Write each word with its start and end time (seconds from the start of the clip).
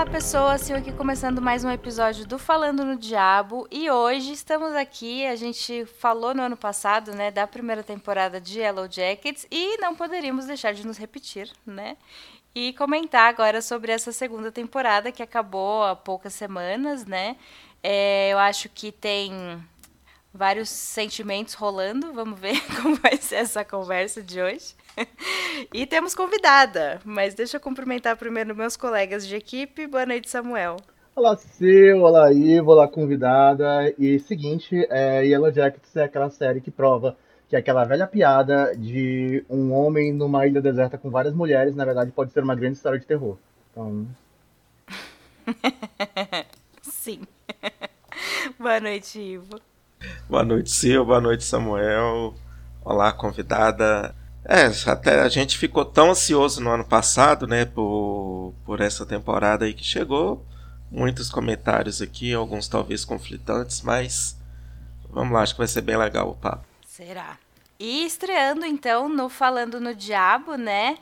Olá 0.00 0.10
pessoas, 0.10 0.62
estou 0.62 0.78
aqui 0.78 0.92
começando 0.92 1.42
mais 1.42 1.62
um 1.62 1.70
episódio 1.70 2.26
do 2.26 2.38
Falando 2.38 2.86
no 2.86 2.96
Diabo 2.96 3.68
e 3.70 3.90
hoje 3.90 4.32
estamos 4.32 4.74
aqui, 4.74 5.26
a 5.26 5.36
gente 5.36 5.84
falou 5.84 6.32
no 6.34 6.40
ano 6.40 6.56
passado, 6.56 7.12
né, 7.12 7.30
da 7.30 7.46
primeira 7.46 7.82
temporada 7.82 8.40
de 8.40 8.60
Yellow 8.60 8.90
Jackets 8.90 9.46
e 9.50 9.76
não 9.76 9.94
poderíamos 9.94 10.46
deixar 10.46 10.72
de 10.72 10.86
nos 10.86 10.96
repetir, 10.96 11.52
né? 11.66 11.98
E 12.54 12.72
comentar 12.72 13.28
agora 13.28 13.60
sobre 13.60 13.92
essa 13.92 14.10
segunda 14.10 14.50
temporada 14.50 15.12
que 15.12 15.22
acabou 15.22 15.84
há 15.84 15.94
poucas 15.94 16.32
semanas, 16.32 17.04
né? 17.04 17.36
É, 17.82 18.30
eu 18.32 18.38
acho 18.38 18.70
que 18.70 18.90
tem 18.90 19.62
vários 20.32 20.70
sentimentos 20.70 21.52
rolando, 21.52 22.10
vamos 22.14 22.40
ver 22.40 22.58
como 22.80 22.96
vai 22.96 23.18
ser 23.18 23.34
essa 23.34 23.66
conversa 23.66 24.22
de 24.22 24.40
hoje. 24.40 24.74
e 25.72 25.86
temos 25.86 26.14
convidada, 26.14 27.00
mas 27.04 27.34
deixa 27.34 27.56
eu 27.56 27.60
cumprimentar 27.60 28.16
primeiro 28.16 28.54
meus 28.54 28.76
colegas 28.76 29.26
de 29.26 29.36
equipe. 29.36 29.86
Boa 29.86 30.06
noite, 30.06 30.28
Samuel. 30.28 30.76
Olá, 31.14 31.36
Sil, 31.36 32.00
olá, 32.02 32.32
Ivo, 32.32 32.70
olá, 32.70 32.88
convidada. 32.88 33.92
E 33.98 34.18
seguinte, 34.20 34.86
é, 34.90 35.24
Yellow 35.24 35.52
Jackets 35.52 35.94
é 35.96 36.04
aquela 36.04 36.30
série 36.30 36.60
que 36.60 36.70
prova 36.70 37.16
que 37.50 37.56
aquela 37.56 37.84
velha 37.84 38.06
piada 38.06 38.72
de 38.76 39.44
um 39.50 39.72
homem 39.72 40.12
numa 40.12 40.46
ilha 40.46 40.62
deserta 40.62 40.96
com 40.96 41.10
várias 41.10 41.34
mulheres, 41.34 41.74
na 41.74 41.84
verdade, 41.84 42.12
pode 42.12 42.32
ser 42.32 42.44
uma 42.44 42.54
grande 42.54 42.76
história 42.76 42.98
de 42.98 43.04
terror. 43.04 43.36
Então. 43.70 44.06
Sim. 46.80 47.22
Boa 48.56 48.78
noite, 48.78 49.18
Ivo. 49.18 49.60
Boa 50.28 50.44
noite, 50.44 50.70
Sil. 50.70 51.04
Boa 51.04 51.20
noite, 51.20 51.42
Samuel. 51.42 52.34
Olá, 52.84 53.12
convidada. 53.12 54.14
É, 54.44 54.66
até 54.90 55.20
a 55.20 55.28
gente 55.28 55.58
ficou 55.58 55.84
tão 55.84 56.10
ansioso 56.10 56.60
no 56.60 56.70
ano 56.70 56.84
passado, 56.84 57.46
né, 57.46 57.64
por, 57.64 58.54
por 58.64 58.80
essa 58.80 59.04
temporada 59.04 59.64
aí 59.64 59.74
que 59.74 59.84
chegou. 59.84 60.44
Muitos 60.90 61.30
comentários 61.30 62.02
aqui, 62.02 62.34
alguns 62.34 62.66
talvez 62.66 63.04
conflitantes, 63.04 63.82
mas 63.82 64.36
vamos 65.08 65.32
lá, 65.32 65.42
acho 65.42 65.54
que 65.54 65.58
vai 65.58 65.68
ser 65.68 65.82
bem 65.82 65.96
legal 65.96 66.30
o 66.30 66.34
papo. 66.34 66.64
Será? 66.86 67.38
E 67.78 68.04
estreando 68.04 68.66
então 68.66 69.08
no 69.08 69.28
Falando 69.28 69.80
no 69.80 69.94
Diabo, 69.94 70.56
né? 70.56 70.98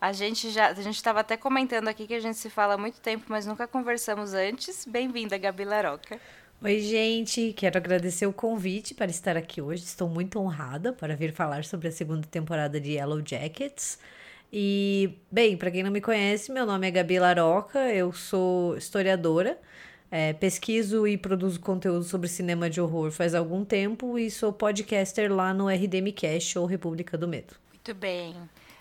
A 0.00 0.12
gente 0.12 0.50
já, 0.50 0.68
a 0.68 0.74
gente 0.74 0.96
estava 0.96 1.20
até 1.20 1.36
comentando 1.36 1.88
aqui 1.88 2.06
que 2.06 2.14
a 2.14 2.20
gente 2.20 2.38
se 2.38 2.50
fala 2.50 2.74
há 2.74 2.78
muito 2.78 3.00
tempo, 3.00 3.24
mas 3.28 3.46
nunca 3.46 3.66
conversamos 3.66 4.34
antes. 4.34 4.84
Bem-vinda, 4.84 5.36
Gabi 5.36 5.64
Laroca. 5.64 6.20
Oi, 6.62 6.80
gente. 6.80 7.52
Quero 7.52 7.76
agradecer 7.76 8.26
o 8.26 8.32
convite 8.32 8.94
para 8.94 9.10
estar 9.10 9.36
aqui 9.36 9.60
hoje. 9.60 9.84
Estou 9.84 10.08
muito 10.08 10.38
honrada 10.38 10.90
para 10.90 11.14
vir 11.14 11.32
falar 11.32 11.64
sobre 11.64 11.88
a 11.88 11.92
segunda 11.92 12.26
temporada 12.26 12.80
de 12.80 12.92
Yellow 12.92 13.20
Jackets. 13.24 13.98
E, 14.50 15.18
bem, 15.30 15.56
para 15.56 15.70
quem 15.70 15.82
não 15.82 15.90
me 15.90 16.00
conhece, 16.00 16.50
meu 16.50 16.64
nome 16.64 16.88
é 16.88 16.90
Gabi 16.90 17.18
Laroca, 17.18 17.78
eu 17.92 18.10
sou 18.10 18.76
historiadora, 18.76 19.58
é, 20.10 20.32
pesquiso 20.32 21.06
e 21.06 21.18
produzo 21.18 21.60
conteúdo 21.60 22.04
sobre 22.04 22.26
cinema 22.28 22.70
de 22.70 22.80
horror 22.80 23.10
faz 23.10 23.34
algum 23.34 23.64
tempo 23.64 24.18
e 24.18 24.30
sou 24.30 24.52
podcaster 24.52 25.30
lá 25.32 25.52
no 25.52 25.68
RDMcast 25.68 26.58
ou 26.58 26.64
República 26.64 27.18
do 27.18 27.28
Medo. 27.28 27.54
Muito 27.70 27.94
bem. 27.94 28.34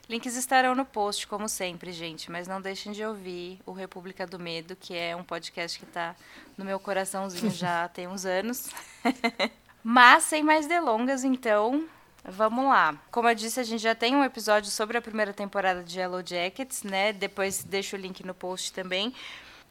Links 0.08 0.36
estarão 0.36 0.76
no 0.76 0.86
post, 0.86 1.26
como 1.28 1.50
sempre, 1.50 1.92
gente. 1.92 2.32
Mas 2.32 2.48
não 2.48 2.62
deixem 2.62 2.92
de 2.92 3.04
ouvir 3.04 3.60
o 3.66 3.72
República 3.72 4.26
do 4.28 4.40
Medo, 4.40 4.76
que 4.76 4.96
é 4.96 5.16
um 5.16 5.24
podcast 5.24 5.80
que 5.80 5.86
está 5.86 6.16
no 6.58 6.64
meu 6.64 6.80
coraçãozinho 6.80 7.52
já 7.52 7.88
tem 7.94 8.08
uns 8.08 8.26
anos. 8.26 8.70
mas, 9.84 10.24
sem 10.24 10.44
mais 10.44 10.68
delongas, 10.68 11.24
então, 11.24 11.86
vamos 12.24 12.66
lá. 12.66 12.96
Como 13.10 13.28
eu 13.28 13.36
disse, 13.36 13.60
a 13.60 13.64
gente 13.64 13.82
já 13.82 13.96
tem 13.96 14.16
um 14.16 14.24
episódio 14.24 14.70
sobre 14.70 14.98
a 14.98 15.02
primeira 15.02 15.34
temporada 15.34 15.84
de 15.84 16.00
Yellow 16.00 16.22
Jackets, 16.24 16.84
né? 16.84 17.12
Depois 17.12 17.64
deixo 17.64 17.96
o 17.96 18.00
link 18.00 18.24
no 18.24 18.34
post 18.34 18.74
também. 18.74 19.14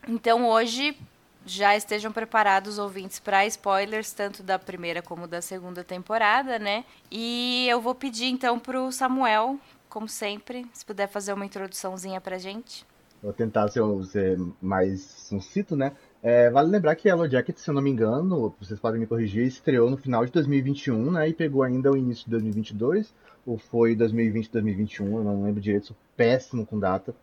Então, 0.09 0.49
hoje, 0.49 0.99
já 1.47 1.77
estejam 1.77 2.11
preparados, 2.11 2.79
ouvintes, 2.79 3.21
para 3.21 3.47
spoilers, 3.47 4.13
tanto 4.13 4.43
da 4.43 4.59
primeira 4.59 5.03
como 5.03 5.27
da 5.27 5.43
segunda 5.43 5.85
temporada, 5.85 6.59
né? 6.59 6.85
E 7.11 7.67
eu 7.69 7.81
vou 7.81 7.95
pedir 7.95 8.27
então 8.27 8.59
para 8.59 8.81
o 8.81 8.91
Samuel 8.91 9.59
como 9.95 10.09
sempre, 10.09 10.67
se 10.73 10.85
puder 10.85 11.07
fazer 11.07 11.33
uma 11.33 11.47
introduçãozinha 11.47 12.21
pra 12.21 12.37
gente. 12.37 12.85
Vou 13.23 13.33
tentar 13.33 13.69
ser, 13.69 13.81
ser 14.07 14.37
mais 14.61 15.01
sucinto, 15.03 15.77
né? 15.77 15.93
É, 16.21 16.51
vale 16.51 16.69
lembrar 16.69 16.97
que 16.97 17.09
Yellow 17.09 17.31
Jacket, 17.31 17.57
se 17.57 17.71
eu 17.71 17.75
não 17.75 17.81
me 17.81 17.91
engano, 17.91 18.53
vocês 18.61 18.81
podem 18.81 18.99
me 18.99 19.07
corrigir, 19.07 19.47
estreou 19.47 19.89
no 19.89 19.97
final 19.97 20.27
de 20.27 20.33
2021, 20.33 21.13
né? 21.13 21.29
E 21.29 21.33
pegou 21.33 21.63
ainda 21.63 21.93
o 21.93 21.97
início 21.97 22.25
de 22.25 22.33
2022, 22.33 23.15
ou 23.47 23.57
foi 23.57 23.95
2020, 23.95 24.51
2021, 24.51 25.19
eu 25.19 25.23
não 25.23 25.45
lembro 25.45 25.61
direito, 25.61 25.87
sou 25.87 25.97
péssimo 26.17 26.67
com 26.67 26.77
data. 26.77 27.15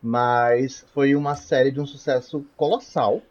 Mas 0.00 0.86
foi 0.94 1.16
uma 1.16 1.34
série 1.34 1.72
de 1.72 1.80
um 1.80 1.86
sucesso 1.86 2.46
colossal. 2.56 3.22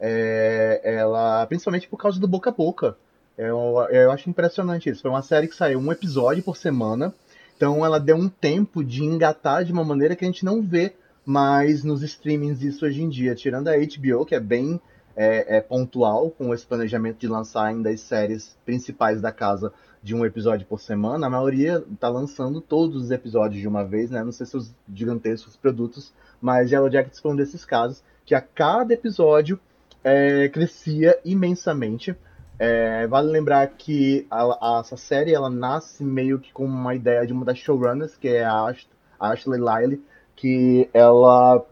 É, 0.00 0.80
ela, 0.82 1.46
principalmente 1.46 1.88
por 1.88 1.98
causa 1.98 2.18
do 2.18 2.26
boca 2.26 2.48
a 2.48 2.54
boca. 2.54 2.96
Eu, 3.36 3.86
eu 3.90 4.10
acho 4.10 4.30
impressionante 4.30 4.88
isso. 4.88 5.02
Foi 5.02 5.10
uma 5.10 5.22
série 5.22 5.46
que 5.46 5.54
saiu 5.54 5.78
um 5.78 5.92
episódio 5.92 6.42
por 6.42 6.56
semana 6.56 7.14
então 7.56 7.84
ela 7.84 7.98
deu 7.98 8.16
um 8.16 8.28
tempo 8.28 8.84
de 8.84 9.04
engatar 9.04 9.64
de 9.64 9.72
uma 9.72 9.84
maneira 9.84 10.16
que 10.16 10.24
a 10.24 10.28
gente 10.28 10.44
não 10.44 10.62
vê 10.62 10.94
mais 11.24 11.82
nos 11.82 12.02
streamings 12.02 12.62
isso 12.62 12.84
hoje 12.84 13.02
em 13.02 13.08
dia, 13.08 13.34
tirando 13.34 13.68
a 13.68 13.76
HBO, 13.76 14.26
que 14.26 14.34
é 14.34 14.40
bem 14.40 14.80
é, 15.16 15.56
é, 15.56 15.60
pontual 15.60 16.30
com 16.30 16.52
esse 16.52 16.66
planejamento 16.66 17.18
de 17.18 17.28
lançar 17.28 17.66
ainda 17.66 17.90
as 17.90 18.00
séries 18.00 18.56
principais 18.64 19.20
da 19.20 19.32
casa 19.32 19.72
de 20.02 20.14
um 20.14 20.24
episódio 20.26 20.66
por 20.66 20.80
semana, 20.80 21.26
a 21.26 21.30
maioria 21.30 21.82
está 21.90 22.10
lançando 22.10 22.60
todos 22.60 23.04
os 23.04 23.10
episódios 23.10 23.62
de 23.62 23.66
uma 23.66 23.82
vez, 23.82 24.10
né? 24.10 24.22
Não 24.22 24.32
sei 24.32 24.44
se 24.44 24.54
os 24.54 24.74
gigantescos 24.92 25.56
produtos, 25.56 26.12
mas 26.42 26.70
Yellow 26.70 26.90
Jackets 26.90 27.20
foi 27.20 27.32
um 27.32 27.36
desses 27.36 27.64
casos 27.64 28.02
que 28.26 28.34
a 28.34 28.40
cada 28.40 28.92
episódio 28.92 29.58
é, 30.02 30.46
crescia 30.50 31.18
imensamente. 31.24 32.14
É, 32.58 33.06
vale 33.08 33.30
lembrar 33.30 33.66
que 33.68 34.26
a, 34.30 34.42
a, 34.42 34.80
essa 34.80 34.96
série 34.96 35.34
ela 35.34 35.50
nasce 35.50 36.04
meio 36.04 36.38
que 36.38 36.52
com 36.52 36.64
uma 36.64 36.94
ideia 36.94 37.26
de 37.26 37.32
uma 37.32 37.44
das 37.44 37.58
showrunners, 37.58 38.16
que 38.16 38.28
é 38.28 38.44
a, 38.44 38.72
a 39.18 39.30
Ashley 39.30 39.60
Lyle, 39.60 40.02
que 40.36 40.88
ela 40.92 41.64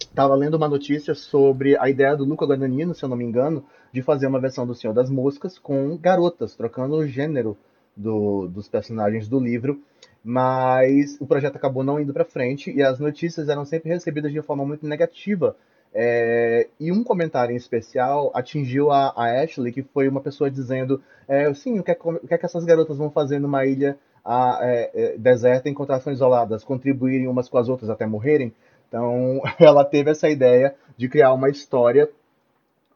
estava 0.00 0.34
lendo 0.34 0.54
uma 0.54 0.68
notícia 0.68 1.14
sobre 1.14 1.76
a 1.78 1.88
ideia 1.88 2.16
do 2.16 2.24
Luca 2.24 2.46
Guadagnino, 2.46 2.94
se 2.94 3.04
eu 3.04 3.08
não 3.08 3.16
me 3.16 3.24
engano, 3.24 3.64
de 3.92 4.02
fazer 4.02 4.26
uma 4.26 4.40
versão 4.40 4.66
do 4.66 4.74
Senhor 4.74 4.92
das 4.92 5.10
Moscas 5.10 5.58
com 5.58 5.96
garotas, 5.96 6.54
trocando 6.54 6.96
o 6.96 7.06
gênero 7.06 7.56
do, 7.94 8.48
dos 8.48 8.68
personagens 8.68 9.28
do 9.28 9.38
livro. 9.38 9.80
Mas 10.24 11.16
o 11.20 11.26
projeto 11.26 11.56
acabou 11.56 11.84
não 11.84 12.00
indo 12.00 12.12
para 12.12 12.24
frente 12.24 12.70
e 12.70 12.82
as 12.82 12.98
notícias 12.98 13.48
eram 13.48 13.64
sempre 13.64 13.90
recebidas 13.90 14.32
de 14.32 14.42
forma 14.42 14.64
muito 14.64 14.86
negativa 14.86 15.56
é, 15.98 16.68
e 16.78 16.92
um 16.92 17.02
comentário 17.02 17.54
em 17.54 17.56
especial 17.56 18.30
atingiu 18.34 18.90
a, 18.90 19.14
a 19.16 19.42
Ashley, 19.42 19.72
que 19.72 19.82
foi 19.82 20.06
uma 20.06 20.20
pessoa 20.20 20.50
dizendo: 20.50 21.02
é, 21.26 21.52
sim, 21.54 21.78
o 21.78 21.82
que, 21.82 21.90
é, 21.90 21.98
o 21.98 22.18
que, 22.18 22.34
é 22.34 22.36
que 22.36 22.44
essas 22.44 22.66
garotas 22.66 22.98
vão 22.98 23.10
fazer 23.10 23.38
numa 23.38 23.64
ilha 23.64 23.98
a, 24.22 24.58
é, 24.60 24.90
é, 24.94 25.16
deserta 25.16 25.70
em 25.70 25.74
concentrações 25.74 26.18
isoladas? 26.18 26.62
Contribuírem 26.62 27.26
umas 27.26 27.48
com 27.48 27.56
as 27.56 27.70
outras 27.70 27.88
até 27.88 28.04
morrerem? 28.04 28.52
Então, 28.86 29.40
ela 29.58 29.86
teve 29.86 30.10
essa 30.10 30.28
ideia 30.28 30.74
de 30.98 31.08
criar 31.08 31.32
uma 31.32 31.48
história 31.48 32.10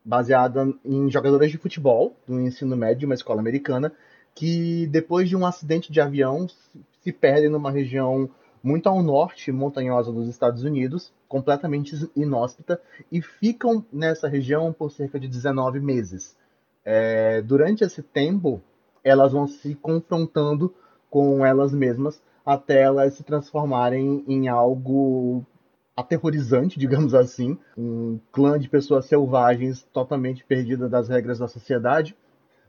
baseada 0.04 0.70
em 0.84 1.10
jogadoras 1.10 1.50
de 1.50 1.56
futebol 1.56 2.14
do 2.28 2.38
ensino 2.38 2.76
médio 2.76 2.98
de 2.98 3.06
uma 3.06 3.14
escola 3.14 3.40
americana 3.40 3.90
que, 4.34 4.86
depois 4.88 5.26
de 5.26 5.34
um 5.34 5.46
acidente 5.46 5.90
de 5.90 6.02
avião, 6.02 6.46
se 7.02 7.12
perdem 7.12 7.48
numa 7.48 7.70
região 7.70 8.28
muito 8.62 8.88
ao 8.88 9.02
norte 9.02 9.50
montanhosa 9.50 10.12
dos 10.12 10.28
Estados 10.28 10.64
Unidos, 10.64 11.12
completamente 11.28 12.10
inóspita, 12.16 12.80
e 13.10 13.22
ficam 13.22 13.84
nessa 13.92 14.28
região 14.28 14.72
por 14.72 14.90
cerca 14.90 15.18
de 15.18 15.28
19 15.28 15.80
meses. 15.80 16.36
É, 16.84 17.40
durante 17.42 17.84
esse 17.84 18.02
tempo, 18.02 18.60
elas 19.02 19.32
vão 19.32 19.46
se 19.46 19.74
confrontando 19.74 20.74
com 21.08 21.44
elas 21.44 21.72
mesmas 21.72 22.22
até 22.44 22.82
elas 22.82 23.14
se 23.14 23.22
transformarem 23.22 24.24
em 24.26 24.48
algo 24.48 25.44
aterrorizante, 25.96 26.78
digamos 26.78 27.14
assim, 27.14 27.58
um 27.76 28.18
clã 28.32 28.58
de 28.58 28.68
pessoas 28.68 29.06
selvagens 29.06 29.82
totalmente 29.92 30.44
perdidas 30.44 30.90
das 30.90 31.08
regras 31.08 31.38
da 31.38 31.48
sociedade. 31.48 32.16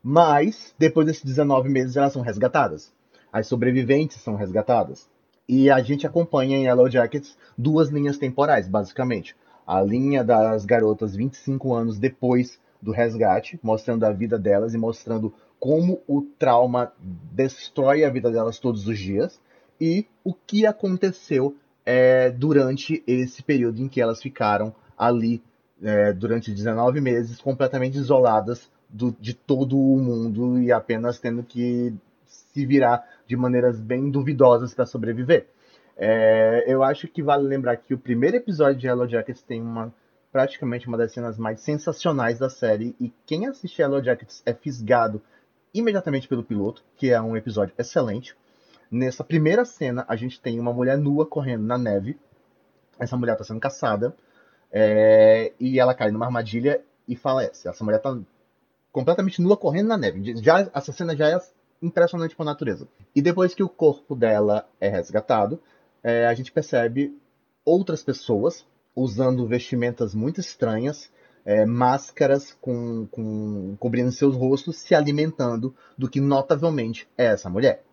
Mas, 0.04 0.76
depois 0.78 1.06
desses 1.06 1.24
19 1.24 1.70
meses, 1.70 1.96
elas 1.96 2.14
são 2.14 2.22
resgatadas. 2.22 2.94
As 3.32 3.48
sobreviventes 3.48 4.22
são 4.22 4.36
resgatadas. 4.36 5.10
E 5.54 5.70
a 5.70 5.82
gente 5.82 6.08
acompanha 6.08 6.56
em 6.56 6.64
Yellow 6.64 6.90
Jackets 6.90 7.38
duas 7.58 7.90
linhas 7.90 8.18
temporais, 8.18 8.70
basicamente. 8.70 9.36
A 9.68 9.82
linha 9.82 10.24
das 10.24 10.64
garotas 10.64 11.14
25 11.14 11.74
anos 11.74 12.00
depois 12.00 12.58
do 12.82 12.94
resgate, 12.94 13.60
mostrando 13.62 14.06
a 14.06 14.14
vida 14.14 14.40
delas 14.40 14.74
e 14.74 14.78
mostrando 14.78 15.34
como 15.60 16.02
o 16.08 16.22
trauma 16.22 16.94
destrói 17.34 18.06
a 18.06 18.10
vida 18.10 18.32
delas 18.32 18.60
todos 18.60 18.88
os 18.88 18.98
dias 18.98 19.42
e 19.80 20.08
o 20.24 20.34
que 20.34 20.66
aconteceu 20.66 21.58
é, 21.86 22.32
durante 22.32 23.04
esse 23.06 23.44
período 23.44 23.82
em 23.82 23.90
que 23.90 24.00
elas 24.00 24.22
ficaram 24.22 24.74
ali 24.98 25.44
é, 25.84 26.14
durante 26.14 26.54
19 26.54 27.02
meses 27.02 27.42
completamente 27.42 27.98
isoladas 27.98 28.72
do, 28.90 29.14
de 29.20 29.34
todo 29.34 29.78
o 29.78 29.98
mundo 29.98 30.62
e 30.62 30.72
apenas 30.72 31.20
tendo 31.20 31.44
que 31.44 31.94
se 32.54 32.66
virar 32.66 33.04
de 33.32 33.38
maneiras 33.38 33.80
bem 33.80 34.12
duvidosas 34.12 34.74
para 34.74 34.86
sobreviver. 34.86 35.48
É, 35.96 36.66
eu 36.68 36.84
acho 36.84 37.08
que 37.08 37.24
vale 37.24 37.48
lembrar 37.48 37.78
que 37.78 37.94
o 37.94 37.98
primeiro 37.98 38.36
episódio 38.36 38.78
de 38.78 38.88
Hello 38.88 39.08
Jackets 39.08 39.42
tem 39.42 39.62
uma 39.62 39.94
praticamente 40.34 40.86
uma 40.86 40.98
das 40.98 41.14
cenas 41.14 41.38
mais 41.38 41.62
sensacionais 41.62 42.40
da 42.40 42.50
série. 42.50 42.94
E 43.00 43.14
quem 43.26 43.48
assiste 43.48 43.82
Yellow 43.82 44.04
Jackets 44.04 44.44
é 44.46 44.54
fisgado 44.54 45.22
imediatamente 45.74 46.28
pelo 46.28 46.44
piloto, 46.44 46.84
que 46.98 47.10
é 47.10 47.22
um 47.22 47.38
episódio 47.38 47.74
excelente. 47.78 48.36
Nessa 48.92 49.24
primeira 49.24 49.64
cena, 49.64 50.06
a 50.10 50.18
gente 50.18 50.42
tem 50.42 50.60
uma 50.60 50.74
mulher 50.74 50.98
nua 50.98 51.26
correndo 51.26 51.64
na 51.64 51.78
neve. 51.78 52.20
Essa 53.00 53.16
mulher 53.16 53.34
está 53.34 53.46
sendo 53.46 53.62
caçada. 53.62 54.14
É, 54.70 55.54
e 55.58 55.80
ela 55.80 55.94
cai 55.94 56.12
numa 56.12 56.26
armadilha 56.26 56.82
e 57.08 57.16
falece. 57.16 57.70
Essa 57.70 57.84
mulher 57.84 57.98
está 57.98 58.18
completamente 58.92 59.42
nua 59.42 59.56
correndo 59.56 59.88
na 59.88 59.98
neve. 59.98 60.36
Já, 60.44 60.70
essa 60.74 60.92
cena 60.92 61.16
já 61.16 61.30
é 61.30 61.40
impressionante 61.82 62.36
por 62.36 62.46
natureza. 62.46 62.88
E 63.16 63.22
depois 63.22 63.54
que 63.54 63.64
o 63.64 63.70
corpo 63.70 64.16
dela 64.16 64.68
é 64.80 64.88
resgatado, 64.88 65.60
é, 66.04 66.26
a 66.26 66.34
gente 66.34 66.52
percebe 66.52 67.16
outras 67.66 68.04
pessoas 68.04 68.66
usando 68.96 69.48
vestimentas 69.48 70.14
muito 70.14 70.40
estranhas, 70.40 71.10
é, 71.46 71.66
máscaras 71.66 72.56
com, 72.62 73.08
com, 73.08 73.76
cobrindo 73.80 74.12
seus 74.12 74.36
rostos, 74.36 74.78
se 74.78 74.94
alimentando 74.94 75.74
do 75.98 76.10
que 76.10 76.20
notavelmente 76.20 77.08
é 77.18 77.26
essa 77.26 77.50
mulher. 77.50 77.84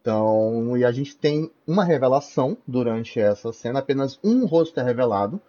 Então, 0.00 0.76
e 0.78 0.84
a 0.84 0.90
gente 0.90 1.14
tem 1.16 1.50
uma 1.66 1.84
revelação 1.84 2.56
durante 2.66 3.20
essa 3.20 3.52
cena, 3.52 3.80
apenas 3.80 4.18
um 4.24 4.46
rosto 4.46 4.80
é 4.80 4.82
revelado, 4.82 5.40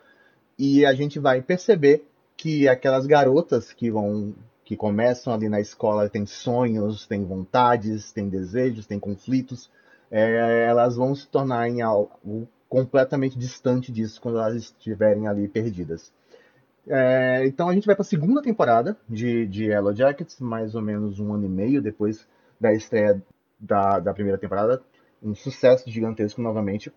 e 0.57 0.85
a 0.85 0.93
gente 0.93 1.19
vai 1.19 1.41
perceber 1.41 2.05
que 2.35 2.67
aquelas 2.67 3.05
garotas 3.05 3.71
que 3.71 3.89
vão 3.89 4.35
que 4.63 4.75
começam 4.75 5.33
ali 5.33 5.49
na 5.49 5.59
escola 5.59 6.09
têm 6.09 6.25
sonhos, 6.25 7.07
têm 7.07 7.25
vontades, 7.25 8.11
têm 8.11 8.29
desejos, 8.29 8.85
têm 8.85 8.99
conflitos, 8.99 9.69
é, 10.09 10.65
elas 10.65 10.95
vão 10.95 11.15
se 11.15 11.27
tornar 11.27 11.67
em 11.69 11.81
algo 11.81 12.47
completamente 12.69 13.37
distante 13.37 13.91
disso 13.91 14.21
quando 14.21 14.37
elas 14.37 14.55
estiverem 14.55 15.27
ali 15.27 15.47
perdidas. 15.47 16.11
É, 16.87 17.45
então 17.45 17.69
a 17.69 17.73
gente 17.73 17.85
vai 17.85 17.95
para 17.95 18.01
a 18.01 18.05
segunda 18.05 18.41
temporada 18.41 18.97
de, 19.07 19.45
de 19.45 19.65
Yellow 19.65 19.93
Jackets, 19.93 20.39
mais 20.39 20.73
ou 20.73 20.81
menos 20.81 21.19
um 21.19 21.33
ano 21.33 21.45
e 21.45 21.49
meio 21.49 21.81
depois 21.81 22.27
da 22.59 22.73
estreia 22.73 23.21
da, 23.59 23.99
da 23.99 24.13
primeira 24.13 24.37
temporada, 24.37 24.81
um 25.21 25.35
sucesso 25.35 25.89
gigantesco 25.89 26.41
novamente. 26.41 26.91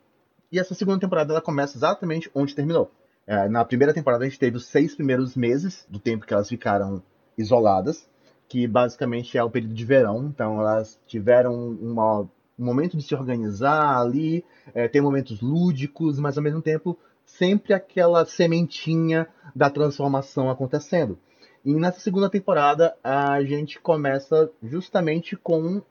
E 0.51 0.59
essa 0.59 0.75
segunda 0.75 1.01
temporada 1.01 1.33
ela 1.33 1.43
começa 1.43 1.77
exatamente 1.77 2.31
onde 2.35 2.55
terminou. 2.55 2.91
É, 3.27 3.49
na 3.49 3.65
primeira 3.65 3.93
temporada 3.93 4.25
a 4.25 4.29
gente 4.29 4.39
teve 4.39 4.57
os 4.57 4.67
seis 4.67 4.95
primeiros 4.95 5.37
meses 5.37 5.87
do 5.89 5.99
tempo 5.99 6.27
que 6.27 6.33
elas 6.33 6.49
ficaram 6.49 7.03
isoladas, 7.37 8.09
que 8.49 8.67
basicamente 8.67 9.37
é 9.37 9.43
o 9.43 9.51
período 9.51 9.75
de 9.75 9.85
verão. 9.85 10.27
Então 10.27 10.61
elas 10.61 11.01
tiveram 11.07 11.55
uma, 11.55 12.21
um 12.59 12.65
momento 12.65 12.97
de 12.97 13.03
se 13.03 13.15
organizar 13.15 13.99
ali, 13.99 14.45
é, 14.75 14.89
tem 14.89 15.01
momentos 15.01 15.41
lúdicos, 15.41 16.19
mas 16.19 16.37
ao 16.37 16.45
mesmo 16.45 16.63
tempo 16.63 16.99
sempre 17.25 17.73
aquela 17.73 18.25
sementinha 18.25 19.27
da 19.55 19.71
transformação 19.71 20.51
acontecendo. 20.51 21.19
E 21.65 21.75
nessa 21.75 22.01
segunda 22.01 22.29
temporada 22.29 22.95
a 23.03 23.43
gente 23.43 23.81
começa 23.81 24.51
justamente 24.63 25.37
com 25.37 25.83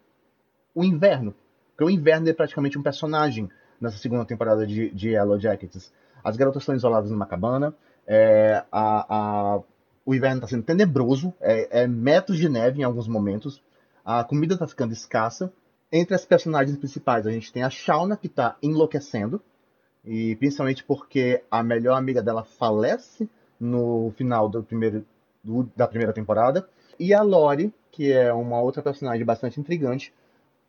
o 0.76 0.84
inverno. 0.84 1.34
Porque 1.72 1.84
o 1.84 1.90
inverno 1.90 2.30
é 2.30 2.34
praticamente 2.34 2.78
um 2.78 2.84
personagem 2.84 3.50
nessa 3.82 3.98
segunda 3.98 4.26
temporada 4.26 4.66
de, 4.66 4.90
de 4.92 5.10
Yellow 5.10 5.40
Jackets. 5.40 5.92
As 6.24 6.38
garotas 6.38 6.62
estão 6.62 6.76
isoladas 6.76 7.12
numa 7.12 7.26
cabana, 7.26 7.76
é, 8.08 8.64
a, 8.72 9.56
a, 9.56 9.60
o 10.06 10.14
inverno 10.14 10.38
está 10.38 10.48
sendo 10.48 10.64
tenebroso, 10.64 11.34
é, 11.40 11.84
é, 11.84 11.88
metros 11.88 12.38
de 12.38 12.50
neve 12.50 12.82
em 12.82 12.84
alguns 12.84 13.08
momentos, 13.08 13.62
a 14.04 14.24
comida 14.24 14.56
está 14.56 14.68
ficando 14.68 14.94
escassa. 14.94 15.52
Entre 15.92 16.16
as 16.16 16.26
personagens 16.26 16.78
principais, 16.78 17.26
a 17.26 17.32
gente 17.32 17.54
tem 17.54 17.64
a 17.64 17.70
Shauna, 17.70 18.18
que 18.18 18.28
está 18.28 18.58
enlouquecendo, 18.62 19.42
e 20.04 20.36
principalmente 20.36 20.84
porque 20.84 21.44
a 21.50 21.64
melhor 21.64 21.98
amiga 21.98 22.22
dela 22.22 22.44
falece 22.44 23.30
no 23.60 24.12
final 24.18 24.50
do 24.50 24.64
primeiro, 24.64 25.06
do, 25.44 25.70
da 25.76 25.88
primeira 25.88 26.12
temporada. 26.12 26.68
E 27.00 27.14
a 27.14 27.22
Lori, 27.22 27.74
que 27.92 28.12
é 28.12 28.34
uma 28.34 28.60
outra 28.60 28.82
personagem 28.82 29.24
bastante 29.24 29.60
intrigante, 29.60 30.14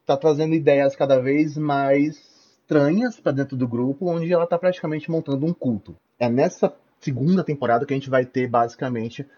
está 0.00 0.16
trazendo 0.16 0.54
ideias 0.54 0.94
cada 0.94 1.18
vez 1.20 1.56
mais 1.56 2.34
estranhas 2.64 3.18
para 3.18 3.32
dentro 3.32 3.56
do 3.56 3.66
grupo, 3.66 4.08
onde 4.08 4.32
ela 4.32 4.44
está 4.44 4.58
praticamente 4.58 5.10
montando 5.10 5.44
um 5.44 5.52
culto. 5.52 5.96
É 6.18 6.28
nessa 6.28 6.74
segunda 7.04 7.44
temporada 7.44 7.84
que 7.84 7.92
a 7.92 7.96
gente 7.96 8.08
vai 8.08 8.24
ter 8.24 8.48
basicamente 8.48 9.28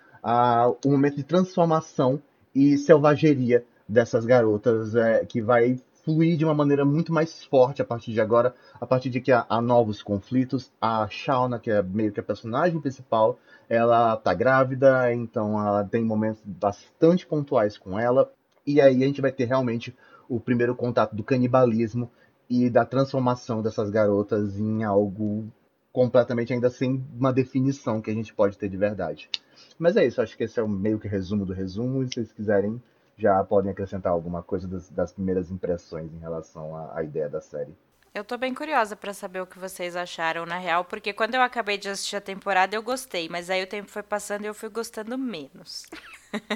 o 0.84 0.90
momento 0.90 1.16
de 1.16 1.24
transformação 1.24 2.22
e 2.54 2.78
selvageria 2.78 3.64
dessas 3.88 4.24
garotas, 4.24 4.94
é, 4.96 5.24
que 5.24 5.40
vai 5.40 5.78
fluir 6.04 6.36
de 6.36 6.44
uma 6.44 6.54
maneira 6.54 6.84
muito 6.84 7.12
mais 7.12 7.44
forte 7.44 7.82
a 7.82 7.84
partir 7.84 8.12
de 8.12 8.20
agora, 8.20 8.54
a 8.80 8.86
partir 8.86 9.10
de 9.10 9.20
que 9.20 9.30
há, 9.30 9.44
há 9.48 9.60
novos 9.60 10.02
conflitos. 10.02 10.72
A 10.80 11.06
Shauna, 11.08 11.58
que 11.58 11.70
é 11.70 11.82
meio 11.82 12.12
que 12.12 12.20
a 12.20 12.22
personagem 12.22 12.80
principal, 12.80 13.38
ela 13.68 14.16
tá 14.16 14.32
grávida, 14.32 15.12
então 15.12 15.60
ela 15.60 15.84
tem 15.84 16.04
momentos 16.04 16.42
bastante 16.44 17.26
pontuais 17.26 17.76
com 17.76 17.98
ela. 17.98 18.32
E 18.66 18.80
aí 18.80 19.02
a 19.02 19.06
gente 19.06 19.20
vai 19.20 19.30
ter 19.30 19.44
realmente 19.44 19.94
o 20.28 20.40
primeiro 20.40 20.74
contato 20.74 21.14
do 21.14 21.22
canibalismo 21.22 22.10
e 22.48 22.70
da 22.70 22.84
transformação 22.84 23.62
dessas 23.62 23.90
garotas 23.90 24.58
em 24.58 24.82
algo 24.82 25.52
completamente 25.96 26.52
ainda 26.52 26.69
sem 26.69 27.02
uma 27.19 27.32
definição 27.32 28.02
que 28.02 28.10
a 28.10 28.12
gente 28.12 28.34
pode 28.34 28.58
ter 28.58 28.69
de 28.69 28.76
verdade. 28.76 29.31
Mas 29.78 29.96
é 29.96 30.04
isso, 30.04 30.20
acho 30.20 30.37
que 30.37 30.44
esse 30.44 30.60
é 30.60 30.62
o 30.62 30.69
meio 30.69 30.98
que 30.98 31.08
resumo 31.08 31.46
do 31.46 31.54
resumo, 31.54 32.02
e 32.02 32.06
se 32.06 32.16
vocês 32.16 32.32
quiserem 32.32 32.82
já 33.16 33.43
podem 33.43 33.70
acrescentar 33.70 34.12
alguma 34.12 34.43
coisa 34.43 34.69
das, 34.69 34.90
das 34.90 35.10
primeiras 35.10 35.50
impressões 35.50 36.12
em 36.12 36.19
relação 36.19 36.76
à, 36.76 36.98
à 36.98 37.02
ideia 37.02 37.31
da 37.31 37.40
série. 37.40 37.72
Eu 38.14 38.22
tô 38.22 38.37
bem 38.37 38.52
curiosa 38.52 38.94
para 38.94 39.14
saber 39.14 39.40
o 39.40 39.46
que 39.46 39.58
vocês 39.58 39.96
acharam 39.96 40.44
na 40.44 40.58
real, 40.58 40.84
porque 40.84 41.14
quando 41.14 41.34
eu 41.34 41.40
acabei 41.40 41.78
de 41.78 41.88
assistir 41.88 42.16
a 42.16 42.20
temporada 42.20 42.76
eu 42.76 42.82
gostei, 42.82 43.31
mas 43.31 43.49
aí 43.49 43.62
o 43.62 43.66
tempo 43.66 43.90
foi 43.90 44.02
passando 44.02 44.44
e 44.44 44.49
eu 44.49 44.54
fui 44.54 44.69
gostando 44.69 45.16
menos. 45.16 45.87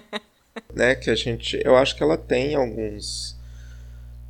né, 0.77 0.95
que 0.95 1.09
a 1.09 1.15
gente, 1.15 1.59
eu 1.65 1.79
acho 1.79 1.97
que 1.97 2.03
ela 2.03 2.19
tem 2.19 2.57
alguns 2.57 3.41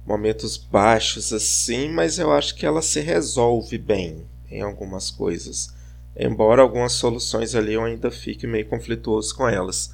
momentos 0.06 0.56
baixos 0.56 1.32
assim, 1.32 1.88
mas 1.88 2.16
eu 2.16 2.30
acho 2.30 2.54
que 2.54 2.64
ela 2.64 2.80
se 2.80 3.00
resolve 3.00 3.76
bem 3.76 4.24
em 4.50 4.62
algumas 4.62 5.10
coisas. 5.10 5.74
Embora 6.16 6.62
algumas 6.62 6.92
soluções 6.92 7.54
ali 7.54 7.74
eu 7.74 7.84
ainda 7.84 8.10
fique 8.10 8.46
meio 8.46 8.68
conflituoso 8.68 9.34
com 9.34 9.48
elas. 9.48 9.92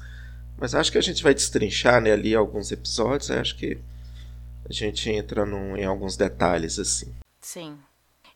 Mas 0.57 0.73
acho 0.73 0.91
que 0.91 0.97
a 0.97 1.01
gente 1.01 1.21
vai 1.21 1.33
destrinchar 1.33 2.01
né, 2.01 2.11
ali 2.11 2.35
alguns 2.35 2.71
episódios. 2.71 3.29
Acho 3.29 3.55
que 3.55 3.77
a 4.67 4.73
gente 4.73 5.09
entra 5.09 5.45
num, 5.45 5.77
em 5.77 5.85
alguns 5.85 6.17
detalhes 6.17 6.79
assim. 6.79 7.13
Sim. 7.39 7.77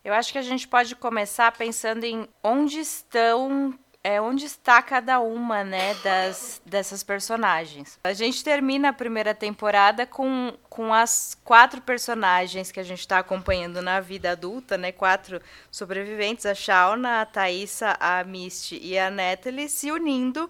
Eu 0.04 0.14
acho 0.14 0.32
que 0.32 0.38
a 0.38 0.44
gente 0.44 0.68
pode 0.68 0.96
começar 0.96 1.52
pensando 1.52 2.04
em 2.04 2.28
onde 2.44 2.80
estão 2.80 3.78
é 4.04 4.20
onde 4.20 4.46
está 4.46 4.82
cada 4.82 5.20
uma, 5.20 5.64
né, 5.64 5.94
das, 5.96 6.62
dessas 6.66 7.04
personagens. 7.04 8.00
A 8.04 8.14
gente 8.14 8.44
termina 8.44 8.90
a 8.90 8.94
primeira 8.94 9.36
temporada 9.36 10.06
com, 10.06 10.54
com 10.70 10.94
as 10.94 11.38
quatro 11.44 11.82
personagens 11.82 12.72
que 12.72 12.80
a 12.80 12.84
gente 12.84 13.00
está 13.00 13.20
acompanhando 13.20 13.82
na 13.82 14.00
vida 14.00 14.32
adulta, 14.32 14.78
né, 14.78 14.92
quatro 14.92 15.40
sobreviventes, 15.70 16.46
a 16.46 16.56
Shauna, 16.56 17.22
a 17.22 17.26
Thaisa, 17.26 17.96
a 18.00 18.24
Misty 18.24 18.80
e 18.82 18.98
a 18.98 19.12
Natalie 19.12 19.70
se 19.70 19.92
unindo 19.92 20.50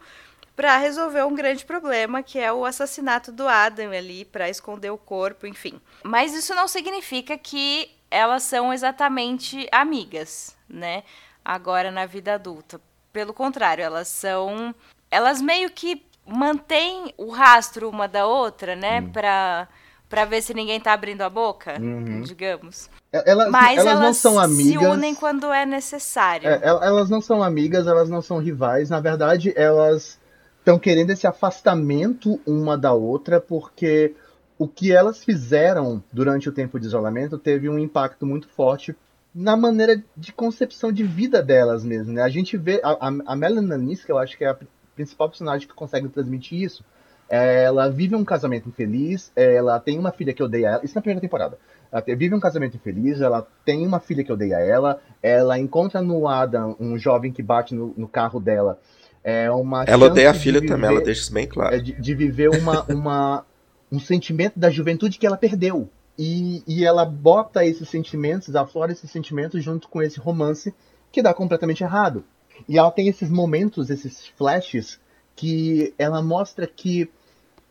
para 0.55 0.77
resolver 0.77 1.23
um 1.23 1.35
grande 1.35 1.65
problema, 1.65 2.23
que 2.23 2.39
é 2.39 2.53
o 2.53 2.65
assassinato 2.65 3.31
do 3.31 3.47
Adam 3.47 3.91
ali, 3.91 4.25
para 4.25 4.49
esconder 4.49 4.91
o 4.91 4.97
corpo, 4.97 5.47
enfim. 5.47 5.81
Mas 6.03 6.33
isso 6.33 6.53
não 6.53 6.67
significa 6.67 7.37
que 7.37 7.89
elas 8.09 8.43
são 8.43 8.71
exatamente 8.73 9.67
amigas, 9.71 10.55
né? 10.69 11.03
Agora 11.43 11.89
na 11.89 12.05
vida 12.05 12.35
adulta. 12.35 12.79
Pelo 13.11 13.33
contrário, 13.33 13.83
elas 13.83 14.07
são. 14.07 14.73
Elas 15.09 15.41
meio 15.41 15.69
que 15.69 16.03
mantêm 16.25 17.13
o 17.17 17.29
rastro 17.29 17.89
uma 17.89 18.07
da 18.07 18.25
outra, 18.25 18.75
né? 18.75 19.01
Hum. 19.01 19.09
Pra, 19.09 19.67
pra 20.09 20.25
ver 20.25 20.41
se 20.41 20.53
ninguém 20.53 20.79
tá 20.79 20.93
abrindo 20.93 21.21
a 21.21 21.29
boca, 21.29 21.77
uhum. 21.79 22.21
digamos. 22.21 22.89
Elas, 23.11 23.51
Mas 23.51 23.79
elas, 23.79 23.91
elas, 23.91 24.03
não 24.03 24.13
são 24.13 24.39
amigas. 24.39 24.81
se 24.81 24.87
unem 24.87 25.13
quando 25.13 25.51
é 25.51 25.65
necessário. 25.65 26.49
É, 26.49 26.61
elas 26.63 27.09
não 27.09 27.21
são 27.21 27.43
amigas, 27.43 27.87
elas 27.87 28.09
não 28.09 28.21
são 28.21 28.37
rivais. 28.37 28.89
Na 28.89 29.01
verdade, 29.01 29.53
elas 29.55 30.17
estão 30.59 30.79
querendo 30.79 31.09
esse 31.09 31.27
afastamento 31.27 32.39
uma 32.45 32.77
da 32.77 32.93
outra, 32.93 33.41
porque 33.41 34.15
o 34.57 34.67
que 34.67 34.93
elas 34.93 35.23
fizeram 35.23 36.03
durante 36.13 36.47
o 36.47 36.51
tempo 36.51 36.79
de 36.79 36.85
isolamento 36.85 37.37
teve 37.37 37.67
um 37.67 37.79
impacto 37.79 38.25
muito 38.25 38.47
forte 38.47 38.95
na 39.33 39.55
maneira 39.55 40.03
de 40.15 40.33
concepção 40.33 40.91
de 40.91 41.03
vida 41.03 41.41
delas 41.41 41.83
mesmo. 41.83 42.13
Né? 42.13 42.21
A 42.21 42.29
gente 42.29 42.57
vê 42.57 42.81
a, 42.83 43.11
a, 43.25 43.35
Melanie 43.35 43.95
que 43.97 44.11
eu 44.11 44.17
acho 44.17 44.37
que 44.37 44.43
é 44.43 44.49
a 44.49 44.57
principal 44.95 45.29
personagem 45.29 45.67
que 45.67 45.73
consegue 45.73 46.09
transmitir 46.09 46.61
isso. 46.61 46.83
Ela 47.29 47.87
vive 47.87 48.13
um 48.13 48.25
casamento 48.25 48.67
infeliz, 48.67 49.31
ela 49.37 49.79
tem 49.79 49.97
uma 49.97 50.11
filha 50.11 50.33
que 50.33 50.43
odeia 50.43 50.67
ela. 50.67 50.81
Isso 50.83 50.95
na 50.95 51.01
primeira 51.01 51.21
temporada. 51.21 51.57
Ela 51.89 52.03
vive 52.17 52.35
um 52.35 52.41
casamento 52.41 52.75
infeliz, 52.75 53.21
ela 53.21 53.47
tem 53.63 53.87
uma 53.87 54.01
filha 54.01 54.21
que 54.21 54.33
odeia 54.33 54.59
ela, 54.59 55.01
ela 55.23 55.57
encontra 55.57 56.01
no 56.01 56.27
Adam 56.27 56.75
um 56.77 56.97
jovem 56.97 57.31
que 57.31 57.41
bate 57.41 57.73
no, 57.73 57.93
no 57.95 58.07
carro 58.07 58.39
dela 58.39 58.79
é 59.23 59.51
uma 59.51 59.83
ela 59.83 60.07
odeia 60.07 60.31
a 60.31 60.33
filha 60.33 60.59
viver, 60.59 60.73
também, 60.73 60.89
ela 60.89 61.01
deixa 61.01 61.21
isso 61.21 61.33
bem 61.33 61.47
claro. 61.47 61.75
É 61.75 61.79
de, 61.79 61.93
de 61.93 62.15
viver 62.15 62.49
uma, 62.49 62.83
uma, 62.85 63.45
um 63.91 63.99
sentimento 63.99 64.57
da 64.57 64.69
juventude 64.69 65.17
que 65.17 65.27
ela 65.27 65.37
perdeu. 65.37 65.89
E, 66.17 66.63
e 66.67 66.85
ela 66.85 67.05
bota 67.05 67.65
esses 67.65 67.89
sentimentos, 67.89 68.55
aflora 68.55 68.91
esses 68.91 69.09
sentimentos 69.09 69.63
junto 69.63 69.87
com 69.87 70.01
esse 70.01 70.19
romance 70.19 70.73
que 71.11 71.21
dá 71.21 71.33
completamente 71.33 71.83
errado. 71.83 72.23
E 72.67 72.77
ela 72.77 72.91
tem 72.91 73.07
esses 73.07 73.29
momentos, 73.29 73.89
esses 73.89 74.27
flashes, 74.27 74.99
que 75.35 75.93
ela 75.97 76.21
mostra 76.21 76.67
que 76.67 77.09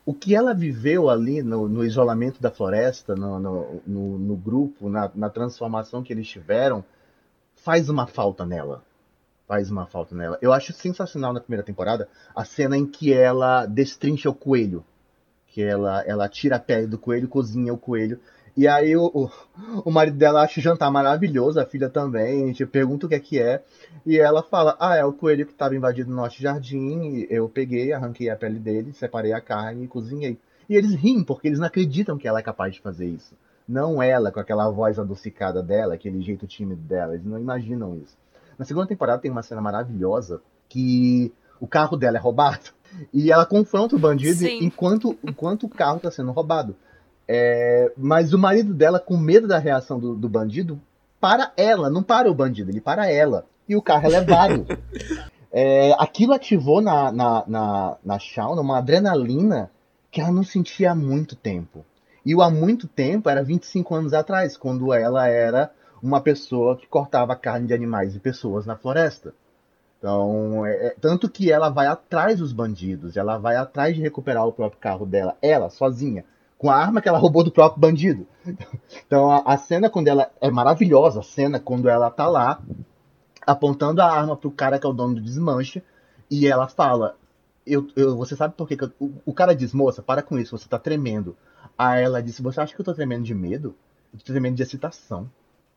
o 0.04 0.14
que 0.14 0.34
ela 0.34 0.54
viveu 0.54 1.08
ali 1.08 1.42
no, 1.42 1.68
no 1.68 1.84
isolamento 1.84 2.40
da 2.40 2.50
floresta, 2.50 3.14
no, 3.14 3.38
no, 3.38 3.82
no, 3.86 4.18
no 4.18 4.36
grupo, 4.36 4.88
na, 4.88 5.10
na 5.14 5.30
transformação 5.30 6.02
que 6.02 6.12
eles 6.12 6.26
tiveram, 6.26 6.84
faz 7.54 7.88
uma 7.88 8.06
falta 8.06 8.44
nela. 8.44 8.82
Faz 9.46 9.70
uma 9.70 9.86
falta 9.86 10.14
nela. 10.14 10.38
Eu 10.40 10.52
acho 10.52 10.72
sensacional 10.72 11.32
na 11.32 11.40
primeira 11.40 11.64
temporada 11.64 12.08
a 12.34 12.44
cena 12.44 12.76
em 12.76 12.86
que 12.86 13.12
ela 13.12 13.66
destrincha 13.66 14.30
o 14.30 14.34
coelho. 14.34 14.84
Que 15.52 15.62
ela, 15.62 16.02
ela 16.06 16.28
tira 16.28 16.56
a 16.56 16.60
pele 16.60 16.86
do 16.86 16.98
coelho, 16.98 17.28
cozinha 17.28 17.74
o 17.74 17.78
coelho. 17.78 18.20
E 18.56 18.66
aí 18.66 18.96
o, 18.96 19.06
o, 19.06 19.30
o, 19.84 19.90
marido 19.90 20.16
dela 20.16 20.42
acha 20.42 20.60
o 20.60 20.62
jantar 20.62 20.90
maravilhoso, 20.90 21.60
a 21.60 21.64
filha 21.64 21.88
também, 21.88 22.44
a 22.44 22.46
gente 22.48 22.66
pergunta 22.66 23.06
o 23.06 23.08
que 23.08 23.14
é 23.14 23.20
que 23.20 23.38
é, 23.38 23.62
e 24.04 24.18
ela 24.18 24.42
fala, 24.42 24.76
ah, 24.80 24.96
é 24.96 25.04
o 25.04 25.12
coelho 25.12 25.46
que 25.46 25.52
estava 25.52 25.76
invadindo 25.76 26.10
o 26.10 26.14
nosso 26.14 26.40
jardim, 26.42 27.26
eu 27.30 27.48
peguei, 27.48 27.92
arranquei 27.92 28.28
a 28.28 28.36
pele 28.36 28.58
dele, 28.58 28.92
separei 28.92 29.32
a 29.32 29.40
carne 29.40 29.84
e 29.84 29.88
cozinhei. 29.88 30.38
E 30.68 30.76
eles 30.76 30.94
riem, 30.94 31.22
porque 31.22 31.48
eles 31.48 31.58
não 31.58 31.66
acreditam 31.66 32.18
que 32.18 32.28
ela 32.28 32.40
é 32.40 32.42
capaz 32.42 32.74
de 32.74 32.80
fazer 32.80 33.06
isso. 33.06 33.34
Não 33.66 34.02
ela, 34.02 34.32
com 34.32 34.40
aquela 34.40 34.68
voz 34.68 34.98
adocicada 34.98 35.62
dela, 35.62 35.94
aquele 35.94 36.20
jeito 36.20 36.46
tímido 36.46 36.82
dela, 36.82 37.14
eles 37.14 37.24
não 37.24 37.38
imaginam 37.38 37.96
isso. 37.96 38.16
Na 38.58 38.64
segunda 38.64 38.86
temporada 38.86 39.22
tem 39.22 39.30
uma 39.30 39.42
cena 39.42 39.60
maravilhosa 39.60 40.42
que 40.68 41.32
o 41.60 41.66
carro 41.66 41.96
dela 41.96 42.16
é 42.16 42.20
roubado, 42.20 42.70
e 43.12 43.30
ela 43.30 43.46
confronta 43.46 43.96
o 43.96 43.98
bandido 43.98 44.46
enquanto, 44.46 45.18
enquanto 45.24 45.64
o 45.64 45.68
carro 45.68 45.98
está 45.98 46.10
sendo 46.10 46.32
roubado. 46.32 46.76
É, 47.28 47.92
mas 47.96 48.32
o 48.32 48.38
marido 48.38 48.74
dela, 48.74 48.98
com 48.98 49.16
medo 49.16 49.46
da 49.46 49.58
reação 49.58 50.00
do, 50.00 50.14
do, 50.16 50.28
bandido, 50.28 50.80
para 51.20 51.52
ela, 51.56 51.88
não 51.88 52.02
para 52.02 52.30
o 52.30 52.34
bandido, 52.34 52.70
ele 52.70 52.80
para 52.80 53.08
ela. 53.08 53.46
E 53.68 53.76
o 53.76 53.82
carro 53.82 54.06
é 54.06 54.08
levado. 54.08 54.66
é, 55.52 55.94
aquilo 55.98 56.32
ativou 56.32 56.80
na, 56.80 57.12
na, 57.12 57.44
na, 57.46 57.96
na 58.04 58.18
Shauna 58.18 58.60
uma 58.60 58.78
adrenalina 58.78 59.70
que 60.10 60.20
ela 60.20 60.32
não 60.32 60.42
sentia 60.42 60.90
há 60.90 60.94
muito 60.94 61.36
tempo. 61.36 61.84
E 62.26 62.34
o 62.34 62.42
há 62.42 62.50
muito 62.50 62.88
tempo 62.88 63.28
era 63.30 63.42
25 63.42 63.94
anos 63.94 64.12
atrás, 64.12 64.56
quando 64.56 64.92
ela 64.92 65.28
era 65.28 65.70
uma 66.02 66.20
pessoa 66.20 66.76
que 66.76 66.86
cortava 66.86 67.36
carne 67.36 67.66
de 67.66 67.74
animais 67.74 68.16
e 68.16 68.20
pessoas 68.20 68.66
na 68.66 68.76
floresta. 68.76 69.32
Então, 70.00 70.64
é, 70.64 70.86
é, 70.86 70.96
tanto 70.98 71.28
que 71.28 71.52
ela 71.52 71.68
vai 71.68 71.86
atrás 71.86 72.38
dos 72.38 72.54
bandidos, 72.54 73.18
ela 73.18 73.36
vai 73.36 73.56
atrás 73.56 73.94
de 73.94 74.00
recuperar 74.00 74.46
o 74.46 74.52
próprio 74.52 74.80
carro 74.80 75.04
dela, 75.04 75.36
ela, 75.42 75.68
sozinha 75.68 76.24
com 76.56 76.70
a 76.70 76.76
arma 76.76 77.00
que 77.00 77.08
ela 77.08 77.18
roubou 77.18 77.44
do 77.44 77.52
próprio 77.52 77.80
bandido. 77.80 78.26
Então 79.06 79.30
a, 79.30 79.38
a, 79.38 79.56
cena 79.56 79.88
quando 79.88 80.08
ela 80.08 80.30
é 80.40 80.50
maravilhosa, 80.50 81.20
a 81.20 81.22
cena 81.22 81.58
quando 81.60 81.88
ela 81.88 82.10
tá 82.10 82.28
lá 82.28 82.60
apontando 83.46 84.00
a 84.00 84.06
arma 84.06 84.36
pro 84.36 84.50
cara 84.50 84.78
que 84.78 84.86
é 84.86 84.88
o 84.88 84.92
dono 84.92 85.14
do 85.14 85.20
desmanche 85.20 85.82
e 86.30 86.46
ela 86.46 86.68
fala: 86.68 87.16
eu, 87.66 87.88
eu 87.96 88.16
você 88.16 88.36
sabe 88.36 88.54
por 88.54 88.68
que, 88.68 88.76
que 88.76 88.84
eu, 88.84 88.92
o, 89.00 89.12
o, 89.26 89.32
cara 89.32 89.54
diz, 89.54 89.72
moça, 89.72 90.02
para 90.02 90.22
com 90.22 90.38
isso, 90.38 90.56
você 90.56 90.68
tá 90.68 90.78
tremendo. 90.78 91.36
Aí 91.76 92.02
ela 92.02 92.22
disse: 92.22 92.42
Você 92.42 92.60
acha 92.60 92.74
que 92.74 92.80
eu 92.80 92.84
tô 92.84 92.94
tremendo 92.94 93.24
de 93.24 93.34
medo? 93.34 93.74
Eu 94.12 94.18
tô 94.18 94.26
tremendo 94.26 94.56
de 94.56 94.62
excitação. 94.62 95.30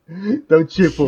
Então, 0.08 0.66
tipo, 0.66 1.06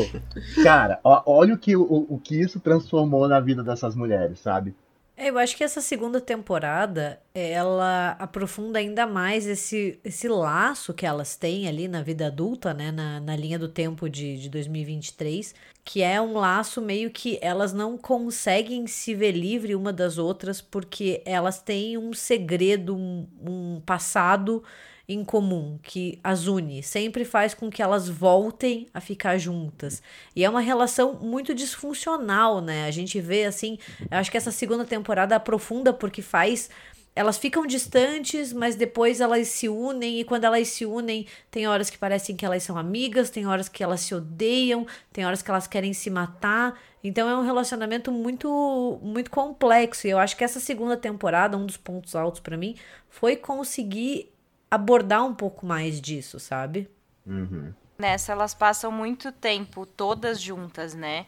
cara, 0.63 0.99
ó, 1.03 1.21
olha 1.25 1.53
o 1.53 1.57
que, 1.57 1.75
o, 1.75 2.05
o 2.09 2.19
que 2.19 2.39
isso 2.39 2.59
transformou 2.59 3.27
na 3.27 3.39
vida 3.39 3.63
dessas 3.63 3.95
mulheres, 3.95 4.39
sabe? 4.39 4.73
É, 5.17 5.29
eu 5.29 5.37
acho 5.37 5.55
que 5.55 5.63
essa 5.63 5.79
segunda 5.79 6.19
temporada, 6.19 7.21
ela 7.33 8.17
aprofunda 8.19 8.79
ainda 8.79 9.07
mais 9.07 9.47
esse, 9.47 9.97
esse 10.03 10.27
laço 10.27 10.93
que 10.93 11.05
elas 11.05 11.37
têm 11.37 11.69
ali 11.69 11.87
na 11.87 12.01
vida 12.01 12.27
adulta, 12.27 12.73
né? 12.73 12.91
Na, 12.91 13.21
na 13.21 13.35
linha 13.35 13.57
do 13.57 13.69
tempo 13.69 14.09
de, 14.09 14.37
de 14.37 14.49
2023, 14.49 15.55
que 15.85 16.01
é 16.01 16.19
um 16.19 16.33
laço 16.33 16.81
meio 16.81 17.09
que 17.11 17.39
elas 17.41 17.71
não 17.71 17.97
conseguem 17.97 18.87
se 18.87 19.15
ver 19.15 19.31
livre 19.31 19.73
uma 19.73 19.93
das 19.93 20.17
outras 20.17 20.59
porque 20.59 21.21
elas 21.25 21.61
têm 21.61 21.97
um 21.97 22.11
segredo, 22.13 22.93
um, 22.93 23.25
um 23.41 23.81
passado 23.85 24.63
em 25.07 25.23
comum 25.23 25.79
que 25.81 26.19
as 26.23 26.47
une, 26.47 26.81
sempre 26.81 27.23
faz 27.23 27.53
com 27.53 27.69
que 27.69 27.81
elas 27.81 28.09
voltem 28.09 28.87
a 28.93 28.99
ficar 28.99 29.37
juntas. 29.37 30.01
E 30.35 30.43
é 30.43 30.49
uma 30.49 30.61
relação 30.61 31.13
muito 31.21 31.53
disfuncional, 31.53 32.61
né? 32.61 32.85
A 32.85 32.91
gente 32.91 33.19
vê 33.21 33.45
assim, 33.45 33.77
acho 34.09 34.31
que 34.31 34.37
essa 34.37 34.51
segunda 34.51 34.85
temporada 34.85 35.35
aprofunda 35.35 35.93
porque 35.93 36.21
faz 36.21 36.69
elas 37.15 37.37
ficam 37.37 37.65
distantes, 37.65 38.51
mas 38.51 38.75
depois 38.75 39.21
elas 39.21 39.47
se 39.47 39.69
unem, 39.69 40.19
e 40.19 40.25
quando 40.25 40.43
elas 40.43 40.67
se 40.67 40.85
unem, 40.85 41.25
tem 41.49 41.65
horas 41.65 41.89
que 41.89 41.97
parecem 41.97 42.35
que 42.35 42.45
elas 42.45 42.61
são 42.61 42.77
amigas, 42.77 43.29
tem 43.29 43.47
horas 43.47 43.69
que 43.69 43.81
elas 43.81 44.01
se 44.01 44.13
odeiam, 44.13 44.85
tem 45.13 45.25
horas 45.25 45.41
que 45.41 45.49
elas 45.49 45.65
querem 45.65 45.93
se 45.93 46.09
matar. 46.09 46.77
Então 47.01 47.29
é 47.29 47.35
um 47.37 47.43
relacionamento 47.43 48.11
muito 48.11 48.99
muito 49.01 49.31
complexo. 49.31 50.07
E 50.07 50.09
eu 50.09 50.19
acho 50.19 50.35
que 50.35 50.43
essa 50.43 50.59
segunda 50.59 50.97
temporada, 50.97 51.55
um 51.55 51.65
dos 51.65 51.77
pontos 51.77 52.15
altos 52.15 52.41
para 52.41 52.57
mim, 52.57 52.75
foi 53.09 53.37
conseguir 53.37 54.34
abordar 54.69 55.25
um 55.25 55.33
pouco 55.33 55.65
mais 55.65 56.01
disso, 56.01 56.39
sabe? 56.39 56.89
Uhum. 57.25 57.73
Nessa, 57.97 58.33
elas 58.33 58.53
passam 58.53 58.91
muito 58.91 59.31
tempo 59.31 59.85
todas 59.85 60.41
juntas, 60.41 60.93
né? 60.93 61.25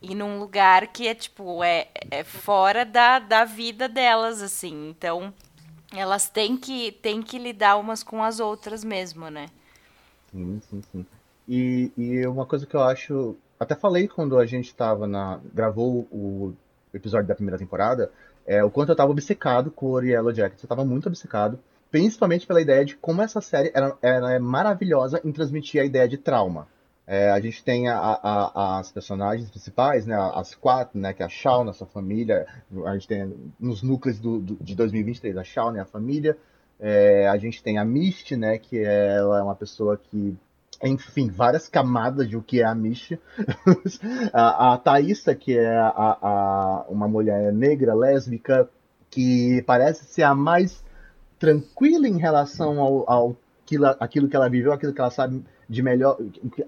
E 0.00 0.14
num 0.14 0.38
lugar 0.38 0.88
que 0.88 1.06
é, 1.06 1.14
tipo, 1.14 1.62
é, 1.62 1.88
é 2.10 2.24
fora 2.24 2.84
da, 2.84 3.18
da 3.18 3.44
vida 3.44 3.88
delas, 3.88 4.42
assim. 4.42 4.90
Então, 4.90 5.32
elas 5.94 6.28
têm 6.28 6.56
que, 6.56 6.92
têm 6.92 7.22
que 7.22 7.38
lidar 7.38 7.76
umas 7.76 8.02
com 8.02 8.22
as 8.22 8.40
outras 8.40 8.84
mesmo, 8.84 9.30
né? 9.30 9.46
Sim, 10.30 10.60
sim, 10.68 10.82
sim. 10.92 11.06
E, 11.48 11.92
e 11.96 12.26
uma 12.26 12.46
coisa 12.46 12.66
que 12.66 12.74
eu 12.74 12.82
acho. 12.82 13.36
Até 13.58 13.74
falei 13.74 14.08
quando 14.08 14.38
a 14.38 14.44
gente 14.44 14.74
tava 14.74 15.06
na. 15.06 15.40
gravou 15.52 16.06
o 16.10 16.54
episódio 16.92 17.26
da 17.26 17.34
primeira 17.34 17.58
temporada, 17.58 18.10
é 18.46 18.62
o 18.64 18.70
quanto 18.70 18.90
eu 18.90 18.96
tava 18.96 19.10
obcecado 19.10 19.70
com 19.70 19.92
o 19.92 20.00
Yellow 20.00 20.34
Jacket. 20.34 20.62
Eu 20.62 20.68
tava 20.68 20.84
muito 20.84 21.06
obcecado 21.06 21.58
principalmente 21.96 22.46
pela 22.46 22.60
ideia 22.60 22.84
de 22.84 22.94
como 22.94 23.22
essa 23.22 23.40
série 23.40 23.72
era 23.74 23.96
é 24.02 24.38
maravilhosa 24.38 25.18
em 25.24 25.32
transmitir 25.32 25.80
a 25.80 25.84
ideia 25.84 26.06
de 26.06 26.18
trauma. 26.18 26.68
É, 27.06 27.30
a 27.30 27.40
gente 27.40 27.64
tem 27.64 27.88
a, 27.88 27.96
a, 27.98 28.78
as 28.80 28.92
personagens 28.92 29.48
principais, 29.48 30.04
né, 30.04 30.14
as 30.34 30.54
quatro, 30.54 30.98
né, 30.98 31.14
que 31.14 31.22
é 31.22 31.26
a 31.26 31.28
Shawn, 31.28 31.72
sua 31.72 31.86
família, 31.86 32.46
a 32.84 32.92
gente 32.92 33.08
tem 33.08 33.34
nos 33.58 33.82
núcleos 33.82 34.18
do, 34.18 34.40
do, 34.40 34.56
de 34.60 34.74
2023 34.74 35.38
a 35.38 35.44
Shawn, 35.44 35.70
né, 35.70 35.80
a 35.80 35.86
família, 35.86 36.36
é, 36.78 37.26
a 37.28 37.38
gente 37.38 37.62
tem 37.62 37.78
a 37.78 37.84
Misty, 37.84 38.36
né, 38.36 38.58
que 38.58 38.78
ela 38.78 39.38
é 39.38 39.42
uma 39.42 39.54
pessoa 39.54 39.96
que, 39.96 40.36
enfim, 40.82 41.30
várias 41.30 41.66
camadas 41.66 42.28
de 42.28 42.36
o 42.36 42.42
que 42.42 42.60
é 42.60 42.66
a 42.66 42.74
Misty. 42.74 43.18
a, 44.34 44.74
a 44.74 44.76
Thaísa, 44.76 45.34
que 45.34 45.56
é 45.56 45.78
a, 45.78 46.18
a, 46.20 46.84
uma 46.90 47.08
mulher 47.08 47.54
negra, 47.54 47.94
lésbica, 47.94 48.68
que 49.08 49.62
parece 49.66 50.04
ser 50.04 50.24
a 50.24 50.34
mais 50.34 50.84
tranquila 51.38 52.08
em 52.08 52.18
relação 52.18 52.80
ao, 52.80 53.10
ao 53.10 53.36
aquilo, 53.64 53.86
aquilo 54.00 54.28
que 54.28 54.36
ela 54.36 54.48
viveu, 54.48 54.72
aquilo 54.72 54.92
que 54.92 55.00
ela 55.00 55.10
sabe 55.10 55.44
de 55.68 55.82
melhor, 55.82 56.18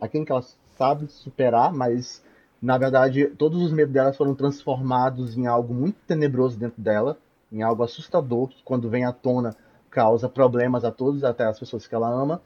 aquilo 0.00 0.24
que 0.24 0.32
ela 0.32 0.44
sabe 0.76 1.06
superar, 1.08 1.72
mas 1.72 2.22
na 2.60 2.76
verdade 2.76 3.26
todos 3.38 3.62
os 3.62 3.72
medos 3.72 3.94
dela 3.94 4.12
foram 4.12 4.34
transformados 4.34 5.36
em 5.36 5.46
algo 5.46 5.72
muito 5.72 5.96
tenebroso 6.06 6.58
dentro 6.58 6.80
dela, 6.82 7.18
em 7.52 7.62
algo 7.62 7.82
assustador 7.82 8.48
que 8.48 8.62
quando 8.64 8.90
vem 8.90 9.04
à 9.04 9.12
tona 9.12 9.54
causa 9.90 10.28
problemas 10.28 10.84
a 10.84 10.90
todos, 10.90 11.24
até 11.24 11.44
as 11.44 11.58
pessoas 11.58 11.86
que 11.86 11.94
ela 11.94 12.08
ama. 12.08 12.42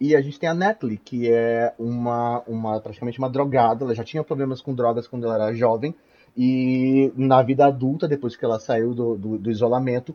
E 0.00 0.14
a 0.14 0.20
gente 0.20 0.38
tem 0.38 0.48
a 0.48 0.54
Natalie, 0.54 0.98
que 0.98 1.28
é 1.28 1.74
uma, 1.78 2.42
uma 2.46 2.80
praticamente 2.80 3.18
uma 3.18 3.30
drogada, 3.30 3.84
ela 3.84 3.94
já 3.94 4.04
tinha 4.04 4.22
problemas 4.22 4.60
com 4.60 4.74
drogas 4.74 5.08
quando 5.08 5.24
ela 5.24 5.34
era 5.34 5.54
jovem, 5.54 5.94
e 6.36 7.12
na 7.16 7.42
vida 7.42 7.66
adulta, 7.66 8.06
depois 8.06 8.36
que 8.36 8.44
ela 8.44 8.60
saiu 8.60 8.94
do, 8.94 9.16
do, 9.16 9.38
do 9.38 9.50
isolamento, 9.50 10.14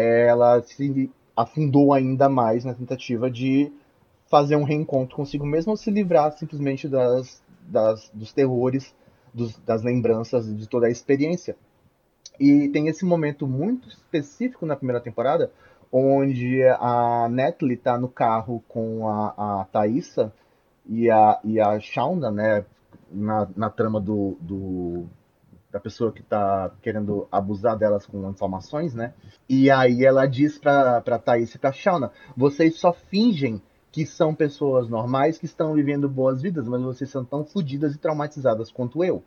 ela 0.00 0.62
se 0.62 1.10
afundou 1.36 1.92
ainda 1.92 2.28
mais 2.28 2.64
na 2.64 2.74
tentativa 2.74 3.30
de 3.30 3.72
fazer 4.28 4.56
um 4.56 4.64
reencontro 4.64 5.16
consigo 5.16 5.44
mesmo 5.44 5.72
ou 5.72 5.76
se 5.76 5.90
livrar 5.90 6.32
simplesmente 6.32 6.88
das, 6.88 7.42
das 7.62 8.10
dos 8.14 8.32
terrores, 8.32 8.94
dos, 9.34 9.58
das 9.58 9.82
lembranças 9.82 10.54
de 10.56 10.68
toda 10.68 10.86
a 10.86 10.90
experiência. 10.90 11.56
E 12.38 12.68
tem 12.68 12.88
esse 12.88 13.04
momento 13.04 13.46
muito 13.46 13.88
específico 13.88 14.64
na 14.64 14.76
primeira 14.76 15.00
temporada, 15.00 15.50
onde 15.92 16.62
a 16.62 17.28
Natalie 17.30 17.74
está 17.74 17.98
no 17.98 18.08
carro 18.08 18.62
com 18.68 19.08
a, 19.08 19.60
a 19.60 19.64
Thaisa 19.66 20.32
e 20.88 21.10
a, 21.10 21.38
e 21.44 21.60
a 21.60 21.78
Shauna, 21.80 22.30
né, 22.30 22.64
na, 23.10 23.48
na 23.56 23.68
trama 23.68 24.00
do, 24.00 24.36
do, 24.40 25.06
da 25.72 25.78
pessoa 25.78 26.12
que 26.12 26.20
está 26.20 26.70
querendo 26.82 27.28
abusar 27.30 27.78
delas 27.78 28.04
com 28.06 28.28
informações, 28.28 28.94
né? 28.94 29.14
E 29.48 29.70
aí 29.70 30.04
ela 30.04 30.26
diz 30.26 30.58
pra, 30.58 31.00
pra 31.00 31.18
Thaís 31.18 31.54
e 31.54 31.58
pra 31.58 31.72
Shauna, 31.72 32.10
vocês 32.36 32.78
só 32.78 32.92
fingem 32.92 33.62
que 33.92 34.06
são 34.06 34.34
pessoas 34.34 34.88
normais 34.88 35.38
que 35.38 35.46
estão 35.46 35.74
vivendo 35.74 36.08
boas 36.08 36.40
vidas, 36.42 36.68
mas 36.68 36.80
vocês 36.82 37.10
são 37.10 37.24
tão 37.24 37.44
fodidas 37.44 37.94
e 37.94 37.98
traumatizadas 37.98 38.70
quanto 38.70 39.04
eu. 39.04 39.22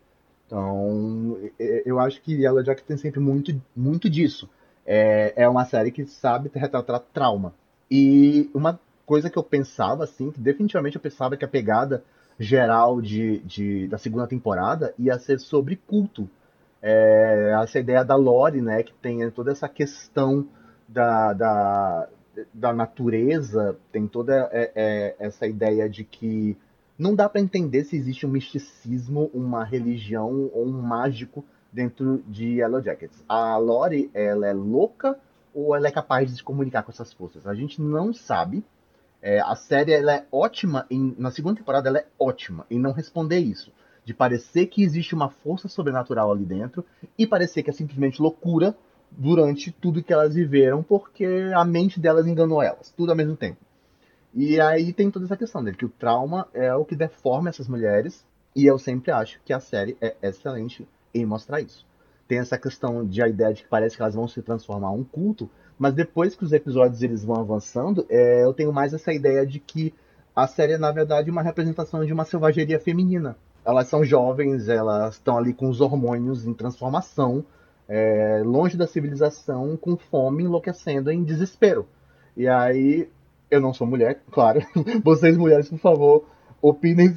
Então, 0.45 1.37
eu 1.85 1.99
acho 1.99 2.21
que 2.21 2.45
ela 2.45 2.63
já 2.63 2.75
que 2.75 2.83
tem 2.83 2.97
sempre 2.97 3.19
muito, 3.19 3.59
muito 3.75 4.09
disso. 4.09 4.49
É, 4.85 5.33
é 5.43 5.49
uma 5.49 5.65
série 5.65 5.91
que 5.91 6.05
sabe 6.05 6.51
retratar 6.53 7.01
trauma. 7.13 7.53
E 7.89 8.49
uma 8.53 8.79
coisa 9.05 9.29
que 9.29 9.37
eu 9.37 9.43
pensava, 9.43 10.03
assim, 10.03 10.31
que 10.31 10.39
definitivamente 10.39 10.95
eu 10.95 11.01
pensava 11.01 11.35
que 11.35 11.45
a 11.45 11.47
pegada 11.47 12.03
geral 12.39 13.01
de, 13.01 13.39
de, 13.39 13.87
da 13.87 13.97
segunda 13.97 14.27
temporada 14.27 14.93
ia 14.97 15.17
ser 15.19 15.39
sobre 15.39 15.75
culto. 15.75 16.29
É, 16.81 17.57
essa 17.63 17.79
ideia 17.79 18.03
da 18.03 18.15
Lore, 18.15 18.61
né, 18.61 18.83
que 18.83 18.93
tem 18.93 19.29
toda 19.31 19.51
essa 19.51 19.69
questão 19.69 20.45
da, 20.87 21.33
da, 21.33 22.09
da 22.53 22.73
natureza, 22.73 23.77
tem 23.91 24.07
toda 24.07 24.49
é, 24.51 24.71
é, 24.75 25.15
essa 25.19 25.47
ideia 25.47 25.89
de 25.89 26.03
que 26.03 26.57
não 26.97 27.15
dá 27.15 27.27
para 27.27 27.41
entender 27.41 27.83
se 27.85 27.95
existe 27.95 28.25
um 28.25 28.29
misticismo, 28.29 29.29
uma 29.33 29.63
religião 29.63 30.49
ou 30.53 30.65
um 30.65 30.81
mágico 30.81 31.43
dentro 31.71 32.23
de 32.27 32.59
Yellow 32.59 32.81
Jackets. 32.81 33.23
A 33.27 33.57
Lori, 33.57 34.11
ela 34.13 34.47
é 34.47 34.53
louca 34.53 35.17
ou 35.53 35.75
ela 35.75 35.87
é 35.87 35.91
capaz 35.91 36.29
de 36.29 36.37
se 36.37 36.43
comunicar 36.43 36.83
com 36.83 36.91
essas 36.91 37.11
forças? 37.13 37.47
A 37.47 37.55
gente 37.55 37.81
não 37.81 38.13
sabe. 38.13 38.63
É, 39.25 39.39
a 39.39 39.55
série 39.55 39.93
ela 39.93 40.15
é 40.15 40.25
ótima, 40.29 40.85
em, 40.91 41.15
na 41.17 41.31
segunda 41.31 41.55
temporada 41.55 41.87
ela 41.87 41.99
é 41.99 42.05
ótima 42.19 42.65
em 42.69 42.77
não 42.77 42.91
responder 42.91 43.39
isso. 43.39 43.71
De 44.03 44.13
parecer 44.13 44.65
que 44.65 44.83
existe 44.83 45.15
uma 45.15 45.29
força 45.29 45.69
sobrenatural 45.69 46.29
ali 46.29 46.43
dentro 46.43 46.83
e 47.17 47.25
parecer 47.25 47.63
que 47.63 47.69
é 47.69 47.73
simplesmente 47.73 48.21
loucura 48.21 48.75
durante 49.09 49.71
tudo 49.71 50.03
que 50.03 50.11
elas 50.11 50.35
viveram, 50.35 50.83
porque 50.83 51.25
a 51.55 51.63
mente 51.63 52.01
delas 52.01 52.27
enganou 52.27 52.61
elas, 52.61 52.91
tudo 52.91 53.11
ao 53.11 53.15
mesmo 53.15 53.37
tempo. 53.37 53.59
E 54.33 54.59
aí 54.59 54.91
tem 54.91 55.09
toda 55.09 55.23
essa 55.23 55.37
questão 55.37 55.63
dele, 55.63 55.77
que 55.77 55.85
o 55.85 55.89
trauma 55.89 56.49
é 56.53 56.75
o 56.75 56.83
que 56.83 56.95
deforma 56.95 57.47
essas 57.47 57.69
mulheres, 57.69 58.25
e 58.53 58.65
eu 58.65 58.77
sempre 58.77 59.09
acho 59.11 59.39
que 59.45 59.53
a 59.53 59.59
série 59.61 59.95
é 60.01 60.17
excelente 60.21 60.85
em 61.13 61.25
mostrar 61.25 61.61
isso. 61.61 61.85
Tem 62.27 62.39
essa 62.39 62.57
questão 62.57 63.05
de 63.05 63.21
a 63.21 63.27
ideia 63.29 63.53
de 63.53 63.63
que 63.63 63.69
parece 63.69 63.95
que 63.95 64.01
elas 64.01 64.15
vão 64.15 64.27
se 64.27 64.41
transformar 64.41 64.91
um 64.91 65.03
culto, 65.03 65.49
mas 65.77 65.93
depois 65.93 66.35
que 66.35 66.43
os 66.43 66.53
episódios 66.53 67.01
eles 67.01 67.23
vão 67.23 67.37
avançando, 67.37 68.05
é, 68.09 68.43
eu 68.43 68.53
tenho 68.53 68.71
mais 68.71 68.93
essa 68.93 69.13
ideia 69.13 69.45
de 69.45 69.59
que 69.59 69.93
a 70.35 70.47
série 70.47 70.73
é, 70.73 70.77
na 70.77 70.91
verdade, 70.91 71.29
uma 71.29 71.41
representação 71.41 72.05
de 72.05 72.11
uma 72.11 72.25
selvageria 72.25 72.79
feminina. 72.79 73.35
Elas 73.65 73.87
são 73.87 74.03
jovens, 74.03 74.67
elas 74.67 75.15
estão 75.15 75.37
ali 75.37 75.53
com 75.53 75.69
os 75.69 75.79
hormônios 75.79 76.45
em 76.45 76.53
transformação, 76.53 77.45
é, 77.87 78.41
longe 78.43 78.75
da 78.75 78.87
civilização, 78.87 79.77
com 79.77 79.95
fome, 79.95 80.43
enlouquecendo, 80.43 81.11
em 81.11 81.23
desespero. 81.23 81.87
E 82.35 82.47
aí, 82.47 83.07
eu 83.49 83.61
não 83.61 83.73
sou 83.73 83.85
mulher, 83.85 84.21
claro. 84.31 84.61
Vocês, 85.03 85.37
mulheres, 85.37 85.69
por 85.69 85.79
favor, 85.79 86.25
opinem 86.61 87.15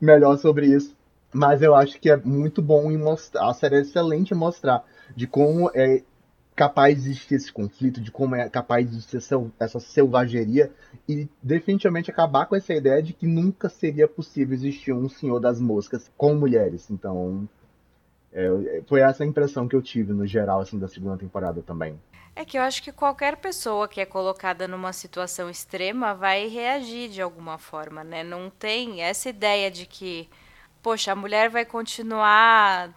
melhor 0.00 0.38
sobre 0.38 0.66
isso. 0.66 0.96
Mas 1.32 1.60
eu 1.60 1.74
acho 1.74 2.00
que 2.00 2.10
é 2.10 2.16
muito 2.16 2.62
bom 2.62 2.90
mostrar. 2.96 3.50
A 3.50 3.54
série 3.54 3.76
é 3.76 3.80
excelente 3.80 4.32
em 4.32 4.36
mostrar 4.36 4.84
de 5.14 5.26
como 5.26 5.70
é 5.74 6.02
capaz 6.56 7.02
de 7.02 7.10
existir 7.10 7.34
esse 7.34 7.52
conflito, 7.52 8.00
de 8.00 8.10
como 8.10 8.34
é 8.34 8.48
capaz 8.48 8.88
de 8.88 8.96
existir 8.96 9.18
essa 9.60 9.78
selvageria 9.78 10.72
e 11.06 11.28
definitivamente 11.42 12.10
acabar 12.10 12.46
com 12.46 12.56
essa 12.56 12.72
ideia 12.72 13.02
de 13.02 13.12
que 13.12 13.26
nunca 13.26 13.68
seria 13.68 14.08
possível 14.08 14.54
existir 14.54 14.92
um 14.92 15.08
Senhor 15.08 15.38
das 15.38 15.60
Moscas 15.60 16.10
com 16.16 16.34
mulheres. 16.34 16.90
Então, 16.90 17.46
é, 18.32 18.82
foi 18.86 19.00
essa 19.00 19.22
a 19.22 19.26
impressão 19.26 19.68
que 19.68 19.76
eu 19.76 19.82
tive 19.82 20.14
no 20.14 20.26
geral 20.26 20.60
assim 20.60 20.78
da 20.78 20.88
segunda 20.88 21.18
temporada 21.18 21.62
também. 21.62 22.00
É 22.34 22.44
que 22.44 22.58
eu 22.58 22.62
acho 22.62 22.82
que 22.82 22.92
qualquer 22.92 23.36
pessoa 23.36 23.86
que 23.86 24.00
é 24.00 24.06
colocada 24.06 24.66
numa 24.66 24.92
situação 24.92 25.48
extrema 25.50 26.14
vai 26.14 26.48
reagir 26.48 27.10
de 27.10 27.20
alguma 27.20 27.58
forma, 27.58 28.02
né? 28.02 28.24
Não 28.24 28.50
tem 28.50 29.02
essa 29.02 29.28
ideia 29.28 29.70
de 29.70 29.86
que 29.86 30.28
poxa, 30.86 31.10
a 31.10 31.16
mulher 31.16 31.50
vai 31.50 31.64
continuar, 31.64 32.94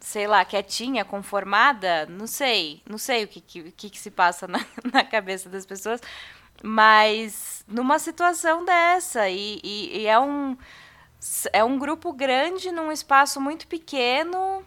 sei 0.00 0.26
lá, 0.26 0.44
quietinha, 0.44 1.04
conformada, 1.04 2.06
não 2.06 2.26
sei, 2.26 2.82
não 2.88 2.98
sei 2.98 3.24
o 3.24 3.28
que, 3.28 3.40
que, 3.40 3.90
que 3.90 3.98
se 3.98 4.10
passa 4.10 4.46
na, 4.46 4.64
na 4.92 5.04
cabeça 5.04 5.48
das 5.48 5.66
pessoas, 5.66 6.00
mas 6.62 7.64
numa 7.66 7.98
situação 7.98 8.64
dessa, 8.64 9.28
e, 9.28 9.60
e, 9.62 9.98
e 9.98 10.06
é 10.06 10.18
um 10.18 10.56
é 11.52 11.64
um 11.64 11.78
grupo 11.78 12.12
grande 12.12 12.70
num 12.70 12.92
espaço 12.92 13.40
muito 13.40 13.66
pequeno, 13.66 14.64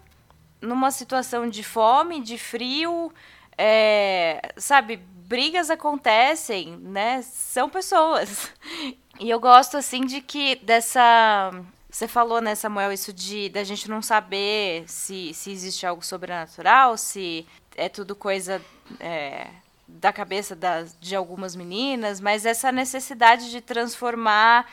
numa 0.62 0.91
situação 0.91 1.47
de 1.47 1.63
fome, 1.63 2.21
de 2.21 2.38
frio, 2.38 3.13
é, 3.58 4.53
sabe, 4.58 4.97
brigas 4.97 5.69
acontecem, 5.69 6.77
né? 6.77 7.21
São 7.21 7.69
pessoas. 7.69 8.51
E 9.21 9.30
eu 9.30 9.38
gosto 9.38 9.75
assim 9.75 10.06
de 10.06 10.21
que 10.21 10.56
dessa 10.63 11.51
você 11.89 12.08
falou, 12.08 12.39
né, 12.39 12.54
Samuel, 12.54 12.91
isso 12.93 13.12
de 13.12 13.49
da 13.49 13.63
gente 13.63 13.89
não 13.89 14.02
saber 14.02 14.84
se, 14.88 15.34
se 15.34 15.52
existe 15.52 15.86
algo 15.86 16.06
sobrenatural, 16.06 16.95
se 16.97 17.47
é 17.75 17.89
tudo 17.89 18.15
coisa 18.15 18.62
é, 18.99 19.47
da 19.88 20.13
cabeça 20.13 20.56
das, 20.56 20.95
de 20.99 21.15
algumas 21.15 21.56
meninas, 21.56 22.21
mas 22.21 22.45
essa 22.45 22.71
necessidade 22.71 23.49
de 23.49 23.60
transformar 23.60 24.67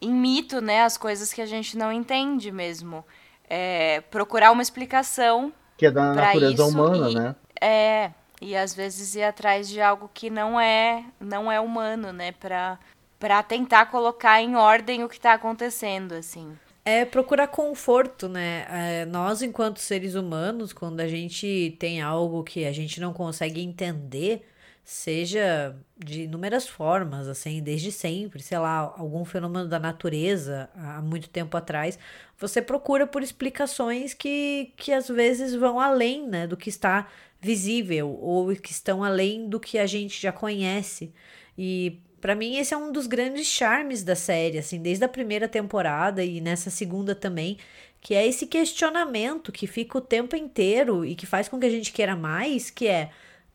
em 0.00 0.12
mito, 0.12 0.60
né, 0.60 0.82
as 0.82 0.96
coisas 0.96 1.32
que 1.32 1.40
a 1.40 1.46
gente 1.46 1.76
não 1.76 1.92
entende 1.92 2.52
mesmo. 2.52 3.04
É, 3.48 4.00
procurar 4.10 4.50
uma 4.50 4.62
explicação. 4.62 5.52
Que 5.76 5.86
é 5.86 5.90
da 5.90 6.14
natureza 6.14 6.64
humana, 6.64 7.10
e, 7.10 7.14
né? 7.14 7.36
É, 7.60 8.10
e 8.40 8.56
às 8.56 8.74
vezes 8.74 9.14
ir 9.14 9.22
atrás 9.22 9.68
de 9.68 9.80
algo 9.80 10.10
que 10.12 10.30
não 10.30 10.60
é, 10.60 11.04
não 11.20 11.50
é 11.50 11.60
humano, 11.60 12.12
né, 12.12 12.32
para 12.32 12.78
para 13.22 13.40
tentar 13.40 13.86
colocar 13.86 14.42
em 14.42 14.56
ordem 14.56 15.04
o 15.04 15.08
que 15.08 15.14
está 15.14 15.34
acontecendo, 15.34 16.12
assim. 16.12 16.58
É 16.84 17.04
procurar 17.04 17.46
conforto, 17.46 18.28
né? 18.28 18.66
É, 18.68 19.06
nós, 19.06 19.42
enquanto 19.42 19.78
seres 19.78 20.16
humanos, 20.16 20.72
quando 20.72 20.98
a 20.98 21.06
gente 21.06 21.76
tem 21.78 22.02
algo 22.02 22.42
que 22.42 22.64
a 22.64 22.72
gente 22.72 23.00
não 23.00 23.12
consegue 23.12 23.62
entender, 23.62 24.44
seja 24.82 25.76
de 25.96 26.22
inúmeras 26.22 26.66
formas, 26.66 27.28
assim, 27.28 27.62
desde 27.62 27.92
sempre, 27.92 28.42
sei 28.42 28.58
lá, 28.58 28.92
algum 28.98 29.24
fenômeno 29.24 29.68
da 29.68 29.78
natureza 29.78 30.68
há 30.74 31.00
muito 31.00 31.28
tempo 31.28 31.56
atrás, 31.56 31.96
você 32.36 32.60
procura 32.60 33.06
por 33.06 33.22
explicações 33.22 34.14
que, 34.14 34.72
que 34.76 34.92
às 34.92 35.06
vezes 35.06 35.54
vão 35.54 35.78
além, 35.78 36.26
né, 36.26 36.48
do 36.48 36.56
que 36.56 36.68
está 36.68 37.06
visível 37.40 38.18
ou 38.20 38.52
que 38.56 38.72
estão 38.72 39.04
além 39.04 39.48
do 39.48 39.60
que 39.60 39.78
a 39.78 39.86
gente 39.86 40.20
já 40.20 40.32
conhece. 40.32 41.14
E 41.56 42.00
para 42.22 42.36
mim, 42.36 42.56
esse 42.56 42.72
é 42.72 42.76
um 42.76 42.92
dos 42.92 43.08
grandes 43.08 43.48
charmes 43.48 44.04
da 44.04 44.14
série, 44.14 44.56
assim, 44.56 44.80
desde 44.80 45.04
a 45.04 45.08
primeira 45.08 45.48
temporada 45.48 46.24
e 46.24 46.40
nessa 46.40 46.70
segunda 46.70 47.16
também, 47.16 47.58
que 48.00 48.14
é 48.14 48.24
esse 48.24 48.46
questionamento 48.46 49.50
que 49.50 49.66
fica 49.66 49.98
o 49.98 50.00
tempo 50.00 50.36
inteiro 50.36 51.04
e 51.04 51.16
que 51.16 51.26
faz 51.26 51.48
com 51.48 51.58
que 51.58 51.66
a 51.66 51.70
gente 51.70 51.92
queira 51.92 52.14
mais, 52.14 52.70
que 52.70 52.86
é 52.86 53.10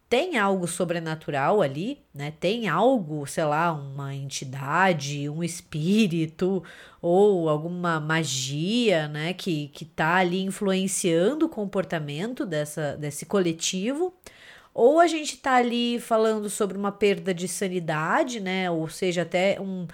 tem 0.10 0.38
algo 0.38 0.68
sobrenatural 0.68 1.62
ali, 1.62 2.00
né? 2.14 2.34
Tem 2.40 2.68
algo, 2.68 3.26
sei 3.26 3.44
lá, 3.46 3.74
uma 3.74 4.14
entidade, 4.14 5.30
um 5.30 5.44
espírito 5.44 6.62
ou 7.02 7.50
alguma 7.50 8.00
magia, 8.02 9.08
né, 9.08 9.34
que 9.34 9.70
que 9.70 9.86
tá 9.86 10.16
ali 10.16 10.42
influenciando 10.44 11.46
o 11.46 11.50
comportamento 11.50 12.46
dessa 12.46 12.98
desse 12.98 13.26
coletivo 13.26 14.14
ou 14.78 15.00
a 15.00 15.08
gente 15.08 15.34
está 15.34 15.56
ali 15.56 16.00
falando 16.00 16.52
sobre 16.52 16.78
uma 16.78 16.92
perda 16.92 17.34
de 17.34 17.48
sanidade, 17.48 18.40
né? 18.40 18.70
Ou 18.70 18.88
seja, 18.88 19.24
até 19.24 19.60
um, 19.60 19.88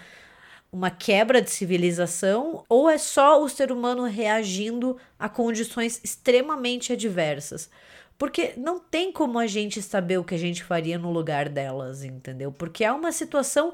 uma 0.69 0.91
quebra 0.91 1.41
de 1.41 1.49
civilização, 1.49 2.65
ou 2.67 2.89
é 2.89 2.97
só 2.97 3.41
o 3.41 3.47
ser 3.47 3.71
humano 3.71 4.03
reagindo 4.03 4.97
a 5.17 5.29
condições 5.29 6.01
extremamente 6.03 6.91
adversas. 6.91 7.69
Porque 8.17 8.55
não 8.57 8.77
tem 8.77 9.09
como 9.09 9.39
a 9.39 9.47
gente 9.47 9.81
saber 9.81 10.17
o 10.17 10.23
que 10.23 10.35
a 10.35 10.39
gente 10.39 10.61
faria 10.61 10.97
no 10.97 11.13
lugar 11.13 11.47
delas, 11.47 12.03
entendeu? 12.03 12.51
Porque 12.51 12.83
é 12.83 12.91
uma 12.91 13.13
situação 13.13 13.73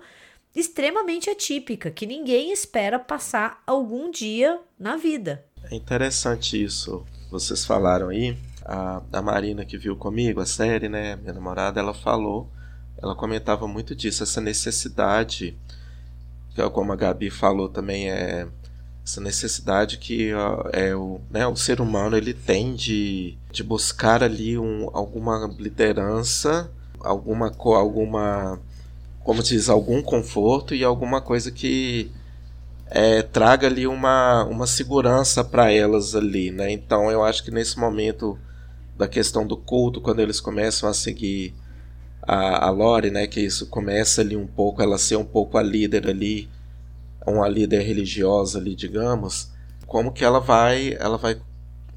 extremamente 0.55 1.27
atípica 1.27 1.89
que 1.89 2.05
ninguém 2.05 2.51
espera 2.51 2.99
passar 2.99 3.63
algum 3.65 4.11
dia 4.11 4.59
na 4.77 4.95
vida. 4.95 5.43
É 5.71 5.75
interessante 5.75 6.63
isso. 6.63 7.03
Vocês 7.31 7.65
falaram 7.65 8.09
aí 8.09 8.37
a, 8.69 9.01
a 9.11 9.21
Marina 9.21 9.65
que 9.65 9.79
viu 9.79 9.95
comigo 9.95 10.39
a 10.39 10.45
série, 10.45 10.87
né, 10.87 11.15
minha 11.15 11.33
namorada, 11.33 11.79
ela 11.79 11.93
falou, 11.93 12.47
ela 13.01 13.15
comentava 13.15 13.67
muito 13.67 13.95
disso, 13.95 14.21
essa 14.21 14.39
necessidade, 14.39 15.57
que 16.53 16.69
como 16.69 16.93
a 16.93 16.95
Gabi 16.95 17.31
falou 17.31 17.67
também, 17.67 18.11
é 18.11 18.47
essa 19.03 19.19
necessidade 19.19 19.97
que 19.97 20.31
ó, 20.35 20.69
é 20.71 20.95
o, 20.95 21.19
né, 21.31 21.47
o 21.47 21.55
ser 21.55 21.81
humano 21.81 22.15
ele 22.15 22.31
tem 22.31 22.75
de, 22.75 23.35
de 23.51 23.63
buscar 23.63 24.21
ali 24.21 24.55
um, 24.55 24.87
alguma 24.93 25.49
liderança, 25.57 26.69
alguma 26.99 27.51
alguma 27.75 28.59
como 29.23 29.41
diz, 29.41 29.67
algum 29.67 30.01
conforto 30.01 30.75
e 30.75 30.83
alguma 30.83 31.21
coisa 31.21 31.51
que 31.51 32.11
é, 32.87 33.21
traga 33.23 33.67
ali 33.67 33.87
uma, 33.87 34.43
uma 34.45 34.67
segurança 34.67 35.43
para 35.43 35.71
elas 35.71 36.15
ali, 36.15 36.51
né? 36.51 36.71
Então 36.71 37.11
eu 37.11 37.23
acho 37.23 37.43
que 37.43 37.51
nesse 37.51 37.79
momento 37.79 38.37
da 38.99 39.07
questão 39.07 39.47
do 39.47 39.55
culto, 39.55 40.01
quando 40.01 40.19
eles 40.19 40.41
começam 40.41 40.89
a 40.89 40.93
seguir 40.93 41.55
a, 42.21 42.65
a 42.65 42.69
Lore, 42.69 43.09
né, 43.09 43.27
que 43.27 43.39
isso 43.39 43.67
começa 43.67 44.19
ali 44.19 44.35
um 44.35 44.45
pouco, 44.45 44.81
ela 44.81 44.97
ser 44.97 45.15
um 45.15 45.23
pouco 45.23 45.57
a 45.57 45.63
líder 45.63 46.05
ali, 46.09 46.49
uma 47.25 47.47
líder 47.47 47.79
religiosa 47.79 48.59
ali, 48.59 48.75
digamos, 48.75 49.51
como 49.87 50.11
que 50.11 50.25
ela 50.25 50.41
vai, 50.41 50.97
ela 50.99 51.17
vai, 51.17 51.39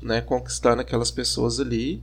né, 0.01 0.21
conquistando 0.21 0.81
aquelas 0.81 1.11
pessoas 1.11 1.59
ali 1.59 2.01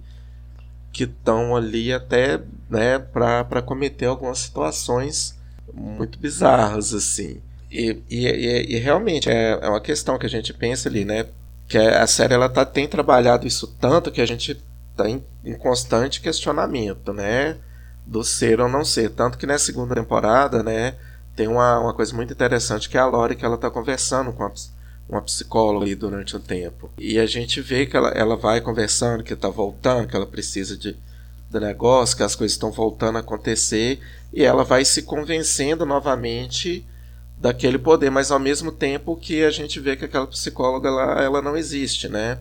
que 0.91 1.05
estão 1.05 1.55
ali 1.55 1.93
até, 1.93 2.41
né, 2.69 2.99
para 2.99 3.61
cometer 3.61 4.07
algumas 4.07 4.39
situações 4.39 5.39
muito 5.73 6.19
bizarras 6.19 6.93
assim. 6.93 7.41
E, 7.71 8.01
e, 8.09 8.27
e, 8.27 8.75
e 8.75 8.77
realmente 8.79 9.29
é, 9.29 9.51
é, 9.61 9.69
uma 9.69 9.79
questão 9.79 10.17
que 10.17 10.25
a 10.25 10.29
gente 10.29 10.51
pensa 10.51 10.89
ali, 10.89 11.05
né? 11.05 11.27
Que 11.67 11.77
a 11.77 12.07
série 12.07 12.33
ela 12.33 12.49
tá, 12.49 12.65
tem 12.65 12.87
trabalhado 12.87 13.45
isso 13.45 13.67
tanto 13.79 14.11
que 14.11 14.21
a 14.21 14.25
gente 14.25 14.59
tá 15.03 15.09
em, 15.09 15.23
em 15.43 15.57
constante 15.57 16.21
questionamento, 16.21 17.13
né? 17.13 17.57
Do 18.05 18.23
ser 18.23 18.59
ou 18.59 18.67
não 18.67 18.83
ser. 18.83 19.09
Tanto 19.11 19.37
que 19.37 19.45
na 19.45 19.57
segunda 19.57 19.95
temporada, 19.95 20.61
né? 20.61 20.95
Tem 21.35 21.47
uma, 21.47 21.79
uma 21.79 21.93
coisa 21.93 22.13
muito 22.13 22.33
interessante 22.33 22.89
que 22.89 22.97
é 22.97 22.99
a 22.99 23.05
Lori 23.05 23.35
que 23.35 23.45
ela 23.45 23.57
tá 23.57 23.69
conversando 23.69 24.33
com 24.33 24.43
a, 24.43 24.51
uma 25.07 25.21
psicóloga 25.21 25.85
aí 25.85 25.95
durante 25.95 26.35
um 26.35 26.39
tempo. 26.39 26.91
E 26.97 27.17
a 27.17 27.25
gente 27.25 27.61
vê 27.61 27.85
que 27.85 27.95
ela, 27.95 28.09
ela 28.09 28.35
vai 28.35 28.59
conversando, 28.59 29.23
que 29.23 29.35
tá 29.35 29.49
voltando, 29.49 30.07
que 30.07 30.15
ela 30.15 30.27
precisa 30.27 30.77
de, 30.77 30.97
do 31.49 31.59
negócio, 31.59 32.17
que 32.17 32.23
as 32.23 32.35
coisas 32.35 32.55
estão 32.55 32.71
voltando 32.71 33.15
a 33.15 33.21
acontecer, 33.21 33.99
e 34.33 34.43
ela 34.43 34.63
vai 34.63 34.83
se 34.83 35.03
convencendo 35.03 35.85
novamente 35.85 36.85
daquele 37.37 37.79
poder, 37.79 38.11
mas 38.11 38.31
ao 38.31 38.39
mesmo 38.39 38.71
tempo 38.71 39.15
que 39.15 39.43
a 39.43 39.49
gente 39.49 39.79
vê 39.79 39.95
que 39.95 40.05
aquela 40.05 40.27
psicóloga 40.27 40.89
ela, 40.89 41.21
ela 41.23 41.41
não 41.41 41.55
existe, 41.55 42.09
né? 42.09 42.37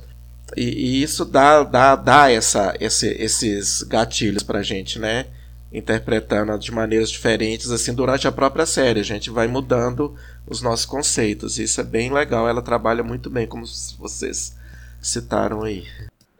E, 0.56 0.62
e 0.62 1.02
isso 1.02 1.24
dá, 1.24 1.62
dá, 1.62 1.96
dá 1.96 2.30
essa, 2.30 2.74
esse, 2.80 3.08
esses 3.08 3.82
gatilhos 3.82 4.42
pra 4.42 4.62
gente, 4.62 4.98
né? 4.98 5.26
Interpretando 5.72 6.58
de 6.58 6.72
maneiras 6.72 7.10
diferentes, 7.10 7.70
assim, 7.70 7.92
durante 7.94 8.26
a 8.26 8.32
própria 8.32 8.64
série. 8.64 9.00
A 9.00 9.04
gente 9.04 9.30
vai 9.30 9.46
mudando 9.46 10.14
os 10.46 10.62
nossos 10.62 10.86
conceitos. 10.86 11.58
Isso 11.58 11.80
é 11.80 11.84
bem 11.84 12.12
legal. 12.12 12.48
Ela 12.48 12.62
trabalha 12.62 13.02
muito 13.02 13.28
bem, 13.28 13.46
como 13.46 13.64
vocês 13.98 14.56
citaram 15.00 15.62
aí. 15.62 15.84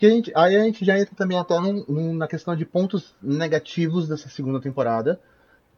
A 0.00 0.06
gente, 0.06 0.32
aí 0.34 0.56
a 0.56 0.64
gente 0.64 0.84
já 0.84 0.98
entra 0.98 1.14
também 1.14 1.38
até 1.38 1.58
num, 1.58 1.84
num, 1.88 2.14
na 2.14 2.28
questão 2.28 2.56
de 2.56 2.64
pontos 2.64 3.14
negativos 3.22 4.08
dessa 4.08 4.28
segunda 4.28 4.60
temporada 4.60 5.20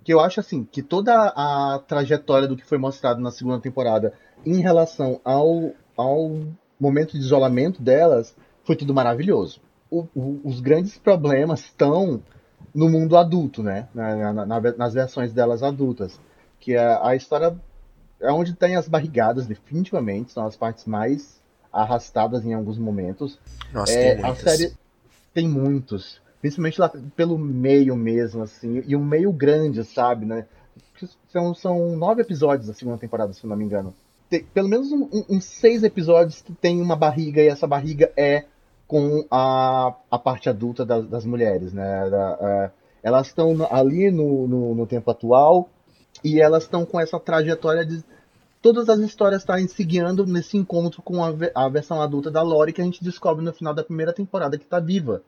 que 0.04 0.12
eu 0.12 0.20
acho 0.20 0.40
assim 0.40 0.64
que 0.64 0.82
toda 0.82 1.12
a 1.14 1.80
trajetória 1.86 2.48
do 2.48 2.56
que 2.56 2.64
foi 2.64 2.78
mostrado 2.78 3.20
na 3.20 3.30
segunda 3.30 3.60
temporada 3.60 4.12
em 4.44 4.60
relação 4.60 5.20
ao, 5.24 5.72
ao 5.96 6.42
momento 6.80 7.12
de 7.12 7.18
isolamento 7.18 7.82
delas 7.82 8.34
foi 8.64 8.76
tudo 8.76 8.94
maravilhoso. 8.94 9.60
O, 9.90 10.06
o, 10.14 10.40
os 10.44 10.60
grandes 10.60 10.96
problemas 10.98 11.60
estão 11.60 12.22
no 12.74 12.88
mundo 12.88 13.16
adulto, 13.16 13.62
né? 13.62 13.88
Na, 13.94 14.32
na, 14.32 14.46
na, 14.46 14.60
nas 14.76 14.94
versões 14.94 15.32
delas 15.32 15.62
adultas. 15.62 16.18
Que 16.60 16.74
é 16.74 16.98
a 17.02 17.14
história 17.14 17.56
é 18.20 18.30
onde 18.30 18.54
tem 18.54 18.76
as 18.76 18.86
barrigadas, 18.86 19.46
definitivamente, 19.46 20.32
são 20.32 20.46
as 20.46 20.54
partes 20.54 20.84
mais 20.84 21.40
arrastadas 21.72 22.44
em 22.44 22.52
alguns 22.52 22.78
momentos. 22.78 23.38
Nossa, 23.72 23.92
é, 23.92 24.16
tem 24.16 24.24
a 24.24 24.34
série 24.34 24.72
tem 25.32 25.48
muitos. 25.48 26.20
Principalmente 26.40 26.80
lá 26.80 26.90
pelo 27.14 27.38
meio 27.38 27.94
mesmo, 27.96 28.42
assim. 28.42 28.82
E 28.86 28.96
um 28.96 29.04
meio 29.04 29.32
grande, 29.32 29.84
sabe, 29.84 30.26
né? 30.26 30.46
São, 31.30 31.54
são 31.54 31.96
nove 31.96 32.22
episódios 32.22 32.66
da 32.66 32.74
segunda 32.74 32.98
temporada, 32.98 33.32
se 33.32 33.46
não 33.46 33.56
me 33.56 33.64
engano. 33.64 33.94
Tem 34.30 34.44
pelo 34.44 34.68
menos 34.68 34.92
uns 34.92 35.12
um, 35.12 35.36
um, 35.36 35.40
seis 35.40 35.82
episódios 35.82 36.40
que 36.40 36.52
tem 36.52 36.80
uma 36.80 36.94
barriga, 36.94 37.42
e 37.42 37.48
essa 37.48 37.66
barriga 37.66 38.12
é 38.16 38.44
com 38.86 39.26
a, 39.30 39.94
a 40.10 40.18
parte 40.18 40.48
adulta 40.48 40.86
das, 40.86 41.06
das 41.06 41.24
mulheres, 41.26 41.72
né? 41.72 42.08
Da, 42.08 42.38
é, 42.40 42.70
elas 43.02 43.26
estão 43.26 43.66
ali 43.70 44.10
no, 44.10 44.46
no, 44.46 44.74
no, 44.74 44.86
tempo 44.86 45.10
atual 45.10 45.68
e 46.22 46.40
elas 46.40 46.64
estão 46.64 46.86
com 46.86 47.00
essa 47.00 47.18
trajetória 47.18 47.84
de 47.84 48.04
todas 48.62 48.88
as 48.88 49.00
histórias 49.00 49.42
estarem 49.42 49.66
seguindo 49.66 50.24
nesse 50.26 50.56
encontro 50.56 51.02
com 51.02 51.24
a, 51.24 51.32
a 51.54 51.68
versão 51.68 52.00
adulta 52.00 52.30
da 52.30 52.42
Lori 52.42 52.72
que 52.72 52.80
a 52.80 52.84
gente 52.84 53.02
descobre 53.02 53.44
no 53.44 53.52
final 53.52 53.74
da 53.74 53.82
primeira 53.82 54.12
temporada 54.12 54.56
que 54.56 54.64
está 54.64 54.78
viva. 54.78 55.22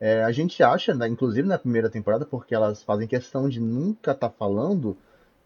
É, 0.00 0.24
a 0.24 0.32
gente 0.32 0.62
acha, 0.62 0.92
né, 0.94 1.06
inclusive 1.06 1.46
na 1.46 1.58
primeira 1.58 1.88
temporada, 1.88 2.26
porque 2.26 2.54
elas 2.54 2.82
fazem 2.82 3.06
questão 3.06 3.48
de 3.48 3.60
nunca 3.60 4.10
estar 4.10 4.28
tá 4.28 4.34
falando, 4.36 4.96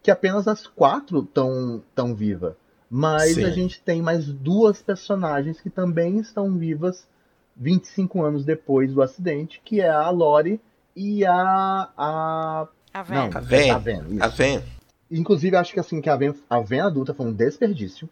que 0.03 0.11
apenas 0.11 0.49
as 0.49 0.67
quatro 0.67 1.21
estão 1.21 1.83
tão 1.95 2.15
vivas. 2.15 2.55
Mas 2.91 3.35
Sim. 3.35 3.45
a 3.45 3.51
gente 3.51 3.81
tem 3.81 4.01
mais 4.01 4.27
duas 4.27 4.81
personagens 4.81 5.61
que 5.61 5.69
também 5.69 6.19
estão 6.19 6.57
vivas 6.57 7.07
25 7.57 8.23
anos 8.23 8.45
depois 8.45 8.93
do 8.93 9.03
acidente, 9.03 9.61
que 9.65 9.81
é 9.81 9.89
a 9.89 10.09
Lori 10.11 10.61
e 10.95 11.25
a. 11.25 11.89
A, 11.97 12.69
a 12.95 13.03
Ven. 13.03 13.15
Não, 13.15 13.25
a 13.25 13.41
Ven. 13.41 13.71
A 13.71 13.79
Ven, 13.79 14.03
a 14.21 14.29
Ven. 14.29 14.63
Inclusive, 15.11 15.57
acho 15.57 15.73
que 15.73 15.81
assim, 15.81 16.01
que 16.01 16.11
a 16.11 16.17
Ven, 16.17 16.35
a 16.49 16.61
Ven 16.61 16.81
adulta 16.81 17.15
foi 17.15 17.27
um 17.27 17.33
desperdício. 17.33 18.09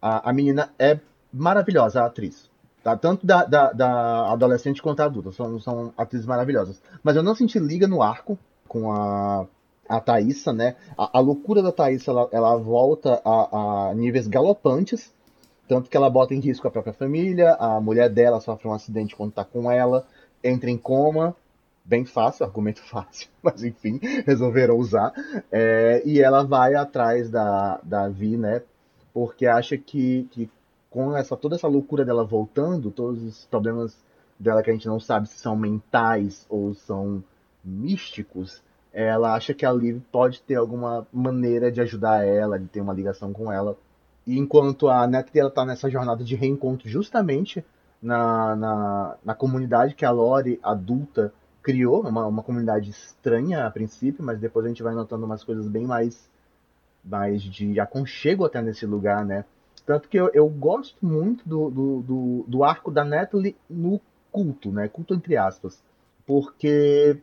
A, 0.00 0.30
a 0.30 0.32
menina 0.32 0.70
é 0.78 0.98
maravilhosa, 1.32 2.02
a 2.02 2.06
atriz. 2.06 2.48
Tá? 2.82 2.96
Tanto 2.96 3.26
da, 3.26 3.44
da, 3.44 3.72
da, 3.72 4.32
adolescente 4.32 4.80
quanto 4.80 4.98
da 4.98 5.04
adulta. 5.04 5.32
São, 5.32 5.60
são 5.60 5.92
atrizes 5.96 6.26
maravilhosas. 6.26 6.80
Mas 7.02 7.16
eu 7.16 7.22
não 7.22 7.34
senti 7.34 7.58
liga 7.58 7.86
no 7.86 8.02
arco 8.02 8.38
com 8.66 8.92
a, 8.92 9.46
a 9.88 10.00
Thaísa, 10.00 10.52
né? 10.52 10.76
A, 10.96 11.18
a 11.18 11.20
loucura 11.20 11.62
da 11.62 11.72
Thaísa, 11.72 12.10
ela, 12.10 12.28
ela 12.30 12.56
volta 12.56 13.20
a, 13.24 13.88
a, 13.90 13.94
níveis 13.94 14.28
galopantes. 14.28 15.12
Tanto 15.66 15.90
que 15.90 15.96
ela 15.96 16.08
bota 16.08 16.34
em 16.34 16.40
risco 16.40 16.66
a 16.66 16.70
própria 16.70 16.92
família. 16.92 17.54
A 17.54 17.80
mulher 17.80 18.08
dela 18.08 18.40
sofre 18.40 18.68
um 18.68 18.72
acidente 18.72 19.16
quando 19.16 19.32
tá 19.32 19.44
com 19.44 19.70
ela. 19.70 20.06
Entra 20.42 20.70
em 20.70 20.76
coma. 20.76 21.34
Bem 21.84 22.04
fácil, 22.04 22.44
argumento 22.44 22.82
fácil. 22.88 23.28
Mas 23.42 23.64
enfim, 23.64 23.98
resolveram 24.26 24.76
usar. 24.76 25.12
É, 25.50 26.02
e 26.04 26.20
ela 26.20 26.44
vai 26.44 26.74
atrás 26.74 27.30
da, 27.30 27.80
da 27.82 28.08
Vi, 28.08 28.36
né? 28.36 28.62
Porque 29.12 29.46
acha 29.46 29.76
que, 29.76 30.28
que 30.30 30.50
com 30.90 31.16
essa 31.16 31.36
toda 31.36 31.56
essa 31.56 31.66
loucura 31.66 32.04
dela 32.04 32.24
voltando, 32.24 32.90
todos 32.90 33.22
os 33.22 33.44
problemas 33.46 33.96
dela 34.38 34.62
que 34.62 34.70
a 34.70 34.72
gente 34.72 34.86
não 34.86 35.00
sabe 35.00 35.28
se 35.28 35.38
são 35.38 35.56
mentais 35.56 36.46
ou 36.48 36.74
são 36.74 37.22
místicos, 37.64 38.62
ela 39.06 39.34
acha 39.34 39.54
que 39.54 39.64
a 39.64 39.72
Liv 39.72 40.00
pode 40.10 40.42
ter 40.42 40.56
alguma 40.56 41.06
maneira 41.12 41.70
de 41.70 41.80
ajudar 41.80 42.26
ela, 42.26 42.58
de 42.58 42.66
ter 42.66 42.80
uma 42.80 42.92
ligação 42.92 43.32
com 43.32 43.52
ela. 43.52 43.76
E 44.26 44.36
enquanto 44.36 44.88
a 44.88 45.06
Natalie 45.06 45.40
ela 45.40 45.50
tá 45.50 45.64
nessa 45.64 45.88
jornada 45.88 46.24
de 46.24 46.34
reencontro 46.34 46.88
justamente 46.88 47.64
na, 48.02 48.56
na, 48.56 49.16
na 49.24 49.34
comunidade 49.34 49.94
que 49.94 50.04
a 50.04 50.10
Lori 50.10 50.58
adulta 50.62 51.32
criou, 51.62 52.00
uma, 52.08 52.26
uma 52.26 52.42
comunidade 52.42 52.90
estranha 52.90 53.66
a 53.66 53.70
princípio, 53.70 54.24
mas 54.24 54.40
depois 54.40 54.64
a 54.64 54.68
gente 54.68 54.82
vai 54.82 54.94
notando 54.94 55.24
umas 55.24 55.44
coisas 55.44 55.68
bem 55.68 55.86
mais, 55.86 56.28
mais 57.04 57.40
de 57.40 57.78
aconchego 57.78 58.44
até 58.44 58.60
nesse 58.60 58.84
lugar, 58.84 59.24
né? 59.24 59.44
Tanto 59.86 60.08
que 60.08 60.16
eu, 60.16 60.28
eu 60.34 60.48
gosto 60.48 60.96
muito 61.06 61.48
do, 61.48 61.70
do, 61.70 62.02
do, 62.02 62.44
do, 62.48 62.64
arco 62.64 62.90
da 62.90 63.04
Natalie 63.04 63.56
no 63.70 64.00
culto, 64.32 64.72
né? 64.72 64.88
Culto 64.88 65.14
entre 65.14 65.36
aspas. 65.36 65.80
Porque 66.26 67.16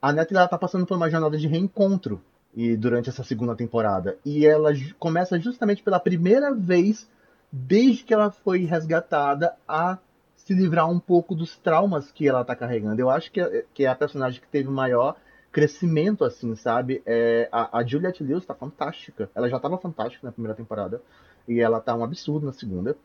a 0.00 0.12
Natalie 0.12 0.44
está 0.44 0.58
passando 0.58 0.86
por 0.86 0.96
uma 0.96 1.10
jornada 1.10 1.36
de 1.36 1.46
reencontro 1.46 2.20
e 2.54 2.76
durante 2.76 3.08
essa 3.08 3.24
segunda 3.24 3.54
temporada. 3.54 4.16
E 4.24 4.46
ela 4.46 4.70
começa 4.98 5.38
justamente 5.38 5.82
pela 5.82 6.00
primeira 6.00 6.54
vez 6.54 7.08
desde 7.50 8.04
que 8.04 8.14
ela 8.14 8.30
foi 8.30 8.64
resgatada 8.64 9.54
a 9.66 9.98
se 10.36 10.54
livrar 10.54 10.88
um 10.88 10.98
pouco 10.98 11.34
dos 11.34 11.58
traumas 11.58 12.10
que 12.10 12.28
ela 12.28 12.42
está 12.42 12.54
carregando. 12.54 13.00
Eu 13.00 13.10
acho 13.10 13.30
que 13.30 13.40
é, 13.40 13.64
que 13.74 13.84
é 13.84 13.88
a 13.88 13.94
personagem 13.94 14.40
que 14.40 14.46
teve 14.48 14.68
o 14.68 14.72
maior 14.72 15.16
crescimento, 15.50 16.24
assim, 16.24 16.54
sabe? 16.54 17.02
É, 17.04 17.48
a, 17.50 17.78
a 17.78 17.84
Juliette 17.84 18.22
Lewis 18.22 18.42
está 18.42 18.54
fantástica. 18.54 19.30
Ela 19.34 19.48
já 19.48 19.56
estava 19.56 19.78
fantástica 19.78 20.26
na 20.26 20.32
primeira 20.32 20.56
temporada. 20.56 21.02
E 21.46 21.60
ela 21.60 21.80
tá 21.80 21.94
um 21.94 22.04
absurdo 22.04 22.46
na 22.46 22.52
segunda. 22.52 22.96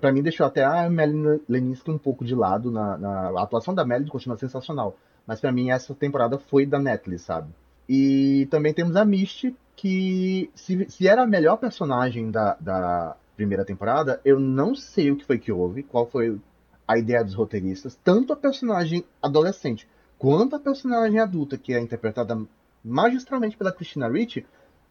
Pra 0.00 0.12
mim, 0.12 0.22
deixou 0.22 0.46
até 0.46 0.64
a 0.64 0.88
Melanie 0.88 1.40
Leninsky 1.48 1.90
um 1.90 1.98
pouco 1.98 2.24
de 2.24 2.34
lado. 2.34 2.70
Na, 2.70 2.96
na... 2.96 3.28
A 3.30 3.42
atuação 3.42 3.74
da 3.74 3.84
Melanie 3.84 4.10
continua 4.10 4.36
sensacional. 4.36 4.96
Mas 5.28 5.42
para 5.42 5.52
mim, 5.52 5.70
essa 5.70 5.94
temporada 5.94 6.38
foi 6.38 6.64
da 6.64 6.78
Netflix, 6.78 7.22
sabe? 7.22 7.50
E 7.86 8.48
também 8.50 8.72
temos 8.72 8.96
a 8.96 9.04
Misty, 9.04 9.54
que 9.76 10.50
se, 10.54 10.88
se 10.88 11.06
era 11.06 11.22
a 11.22 11.26
melhor 11.26 11.58
personagem 11.58 12.30
da, 12.30 12.56
da 12.58 13.14
primeira 13.36 13.62
temporada, 13.62 14.22
eu 14.24 14.40
não 14.40 14.74
sei 14.74 15.10
o 15.10 15.16
que 15.16 15.26
foi 15.26 15.38
que 15.38 15.52
houve, 15.52 15.82
qual 15.82 16.06
foi 16.06 16.40
a 16.86 16.96
ideia 16.96 17.22
dos 17.22 17.34
roteiristas. 17.34 17.94
Tanto 18.02 18.32
a 18.32 18.36
personagem 18.36 19.04
adolescente 19.22 19.86
quanto 20.18 20.56
a 20.56 20.58
personagem 20.58 21.20
adulta, 21.20 21.58
que 21.58 21.74
é 21.74 21.78
interpretada 21.78 22.40
magistralmente 22.82 23.56
pela 23.56 23.70
Christina 23.70 24.08
Ricci, 24.08 24.46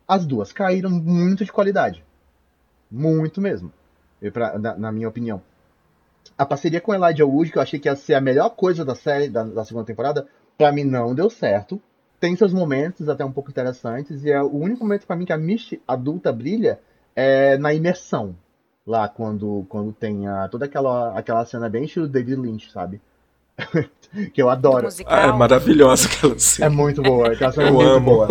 as 0.07 0.23
duas 0.23 0.53
caíram 0.53 0.91
muito 0.91 1.43
de 1.43 1.51
qualidade. 1.51 2.05
Muito 2.89 3.41
mesmo. 3.41 3.73
Pra, 4.31 4.57
na, 4.59 4.77
na, 4.77 4.91
minha 4.91 5.09
opinião. 5.09 5.41
A 6.37 6.45
parceria 6.45 6.79
com 6.79 6.93
Elijah 6.93 7.25
Wood, 7.25 7.51
que 7.51 7.57
eu 7.57 7.61
achei 7.61 7.79
que 7.79 7.89
ia 7.89 7.95
ser 7.95 8.13
a 8.13 8.21
melhor 8.21 8.49
coisa 8.51 8.85
da 8.85 8.93
série, 8.93 9.27
da, 9.27 9.43
da 9.43 9.65
segunda 9.65 9.85
temporada, 9.85 10.27
para 10.57 10.71
mim 10.71 10.83
não 10.83 11.15
deu 11.15 11.29
certo. 11.29 11.81
Tem 12.19 12.35
seus 12.35 12.53
momentos 12.53 13.09
até 13.09 13.25
um 13.25 13.31
pouco 13.31 13.49
interessantes, 13.49 14.23
e 14.23 14.31
é 14.31 14.41
o 14.41 14.55
único 14.55 14.83
momento 14.83 15.05
para 15.05 15.15
mim 15.15 15.25
que 15.25 15.33
a 15.33 15.37
Misty 15.37 15.81
adulta 15.87 16.31
brilha 16.31 16.79
é 17.15 17.57
na 17.57 17.73
imersão. 17.73 18.35
Lá, 18.85 19.09
quando, 19.09 19.65
quando 19.67 19.91
tem 19.91 20.27
a, 20.27 20.47
toda 20.47 20.65
aquela, 20.65 21.17
aquela 21.17 21.45
cena 21.45 21.67
bem 21.67 21.85
estilo 21.85 22.07
David 22.07 22.39
Lynch, 22.39 22.71
sabe? 22.71 23.01
que 24.33 24.41
eu 24.41 24.49
adoro. 24.49 24.87
Ah, 25.05 25.27
é 25.27 25.31
maravilhosa 25.31 26.07
aquela 26.07 26.39
cena. 26.39 26.67
É 26.67 26.69
muito 26.69 27.01
boa, 27.01 27.33
aquela 27.33 27.51
cena 27.51 27.67
é 27.67 27.71
muito 27.71 27.89
amo. 27.89 28.05
boa. 28.05 28.27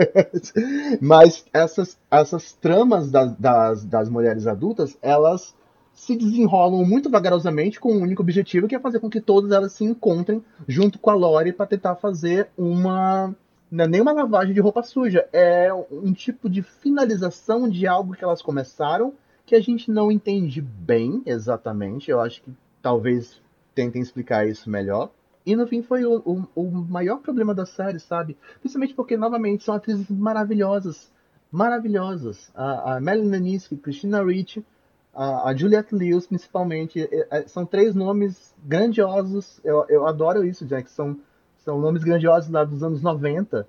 Mas 1.02 1.44
essas, 1.52 1.98
essas 2.10 2.52
tramas 2.52 3.10
das, 3.10 3.36
das, 3.36 3.84
das 3.84 4.08
mulheres 4.08 4.46
adultas, 4.46 4.96
elas 5.02 5.54
se 6.00 6.16
desenrolam 6.16 6.82
muito 6.82 7.10
vagarosamente 7.10 7.78
com 7.78 7.92
um 7.92 8.00
único 8.00 8.22
objetivo, 8.22 8.66
que 8.66 8.74
é 8.74 8.80
fazer 8.80 9.00
com 9.00 9.10
que 9.10 9.20
todas 9.20 9.52
elas 9.52 9.74
se 9.74 9.84
encontrem 9.84 10.42
junto 10.66 10.98
com 10.98 11.10
a 11.10 11.14
Lori 11.14 11.52
para 11.52 11.66
tentar 11.66 11.94
fazer 11.96 12.48
uma 12.56 13.34
não 13.70 13.84
é 13.84 13.86
nem 13.86 14.00
uma 14.00 14.10
lavagem 14.10 14.54
de 14.54 14.60
roupa 14.60 14.82
suja, 14.82 15.28
é 15.30 15.68
um 15.92 16.10
tipo 16.14 16.48
de 16.48 16.62
finalização 16.62 17.68
de 17.68 17.86
algo 17.86 18.14
que 18.14 18.24
elas 18.24 18.40
começaram 18.40 19.12
que 19.44 19.54
a 19.54 19.60
gente 19.60 19.90
não 19.90 20.10
entende 20.10 20.62
bem 20.62 21.22
exatamente. 21.26 22.10
Eu 22.10 22.18
acho 22.18 22.42
que 22.42 22.50
talvez 22.80 23.38
tentem 23.74 24.00
explicar 24.00 24.48
isso 24.48 24.70
melhor. 24.70 25.10
E 25.44 25.54
no 25.54 25.66
fim 25.66 25.82
foi 25.82 26.06
o, 26.06 26.16
o, 26.24 26.46
o, 26.54 26.70
maior 26.70 27.18
problema 27.18 27.54
da 27.54 27.66
série, 27.66 28.00
sabe? 28.00 28.38
Principalmente 28.60 28.94
porque, 28.94 29.18
novamente, 29.18 29.64
são 29.64 29.74
atrizes 29.74 30.08
maravilhosas. 30.08 31.12
Maravilhosas. 31.52 32.50
A, 32.54 32.96
a 32.96 33.00
Melanie 33.00 33.40
Niski, 33.40 33.76
Christina 33.76 34.24
Ricci, 34.24 34.64
a, 35.14 35.50
a 35.50 35.54
Juliette 35.54 35.94
Lewis, 35.94 36.26
principalmente. 36.26 37.00
É, 37.02 37.26
é, 37.30 37.48
são 37.48 37.66
três 37.66 37.94
nomes 37.94 38.54
grandiosos. 38.64 39.60
Eu, 39.64 39.84
eu 39.88 40.06
adoro 40.06 40.44
isso, 40.44 40.64
Jack. 40.66 40.90
São, 40.90 41.18
são 41.64 41.78
nomes 41.78 42.02
grandiosos 42.04 42.50
lá 42.50 42.64
dos 42.64 42.82
anos 42.82 43.02
90, 43.02 43.66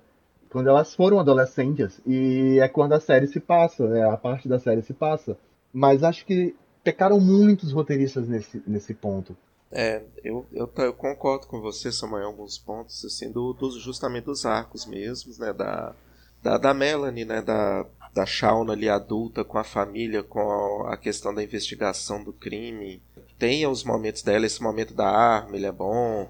quando 0.50 0.68
elas 0.68 0.94
foram 0.94 1.20
adolescentes. 1.20 2.00
E 2.06 2.58
é 2.60 2.68
quando 2.68 2.92
a 2.92 3.00
série 3.00 3.26
se 3.26 3.40
passa, 3.40 3.84
é 3.96 4.02
a 4.02 4.16
parte 4.16 4.48
da 4.48 4.58
série 4.58 4.82
se 4.82 4.92
passa. 4.92 5.36
Mas 5.72 6.02
acho 6.02 6.24
que 6.26 6.54
pecaram 6.84 7.18
muitos 7.20 7.72
roteiristas 7.72 8.28
nesse, 8.28 8.62
nesse 8.66 8.94
ponto. 8.94 9.36
É, 9.70 10.02
eu, 10.22 10.44
eu, 10.52 10.70
eu, 10.76 10.92
concordo 10.92 11.46
com 11.46 11.58
você, 11.58 11.90
Samuel, 11.90 12.24
em 12.24 12.26
alguns 12.26 12.58
pontos, 12.58 13.02
assim, 13.06 13.32
do, 13.32 13.54
do, 13.54 13.70
justamente 13.80 14.24
dos 14.24 14.44
arcos 14.44 14.84
mesmos, 14.84 15.38
né, 15.38 15.50
da, 15.50 15.94
da, 16.42 16.58
da 16.58 16.74
Melanie, 16.74 17.24
né, 17.24 17.40
da, 17.40 17.86
da 18.12 18.26
Shauna 18.26 18.72
ali 18.74 18.88
adulta 18.88 19.42
com 19.42 19.58
a 19.58 19.64
família, 19.64 20.22
com 20.22 20.86
a, 20.86 20.96
questão 20.96 21.34
da 21.34 21.42
investigação 21.42 22.22
do 22.22 22.32
crime. 22.32 23.02
Tem 23.38 23.66
os 23.66 23.82
momentos 23.82 24.22
dela, 24.22 24.46
esse 24.46 24.62
momento 24.62 24.94
da 24.94 25.08
arma, 25.08 25.56
ele 25.56 25.66
é 25.66 25.72
bom, 25.72 26.28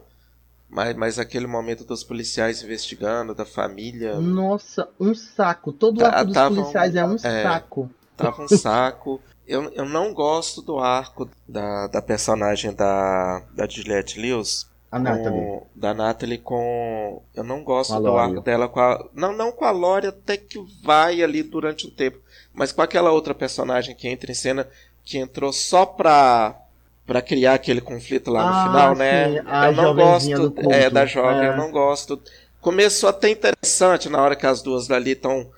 mas, 0.68 0.97
mas 0.97 1.18
aquele 1.18 1.47
momento 1.47 1.85
dos 1.85 2.05
policiais 2.05 2.62
investigando, 2.62 3.35
da 3.35 3.45
família... 3.45 4.18
Nossa, 4.18 4.88
um 4.99 5.14
saco, 5.14 5.73
todo 5.73 6.01
o 6.01 6.05
arco 6.07 6.27
dos 6.27 6.37
policiais 6.37 6.95
é 6.95 7.05
um 7.05 7.16
é, 7.16 7.42
saco. 7.42 7.90
Tava 8.16 8.42
um 8.42 8.49
saco. 8.49 9.21
Eu, 9.47 9.71
eu 9.73 9.85
não 9.85 10.14
gosto 10.14 10.62
do 10.62 10.79
arco 10.79 11.29
da, 11.49 11.88
da 11.88 12.01
personagem 12.01 12.73
da, 12.73 13.42
da 13.55 13.68
Juliette 13.68 14.21
Lewis. 14.21 14.71
A 14.92 14.98
Natalie. 14.98 15.40
Com, 15.40 15.66
da 15.74 15.94
Natalie 15.94 16.37
com. 16.37 17.22
Eu 17.35 17.42
não 17.42 17.64
gosto 17.64 17.98
do 17.98 18.14
arco 18.14 18.42
dela 18.42 18.68
com 18.68 18.78
a. 18.78 19.02
Não, 19.14 19.33
não 19.33 19.50
com 19.50 19.64
a 19.64 19.70
Lori, 19.70 20.09
até 20.09 20.37
que 20.37 20.62
vai 20.85 21.22
ali 21.22 21.42
durante 21.42 21.87
um 21.87 21.90
tempo. 21.90 22.18
Mas 22.52 22.72
com 22.72 22.83
aquela 22.83 23.11
outra 23.11 23.35
personagem 23.35 23.94
que 23.96 24.07
entra 24.07 24.31
em 24.31 24.35
cena, 24.35 24.68
que 25.02 25.16
entrou 25.16 25.50
só 25.50 25.87
pra. 25.87 26.59
Pra 27.07 27.20
criar 27.20 27.55
aquele 27.55 27.81
conflito 27.81 28.31
lá 28.31 28.44
no 28.44 28.55
ah, 28.55 28.64
final, 28.64 28.94
né? 28.94 29.26
sim. 29.26 29.35
né? 29.35 29.42
A 29.46 29.66
eu 29.66 29.72
não 29.72 29.94
gosto. 29.94 30.55
É, 30.70 30.88
da 30.88 31.05
jovem, 31.05 31.46
é. 31.46 31.48
eu 31.48 31.57
não 31.57 31.70
gosto. 31.70 32.20
Começou 32.61 33.09
até 33.09 33.31
interessante 33.31 34.09
na 34.09 34.22
hora 34.22 34.37
que 34.37 34.46
as 34.46 34.62
duas 34.62 34.88
ali 34.88 35.12
estão 35.12 35.50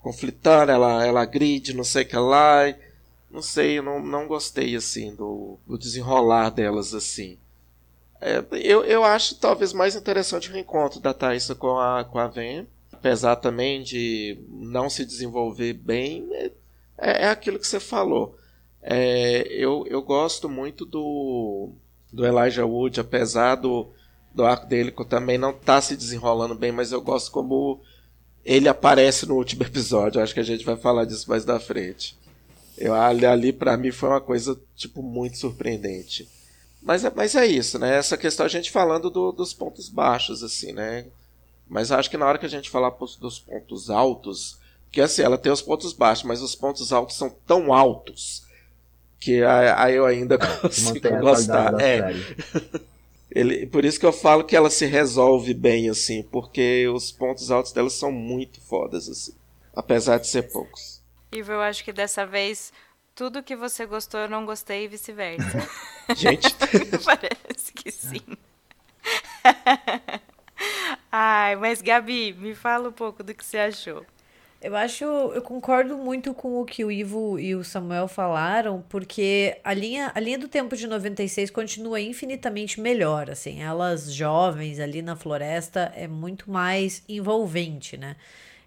conflitando, 0.00 0.72
ela, 0.72 1.06
ela 1.06 1.22
agride, 1.22 1.74
não 1.74 1.84
sei 1.84 2.02
o 2.02 2.06
que 2.06 2.16
lá. 2.16 2.74
Não 3.30 3.40
sei, 3.40 3.78
eu 3.78 3.82
não, 3.82 4.00
não 4.00 4.26
gostei 4.26 4.76
assim 4.76 5.14
do, 5.14 5.56
do 5.66 5.78
desenrolar 5.78 6.50
delas 6.50 6.92
assim. 6.92 7.38
É, 8.20 8.44
eu, 8.52 8.84
eu 8.84 9.02
acho 9.02 9.36
talvez 9.36 9.72
mais 9.72 9.96
interessante 9.96 10.50
o 10.50 10.52
reencontro 10.52 11.00
da 11.00 11.14
Thaisa 11.14 11.54
com 11.54 11.78
a, 11.78 12.04
com 12.04 12.18
a 12.18 12.26
Ven, 12.26 12.66
apesar 12.92 13.36
também 13.36 13.82
de 13.82 14.38
não 14.48 14.90
se 14.90 15.06
desenvolver 15.06 15.72
bem, 15.72 16.28
é, 16.32 16.50
é, 16.98 17.24
é 17.24 17.28
aquilo 17.30 17.58
que 17.58 17.66
você 17.66 17.80
falou. 17.80 18.36
É, 18.82 19.46
eu, 19.48 19.86
eu 19.88 20.02
gosto 20.02 20.48
muito 20.48 20.84
do, 20.84 21.70
do 22.12 22.26
Elijah 22.26 22.66
Wood, 22.66 23.00
apesar 23.00 23.54
do, 23.54 23.88
do 24.34 24.44
arco 24.44 24.66
dele 24.66 24.92
que 24.92 25.04
também 25.04 25.38
não 25.38 25.52
tá 25.52 25.80
se 25.80 25.96
desenrolando 25.96 26.54
bem, 26.54 26.72
mas 26.72 26.92
eu 26.92 27.00
gosto 27.00 27.30
como 27.30 27.80
ele 28.44 28.68
aparece 28.68 29.26
no 29.26 29.36
último 29.36 29.62
episódio. 29.64 30.20
Acho 30.20 30.34
que 30.34 30.40
a 30.40 30.44
gente 30.44 30.64
vai 30.64 30.76
falar 30.76 31.06
disso 31.06 31.28
mais 31.28 31.44
da 31.44 31.58
frente. 31.58 32.18
Eu, 32.76 32.94
ali, 32.94 33.26
ali 33.26 33.52
para 33.52 33.76
mim 33.76 33.90
foi 33.90 34.08
uma 34.10 34.20
coisa 34.20 34.58
tipo 34.74 35.02
muito 35.02 35.38
surpreendente. 35.38 36.28
Mas, 36.82 37.04
é, 37.04 37.12
mas 37.14 37.34
é 37.34 37.46
isso, 37.46 37.78
né? 37.78 37.96
Essa 37.96 38.16
questão 38.16 38.46
a 38.46 38.48
gente 38.48 38.70
falando 38.70 39.10
do, 39.10 39.32
dos 39.32 39.52
pontos 39.52 39.88
baixos, 39.88 40.42
assim, 40.42 40.72
né? 40.72 41.06
Mas 41.68 41.92
acho 41.92 42.10
que 42.10 42.16
na 42.16 42.26
hora 42.26 42.38
que 42.38 42.46
a 42.46 42.50
gente 42.50 42.70
falar 42.70 42.90
dos 43.20 43.38
pontos 43.38 43.90
altos, 43.90 44.58
que 44.90 45.00
assim, 45.00 45.22
ela 45.22 45.38
tem 45.38 45.52
os 45.52 45.62
pontos 45.62 45.92
baixos, 45.92 46.24
mas 46.24 46.42
os 46.42 46.54
pontos 46.54 46.92
altos 46.92 47.16
são 47.16 47.30
tão 47.46 47.72
altos 47.72 48.44
que 49.20 49.42
aí 49.44 49.94
eu 49.94 50.06
ainda 50.06 50.38
consigo 50.60 51.20
gostar. 51.20 51.78
É. 51.80 52.00
Ele, 53.30 53.64
por 53.66 53.84
isso 53.84 54.00
que 54.00 54.06
eu 54.06 54.12
falo 54.12 54.42
que 54.42 54.56
ela 54.56 54.70
se 54.70 54.86
resolve 54.86 55.54
bem, 55.54 55.88
assim, 55.88 56.22
porque 56.22 56.88
os 56.88 57.12
pontos 57.12 57.48
altos 57.50 57.70
dela 57.70 57.88
são 57.88 58.10
muito 58.10 58.60
fodas, 58.60 59.08
assim. 59.08 59.32
Apesar 59.72 60.18
de 60.18 60.26
ser 60.26 60.50
poucos. 60.50 61.00
Ivo, 61.30 61.52
eu 61.52 61.60
acho 61.60 61.84
que 61.84 61.92
dessa 61.92 62.26
vez 62.26 62.72
tudo 63.20 63.42
que 63.42 63.54
você 63.54 63.84
gostou 63.84 64.18
eu 64.20 64.30
não 64.30 64.46
gostei 64.46 64.84
e 64.84 64.88
vice-versa. 64.88 65.68
Gente. 66.16 66.56
Parece 67.04 67.70
que 67.74 67.90
sim. 67.90 68.22
Ai, 71.12 71.54
mas 71.56 71.82
Gabi, 71.82 72.32
me 72.32 72.54
fala 72.54 72.88
um 72.88 72.92
pouco 72.92 73.22
do 73.22 73.34
que 73.34 73.44
você 73.44 73.58
achou. 73.58 74.06
Eu 74.58 74.74
acho, 74.74 75.04
eu 75.04 75.42
concordo 75.42 75.98
muito 75.98 76.32
com 76.32 76.62
o 76.62 76.64
que 76.64 76.82
o 76.82 76.90
Ivo 76.90 77.38
e 77.38 77.54
o 77.54 77.62
Samuel 77.62 78.08
falaram, 78.08 78.82
porque 78.88 79.58
a 79.62 79.74
linha, 79.74 80.10
a 80.14 80.20
linha 80.20 80.38
do 80.38 80.48
tempo 80.48 80.74
de 80.74 80.86
96 80.86 81.50
continua 81.50 82.00
infinitamente 82.00 82.80
melhor, 82.80 83.28
assim, 83.28 83.62
elas 83.62 84.14
jovens 84.14 84.80
ali 84.80 85.02
na 85.02 85.14
floresta 85.14 85.92
é 85.94 86.08
muito 86.08 86.50
mais 86.50 87.02
envolvente, 87.06 87.98
né? 87.98 88.16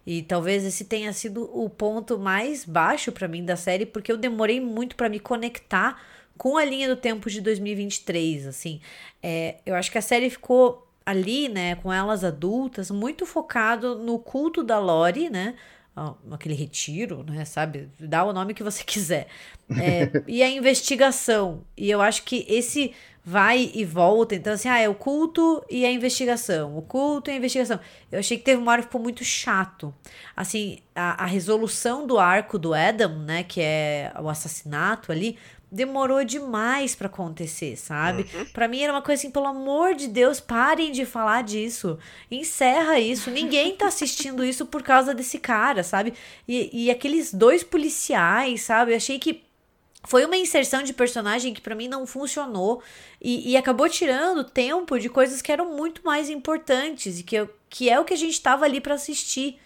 E 0.06 0.22
talvez 0.22 0.64
esse 0.64 0.84
tenha 0.84 1.12
sido 1.12 1.50
o 1.52 1.68
ponto 1.70 2.18
mais 2.18 2.64
baixo 2.64 3.10
para 3.10 3.26
mim 3.26 3.44
da 3.44 3.56
série, 3.56 3.86
porque 3.86 4.12
eu 4.12 4.16
demorei 4.16 4.60
muito 4.60 4.96
para 4.96 5.08
me 5.08 5.18
conectar 5.18 6.00
com 6.36 6.56
a 6.56 6.64
linha 6.64 6.88
do 6.88 6.96
tempo 6.96 7.30
de 7.30 7.40
2023, 7.40 8.46
assim. 8.46 8.80
É, 9.22 9.56
eu 9.64 9.74
acho 9.74 9.90
que 9.90 9.98
a 9.98 10.02
série 10.02 10.28
ficou 10.28 10.86
ali, 11.06 11.48
né, 11.48 11.76
com 11.76 11.92
elas 11.92 12.24
adultas, 12.24 12.90
muito 12.90 13.26
focado 13.26 13.96
no 13.96 14.18
culto 14.18 14.62
da 14.62 14.78
Lori, 14.78 15.28
né, 15.30 15.54
aquele 16.30 16.54
retiro, 16.54 17.22
né, 17.22 17.44
sabe? 17.44 17.88
Dá 18.00 18.24
o 18.24 18.32
nome 18.32 18.54
que 18.54 18.62
você 18.62 18.82
quiser. 18.84 19.28
É, 19.70 20.22
e 20.26 20.42
a 20.42 20.48
investigação. 20.48 21.62
E 21.76 21.90
eu 21.90 22.00
acho 22.00 22.24
que 22.24 22.44
esse 22.48 22.92
vai 23.24 23.70
e 23.74 23.84
volta. 23.84 24.34
Então, 24.34 24.52
assim, 24.52 24.68
ah, 24.68 24.78
é 24.78 24.88
o 24.88 24.94
culto 24.94 25.64
e 25.70 25.84
a 25.86 25.90
investigação. 25.90 26.76
O 26.76 26.82
culto 26.82 27.30
e 27.30 27.32
a 27.32 27.36
investigação. 27.36 27.80
Eu 28.12 28.18
achei 28.18 28.36
que 28.36 28.44
teve 28.44 28.60
uma 28.60 28.70
hora 28.70 28.82
que 28.82 28.88
ficou 28.88 29.00
muito 29.00 29.24
chato. 29.24 29.94
Assim, 30.36 30.78
a, 30.94 31.24
a 31.24 31.26
resolução 31.26 32.06
do 32.06 32.18
arco 32.18 32.58
do 32.58 32.74
Adam, 32.74 33.20
né, 33.20 33.42
que 33.42 33.60
é 33.62 34.12
o 34.20 34.28
assassinato 34.28 35.10
ali, 35.10 35.38
demorou 35.74 36.22
demais 36.24 36.94
para 36.94 37.08
acontecer, 37.08 37.76
sabe? 37.76 38.26
Uhum. 38.32 38.44
Para 38.52 38.68
mim 38.68 38.80
era 38.80 38.92
uma 38.92 39.02
coisa 39.02 39.20
assim, 39.20 39.30
pelo 39.30 39.46
amor 39.46 39.94
de 39.94 40.06
Deus, 40.06 40.38
parem 40.38 40.92
de 40.92 41.04
falar 41.04 41.42
disso. 41.42 41.98
Encerra 42.30 43.00
isso. 43.00 43.28
Ninguém 43.28 43.74
tá 43.74 43.88
assistindo 43.88 44.44
isso 44.44 44.66
por 44.66 44.84
causa 44.84 45.12
desse 45.12 45.36
cara, 45.38 45.82
sabe? 45.82 46.14
E, 46.46 46.84
e 46.84 46.90
aqueles 46.90 47.34
dois 47.34 47.64
policiais, 47.64 48.62
sabe? 48.62 48.92
Eu 48.92 48.96
achei 48.96 49.18
que 49.18 49.43
foi 50.06 50.24
uma 50.24 50.36
inserção 50.36 50.82
de 50.82 50.92
personagem 50.92 51.54
que 51.54 51.60
para 51.60 51.74
mim 51.74 51.88
não 51.88 52.06
funcionou 52.06 52.82
e, 53.20 53.50
e, 53.50 53.56
acabou 53.56 53.88
tirando 53.88 54.44
tempo 54.44 54.98
de 54.98 55.08
coisas 55.08 55.40
que 55.40 55.50
eram 55.50 55.74
muito 55.74 56.02
mais 56.04 56.28
importantes 56.28 57.18
e 57.18 57.22
que, 57.22 57.48
que 57.70 57.88
é 57.88 57.98
o 57.98 58.04
que 58.04 58.14
a 58.14 58.16
gente 58.16 58.34
estava 58.34 58.64
ali 58.64 58.80
para 58.80 58.94
assistir. 58.94 59.58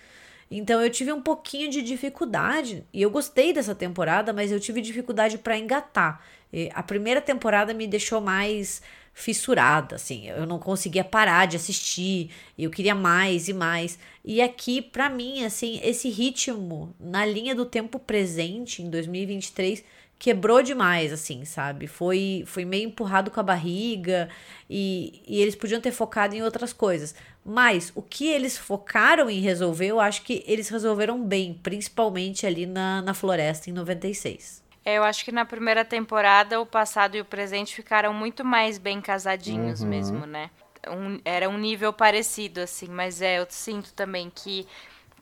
Então 0.51 0.81
eu 0.81 0.89
tive 0.89 1.13
um 1.13 1.21
pouquinho 1.21 1.69
de 1.71 1.83
dificuldade 1.83 2.85
e 2.93 3.03
eu 3.03 3.11
gostei 3.11 3.53
dessa 3.53 3.75
temporada, 3.75 4.33
mas 4.33 4.51
eu 4.51 4.61
tive 4.61 4.81
dificuldade 4.81 5.39
para 5.39 5.59
engatar. 5.59 6.25
E 6.53 6.71
a 6.73 6.83
primeira 6.83 7.21
temporada 7.21 7.75
me 7.75 7.87
deixou 7.87 8.21
mais 8.21 8.81
fissurada, 9.13 9.97
assim, 9.97 10.29
eu 10.29 10.47
não 10.47 10.61
conseguia 10.61 11.03
parar 11.03 11.47
de 11.47 11.57
assistir, 11.57 12.31
eu 12.57 12.71
queria 12.71 12.95
mais 12.95 13.49
e 13.49 13.53
mais. 13.53 13.99
E 14.25 14.41
aqui, 14.41 14.81
para 14.81 15.11
mim, 15.11 15.45
assim, 15.45 15.81
esse 15.83 16.09
ritmo 16.09 16.95
na 17.01 17.27
linha 17.27 17.53
do 17.53 17.67
tempo 17.67 17.99
presente 17.99 18.81
em 18.81 18.89
2023 18.89 19.83
quebrou 20.19 20.63
demais, 20.63 21.13
assim, 21.13 21.45
sabe? 21.45 21.87
Foi, 21.87 22.43
foi 22.47 22.65
meio 22.65 22.87
empurrado 22.87 23.31
com 23.31 23.39
a 23.39 23.43
barriga 23.43 24.29
e, 24.69 25.23
e 25.27 25.41
eles 25.41 25.55
podiam 25.55 25.81
ter 25.81 25.93
focado 25.93 26.35
em 26.35 26.43
outras 26.43 26.73
coisas. 26.73 27.15
Mas 27.45 27.93
o 27.95 28.03
que 28.03 28.29
eles 28.29 28.59
focaram 28.59 29.31
em 29.31 29.41
resolver, 29.41 29.87
eu 29.87 30.01
acho 30.01 30.23
que 30.23 30.43
eles 30.47 30.69
resolveram 30.69 31.23
bem, 31.23 31.55
principalmente 31.55 32.47
ali 32.47 32.67
na, 32.67 33.01
na 33.01 33.15
floresta 33.15 33.71
em 33.71 33.73
96. 33.73 34.67
É, 34.85 34.99
eu 34.99 35.05
acho 35.05 35.25
que 35.25 35.31
na 35.31 35.45
primeira 35.45 35.85
temporada 35.85 36.61
o 36.61 36.67
passado 36.67 37.17
e 37.17 37.21
o 37.21 37.25
presente 37.25 37.75
ficaram 37.75 38.13
muito 38.13 38.45
mais 38.45 38.77
bem 38.79 39.01
casadinhos 39.01 39.83
uhum. 39.83 39.89
mesmo, 39.89 40.27
né? 40.27 40.51
Um, 40.89 41.21
era 41.25 41.49
um 41.49 41.59
nível 41.59 41.93
parecido, 41.93 42.61
assim, 42.61 42.89
mas 42.89 43.21
é, 43.21 43.39
eu 43.39 43.47
sinto 43.51 43.93
também 43.93 44.31
que 44.35 44.67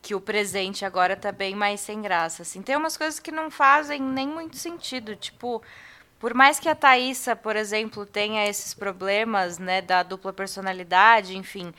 que 0.06 0.14
o 0.14 0.20
presente 0.20 0.84
agora 0.84 1.16
tá 1.16 1.32
bem 1.32 1.56
mais 1.56 1.80
sem 1.80 2.00
graça, 2.00 2.42
assim. 2.42 2.62
Tem 2.62 2.76
umas 2.76 2.96
coisas 2.96 3.18
que 3.18 3.32
não 3.32 3.50
fazem 3.50 4.00
nem 4.00 4.28
muito 4.28 4.56
sentido, 4.56 5.16
tipo, 5.16 5.60
por 6.20 6.32
mais 6.32 6.60
que 6.60 6.68
a 6.68 6.76
Thaísa, 6.76 7.34
por 7.34 7.56
exemplo, 7.56 8.06
tenha 8.06 8.46
esses 8.46 8.72
problemas, 8.72 9.58
né, 9.58 9.82
da 9.82 10.04
dupla 10.04 10.32
personalidade, 10.32 11.36
enfim, 11.36 11.74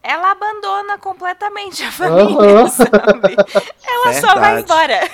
ela 0.00 0.30
abandona 0.30 0.96
completamente 0.96 1.82
a 1.82 1.90
família, 1.90 2.68
sabe? 2.70 3.34
Ela 3.84 4.12
só 4.20 4.36
vai 4.38 4.54
Verdade. 4.54 4.62
embora. 4.62 5.10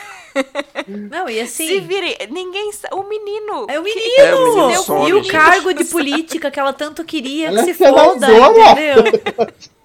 Não, 1.10 1.26
e 1.26 1.40
assim. 1.40 1.66
Se 1.68 1.80
vire, 1.80 2.18
ninguém 2.28 2.70
O 2.92 3.02
menino. 3.04 3.66
É 3.70 3.80
o 3.80 3.82
menino! 3.82 4.12
É, 4.18 4.34
o 4.34 4.44
menino 4.44 4.70
e 4.70 4.76
some, 4.76 5.12
o 5.14 5.22
gente. 5.22 5.32
cargo 5.32 5.72
de 5.72 5.86
política 5.86 6.50
que 6.50 6.60
ela 6.60 6.74
tanto 6.74 7.02
queria 7.02 7.48
Ela 7.48 7.64
que 7.64 7.72
se 7.72 7.74
foda, 7.74 8.26
senadora! 8.26 8.70
entendeu? 8.72 9.48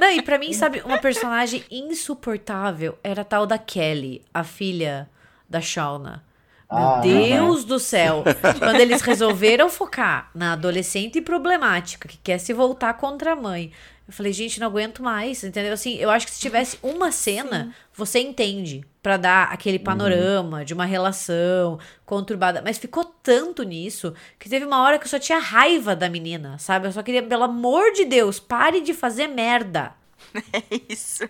Não, 0.00 0.10
e 0.10 0.22
pra 0.22 0.38
mim, 0.38 0.52
sabe, 0.52 0.80
uma 0.84 0.98
personagem 0.98 1.64
insuportável 1.70 2.98
era 3.02 3.22
a 3.22 3.24
tal 3.24 3.46
da 3.46 3.58
Kelly, 3.58 4.22
a 4.32 4.44
filha 4.44 5.08
da 5.48 5.60
Shauna. 5.60 6.24
Meu 6.70 6.78
Ah, 6.80 7.00
Deus 7.00 7.64
do 7.64 7.78
céu! 7.78 8.22
Quando 8.58 8.80
eles 8.80 9.00
resolveram 9.02 9.70
focar 9.70 10.30
na 10.34 10.52
adolescente 10.52 11.20
problemática 11.20 12.06
que 12.08 12.18
quer 12.18 12.38
se 12.38 12.52
voltar 12.52 12.94
contra 12.94 13.32
a 13.32 13.36
mãe, 13.36 13.72
eu 14.08 14.14
falei, 14.14 14.32
gente, 14.32 14.58
não 14.58 14.66
aguento 14.68 15.02
mais, 15.02 15.44
entendeu? 15.44 15.74
Assim, 15.74 15.96
eu 15.96 16.08
acho 16.08 16.24
que 16.26 16.32
se 16.32 16.40
tivesse 16.40 16.78
uma 16.82 17.12
cena, 17.12 17.74
você 17.94 18.18
entende, 18.18 18.82
pra 19.02 19.18
dar 19.18 19.52
aquele 19.52 19.78
panorama 19.78 20.64
de 20.64 20.72
uma 20.72 20.86
relação 20.86 21.78
conturbada. 22.06 22.62
Mas 22.64 22.78
ficou 22.78 23.04
tanto 23.04 23.62
nisso 23.62 24.14
que 24.38 24.48
teve 24.48 24.64
uma 24.64 24.82
hora 24.82 24.98
que 24.98 25.04
eu 25.04 25.10
só 25.10 25.18
tinha 25.18 25.38
raiva 25.38 25.94
da 25.94 26.08
menina, 26.08 26.58
sabe? 26.58 26.86
Eu 26.88 26.92
só 26.92 27.02
queria, 27.02 27.22
pelo 27.22 27.44
amor 27.44 27.92
de 27.92 28.06
Deus, 28.06 28.40
pare 28.40 28.80
de 28.80 28.94
fazer 28.94 29.26
merda. 29.28 29.92
Isso. 30.88 31.28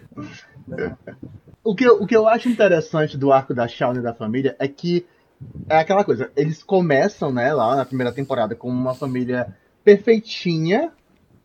O 1.64 1.74
que, 1.74 1.84
eu- 1.84 2.00
o 2.00 2.06
que 2.06 2.16
eu 2.16 2.28
acho 2.28 2.48
interessante 2.48 3.16
do 3.18 3.32
arco 3.32 3.52
da 3.52 3.66
Shauna 3.66 3.98
e 3.98 4.02
da 4.02 4.14
família 4.14 4.54
é 4.58 4.68
que 4.68 5.04
é 5.68 5.78
aquela 5.78 6.04
coisa, 6.04 6.30
eles 6.36 6.62
começam, 6.62 7.32
né, 7.32 7.52
lá 7.52 7.76
na 7.76 7.84
primeira 7.84 8.12
temporada 8.12 8.54
como 8.54 8.72
uma 8.72 8.94
família 8.94 9.54
perfeitinha, 9.84 10.92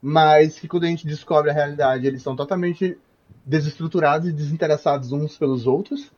mas 0.05 0.59
que 0.59 0.67
quando 0.67 0.83
a 0.83 0.87
gente 0.87 1.07
descobre 1.07 1.49
a 1.49 1.53
realidade, 1.53 2.05
eles 2.05 2.21
são 2.21 2.35
totalmente 2.35 2.97
desestruturados 3.45 4.27
e 4.27 4.33
desinteressados 4.33 5.13
uns 5.13 5.37
pelos 5.37 5.65
outros. 5.65 6.11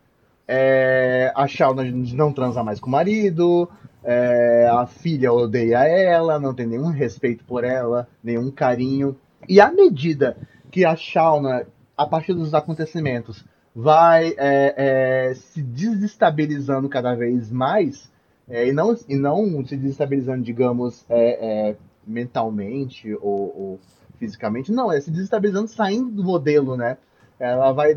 É, 0.47 1.31
a 1.35 1.45
Shauna 1.45 1.83
não 1.83 2.33
transa 2.33 2.63
mais 2.63 2.79
com 2.79 2.87
o 2.87 2.91
marido, 2.91 3.69
é, 4.03 4.67
a 4.71 4.87
filha 4.87 5.31
odeia 5.31 5.87
ela, 5.87 6.39
não 6.39 6.51
tem 6.51 6.65
nenhum 6.65 6.89
respeito 6.89 7.43
por 7.45 7.63
ela, 7.63 8.07
nenhum 8.23 8.49
carinho. 8.49 9.15
E 9.47 9.61
à 9.61 9.71
medida 9.71 10.35
que 10.71 10.83
a 10.83 10.95
Shauna, 10.95 11.67
a 11.95 12.07
partir 12.07 12.33
dos 12.33 12.55
acontecimentos, 12.55 13.45
vai 13.75 14.33
é, 14.37 15.29
é, 15.29 15.33
se 15.35 15.61
desestabilizando 15.61 16.89
cada 16.89 17.13
vez 17.13 17.51
mais, 17.51 18.11
é, 18.49 18.67
e, 18.67 18.73
não, 18.73 18.95
e 19.07 19.15
não 19.15 19.63
se 19.63 19.77
desestabilizando, 19.77 20.41
digamos, 20.41 21.05
é, 21.07 21.75
mentalmente 22.05 23.13
ou, 23.15 23.21
ou 23.21 23.79
fisicamente, 24.17 24.71
não, 24.71 24.91
é 24.91 24.99
se 24.99 25.11
desestabilizando 25.11 25.67
saindo 25.67 26.11
do 26.11 26.23
modelo, 26.23 26.75
né? 26.75 26.97
Ela 27.39 27.71
vai 27.71 27.95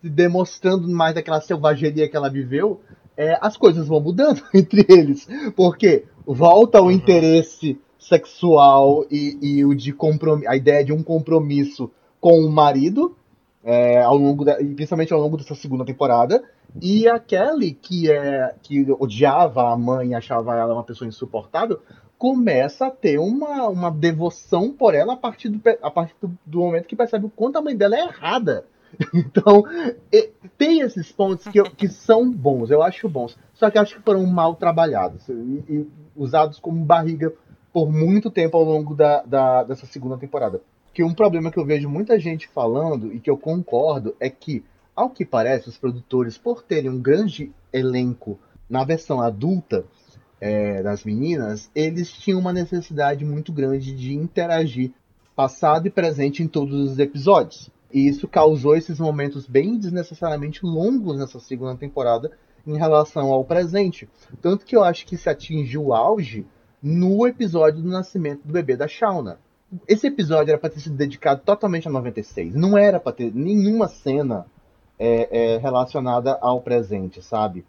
se 0.00 0.08
demonstrando 0.08 0.88
mais 0.88 1.14
daquela 1.14 1.40
selvageria 1.40 2.08
que 2.08 2.16
ela 2.16 2.28
viveu, 2.28 2.80
é, 3.16 3.38
as 3.40 3.56
coisas 3.56 3.86
vão 3.86 4.00
mudando 4.00 4.42
entre 4.54 4.84
eles. 4.88 5.28
Porque 5.56 6.04
volta 6.26 6.80
o 6.80 6.90
interesse 6.90 7.78
sexual 7.98 9.04
e, 9.10 9.38
e 9.40 9.64
o 9.64 9.74
de 9.74 9.92
comprom- 9.92 10.42
a 10.46 10.56
ideia 10.56 10.84
de 10.84 10.92
um 10.92 11.02
compromisso 11.02 11.90
com 12.20 12.40
o 12.40 12.50
marido, 12.50 13.16
é, 13.64 14.02
ao 14.02 14.16
longo 14.16 14.44
da, 14.44 14.56
principalmente 14.56 15.12
ao 15.12 15.20
longo 15.20 15.36
dessa 15.36 15.54
segunda 15.54 15.84
temporada. 15.84 16.42
E 16.80 17.06
a 17.06 17.18
Kelly, 17.18 17.72
que, 17.72 18.10
é, 18.10 18.54
que 18.62 18.90
odiava 18.98 19.72
a 19.72 19.76
mãe 19.76 20.10
e 20.10 20.14
achava 20.14 20.56
ela 20.56 20.72
uma 20.72 20.84
pessoa 20.84 21.06
insuportável, 21.06 21.80
começa 22.22 22.86
a 22.86 22.90
ter 22.92 23.18
uma, 23.18 23.66
uma 23.66 23.90
devoção 23.90 24.72
por 24.72 24.94
ela 24.94 25.14
a 25.14 25.16
partir, 25.16 25.48
do, 25.48 25.60
a 25.82 25.90
partir 25.90 26.14
do, 26.46 26.60
momento 26.60 26.86
que 26.86 26.94
percebe 26.94 27.26
o 27.26 27.28
quanto 27.28 27.58
a 27.58 27.60
mãe 27.60 27.76
dela 27.76 27.96
é 27.96 28.04
errada. 28.04 28.64
Então, 29.12 29.64
tem 30.56 30.82
esses 30.82 31.10
pontos 31.10 31.48
que, 31.48 31.60
que 31.70 31.88
são 31.88 32.30
bons, 32.30 32.70
eu 32.70 32.80
acho 32.80 33.08
bons. 33.08 33.36
Só 33.54 33.70
que 33.70 33.78
acho 33.78 33.96
que 33.96 34.02
foram 34.02 34.24
mal 34.26 34.54
trabalhados 34.54 35.28
e, 35.28 35.32
e 35.68 35.90
usados 36.14 36.60
como 36.60 36.84
barriga 36.84 37.32
por 37.72 37.90
muito 37.90 38.30
tempo 38.30 38.56
ao 38.56 38.62
longo 38.62 38.94
da, 38.94 39.22
da- 39.22 39.64
dessa 39.64 39.86
segunda 39.86 40.16
temporada. 40.16 40.60
Que 40.94 41.02
um 41.02 41.14
problema 41.14 41.50
que 41.50 41.58
eu 41.58 41.64
vejo 41.64 41.88
muita 41.88 42.20
gente 42.20 42.46
falando 42.46 43.12
e 43.12 43.18
que 43.18 43.30
eu 43.30 43.36
concordo 43.36 44.14
é 44.20 44.30
que, 44.30 44.62
ao 44.94 45.10
que 45.10 45.24
parece, 45.24 45.70
os 45.70 45.78
produtores, 45.78 46.38
por 46.38 46.62
terem 46.62 46.90
um 46.90 47.00
grande 47.00 47.50
elenco 47.72 48.38
na 48.70 48.84
versão 48.84 49.20
adulta 49.20 49.84
é, 50.44 50.82
das 50.82 51.04
meninas, 51.04 51.70
eles 51.72 52.12
tinham 52.12 52.40
uma 52.40 52.52
necessidade 52.52 53.24
muito 53.24 53.52
grande 53.52 53.94
de 53.94 54.12
interagir 54.12 54.90
passado 55.36 55.86
e 55.86 55.90
presente 55.90 56.42
em 56.42 56.48
todos 56.48 56.74
os 56.74 56.98
episódios. 56.98 57.70
E 57.92 58.08
isso 58.08 58.26
causou 58.26 58.74
esses 58.74 58.98
momentos 58.98 59.46
bem 59.46 59.78
desnecessariamente 59.78 60.66
longos 60.66 61.16
nessa 61.16 61.38
segunda 61.38 61.76
temporada 61.76 62.32
em 62.66 62.76
relação 62.76 63.30
ao 63.30 63.44
presente. 63.44 64.08
Tanto 64.40 64.66
que 64.66 64.74
eu 64.74 64.82
acho 64.82 65.06
que 65.06 65.16
se 65.16 65.30
atingiu 65.30 65.86
o 65.86 65.94
auge 65.94 66.44
no 66.82 67.24
episódio 67.24 67.80
do 67.80 67.88
nascimento 67.88 68.42
do 68.44 68.52
bebê 68.52 68.76
da 68.76 68.88
Shauna. 68.88 69.38
Esse 69.86 70.08
episódio 70.08 70.50
era 70.50 70.58
para 70.58 70.70
ter 70.70 70.80
sido 70.80 70.96
dedicado 70.96 71.42
totalmente 71.44 71.86
a 71.86 71.90
96. 71.90 72.56
Não 72.56 72.76
era 72.76 72.98
para 72.98 73.12
ter 73.12 73.32
nenhuma 73.32 73.86
cena 73.86 74.44
é, 74.98 75.54
é, 75.54 75.58
relacionada 75.58 76.36
ao 76.40 76.60
presente, 76.60 77.22
sabe? 77.22 77.64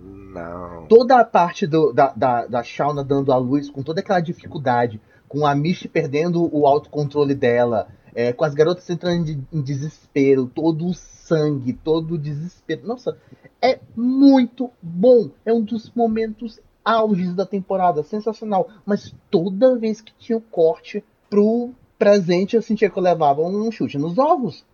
Não. 0.00 0.86
toda 0.86 1.18
a 1.20 1.24
parte 1.24 1.66
do- 1.66 1.92
da, 1.92 2.12
da, 2.16 2.46
da 2.46 2.62
Shauna 2.62 3.04
dando 3.04 3.32
à 3.32 3.36
luz, 3.36 3.68
com 3.70 3.82
toda 3.82 4.00
aquela 4.00 4.20
dificuldade, 4.20 5.00
com 5.28 5.46
a 5.46 5.54
Misty 5.54 5.88
perdendo 5.88 6.48
o 6.54 6.66
autocontrole 6.66 7.34
dela, 7.34 7.88
é, 8.14 8.32
com 8.32 8.44
as 8.44 8.54
garotas 8.54 8.88
entrando 8.90 9.28
em, 9.52 9.60
desespero, 9.62 10.46
todo 10.46 10.86
o 10.86 10.94
sangue, 10.94 11.72
todo 11.72 12.14
o 12.14 12.18
desespero. 12.18 12.86
Nossa, 12.86 13.16
é 13.60 13.78
muito 13.96 14.70
bom. 14.82 15.30
É 15.44 15.52
um 15.52 15.62
dos 15.62 15.90
momentos 15.94 16.60
auges 16.84 17.34
da 17.34 17.46
temporada, 17.46 18.02
sensacional. 18.02 18.68
Mas 18.84 19.14
toda 19.30 19.78
vez 19.78 20.00
que 20.00 20.12
tinha 20.18 20.36
o 20.36 20.42
corte 20.42 21.02
pro 21.30 21.70
presente, 21.98 22.56
eu 22.56 22.62
sentia 22.62 22.90
que 22.90 22.98
eu 22.98 23.02
levava 23.02 23.40
um 23.42 23.70
chute 23.70 23.96
nos 23.96 24.18
ovos. 24.18 24.64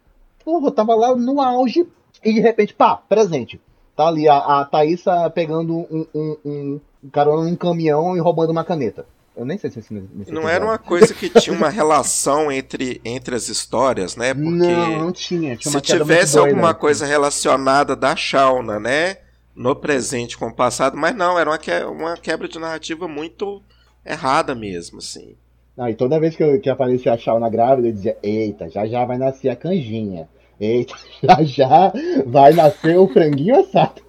Porra, 0.45 0.69
eu 0.69 0.73
tava 0.73 0.95
lá 0.95 1.15
no 1.15 1.41
auge 1.41 1.87
e 2.25 2.33
de 2.33 2.41
repente, 2.41 2.75
pá, 2.75 2.97
presente. 2.97 3.61
Tá 3.99 4.07
ali 4.07 4.29
a, 4.29 4.37
a 4.61 4.65
Thaísa 4.65 5.29
pegando 5.31 5.77
um, 5.77 6.07
um, 6.15 6.37
um 6.45 6.81
carona 7.11 7.51
num 7.51 7.57
caminhão 7.57 8.17
e 8.17 8.21
roubando 8.21 8.51
uma 8.53 8.63
caneta. 8.63 9.05
Eu 9.37 9.45
nem 9.45 9.59
sei 9.59 9.71
se 9.71 9.81
esse 9.81 9.93
nesse 9.93 10.31
Não 10.31 10.43
episódio. 10.43 10.49
era 10.49 10.65
uma 10.65 10.79
coisa 10.79 11.13
que 11.13 11.29
tinha 11.29 11.57
uma 11.57 11.69
relação 11.69 12.51
entre, 12.53 13.01
entre 13.05 13.35
as 13.35 13.49
histórias, 13.49 14.15
né? 14.15 14.33
Porque 14.35 14.49
Não, 14.51 14.99
não 15.01 15.13
tinha. 15.13 15.57
tinha 15.57 15.73
se 15.73 15.81
tivesse 15.81 16.35
doida. 16.37 16.49
alguma 16.49 16.75
coisa 16.75 17.05
relacionada 17.07 17.97
da 17.97 18.15
Shauna, 18.15 18.79
né? 18.79 19.17
No 19.55 19.75
presente 19.75 20.39
com 20.39 20.47
o 20.47 20.55
passado, 20.55 20.97
mas 20.97 21.17
não, 21.17 21.37
era 21.37 21.51
uma, 21.51 21.59
que- 21.59 21.85
uma 21.85 22.17
quebra 22.17 22.47
de 22.49 22.57
narrativa 22.61 23.09
muito 23.09 23.61
errada 24.07 24.55
mesmo, 24.55 24.99
assim. 24.99 25.35
Ah, 25.77 25.91
e 25.91 25.95
toda 25.97 26.21
vez 26.21 26.37
que, 26.37 26.43
eu, 26.45 26.61
que 26.61 26.71
aparecia 26.71 27.13
a 27.13 27.19
Shauna 27.19 27.49
grávida, 27.51 27.89
eu 27.89 27.93
dizia: 27.93 28.17
Eita, 28.23 28.69
já 28.71 28.87
já 28.87 29.05
vai 29.05 29.19
nascer 29.19 29.49
a 29.49 29.57
canjinha. 29.57 30.29
Eita, 30.61 30.95
já 31.23 31.43
já 31.43 31.93
vai 32.27 32.53
nascer 32.53 32.99
o 32.99 33.09
franguinho 33.09 33.61
assado. 33.61 34.03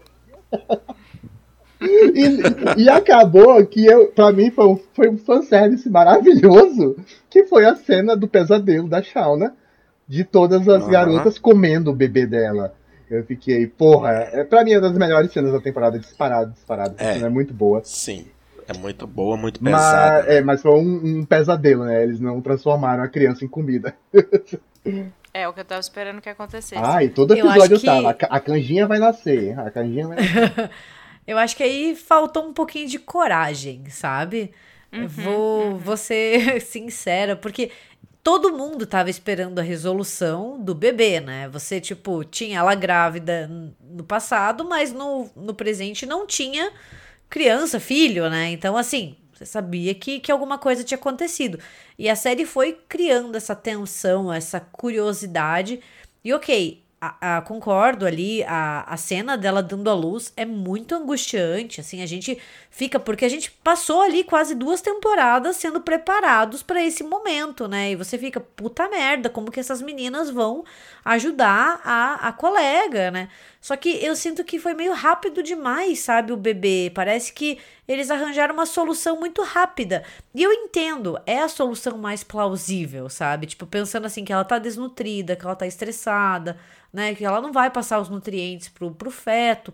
E, 1.82 2.84
e 2.84 2.90
acabou 2.90 3.66
que 3.66 3.86
eu, 3.86 4.08
pra 4.08 4.32
mim 4.34 4.52
foi 4.52 4.68
um, 4.68 4.78
foi 4.94 5.10
um 5.10 5.18
fanservice 5.18 5.90
maravilhoso, 5.90 6.98
que 7.30 7.46
foi 7.46 7.66
a 7.66 7.76
cena 7.76 8.18
do 8.18 8.28
pesadelo 8.28 8.88
da 8.90 9.02
Shauna, 9.02 9.56
de 10.08 10.24
todas 10.24 10.68
as 10.68 10.84
Aham. 10.84 10.92
garotas 10.92 11.40
comendo 11.40 11.92
o 11.92 11.96
bebê 11.96 12.26
dela. 12.26 12.74
Eu 13.10 13.24
fiquei, 13.24 13.66
porra, 13.66 14.12
é, 14.12 14.44
pra 14.44 14.64
mim 14.64 14.72
é 14.74 14.76
uma 14.78 14.90
das 14.90 14.98
melhores 14.98 15.32
cenas 15.32 15.52
da 15.54 15.60
temporada, 15.62 15.98
disparado, 15.98 16.52
disparado. 16.52 16.96
É. 16.98 17.20
É 17.20 17.30
muito 17.30 17.54
boa. 17.54 17.82
Sim. 17.84 18.28
É 18.68 18.78
muito 18.78 19.08
boa, 19.08 19.36
muito 19.36 19.64
Mas, 19.64 19.74
pesada. 19.74 20.20
é, 20.32 20.42
mas 20.42 20.62
foi 20.62 20.72
um, 20.72 21.20
um 21.20 21.26
pesadelo, 21.26 21.86
né? 21.86 22.04
Eles 22.04 22.20
não 22.20 22.40
transformaram 22.40 23.02
a 23.04 23.08
criança 23.08 23.44
em 23.44 23.48
comida. 23.48 23.96
É 25.40 25.48
o 25.48 25.54
que 25.54 25.60
eu 25.62 25.66
tava 25.66 25.82
esperando 25.82 26.22
que 26.22 26.30
acontecesse. 26.30 26.82
Ah, 26.84 27.04
e 27.04 27.10
todo 27.10 27.34
Eu 27.36 27.46
episódio 27.46 27.76
acho 27.76 27.80
que- 27.80 27.86
tava. 27.86 28.10
A 28.10 28.14
ca- 28.14 28.28
A 28.30 28.40
canjinha 28.40 28.86
vai 28.88 29.00
nascer. 29.00 29.58
A 29.60 29.72
canjinha 29.72 30.08
vai 30.08 30.18
nascer. 30.18 30.70
Eu 31.28 31.38
acho 31.38 31.56
que 31.56 31.62
aí 31.64 31.96
faltou 31.96 32.48
um 32.48 32.54
pouquinho 32.54 32.88
de 32.88 32.98
coragem, 32.98 33.88
sabe? 33.90 34.52
Eu 34.92 35.08
vou, 35.08 35.78
vou 35.78 35.96
ser 35.96 36.60
sincera, 36.62 37.36
porque 37.36 37.70
todo 38.24 38.52
mundo 38.52 38.88
tava 38.88 39.12
esperando 39.12 39.60
a 39.60 39.62
resolução 39.62 40.60
do 40.60 40.74
bebê, 40.74 41.20
né? 41.20 41.48
Você, 41.50 41.80
tipo, 41.80 42.24
tinha 42.24 42.58
ela 42.58 42.74
grávida 42.74 43.48
no 43.48 44.04
passado, 44.04 44.66
mas 44.68 44.92
no, 44.92 45.30
no 45.36 45.54
presente 45.54 46.04
não 46.08 46.26
tinha 46.26 46.72
criança, 47.30 47.80
filho, 47.80 48.28
né? 48.30 48.50
Então, 48.50 48.76
assim, 48.76 49.16
você 49.40 49.46
sabia 49.46 49.96
que, 49.96 50.20
que 50.20 50.32
alguma 50.32 50.58
coisa 50.58 50.84
tinha 50.84 50.98
acontecido. 50.98 51.58
E 51.98 52.10
a 52.10 52.16
série 52.16 52.46
foi 52.46 52.78
criando 52.90 53.36
essa 53.38 53.56
tensão, 53.56 54.32
essa 54.32 54.60
curiosidade. 54.60 55.80
E 56.22 56.34
ok, 56.34 56.84
a, 57.00 57.38
a, 57.38 57.42
concordo 57.42 58.06
ali, 58.06 58.44
a, 58.44 58.82
a 58.82 58.98
cena 58.98 59.38
dela 59.38 59.64
dando 59.64 59.90
a 59.90 59.94
luz 59.94 60.34
é 60.36 60.46
muito 60.46 60.94
angustiante, 60.94 61.80
assim, 61.80 62.02
a 62.02 62.06
gente 62.06 62.38
fica, 62.70 63.00
porque 63.00 63.24
a 63.24 63.30
gente 63.30 63.50
passou 63.64 64.02
ali 64.02 64.26
quase 64.26 64.54
duas 64.54 64.82
temporadas 64.82 65.56
sendo 65.56 65.80
preparados 65.80 66.62
para 66.62 66.84
esse 66.84 67.02
momento, 67.02 67.68
né, 67.70 67.92
e 67.92 67.96
você 67.96 68.18
fica, 68.18 68.42
puta 68.42 68.90
merda, 68.90 69.30
como 69.30 69.50
que 69.50 69.62
essas 69.62 69.82
meninas 69.82 70.30
vão 70.30 70.66
ajudar 71.06 71.80
a, 71.86 72.28
a 72.28 72.34
colega, 72.34 73.10
né, 73.12 73.30
só 73.62 73.76
que 73.76 73.90
eu 73.90 74.16
sinto 74.16 74.44
que 74.44 74.60
foi 74.60 74.74
meio 74.74 74.94
rápido 74.94 75.44
demais, 75.44 76.00
sabe, 76.00 76.32
o 76.32 76.38
bebê, 76.38 76.92
parece 76.96 77.34
que 77.34 77.60
eles 77.88 78.10
arranjaram 78.10 78.54
uma 78.54 78.66
solução 78.66 79.20
muito 79.20 79.42
rápida, 79.44 80.04
e 80.34 80.42
eu 80.42 80.52
entendo, 80.52 81.20
é 81.26 81.40
a 81.40 81.50
solução 81.50 81.98
mais 81.98 82.24
plausível, 82.24 83.10
sabe, 83.10 83.48
tipo, 83.48 83.66
pensando 83.66 84.06
assim, 84.06 84.24
que 84.24 84.32
ela 84.32 84.46
tá 84.46 84.58
desnutrida, 84.60 85.36
que 85.36 85.46
ela 85.46 85.56
tá 85.56 85.68
estressada, 85.68 86.58
né? 86.94 87.14
Que 87.16 87.26
ela 87.26 87.42
não 87.42 87.52
vai 87.52 87.70
passar 87.70 88.00
os 88.00 88.10
nutrientes 88.10 88.70
pro, 88.70 88.92
pro 88.92 89.12
feto. 89.12 89.74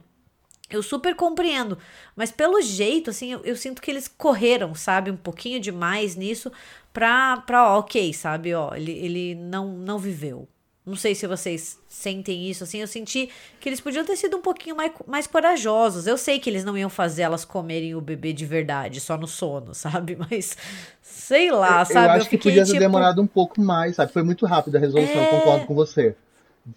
Eu 0.69 0.81
super 0.81 1.15
compreendo, 1.15 1.77
mas 2.15 2.31
pelo 2.31 2.59
jeito, 2.59 3.11
assim, 3.11 3.31
eu, 3.33 3.41
eu, 3.45 3.55
sinto 3.55 3.81
que 3.81 3.91
eles 3.91 4.07
correram, 4.07 4.73
sabe, 4.73 5.11
um 5.11 5.17
pouquinho 5.17 5.59
demais 5.59 6.15
nisso 6.15 6.51
pra, 6.91 7.37
pra 7.45 7.71
ó, 7.71 7.79
ok, 7.79 8.11
sabe, 8.13 8.51
ó, 8.55 8.73
ele, 8.73 8.91
ele 8.91 9.35
não, 9.35 9.67
não 9.77 9.99
viveu. 9.99 10.47
Não 10.85 10.95
sei 10.95 11.15
se 11.15 11.25
vocês 11.25 11.79
sentem 11.87 12.47
isso, 12.47 12.63
assim, 12.63 12.79
eu 12.79 12.87
senti 12.87 13.29
que 13.59 13.67
eles 13.67 13.81
podiam 13.81 14.05
ter 14.05 14.15
sido 14.15 14.37
um 14.37 14.41
pouquinho 14.41 14.75
mais, 14.75 14.91
mais 15.07 15.25
corajosos. 15.25 16.05
Eu 16.05 16.15
sei 16.15 16.39
que 16.39 16.47
eles 16.47 16.63
não 16.63 16.77
iam 16.77 16.89
fazer 16.91 17.23
elas 17.23 17.43
comerem 17.43 17.95
o 17.95 18.01
bebê 18.01 18.31
de 18.33 18.45
verdade, 18.45 19.01
só 19.01 19.17
no 19.17 19.27
sono, 19.27 19.73
sabe? 19.75 20.15
Mas, 20.15 20.55
sei 21.01 21.51
lá, 21.51 21.81
eu, 21.81 21.85
sabe? 21.85 22.07
Eu 22.07 22.11
acho 22.11 22.25
eu 22.27 22.29
que 22.29 22.37
podia 22.37 22.63
ter 22.63 22.67
tipo... 22.67 22.79
demorado 22.79 23.21
um 23.21 23.27
pouco 23.27 23.59
mais, 23.59 23.95
sabe? 23.95 24.11
Foi 24.11 24.21
muito 24.21 24.45
rápido 24.45 24.75
a 24.75 24.79
resolução, 24.79 25.21
é... 25.21 25.29
concordo 25.31 25.65
com 25.65 25.73
você 25.73 26.15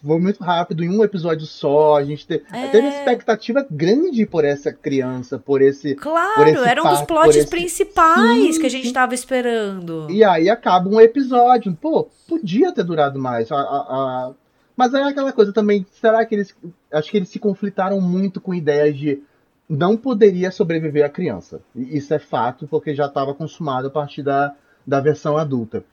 foi 0.05 0.21
muito 0.21 0.43
rápido, 0.45 0.85
em 0.85 0.91
um 0.91 1.03
episódio 1.03 1.47
só. 1.47 1.97
A 1.97 2.05
gente 2.05 2.27
te, 2.27 2.43
é... 2.53 2.69
teve 2.69 2.89
expectativa 2.89 3.67
grande 3.71 4.27
por 4.27 4.45
essa 4.45 4.73
criança, 4.73 5.39
por 5.39 5.63
esse. 5.63 5.95
Claro, 5.95 6.35
por 6.35 6.47
esse 6.47 6.69
era 6.69 6.83
um 6.83 6.91
dos 6.91 7.03
plots 7.03 7.37
esse... 7.37 7.49
principais 7.49 8.55
sim, 8.55 8.61
que 8.61 8.67
a 8.67 8.71
gente 8.71 8.87
estava 8.87 9.15
esperando. 9.15 10.07
E 10.11 10.23
aí 10.23 10.51
acaba 10.51 10.89
um 10.89 11.01
episódio. 11.01 11.75
Pô, 11.75 12.09
podia 12.29 12.73
ter 12.73 12.85
durado 12.85 13.19
mais. 13.19 13.51
A, 13.51 13.57
a, 13.57 13.61
a... 13.61 14.33
Mas 14.77 14.95
aí 14.95 15.03
é 15.03 15.07
aquela 15.07 15.33
coisa 15.33 15.53
também. 15.53 15.87
Será 15.93 16.25
que 16.27 16.35
eles. 16.35 16.55
Acho 16.93 17.11
que 17.11 17.17
eles 17.17 17.31
se 17.31 17.39
conflitaram 17.39 18.01
muito 18.01 18.41
com 18.41 18.55
ideias 18.55 18.97
de. 18.97 19.23
Não 19.67 19.97
poderia 19.97 20.51
sobreviver 20.51 21.05
a 21.05 21.11
criança. 21.11 21.61
Isso 21.75 22.13
é 22.13 22.19
fato, 22.19 22.67
porque 22.67 22.95
já 22.95 23.07
estava 23.07 23.35
consumado 23.35 23.89
a 23.89 23.91
partir 23.91 24.23
da, 24.23 24.55
da 24.87 24.99
versão 25.01 25.37
adulta 25.37 25.85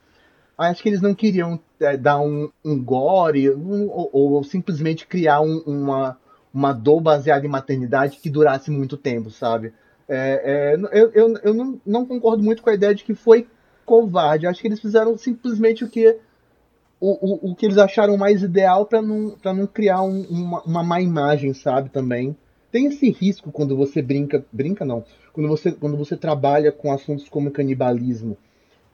acho 0.58 0.82
que 0.82 0.90
eles 0.90 1.02
não 1.02 1.14
queriam 1.14 1.60
é, 1.80 1.98
dar 1.98 2.20
um, 2.20 2.50
um 2.64 2.82
gore 2.82 3.52
um, 3.52 3.88
ou, 3.90 4.10
ou, 4.14 4.44
simplesmente 4.44 5.08
criar 5.08 5.42
um, 5.42 5.60
uma, 5.66 6.18
uma 6.54 6.72
dor 6.72 7.02
baseada 7.02 7.46
em 7.46 7.50
maternidade 7.50 8.18
que 8.18 8.30
durasse 8.30 8.72
muito 8.72 8.96
tempo, 8.98 9.30
sabe? 9.30 9.74
É, 10.08 10.74
é, 10.74 11.00
eu 11.00 11.12
eu, 11.14 11.38
eu 11.44 11.54
não, 11.54 11.82
não, 11.86 12.06
concordo 12.06 12.44
muito 12.44 12.62
com 12.62 12.70
a 12.70 12.74
ideia 12.74 12.94
de 12.94 13.04
que 13.04 13.16
foi 13.16 13.48
covarde. 13.86 14.48
Acho 14.48 14.62
que 14.62 14.68
eles 14.68 14.80
fizeram 14.80 15.18
simplesmente 15.18 15.84
o 15.84 15.90
que 15.90 16.18
o, 17.00 17.50
o, 17.50 17.52
o 17.52 17.56
que 17.56 17.66
eles 17.66 17.78
acharam 17.78 18.16
mais 18.18 18.42
ideal 18.42 18.86
para 18.86 19.02
não, 19.02 19.36
não 19.44 19.68
criar 19.68 20.02
um, 20.02 20.22
uma, 20.22 20.62
uma 20.64 20.84
má 20.84 21.02
imagem, 21.02 21.54
sabe? 21.54 21.90
Também 21.90 22.36
tem 22.72 22.88
esse 22.88 23.10
risco 23.10 23.52
quando 23.52 23.76
você 23.76 24.02
brinca, 24.02 24.46
brinca 24.52 24.86
não, 24.86 25.04
quando 25.34 25.48
você, 25.48 25.72
quando 25.72 25.98
você 25.98 26.16
trabalha 26.16 26.72
com 26.72 26.92
assuntos 26.92 27.30
como 27.30 27.52
canibalismo 27.52 28.38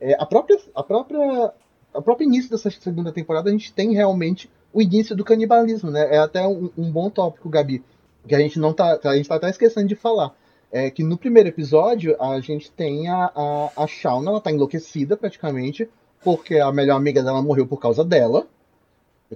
é, 0.02 0.16
a 0.20 0.26
própria 0.26 0.60
a 0.74 0.84
própria 0.84 1.54
a 1.94 2.02
próprio 2.02 2.26
início 2.26 2.50
dessa 2.50 2.72
segunda 2.72 3.12
temporada 3.12 3.50
a 3.50 3.52
gente 3.52 3.72
tem 3.72 3.94
realmente 3.94 4.50
o 4.74 4.82
início 4.82 5.16
do 5.16 5.24
canibalismo, 5.24 5.92
né? 5.92 6.16
É 6.16 6.18
até 6.18 6.48
um, 6.48 6.70
um 6.78 6.92
bom 6.92 7.10
tópico, 7.10 7.50
Gabi, 7.50 7.84
que 8.28 8.34
a 8.34 8.40
gente 8.40 8.58
não 8.58 8.74
tá 8.74 9.00
a 9.04 9.16
gente 9.16 9.30
tá 9.30 9.36
até 9.36 9.50
esquecendo 9.50 9.88
de 9.88 9.96
falar. 9.96 10.34
É 10.72 10.90
que 10.90 11.04
no 11.04 11.18
primeiro 11.18 11.50
episódio 11.50 12.16
a 12.20 12.40
gente 12.40 12.72
tem 12.72 13.10
a, 13.10 13.32
a, 13.36 13.84
a 13.84 13.88
Shauna, 13.88 14.32
ela 14.32 14.42
tá 14.42 14.52
enlouquecida 14.52 15.18
praticamente, 15.18 15.90
porque 16.24 16.58
a 16.58 16.72
melhor 16.72 16.96
amiga 16.96 17.22
dela 17.22 17.42
morreu 17.42 17.68
por 17.68 17.78
causa 17.78 18.06
dela, 18.06 18.48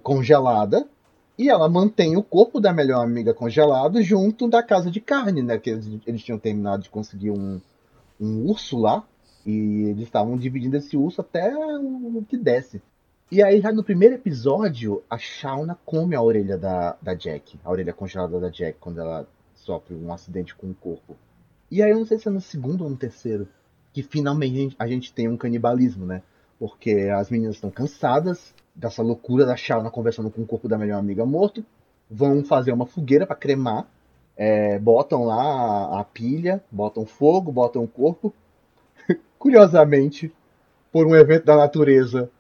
congelada, 0.02 0.88
e 1.38 1.50
ela 1.50 1.68
mantém 1.68 2.16
o 2.16 2.24
corpo 2.24 2.62
da 2.62 2.72
melhor 2.72 3.04
amiga 3.04 3.34
congelado 3.34 4.02
junto 4.02 4.48
da 4.48 4.64
casa 4.64 4.90
de 4.90 5.02
carne, 5.02 5.42
né? 5.42 5.58
Que 5.58 5.72
eles, 5.72 6.00
eles 6.08 6.24
tinham 6.24 6.40
terminado 6.40 6.84
de 6.84 6.90
conseguir 6.90 7.32
um, 7.32 7.60
um 8.20 8.50
urso 8.50 8.80
lá, 8.80 9.06
e 9.46 9.90
eles 9.90 10.04
estavam 10.04 10.36
dividindo 10.38 10.76
esse 10.76 10.98
urso 10.98 11.22
até 11.22 11.56
o 11.56 12.24
que 12.28 12.38
desce. 12.38 12.82
E 13.32 13.42
aí, 13.42 13.60
já 13.60 13.72
no 13.72 13.84
primeiro 13.84 14.16
episódio, 14.16 15.04
a 15.10 15.18
Shauna 15.18 15.78
come 15.86 16.16
a 16.16 16.22
orelha 16.22 16.58
da, 16.58 16.96
da 17.02 17.14
Jack, 17.14 17.60
a 17.64 17.72
orelha 17.72 17.94
congelada 17.94 18.40
da 18.40 18.50
Jack, 18.50 18.78
quando 18.80 19.00
ela 19.00 19.28
sofre 19.56 19.96
um 19.96 20.14
acidente 20.14 20.56
com 20.56 20.68
o 20.68 20.76
corpo. 20.76 21.16
E 21.72 21.82
aí, 21.82 21.92
eu 21.92 21.98
não 21.98 22.06
sei 22.06 22.20
se 22.20 22.28
é 22.28 22.32
no 22.32 22.40
segundo 22.42 22.84
ou 22.84 22.90
no 22.90 22.96
terceiro, 22.96 23.48
que 23.92 24.04
finalmente 24.04 24.76
a 24.78 24.88
gente 24.88 25.12
tem 25.12 25.28
um 25.28 25.38
canibalismo, 25.38 26.06
né? 26.06 26.22
Porque 26.60 27.10
as 27.16 27.30
meninas 27.30 27.56
estão 27.56 27.72
cansadas 27.72 28.54
dessa 28.76 29.02
loucura 29.02 29.46
da 29.46 29.56
Shauna 29.56 29.90
conversando 29.90 30.30
com 30.30 30.42
o 30.42 30.46
corpo 30.46 30.68
da 30.68 30.78
melhor 30.78 31.00
amiga 31.00 31.26
morto, 31.26 31.66
vão 32.10 32.44
fazer 32.44 32.72
uma 32.72 32.86
fogueira 32.86 33.26
para 33.26 33.36
cremar, 33.36 33.88
é, 34.38 34.78
botam 34.78 35.24
lá 35.24 35.42
a, 35.42 36.00
a 36.02 36.04
pilha, 36.04 36.64
botam 36.72 37.06
fogo, 37.06 37.52
botam 37.52 37.84
o 37.84 37.88
corpo, 37.88 38.34
Curiosamente, 39.46 40.34
por 40.92 41.06
um 41.06 41.16
evento 41.16 41.46
da 41.46 41.56
natureza, 41.56 42.32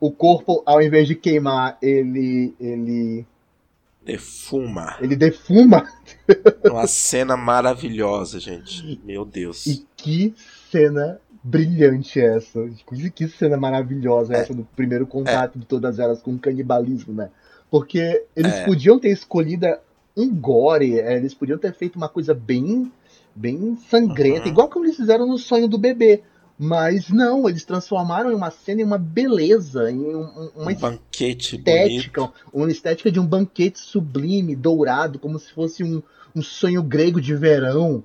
o 0.00 0.10
corpo, 0.10 0.62
ao 0.64 0.80
invés 0.80 1.06
de 1.06 1.14
queimar, 1.14 1.76
ele. 1.82 2.54
ele. 2.58 3.26
Defuma. 4.02 4.96
Ele 4.98 5.14
defuma. 5.14 5.86
Uma 6.64 6.86
cena 6.86 7.36
maravilhosa, 7.36 8.40
gente. 8.40 8.98
Meu 9.04 9.22
Deus. 9.26 9.66
E 9.66 9.86
que 9.98 10.34
cena 10.70 11.20
brilhante 11.44 12.18
essa. 12.22 12.66
Que 13.14 13.28
cena 13.28 13.58
maravilhosa 13.58 14.32
é. 14.32 14.38
essa 14.38 14.54
do 14.54 14.66
primeiro 14.74 15.06
contato 15.06 15.56
é. 15.56 15.58
de 15.58 15.66
todas 15.66 15.98
elas 15.98 16.22
com 16.22 16.36
o 16.36 16.38
canibalismo, 16.38 17.12
né? 17.12 17.28
Porque 17.70 18.24
eles 18.34 18.54
é. 18.54 18.64
podiam 18.64 18.98
ter 18.98 19.10
escolhido 19.10 19.66
um 20.16 20.34
gore, 20.34 21.00
é, 21.00 21.18
eles 21.18 21.34
podiam 21.34 21.58
ter 21.58 21.74
feito 21.74 21.96
uma 21.96 22.08
coisa 22.08 22.32
bem 22.32 22.90
bem 23.34 23.76
sangrenta, 23.90 24.46
uhum. 24.46 24.52
igual 24.52 24.70
como 24.70 24.86
eles 24.86 24.96
fizeram 24.96 25.26
no 25.26 25.36
sonho 25.36 25.68
do 25.68 25.76
bebê. 25.76 26.22
Mas 26.58 27.10
não, 27.10 27.48
eles 27.48 27.64
transformaram 27.64 28.30
em 28.30 28.34
uma 28.34 28.50
cena 28.50 28.80
em 28.80 28.84
uma 28.84 28.96
beleza, 28.96 29.90
em 29.90 29.98
um, 29.98 30.50
uma 30.56 30.70
um 30.70 30.74
banquete 30.74 31.56
estética, 31.56 32.22
bonito. 32.22 32.34
uma 32.52 32.70
estética 32.70 33.12
de 33.12 33.20
um 33.20 33.26
banquete 33.26 33.78
sublime, 33.78 34.56
dourado, 34.56 35.18
como 35.18 35.38
se 35.38 35.52
fosse 35.52 35.84
um, 35.84 36.02
um 36.34 36.42
sonho 36.42 36.82
grego 36.82 37.20
de 37.20 37.34
verão. 37.34 38.02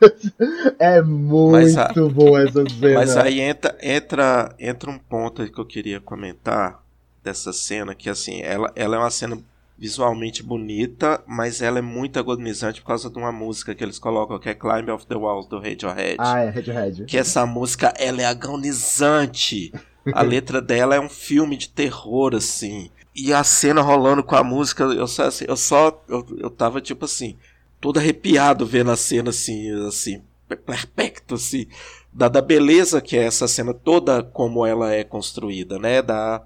é 0.78 1.00
muito 1.00 2.04
a, 2.04 2.08
bom 2.08 2.36
essa 2.36 2.64
cena. 2.68 2.94
Mas 2.94 3.16
aí 3.16 3.40
entra, 3.40 3.76
entra, 3.80 4.54
entra 4.58 4.90
um 4.90 4.98
ponto 4.98 5.48
que 5.48 5.60
eu 5.60 5.64
queria 5.64 6.00
comentar 6.00 6.82
dessa 7.22 7.52
cena, 7.52 7.94
que 7.94 8.10
assim, 8.10 8.42
ela, 8.42 8.72
ela 8.74 8.96
é 8.96 8.98
uma 8.98 9.10
cena 9.10 9.38
visualmente 9.76 10.42
bonita, 10.42 11.22
mas 11.26 11.60
ela 11.60 11.78
é 11.78 11.82
muito 11.82 12.18
agonizante 12.18 12.80
por 12.80 12.88
causa 12.88 13.10
de 13.10 13.18
uma 13.18 13.32
música 13.32 13.74
que 13.74 13.82
eles 13.82 13.98
colocam 13.98 14.38
que 14.38 14.48
é 14.48 14.54
Climb 14.54 14.90
of 14.90 15.06
the 15.06 15.16
Walls 15.16 15.48
do 15.48 15.58
Radiohead. 15.58 16.16
Ah, 16.18 16.40
é 16.40 16.48
Radiohead. 16.48 17.04
Que 17.04 17.18
essa 17.18 17.44
música 17.44 17.92
ela 17.98 18.22
é 18.22 18.24
agonizante. 18.24 19.72
A 20.12 20.22
letra 20.22 20.62
dela 20.62 20.94
é 20.94 21.00
um 21.00 21.08
filme 21.08 21.56
de 21.56 21.68
terror 21.68 22.34
assim. 22.34 22.90
E 23.14 23.32
a 23.32 23.42
cena 23.44 23.80
rolando 23.80 24.22
com 24.22 24.36
a 24.36 24.44
música, 24.44 24.84
eu 24.84 25.06
só 25.06 25.24
assim, 25.24 25.44
eu 25.46 25.56
só 25.56 26.02
eu, 26.08 26.26
eu 26.38 26.50
tava 26.50 26.80
tipo 26.80 27.04
assim, 27.04 27.36
todo 27.80 27.98
arrepiado 27.98 28.66
vendo 28.66 28.90
a 28.90 28.96
cena 28.96 29.30
assim, 29.30 29.70
assim, 29.86 30.22
perpecto 30.64 31.34
assim, 31.34 31.66
da, 32.12 32.28
da 32.28 32.40
beleza 32.40 33.00
que 33.00 33.16
é 33.16 33.24
essa 33.24 33.46
cena 33.46 33.74
toda 33.74 34.22
como 34.22 34.64
ela 34.64 34.92
é 34.92 35.04
construída, 35.04 35.78
né? 35.78 36.00
Da 36.00 36.44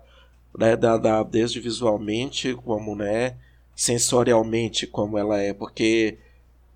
né, 0.59 0.76
da, 0.76 0.96
da, 0.96 1.22
desde 1.22 1.61
visualmente 1.61 2.54
como 2.54 2.96
né, 2.96 3.36
sensorialmente 3.76 4.86
como 4.88 5.16
ela 5.16 5.40
é, 5.40 5.54
porque 5.54 6.18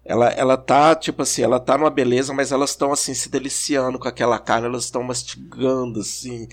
ela, 0.05 0.29
ela 0.31 0.57
tá, 0.57 0.95
tipo 0.95 1.23
assim, 1.23 1.43
ela 1.43 1.61
tá 1.61 1.77
numa 1.77 1.91
beleza, 1.91 2.33
mas 2.33 2.53
elas 2.53 2.71
estão 2.71 2.93
assim 2.93 3.15
se 3.15 3.29
deliciando 3.29 3.99
com 3.99 4.09
aquela 4.09 4.39
carne, 4.39 4.67
elas 4.67 4.85
estão 4.85 5.03
mastigando 5.03 6.01
assim. 6.01 6.49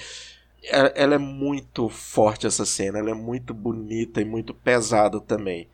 Ela, 0.64 0.88
ela, 0.96 1.16
é 1.16 1.18
muito 1.18 1.90
forte 1.90 2.46
essa 2.48 2.66
cena, 2.66 3.00
ela 3.00 3.12
é 3.12 3.14
muito 3.14 3.54
bonita 3.54 4.22
e 4.22 4.26
muito 4.26 4.54
pesada 4.54 5.20
também. 5.22 5.68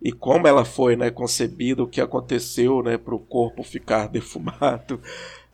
E 0.00 0.12
como 0.12 0.48
ela 0.48 0.64
foi, 0.64 0.96
né, 0.96 1.10
concebida, 1.10 1.82
o 1.82 1.88
que 1.88 2.00
aconteceu, 2.00 2.82
né, 2.82 2.98
para 2.98 3.14
o 3.14 3.20
corpo 3.20 3.62
ficar 3.62 4.06
defumado, 4.10 5.00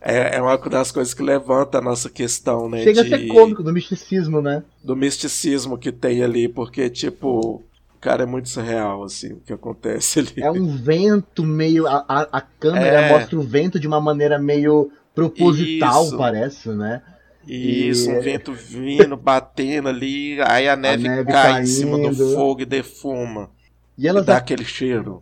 é, 0.01 0.37
é 0.37 0.41
uma 0.41 0.57
das 0.57 0.91
coisas 0.91 1.13
que 1.13 1.21
levanta 1.21 1.77
a 1.77 1.81
nossa 1.81 2.09
questão, 2.09 2.69
né? 2.69 2.83
Chega 2.83 3.03
de, 3.03 3.13
a 3.13 3.17
ser 3.17 3.27
cômico 3.27 3.61
do 3.61 3.73
misticismo, 3.73 4.41
né? 4.41 4.63
Do 4.83 4.95
misticismo 4.95 5.77
que 5.77 5.91
tem 5.91 6.23
ali, 6.23 6.47
porque, 6.47 6.89
tipo, 6.89 7.61
cara, 7.99 8.23
é 8.23 8.25
muito 8.25 8.47
surreal, 8.47 9.03
assim, 9.03 9.33
o 9.33 9.41
que 9.41 9.51
acontece 9.51 10.19
ali. 10.19 10.33
É 10.37 10.49
um 10.49 10.67
vento 10.77 11.43
meio. 11.43 11.85
A, 11.85 12.05
a, 12.07 12.21
a 12.31 12.41
câmera 12.41 13.01
é... 13.01 13.09
mostra 13.09 13.37
o 13.37 13.41
vento 13.41 13.79
de 13.79 13.87
uma 13.87 13.99
maneira 13.99 14.39
meio 14.39 14.89
proposital, 15.13 16.05
Isso. 16.05 16.17
parece, 16.17 16.69
né? 16.69 17.01
Isso, 17.45 18.09
e... 18.09 18.17
um 18.17 18.21
vento 18.21 18.53
vindo, 18.53 19.17
batendo 19.17 19.89
ali, 19.89 20.39
aí 20.41 20.69
a 20.69 20.77
neve, 20.77 21.07
a 21.07 21.11
neve 21.11 21.31
cai 21.31 21.51
caindo. 21.51 21.63
em 21.63 21.67
cima 21.67 21.97
do 21.97 22.33
fogo 22.33 22.61
e 22.61 22.65
defuma. 22.65 23.49
E, 23.97 24.07
elas 24.07 24.23
e 24.23 24.27
dá 24.27 24.37
aquele 24.37 24.63
cheiro. 24.63 25.21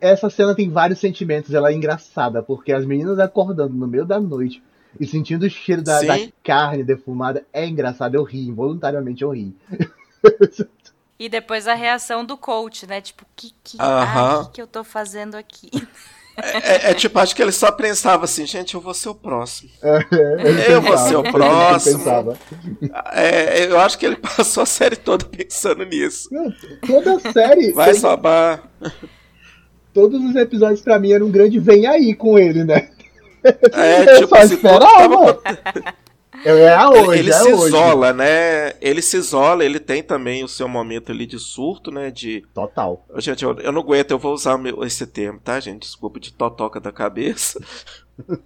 Essa 0.00 0.28
cena 0.28 0.54
tem 0.54 0.68
vários 0.70 0.98
sentimentos, 0.98 1.54
ela 1.54 1.70
é 1.70 1.74
engraçada, 1.74 2.42
porque 2.42 2.72
as 2.72 2.84
meninas 2.84 3.18
acordando 3.18 3.74
no 3.74 3.86
meio 3.86 4.04
da 4.04 4.18
noite 4.18 4.62
e 4.98 5.06
sentindo 5.06 5.46
o 5.46 5.50
cheiro 5.50 5.82
da, 5.82 6.02
da 6.02 6.16
carne 6.42 6.82
defumada 6.82 7.44
é 7.52 7.66
engraçado. 7.66 8.14
Eu 8.14 8.24
ri, 8.24 8.48
involuntariamente 8.48 9.22
eu 9.22 9.30
ri. 9.30 9.54
E 11.18 11.28
depois 11.28 11.68
a 11.68 11.74
reação 11.74 12.24
do 12.24 12.36
coach, 12.36 12.86
né? 12.86 13.00
Tipo, 13.00 13.24
que 13.36 13.54
que, 13.62 13.76
uh 13.76 13.80
-huh. 13.80 14.46
que, 14.46 14.52
que 14.54 14.62
eu 14.62 14.66
tô 14.66 14.82
fazendo 14.82 15.36
aqui? 15.36 15.70
É, 16.36 16.88
é, 16.88 16.90
é, 16.90 16.94
tipo, 16.94 17.18
acho 17.18 17.36
que 17.36 17.42
ele 17.42 17.52
só 17.52 17.70
pensava 17.70 18.24
assim, 18.24 18.46
gente, 18.46 18.74
eu 18.74 18.80
vou 18.80 18.94
ser 18.94 19.10
o 19.10 19.14
próximo. 19.14 19.70
É, 19.82 20.72
eu 20.72 20.80
vou 20.80 20.96
ser 20.96 21.16
o 21.16 21.22
próximo. 21.22 22.02
É, 23.12 23.66
eu 23.66 23.78
acho 23.78 23.98
que 23.98 24.06
ele 24.06 24.16
passou 24.36 24.62
a 24.62 24.66
série 24.66 24.96
toda 24.96 25.26
pensando 25.26 25.84
nisso. 25.84 26.30
toda 26.86 27.16
a 27.16 27.32
série. 27.32 27.72
Vai 27.72 27.94
sobar. 27.94 28.68
Todos 29.92 30.22
os 30.24 30.34
episódios 30.34 30.80
pra 30.80 30.98
mim 30.98 31.12
eram 31.12 31.26
um 31.26 31.30
grande 31.30 31.58
vem 31.58 31.86
aí 31.86 32.14
com 32.14 32.38
ele, 32.38 32.64
né? 32.64 32.88
É, 33.44 34.18
tipo, 34.18 34.22
eu 34.22 34.28
só 34.28 34.42
esperava. 34.42 35.34
Tava... 35.34 35.94
É 36.44 36.88
hoje, 36.88 37.18
ele, 37.20 37.30
é 37.30 37.34
se 37.34 37.52
hoje. 37.52 37.66
isola, 37.66 38.12
né? 38.12 38.72
Ele 38.80 39.00
se 39.00 39.16
isola, 39.16 39.64
ele 39.64 39.78
tem 39.78 40.02
também 40.02 40.42
o 40.42 40.48
seu 40.48 40.66
momento 40.66 41.12
ali 41.12 41.24
de 41.24 41.38
surto, 41.38 41.90
né? 41.90 42.10
De. 42.10 42.42
Total. 42.52 43.06
Gente, 43.18 43.44
eu, 43.44 43.56
eu 43.60 43.70
não 43.70 43.80
aguento, 43.80 44.10
eu 44.10 44.18
vou 44.18 44.34
usar 44.34 44.58
meu, 44.58 44.82
esse 44.82 45.06
termo, 45.06 45.38
tá, 45.38 45.60
gente? 45.60 45.82
Desculpa, 45.82 46.18
de 46.18 46.32
totoca 46.32 46.80
da 46.80 46.90
cabeça. 46.90 47.62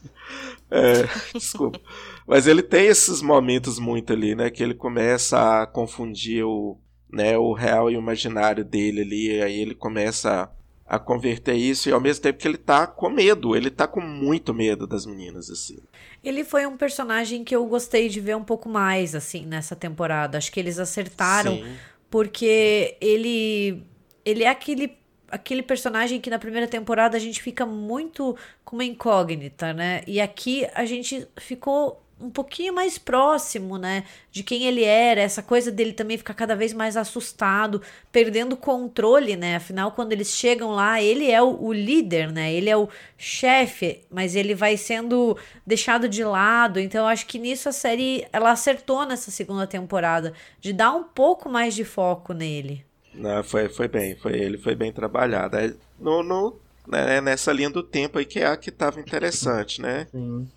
é, 0.71 1.09
desculpa. 1.33 1.81
Mas 2.27 2.47
ele 2.47 2.63
tem 2.63 2.87
esses 2.87 3.23
momentos 3.23 3.79
muito 3.79 4.13
ali, 4.13 4.35
né? 4.35 4.51
Que 4.51 4.63
ele 4.63 4.75
começa 4.75 5.63
a 5.63 5.67
confundir 5.67 6.45
o, 6.45 6.77
né, 7.11 7.39
o 7.39 7.55
real 7.55 7.91
e 7.91 7.97
o 7.97 8.01
imaginário 8.01 8.65
dele 8.65 9.01
ali. 9.01 9.43
Aí 9.43 9.59
ele 9.59 9.75
começa 9.75 10.51
a 10.89 10.99
converter 10.99 11.55
isso 11.55 11.89
e 11.89 11.93
ao 11.93 12.01
mesmo 12.01 12.23
tempo 12.23 12.39
que 12.39 12.47
ele 12.47 12.57
tá 12.57 12.87
com 12.87 13.11
medo, 13.11 13.57
ele 13.57 13.71
tá 13.71 13.89
com 13.89 14.01
muito 14.01 14.55
medo 14.55 14.87
das 14.87 15.05
meninas 15.05 15.51
assim. 15.51 15.79
Ele 16.23 16.45
foi 16.45 16.65
um 16.67 16.77
personagem 16.77 17.43
que 17.43 17.55
eu 17.55 17.67
gostei 17.67 18.09
de 18.09 18.21
ver 18.21 18.37
um 18.37 18.45
pouco 18.45 18.69
mais 18.69 19.15
assim 19.15 19.45
nessa 19.45 19.75
temporada. 19.75 20.39
Acho 20.39 20.53
que 20.53 20.61
eles 20.61 20.79
acertaram 20.79 21.57
Sim. 21.57 21.77
porque 22.09 22.97
ele 23.01 23.83
ele 24.25 24.45
é 24.45 24.49
aquele 24.49 24.97
aquele 25.29 25.63
personagem 25.63 26.21
que 26.21 26.31
na 26.31 26.39
primeira 26.39 26.69
temporada 26.69 27.17
a 27.17 27.21
gente 27.21 27.43
fica 27.43 27.67
muito 27.67 28.37
com 28.65 28.77
uma 28.77 28.85
incógnita, 28.85 29.73
né? 29.73 30.03
E 30.07 30.21
aqui 30.21 30.67
a 30.73 30.85
gente 30.85 31.27
ficou 31.37 32.06
um 32.21 32.31
pouquinho 32.31 32.75
mais 32.75 32.97
próximo, 32.97 33.77
né, 33.77 34.05
de 34.33 34.43
quem 34.43 34.65
ele 34.65 34.83
era, 34.83 35.21
essa 35.21 35.43
coisa 35.43 35.71
dele 35.71 35.93
também 35.93 36.17
ficar 36.17 36.33
cada 36.35 36.57
vez 36.57 36.73
mais 36.73 36.97
assustado, 36.97 37.83
perdendo 38.11 38.55
o 38.55 38.57
controle, 38.57 39.37
né, 39.37 39.57
afinal 39.57 39.93
quando 39.93 40.13
eles 40.13 40.29
chegam 40.29 40.71
lá, 40.71 41.01
ele 41.01 41.31
é 41.31 41.43
o, 41.43 41.63
o 41.63 41.73
líder, 41.73 42.33
né, 42.33 42.53
ele 42.53 42.71
é 42.71 42.77
o 42.77 42.89
chefe, 43.19 44.01
mas 44.11 44.35
ele 44.35 44.55
vai 44.55 44.77
sendo 44.77 45.37
deixado 45.67 46.09
de 46.09 46.25
lado, 46.25 46.81
então 46.81 47.03
eu 47.03 47.09
acho 47.09 47.27
que 47.27 47.39
nisso 47.39 47.69
a 47.69 47.73
série, 47.73 48.27
ela 48.33 48.51
acertou 48.51 49.05
nessa 49.05 49.31
segunda 49.31 49.67
temporada, 49.67 50.33
de 50.59 50.73
dar 50.73 50.93
um 50.93 51.05
pouco 51.05 51.49
mais 51.51 51.75
de 51.75 51.85
foco 51.85 52.33
nele. 52.33 52.85
Não, 53.15 53.45
foi, 53.45 53.69
foi 53.69 53.89
bem, 53.89 54.17
foi, 54.17 54.33
ele 54.33 54.57
foi 54.57 54.75
bem 54.75 54.91
trabalhado, 54.91 55.57
é, 55.57 55.75
no, 55.99 56.23
no, 56.23 56.57
né, 56.87 57.21
nessa 57.21 57.53
linha 57.53 57.69
do 57.69 57.83
tempo 57.83 58.19
aí 58.19 58.25
que 58.25 58.39
é 58.39 58.47
a 58.47 58.57
que 58.57 58.71
estava 58.71 59.01
interessante, 59.01 59.83
né. 59.83 60.07
Sim. 60.11 60.49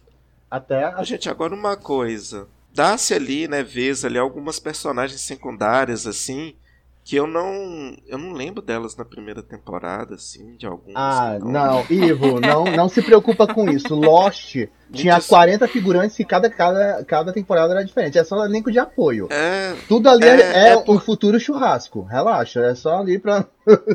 Até 0.50 0.84
a... 0.84 1.04
Gente, 1.04 1.30
agora 1.30 1.54
uma 1.54 1.78
coisa. 1.78 2.48
Dá-se 2.74 3.14
ali, 3.14 3.48
né, 3.48 3.64
vez 3.64 4.06
ali 4.06 4.18
algumas 4.18 4.60
personagens 4.60 5.22
secundárias 5.22 6.06
assim, 6.06 6.56
que 7.04 7.16
eu 7.16 7.26
não 7.26 7.98
eu 8.08 8.20
não 8.20 8.34
lembro 8.34 8.62
delas 8.62 8.96
na 8.96 9.04
primeira 9.04 9.42
temporada 9.42 10.14
assim, 10.14 10.56
de 10.56 10.68
alguns. 10.68 10.94
Ah, 10.96 11.40
não, 11.42 11.84
Ivo, 11.90 12.40
não 12.40 12.66
não 12.66 12.88
se 12.88 13.02
preocupa 13.02 13.48
com 13.48 13.68
isso. 13.70 13.96
Lost 13.96 14.56
tinha 14.94 15.20
40 15.20 15.68
figurantes 15.68 16.20
e 16.20 16.24
cada, 16.24 16.50
cada, 16.50 17.04
cada 17.06 17.34
temporada 17.34 17.74
era 17.74 17.84
diferente. 17.84 18.20
É 18.20 18.24
só 18.24 18.46
elenco 18.46 18.72
de 18.72 18.78
apoio. 18.78 19.28
É, 19.32 19.76
Tudo 19.88 20.08
ali 20.08 20.26
é, 20.26 20.42
é, 20.42 20.70
é 20.70 20.78
um 20.78 20.84
por... 20.84 21.02
futuro 21.02 21.40
churrasco. 21.40 22.04
Relaxa, 22.04 22.60
é 22.62 22.76
só 22.76 23.00
ali 23.00 23.18
pra. 23.18 23.44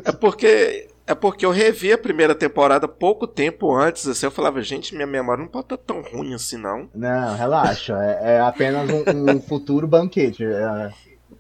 é 0.05 0.13
porque 0.13 0.89
é 1.07 1.15
porque 1.15 1.45
eu 1.45 1.51
revi 1.51 1.93
a 1.93 1.99
primeira 1.99 2.35
temporada 2.35 2.89
pouco 2.89 3.27
tempo 3.27 3.75
antes, 3.75 4.07
assim, 4.09 4.27
eu 4.27 4.31
falava, 4.31 4.63
gente, 4.63 4.95
minha 4.95 5.07
memória 5.07 5.43
não 5.43 5.51
pode 5.51 5.67
estar 5.67 5.77
tão 5.77 6.01
ruim 6.01 6.35
assim, 6.35 6.57
não. 6.57 6.89
Não, 6.95 7.37
relaxa, 7.37 7.95
é, 8.03 8.37
é 8.37 8.41
apenas 8.41 8.89
um, 8.91 9.31
um 9.37 9.41
futuro 9.43 9.87
banquete. 9.87 10.45
É... 10.45 10.91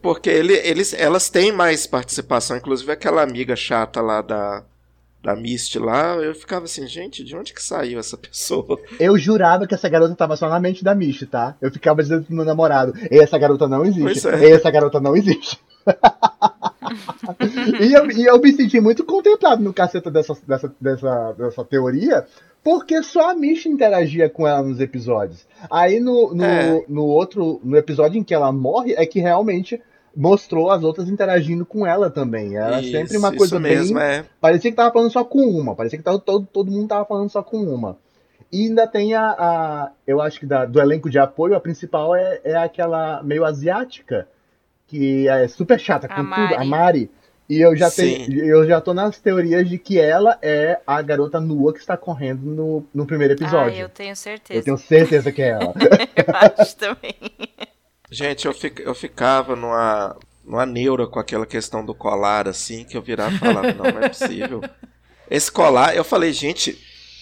Porque 0.03 0.29
ele, 0.29 0.53
eles, 0.53 0.93
elas 0.93 1.31
têm 1.31 1.51
mais 1.51 1.87
participação, 1.87 2.59
inclusive 2.59 2.93
aquela 2.93 3.23
amiga 3.23 3.57
chata 3.57 4.03
lá 4.03 4.21
da, 4.21 4.62
da 5.23 5.35
Misty 5.35 5.79
lá, 5.79 6.17
eu 6.17 6.35
ficava 6.35 6.67
assim, 6.67 6.87
gente, 6.87 7.25
de 7.25 7.35
onde 7.35 7.55
que 7.55 7.62
saiu 7.62 7.99
essa 7.99 8.19
pessoa? 8.19 8.79
Eu 9.01 9.17
jurava 9.17 9.67
que 9.67 9.75
essa 9.75 9.89
garota 9.89 10.15
tava 10.15 10.37
só 10.37 10.47
na 10.51 10.61
mente 10.61 10.85
da 10.85 10.95
Misty, 10.95 11.25
tá? 11.25 11.57
Eu 11.62 11.73
ficava 11.73 12.03
dizendo 12.03 12.25
pro 12.25 12.37
meu 12.37 12.45
namorado, 12.45 12.93
essa 13.11 13.39
garota 13.39 13.67
não 13.67 13.83
existe, 13.83 14.29
é. 14.29 14.51
essa 14.51 14.71
garota 14.71 15.01
não 15.01 15.17
existe. 15.17 15.59
e, 17.80 17.93
eu, 17.93 18.11
e, 18.11 18.24
eu, 18.24 18.41
me 18.41 18.53
senti 18.53 18.80
muito 18.80 19.05
contemplado 19.05 19.62
no 19.62 19.72
caceta 19.72 20.11
dessa, 20.11 20.37
dessa, 20.47 20.74
dessa, 20.80 21.32
dessa 21.32 21.64
teoria, 21.64 22.26
porque 22.62 23.03
só 23.03 23.30
a 23.30 23.35
Misha 23.35 23.68
interagia 23.68 24.28
com 24.28 24.47
ela 24.47 24.62
nos 24.62 24.80
episódios. 24.80 25.47
Aí 25.70 26.01
no, 26.01 26.35
no, 26.35 26.45
é. 26.45 26.85
no 26.89 27.05
outro, 27.05 27.61
no 27.62 27.76
episódio 27.76 28.18
em 28.18 28.24
que 28.24 28.35
ela 28.35 28.53
morre, 28.53 28.95
é 28.97 29.05
que 29.07 29.20
realmente 29.20 29.80
mostrou 30.16 30.70
as 30.70 30.82
outras 30.82 31.09
interagindo 31.09 31.66
com 31.66 31.87
ela 31.87 32.09
também. 32.09 32.57
Era 32.57 32.80
isso, 32.80 32.93
sempre 32.93 33.16
uma 33.16 33.35
coisa 33.35 33.59
mesmo, 33.59 33.99
bem. 33.99 34.05
É. 34.05 34.24
Parecia 34.41 34.70
que 34.70 34.76
tava 34.76 34.93
falando 34.93 35.11
só 35.11 35.24
com 35.24 35.41
uma, 35.41 35.74
parecia 35.74 35.99
que 35.99 36.05
tava, 36.05 36.18
todo, 36.18 36.47
todo 36.47 36.70
mundo 36.70 36.89
tava 36.89 37.05
falando 37.05 37.30
só 37.30 37.43
com 37.43 37.59
uma. 37.59 37.99
E 38.53 38.68
ainda 38.68 38.87
tem 38.87 39.14
a. 39.14 39.30
a 39.30 39.91
eu 40.07 40.20
acho 40.20 40.39
que 40.39 40.47
da, 40.47 40.64
do 40.64 40.80
elenco 40.80 41.11
de 41.11 41.18
apoio, 41.18 41.57
a 41.57 41.61
principal 41.61 42.14
é, 42.14 42.41
é 42.45 42.57
aquela 42.57 43.22
meio 43.22 43.45
asiática 43.45 44.28
que 44.87 45.28
é 45.28 45.49
super 45.49 45.78
chata 45.78 46.09
com 46.09 46.14
a 46.14 46.24
tudo, 46.24 46.61
a 46.61 46.64
Mari. 46.64 47.11
E 47.49 47.61
eu 47.61 47.76
já, 47.76 47.91
tenho, 47.91 48.43
eu 48.43 48.66
já 48.66 48.80
tô 48.80 48.95
nas 48.95 49.18
teorias 49.20 49.68
de 49.68 49.76
que 49.76 50.01
ela 50.01 50.39
é 50.41 50.80
a 50.87 51.03
garota 51.03 51.39
nua 51.39 51.74
que 51.74 51.78
está 51.78 51.95
correndo 51.95 52.47
no, 52.47 52.87
no 52.95 53.07
primeiro 53.07 53.35
episódio. 53.35 53.76
Ah, 53.76 53.80
eu 53.80 53.89
tenho 53.91 54.16
certeza. 54.16 54.61
Eu 54.61 54.64
tenho 54.64 54.78
certeza 54.78 55.30
que 55.30 55.43
é 55.43 55.51
ela. 55.51 55.74
eu 56.16 56.61
acho 56.62 56.76
também. 56.76 57.14
Gente, 58.11 58.47
eu, 58.47 58.55
fic, 58.55 58.80
eu 58.80 58.95
ficava 58.95 59.55
numa, 59.55 60.16
numa 60.43 60.64
neura 60.64 61.07
com 61.07 61.18
aquela 61.18 61.45
questão 61.45 61.85
do 61.85 61.95
colar, 61.95 62.49
assim, 62.49 62.82
que 62.82 62.97
eu 62.97 63.03
virava 63.03 63.35
e 63.35 63.39
falava, 63.39 63.72
não, 63.74 63.93
não 63.93 64.03
é 64.03 64.09
possível. 64.09 64.62
Esse 65.30 65.53
colar, 65.53 65.95
eu 65.95 66.05
falei, 66.05 66.32
gente, 66.32 66.78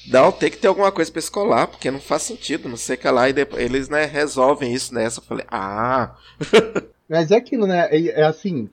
não, 0.06 0.30
tem 0.30 0.50
que 0.50 0.56
ter 0.56 0.68
alguma 0.68 0.92
coisa 0.92 1.10
pra 1.10 1.18
esse 1.18 1.30
colar, 1.30 1.66
porque 1.66 1.90
não 1.90 2.00
faz 2.00 2.22
sentido, 2.22 2.68
não 2.68 2.76
sei 2.76 2.94
o 2.94 2.98
que 2.98 3.08
lá. 3.08 3.28
E 3.28 3.32
depois, 3.32 3.60
eles, 3.60 3.88
né, 3.88 4.04
resolvem 4.04 4.72
isso 4.72 4.94
nessa. 4.94 5.18
Eu 5.18 5.24
falei, 5.24 5.46
ah... 5.50 6.14
Mas 7.08 7.30
é 7.30 7.36
aquilo, 7.36 7.66
né? 7.66 7.88
É, 7.90 8.20
é, 8.20 8.24
assim. 8.24 8.68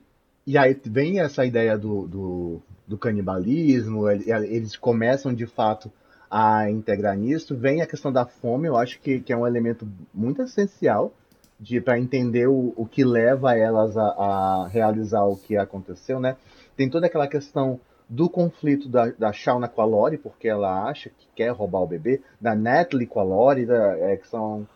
E 0.46 0.56
aí 0.56 0.78
vem 0.84 1.20
essa 1.20 1.44
ideia 1.44 1.76
do, 1.76 2.06
do, 2.06 2.62
do 2.86 2.98
canibalismo, 2.98 4.08
eles 4.08 4.76
começam 4.76 5.34
de 5.34 5.46
fato 5.46 5.92
a 6.30 6.70
integrar 6.70 7.16
nisso. 7.16 7.56
Vem 7.56 7.82
a 7.82 7.86
questão 7.86 8.12
da 8.12 8.24
fome, 8.24 8.66
eu 8.66 8.76
acho 8.76 8.98
que, 9.00 9.20
que 9.20 9.32
é 9.32 9.36
um 9.36 9.46
elemento 9.46 9.86
muito 10.14 10.42
essencial 10.42 11.12
para 11.84 11.98
entender 11.98 12.48
o, 12.48 12.72
o 12.74 12.86
que 12.86 13.04
leva 13.04 13.54
elas 13.54 13.96
a, 13.96 14.02
a, 14.02 14.68
realizar 14.68 15.24
o 15.24 15.36
que 15.36 15.56
aconteceu, 15.56 16.18
né? 16.18 16.36
Tem 16.76 16.88
toda 16.88 17.06
aquela 17.06 17.28
questão 17.28 17.78
do 18.08 18.28
conflito 18.28 18.88
da, 18.88 19.10
da 19.10 19.32
Shauna 19.32 19.68
com 19.68 19.82
a 19.82 19.84
Lori, 19.84 20.16
porque 20.16 20.48
ela 20.48 20.88
acha 20.88 21.10
que 21.10 21.28
quer 21.36 21.50
roubar 21.50 21.82
o 21.82 21.86
bebê, 21.86 22.22
da 22.40 22.54
Natalie 22.54 23.06
com 23.06 23.20
a 23.20 23.22
Lori, 23.22 23.66
da, 23.66 23.98
é, 23.98 24.16
que 24.16 24.26
são 24.26 24.66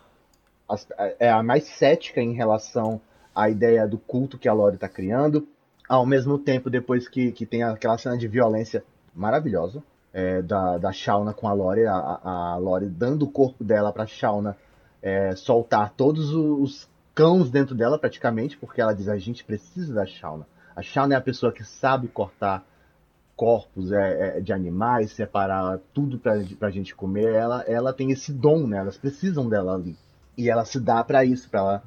as, 0.68 0.86
é 1.18 1.30
a 1.30 1.42
mais 1.42 1.64
cética 1.64 2.20
em 2.20 2.34
relação 2.34 3.00
a 3.34 3.48
ideia 3.50 3.86
do 3.86 3.98
culto 3.98 4.38
que 4.38 4.48
a 4.48 4.52
Lori 4.52 4.76
está 4.76 4.88
criando. 4.88 5.46
Ao 5.88 6.06
mesmo 6.06 6.38
tempo, 6.38 6.70
depois 6.70 7.08
que, 7.08 7.32
que 7.32 7.44
tem 7.44 7.62
aquela 7.62 7.98
cena 7.98 8.16
de 8.16 8.28
violência 8.28 8.84
maravilhosa 9.14 9.82
é, 10.12 10.40
da, 10.40 10.78
da 10.78 10.92
Shauna 10.92 11.34
com 11.34 11.48
a 11.48 11.52
Lori, 11.52 11.86
a, 11.86 11.94
a 11.94 12.58
dando 12.90 13.24
o 13.24 13.30
corpo 13.30 13.64
dela 13.64 13.92
para 13.92 14.06
Shauna 14.06 14.56
é, 15.02 15.34
soltar 15.36 15.92
todos 15.96 16.32
os 16.32 16.88
cães 17.14 17.50
dentro 17.50 17.74
dela, 17.74 17.98
praticamente, 17.98 18.56
porque 18.56 18.80
ela 18.80 18.94
diz: 18.94 19.08
a 19.08 19.18
gente 19.18 19.44
precisa 19.44 19.92
da 19.92 20.06
Shauna. 20.06 20.46
A 20.74 20.82
Shauna 20.82 21.14
é 21.14 21.16
a 21.18 21.20
pessoa 21.20 21.52
que 21.52 21.64
sabe 21.64 22.08
cortar 22.08 22.64
corpos 23.36 23.92
é, 23.92 24.38
é, 24.38 24.40
de 24.40 24.52
animais, 24.52 25.12
separar 25.12 25.78
tudo 25.92 26.18
para 26.18 26.68
a 26.68 26.70
gente 26.70 26.94
comer. 26.94 27.32
Ela, 27.32 27.62
ela 27.62 27.92
tem 27.92 28.10
esse 28.10 28.32
dom, 28.32 28.66
né? 28.66 28.78
Elas 28.78 28.96
precisam 28.96 29.48
dela 29.48 29.74
ali. 29.74 29.96
E 30.36 30.48
ela 30.48 30.64
se 30.64 30.80
dá 30.80 31.02
para 31.04 31.24
isso, 31.24 31.48
para 31.50 31.60
ela 31.60 31.82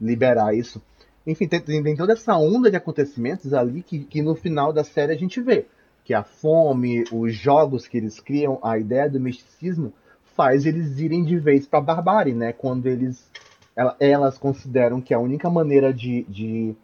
liberar 0.00 0.54
isso. 0.54 0.82
Enfim, 1.26 1.48
tem, 1.48 1.60
tem, 1.60 1.96
toda 1.96 2.12
essa 2.12 2.36
onda 2.36 2.70
de 2.70 2.76
acontecimentos 2.76 3.52
ali 3.52 3.82
que, 3.82 4.00
que 4.00 4.22
no 4.22 4.34
final 4.34 4.72
da 4.72 4.84
série 4.84 5.12
a 5.12 5.16
gente 5.16 5.40
vê. 5.40 5.66
Que 6.04 6.14
a 6.14 6.22
fome, 6.22 7.04
os 7.12 7.34
jogos 7.34 7.88
que 7.88 7.96
eles 7.96 8.20
criam, 8.20 8.60
a 8.62 8.78
ideia 8.78 9.10
do 9.10 9.18
misticismo 9.18 9.92
faz 10.36 10.64
eles 10.64 10.98
irem 10.98 11.24
de 11.24 11.36
vez 11.36 11.66
para 11.66 11.80
a 11.80 11.82
barbárie, 11.82 12.34
né? 12.34 12.52
Quando 12.52 12.86
eles 12.86 13.30
elas 14.00 14.38
consideram 14.38 15.02
que 15.02 15.12
a 15.12 15.18
única 15.18 15.50
maneira 15.50 15.92
de, 15.92 16.22
de 16.24 16.74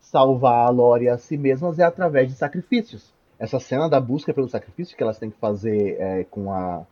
salvar 0.00 0.66
a 0.66 0.70
Lore 0.70 1.08
a 1.08 1.16
si 1.16 1.36
mesmas 1.36 1.78
é 1.78 1.84
através 1.84 2.28
de 2.28 2.34
sacrifícios. 2.34 3.12
Essa 3.38 3.60
cena 3.60 3.88
da 3.88 4.00
busca 4.00 4.34
pelo 4.34 4.48
sacrifício 4.48 4.96
que 4.96 5.02
elas 5.02 5.18
têm 5.18 5.30
que 5.30 5.38
fazer 5.38 5.96
é, 6.00 6.24
com 6.24 6.52
a 6.52 6.84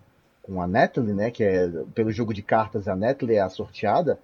com 0.43 0.61
a 0.61 0.67
Natalie, 0.67 1.13
né, 1.13 1.31
que 1.31 1.45
é 1.45 1.69
pelo 1.95 2.11
jogo 2.11 2.33
de 2.33 2.43
cartas 2.43 2.89
a 2.89 2.97
Natalie 2.97 3.37
é 3.37 3.41
a 3.41 3.49
sorteada, 3.49 4.19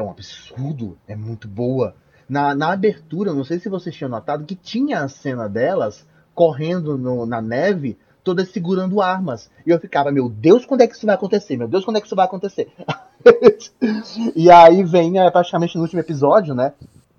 é 0.00 0.02
um 0.02 0.10
absurdo, 0.10 0.98
é 1.06 1.14
muito 1.14 1.46
boa. 1.46 1.94
Na, 2.28 2.54
na 2.54 2.72
abertura, 2.72 3.34
não 3.34 3.44
sei 3.44 3.58
se 3.58 3.68
vocês 3.68 3.94
tinham 3.94 4.10
notado 4.10 4.44
que 4.44 4.54
tinha 4.54 5.02
a 5.02 5.08
cena 5.08 5.48
delas 5.48 6.06
correndo 6.34 6.96
no, 6.96 7.26
na 7.26 7.40
neve, 7.40 7.98
todas 8.24 8.48
segurando 8.50 9.00
armas. 9.00 9.50
E 9.66 9.70
eu 9.70 9.78
ficava, 9.78 10.10
meu 10.10 10.28
Deus, 10.28 10.64
quando 10.64 10.80
é 10.80 10.86
que 10.86 10.94
isso 10.94 11.06
vai 11.06 11.14
acontecer? 11.14 11.56
Meu 11.56 11.68
Deus, 11.68 11.84
quando 11.84 11.96
é 11.96 12.00
que 12.00 12.06
isso 12.06 12.16
vai 12.16 12.24
acontecer? 12.24 12.72
e 14.34 14.50
aí 14.50 14.82
vem 14.84 15.18
é, 15.18 15.30
praticamente 15.30 15.76
no 15.76 15.82
último 15.82 16.00
episódio, 16.00 16.54
né? 16.54 16.72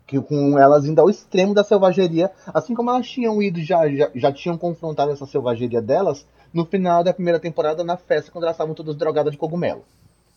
Que 0.07 0.19
com 0.19 0.57
elas 0.57 0.86
indo 0.86 0.99
ao 0.99 1.09
extremo 1.09 1.53
da 1.53 1.63
selvageria, 1.63 2.32
assim 2.53 2.73
como 2.73 2.89
elas 2.89 3.07
tinham 3.07 3.41
ido, 3.41 3.61
já, 3.61 3.88
já, 3.89 4.09
já 4.13 4.32
tinham 4.32 4.57
confrontado 4.57 5.11
essa 5.11 5.25
selvageria 5.25 5.82
delas 5.82 6.25
no 6.53 6.65
final 6.65 7.03
da 7.03 7.13
primeira 7.13 7.39
temporada 7.39 7.84
na 7.84 7.95
festa, 7.95 8.32
quando 8.32 8.43
elas 8.43 8.55
estavam 8.55 8.73
todas 8.73 8.95
drogadas 8.95 9.32
de 9.32 9.38
cogumelo. 9.38 9.84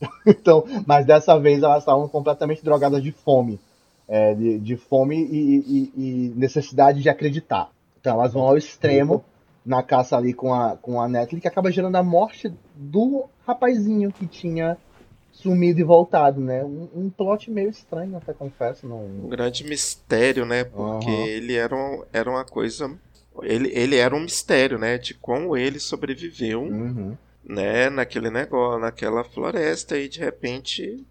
então, 0.26 0.64
mas 0.86 1.06
dessa 1.06 1.38
vez 1.38 1.62
elas 1.62 1.78
estavam 1.78 2.08
completamente 2.08 2.64
drogadas 2.64 3.02
de 3.02 3.12
fome. 3.12 3.60
É, 4.06 4.34
de, 4.34 4.58
de, 4.58 4.76
fome 4.76 5.16
e, 5.16 5.56
e, 5.56 5.92
e, 5.96 6.32
necessidade 6.36 7.00
de 7.00 7.08
acreditar. 7.08 7.70
Então 7.98 8.12
elas 8.12 8.34
vão 8.34 8.42
ao 8.42 8.54
extremo 8.54 9.24
na 9.64 9.82
caça 9.82 10.14
ali 10.14 10.34
com 10.34 10.52
a, 10.52 10.76
com 10.76 11.00
a 11.00 11.08
Natalie, 11.08 11.40
que 11.40 11.48
acaba 11.48 11.72
gerando 11.72 11.96
a 11.96 12.02
morte 12.02 12.52
do 12.74 13.24
rapazinho 13.46 14.12
que 14.12 14.26
tinha 14.26 14.76
sumido 15.32 15.80
e 15.80 15.84
voltado, 15.84 16.40
né? 16.40 16.64
Um, 16.64 16.88
um 16.94 17.10
plot 17.10 17.50
meio 17.50 17.68
estranho, 17.68 18.16
até 18.16 18.32
confesso. 18.32 18.86
Não... 18.86 19.04
Um 19.04 19.28
grande 19.28 19.64
mistério, 19.64 20.46
né? 20.46 20.64
Porque 20.64 21.10
uhum. 21.10 21.26
ele 21.26 21.54
era, 21.54 21.74
um, 21.74 22.02
era 22.12 22.30
uma 22.30 22.44
coisa. 22.44 22.90
Ele, 23.42 23.70
ele 23.74 23.96
era 23.96 24.14
um 24.14 24.20
mistério, 24.20 24.78
né? 24.78 24.96
De 24.96 25.12
como 25.14 25.56
ele 25.56 25.80
sobreviveu, 25.80 26.62
uhum. 26.62 27.16
Né? 27.44 27.90
Naquele 27.90 28.30
negócio, 28.30 28.80
naquela 28.80 29.24
floresta 29.24 29.98
e 29.98 30.08
de 30.08 30.20
repente. 30.20 31.04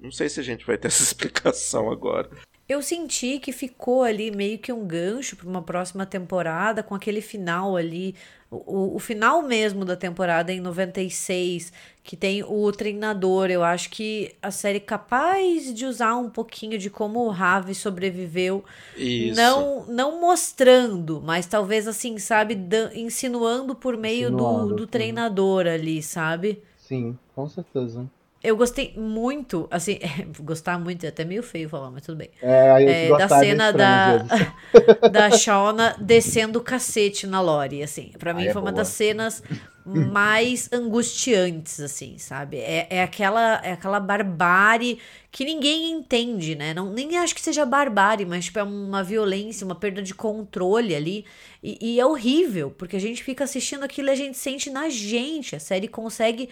Não 0.00 0.10
sei 0.10 0.28
se 0.28 0.40
a 0.40 0.42
gente 0.42 0.66
vai 0.66 0.76
ter 0.76 0.88
essa 0.88 1.02
explicação 1.04 1.90
agora. 1.90 2.28
Eu 2.72 2.80
senti 2.80 3.38
que 3.38 3.52
ficou 3.52 4.02
ali 4.02 4.30
meio 4.30 4.58
que 4.58 4.72
um 4.72 4.86
gancho 4.86 5.36
para 5.36 5.46
uma 5.46 5.60
próxima 5.60 6.06
temporada, 6.06 6.82
com 6.82 6.94
aquele 6.94 7.20
final 7.20 7.76
ali, 7.76 8.14
o, 8.50 8.96
o 8.96 8.98
final 8.98 9.42
mesmo 9.42 9.84
da 9.84 9.94
temporada 9.94 10.50
em 10.50 10.58
96, 10.58 11.70
que 12.02 12.16
tem 12.16 12.42
o 12.42 12.72
treinador. 12.72 13.50
Eu 13.50 13.62
acho 13.62 13.90
que 13.90 14.34
a 14.40 14.50
série 14.50 14.78
é 14.78 14.80
capaz 14.80 15.72
de 15.74 15.84
usar 15.84 16.16
um 16.16 16.30
pouquinho 16.30 16.78
de 16.78 16.88
como 16.88 17.20
o 17.20 17.28
Ravi 17.28 17.74
sobreviveu. 17.74 18.64
Isso. 18.96 19.36
Não, 19.36 19.84
não 19.86 20.20
mostrando, 20.20 21.20
mas 21.22 21.44
talvez 21.44 21.86
assim, 21.86 22.18
sabe, 22.18 22.58
insinuando 22.94 23.74
por 23.74 23.98
meio 23.98 24.30
do, 24.30 24.74
do 24.74 24.86
treinador 24.86 25.66
ali, 25.66 26.02
sabe? 26.02 26.62
Sim, 26.78 27.18
com 27.34 27.46
certeza. 27.48 28.08
Eu 28.42 28.56
gostei 28.56 28.92
muito, 28.96 29.68
assim, 29.70 29.98
gostar 30.40 30.78
muito 30.78 31.04
é 31.04 31.08
até 31.10 31.24
meio 31.24 31.42
feio 31.42 31.68
falar, 31.68 31.90
mas 31.90 32.02
tudo 32.04 32.18
bem. 32.18 32.30
É, 32.42 33.06
é 33.06 33.16
da 33.16 33.28
cena 33.28 33.72
da, 33.72 34.18
da 35.10 35.30
Shauna 35.30 35.94
descendo 36.00 36.58
o 36.58 36.62
cacete 36.62 37.26
na 37.26 37.40
Lori, 37.40 37.82
assim. 37.82 38.10
Pra 38.18 38.34
mim 38.34 38.46
Ai, 38.46 38.52
foi 38.52 38.60
é 38.60 38.64
uma 38.64 38.72
das 38.72 38.88
cenas 38.88 39.42
mais 39.84 40.68
angustiantes, 40.72 41.80
assim, 41.80 42.16
sabe? 42.16 42.58
É, 42.58 42.86
é, 42.88 43.02
aquela, 43.02 43.60
é 43.64 43.72
aquela 43.72 43.98
barbárie 43.98 44.98
que 45.30 45.44
ninguém 45.44 45.90
entende, 45.90 46.54
né? 46.54 46.72
Não, 46.72 46.92
nem 46.92 47.16
acho 47.18 47.34
que 47.34 47.40
seja 47.40 47.66
barbárie, 47.66 48.24
mas 48.24 48.44
tipo, 48.44 48.58
é 48.58 48.62
uma 48.62 49.02
violência, 49.02 49.64
uma 49.64 49.74
perda 49.74 50.02
de 50.02 50.14
controle 50.14 50.94
ali. 50.94 51.24
E, 51.62 51.78
e 51.80 52.00
é 52.00 52.06
horrível, 52.06 52.70
porque 52.70 52.96
a 52.96 53.00
gente 53.00 53.24
fica 53.24 53.44
assistindo 53.44 53.82
aquilo 53.82 54.08
e 54.08 54.10
a 54.10 54.14
gente 54.14 54.36
sente 54.36 54.70
na 54.70 54.88
gente. 54.88 55.56
A 55.56 55.60
série 55.60 55.88
consegue 55.88 56.48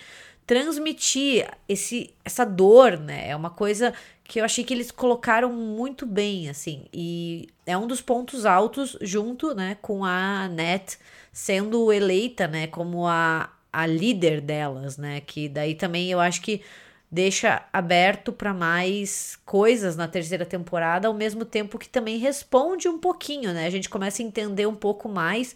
transmitir 0.51 1.49
esse, 1.69 2.13
essa 2.25 2.45
dor, 2.45 2.99
né? 2.99 3.29
É 3.29 3.37
uma 3.37 3.51
coisa 3.51 3.95
que 4.25 4.41
eu 4.41 4.45
achei 4.45 4.65
que 4.65 4.75
eles 4.75 4.91
colocaram 4.91 5.53
muito 5.53 6.05
bem, 6.05 6.51
assim. 6.51 6.87
E 6.93 7.49
é 7.65 7.79
um 7.79 7.87
dos 7.87 8.01
pontos 8.01 8.45
altos, 8.45 8.99
junto, 9.01 9.55
né, 9.55 9.77
com 9.81 10.05
a 10.05 10.49
Net 10.49 10.99
sendo 11.33 11.93
eleita, 11.93 12.49
né, 12.49 12.67
como 12.67 13.07
a, 13.07 13.49
a 13.73 13.87
líder 13.87 14.41
delas, 14.41 14.97
né? 14.97 15.21
Que 15.21 15.49
daí 15.49 15.77
também 15.77 16.11
eu 16.11 16.19
acho 16.19 16.43
que 16.43 16.63
deixa 17.09 17.65
aberto 17.73 18.33
para 18.33 18.53
mais 18.53 19.39
coisas 19.47 19.95
na 19.95 20.09
terceira 20.09 20.45
temporada, 20.45 21.07
ao 21.07 21.15
mesmo 21.15 21.45
tempo 21.45 21.79
que 21.79 21.89
também 21.89 22.19
responde 22.19 22.89
um 22.89 22.99
pouquinho, 22.99 23.53
né? 23.53 23.67
A 23.67 23.71
gente 23.71 23.89
começa 23.89 24.21
a 24.21 24.27
entender 24.27 24.67
um 24.67 24.75
pouco 24.75 25.09
mais 25.09 25.55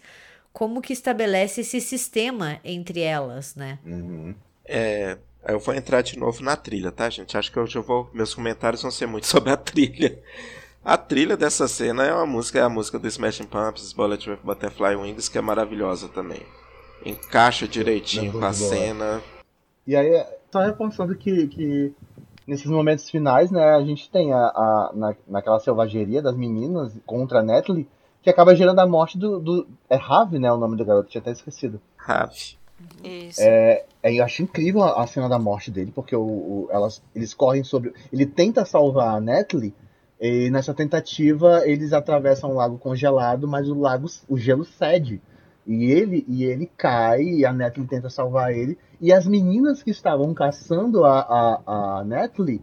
como 0.53 0.81
que 0.81 0.93
estabelece 0.93 1.59
esse 1.59 1.81
sistema 1.81 2.61
entre 2.63 3.01
elas, 3.01 3.55
né? 3.55 3.77
Uhum. 3.85 4.33
É, 4.65 5.17
eu 5.47 5.59
vou 5.59 5.73
entrar 5.73 6.01
de 6.01 6.17
novo 6.17 6.43
na 6.43 6.55
trilha, 6.55 6.91
tá, 6.91 7.09
gente? 7.09 7.37
Acho 7.37 7.51
que 7.51 7.59
hoje 7.59 7.77
eu 7.77 7.83
vou. 7.83 8.09
Meus 8.13 8.33
comentários 8.33 8.81
vão 8.81 8.91
ser 8.91 9.05
muito 9.05 9.27
sobre 9.27 9.51
a 9.51 9.57
trilha. 9.57 10.19
A 10.83 10.97
trilha 10.97 11.35
dessa 11.35 11.67
cena 11.67 12.03
é 12.03 12.13
uma 12.13 12.25
música, 12.25 12.59
é 12.59 12.61
a 12.61 12.69
música 12.69 12.99
do 12.99 13.07
Smashing 13.07 13.45
Pumpkins, 13.45 13.91
Bullet 13.91 14.29
with 14.29 14.39
Butterfly 14.43 14.95
Wings, 14.95 15.27
que 15.27 15.37
é 15.37 15.41
maravilhosa 15.41 16.07
também. 16.09 16.41
Encaixa 17.03 17.67
direitinho 17.67 18.29
é 18.29 18.39
com 18.39 18.45
a 18.45 18.53
cena. 18.53 19.21
E 19.87 19.95
aí, 19.95 20.25
só 20.51 20.59
reforçando 20.59 21.15
que, 21.15 21.47
que 21.47 21.93
nesses 22.47 22.67
momentos 22.67 23.09
finais, 23.09 23.51
né, 23.51 23.75
a 23.75 23.81
gente 23.83 24.09
tem 24.09 24.31
a, 24.31 24.37
a 24.37 24.91
na, 24.93 25.15
naquela 25.27 25.59
selvageria 25.59 26.21
das 26.21 26.35
meninas 26.35 26.95
contra 27.05 27.39
a 27.39 27.43
Natalie, 27.43 27.87
que 28.21 28.29
acaba 28.29 28.55
gerando 28.55 28.79
a 28.79 28.87
morte 28.87 29.17
do. 29.17 29.39
do 29.39 29.67
é 29.89 29.95
Ravi, 29.95 30.39
né? 30.39 30.51
O 30.51 30.57
nome 30.57 30.77
do 30.77 30.85
garoto, 30.85 31.09
tinha 31.09 31.21
até 31.21 31.31
esquecido. 31.31 31.79
Ravi. 31.97 32.57
Isso. 33.03 33.41
É, 33.41 33.85
é, 34.03 34.13
eu 34.13 34.23
acho 34.23 34.43
incrível 34.43 34.83
a, 34.83 35.05
cena 35.07 35.29
da 35.29 35.39
morte 35.39 35.71
dele, 35.71 35.91
porque 35.93 36.15
o, 36.15 36.21
o, 36.21 36.67
elas, 36.71 37.01
eles 37.13 37.33
correm 37.33 37.63
sobre. 37.63 37.93
Ele 38.11 38.25
tenta 38.25 38.65
salvar 38.65 39.15
a 39.15 39.21
Natalie, 39.21 39.73
e 40.19 40.49
nessa 40.49 40.73
tentativa 40.73 41.61
eles 41.65 41.93
atravessam 41.93 42.51
um 42.51 42.55
lago 42.55 42.77
congelado, 42.77 43.47
mas 43.47 43.69
o 43.69 43.79
lago, 43.79 44.07
o 44.27 44.37
gelo 44.37 44.65
cede. 44.65 45.21
E 45.65 45.85
ele, 45.85 46.23
e 46.27 46.43
ele 46.43 46.69
cai, 46.77 47.23
e 47.23 47.45
a 47.45 47.51
Natalie 47.51 47.87
tenta 47.87 48.09
salvar 48.09 48.53
ele. 48.53 48.77
E 49.01 49.11
as 49.11 49.25
meninas 49.25 49.81
que 49.81 49.89
estavam 49.91 50.33
caçando 50.33 51.03
a, 51.03 51.19
a, 51.19 51.99
a 51.99 52.03
Natalie, 52.03 52.61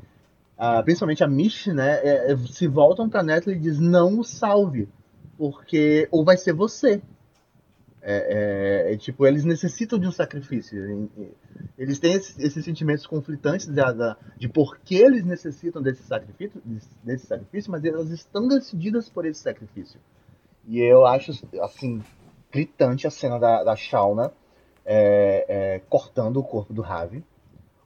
a, 0.57 0.83
principalmente 0.83 1.25
a 1.25 1.29
Mish, 1.29 1.67
né, 1.69 2.01
é, 2.03 2.33
é 2.33 2.37
se 2.37 2.67
voltam 2.69 3.09
pra 3.09 3.23
Natalie 3.23 3.59
e 3.59 3.63
diz 3.63 3.81
não 3.81 4.21
o 4.21 4.25
salve, 4.25 4.89
porque 5.37 6.07
ou 6.11 6.25
vai 6.25 6.37
ser 6.37 6.53
você. 6.53 7.03
É, 8.05 8.89
é, 8.89 8.93
é, 8.93 8.97
tipo, 8.97 9.25
eles 9.25 9.45
necessitam 9.45 9.97
de 9.97 10.09
um 10.09 10.13
sacrifício. 10.13 11.09
Eles 11.79 12.01
têm 12.01 12.15
esses, 12.15 12.37
esses 12.37 12.65
sentimentos 12.65 13.07
conflitantes 13.07 13.69
de, 14.37 14.49
por 14.49 14.79
que 14.79 14.97
eles 14.97 15.25
necessitam 15.25 15.81
desse 15.81 16.03
sacrifício, 16.03 16.61
desse 17.05 17.27
sacrifício, 17.27 17.71
mas 17.71 17.85
elas 17.85 18.11
estão 18.11 18.49
decididas 18.49 19.09
por 19.09 19.25
esse 19.25 19.41
sacrifício. 19.41 20.01
E 20.67 20.81
eu 20.81 21.07
acho, 21.07 21.31
assim, 21.61 22.03
gritante 22.51 23.07
a 23.07 23.11
cena 23.11 23.39
da, 23.39 23.63
da 23.63 23.77
Shauna 23.77 24.33
é, 24.85 25.45
é, 25.49 25.79
cortando 25.89 26.39
o 26.39 26.45
corpo 26.45 26.73
do 26.73 26.83
Ravi. 26.83 27.25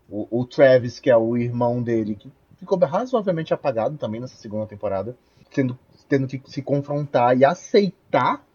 O, 0.09 0.41
o, 0.41 0.47
Travis, 0.47 0.99
que 0.99 1.11
é 1.11 1.17
o 1.17 1.37
irmão 1.37 1.83
dele, 1.83 2.15
que 2.15 2.33
ficou 2.57 2.79
razoavelmente 2.79 3.53
apagado 3.53 3.99
também 3.99 4.21
nessa 4.21 4.37
segunda 4.37 4.67
temporada, 4.67 5.15
tendo, 5.53 5.79
tendo 6.09 6.27
que 6.27 6.41
se 6.47 6.63
confrontar 6.63 7.37
e 7.37 7.45
aceitar 7.45 8.46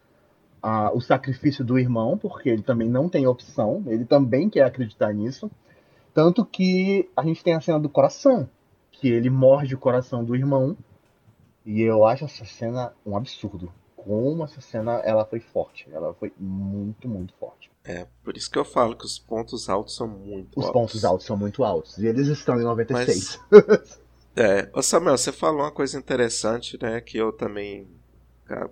a, 0.61 0.91
o 0.93 1.01
sacrifício 1.01 1.63
do 1.65 1.79
irmão, 1.79 2.17
porque 2.17 2.49
ele 2.49 2.61
também 2.61 2.89
não 2.89 3.09
tem 3.09 3.25
opção, 3.25 3.83
ele 3.87 4.05
também 4.05 4.49
quer 4.49 4.63
acreditar 4.63 5.13
nisso. 5.13 5.49
Tanto 6.13 6.45
que 6.45 7.09
a 7.15 7.23
gente 7.23 7.43
tem 7.43 7.53
a 7.53 7.61
cena 7.61 7.79
do 7.79 7.89
coração, 7.89 8.49
que 8.91 9.07
ele 9.07 9.29
morde 9.29 9.73
o 9.73 9.79
coração 9.79 10.23
do 10.23 10.35
irmão. 10.35 10.77
E 11.65 11.81
eu 11.81 12.05
acho 12.05 12.25
essa 12.25 12.45
cena 12.45 12.93
um 13.05 13.15
absurdo. 13.15 13.71
Como 13.95 14.43
essa 14.43 14.59
cena 14.61 14.93
ela 15.03 15.25
foi 15.25 15.39
forte. 15.39 15.87
Ela 15.91 16.13
foi 16.15 16.33
muito, 16.37 17.07
muito 17.07 17.33
forte. 17.35 17.71
É, 17.83 18.07
por 18.23 18.35
isso 18.35 18.49
que 18.49 18.57
eu 18.57 18.65
falo 18.65 18.95
que 18.95 19.05
os 19.05 19.17
pontos 19.17 19.69
altos 19.69 19.95
são 19.95 20.07
muito 20.07 20.59
os 20.59 20.65
altos. 20.65 20.65
Os 20.65 20.71
pontos 20.71 21.05
altos 21.05 21.25
são 21.25 21.37
muito 21.37 21.63
altos. 21.63 21.97
E 21.97 22.07
eles 22.07 22.27
estão 22.27 22.59
em 22.59 22.63
96. 22.63 23.39
Mas, 23.49 24.01
é, 24.35 24.69
ô 24.73 24.81
Samuel, 24.81 25.17
você 25.17 25.31
falou 25.31 25.61
uma 25.61 25.71
coisa 25.71 25.97
interessante, 25.97 26.77
né? 26.81 26.99
Que 26.99 27.17
eu 27.17 27.31
também 27.31 27.87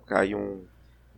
caí 0.06 0.34
um, 0.34 0.64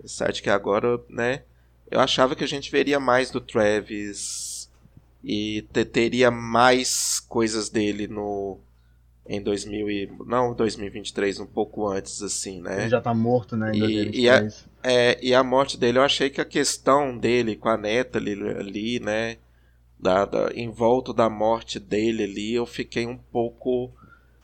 site 0.07 0.43
que 0.43 0.51
agora, 0.51 1.01
né? 1.09 1.43
Eu 1.91 2.01
achava 2.01 2.35
que 2.35 2.45
a 2.45 2.49
gente 2.49 2.71
veria 2.71 2.99
mais 2.99 3.31
do 3.31 3.41
Travis 3.41 4.71
e 5.23 5.63
teria 5.93 6.31
mais 6.31 7.21
coisas 7.21 7.69
dele 7.69 8.09
no 8.09 8.59
em 9.25 9.41
2000 9.41 9.89
e, 9.89 10.11
não 10.27 10.53
2023 10.53 11.39
um 11.39 11.47
pouco 11.47 11.87
antes 11.87 12.21
assim 12.23 12.61
né 12.61 12.81
ele 12.81 12.89
já 12.89 13.01
tá 13.01 13.15
morto 13.15 13.57
né 13.57 13.71
em 13.73 13.85
e, 13.85 14.23
e, 14.23 14.29
a, 14.29 14.49
é, 14.83 15.17
e 15.23 15.33
a 15.33 15.45
morte 15.45 15.79
dele 15.79 15.99
eu 15.99 16.03
achei 16.03 16.29
que 16.29 16.41
a 16.41 16.45
questão 16.45 17.17
dele 17.17 17.55
com 17.55 17.69
a 17.69 17.77
neta 17.77 18.19
ali, 18.19 18.33
ali 18.33 18.99
né 18.99 19.37
da, 19.97 20.25
da, 20.25 20.51
em 20.53 20.69
volta 20.69 21.15
da 21.15 21.31
morte 21.31 21.79
dele 21.79 22.25
ali 22.25 22.53
eu 22.53 22.67
fiquei 22.67 23.07
um 23.07 23.17
pouco 23.17 23.93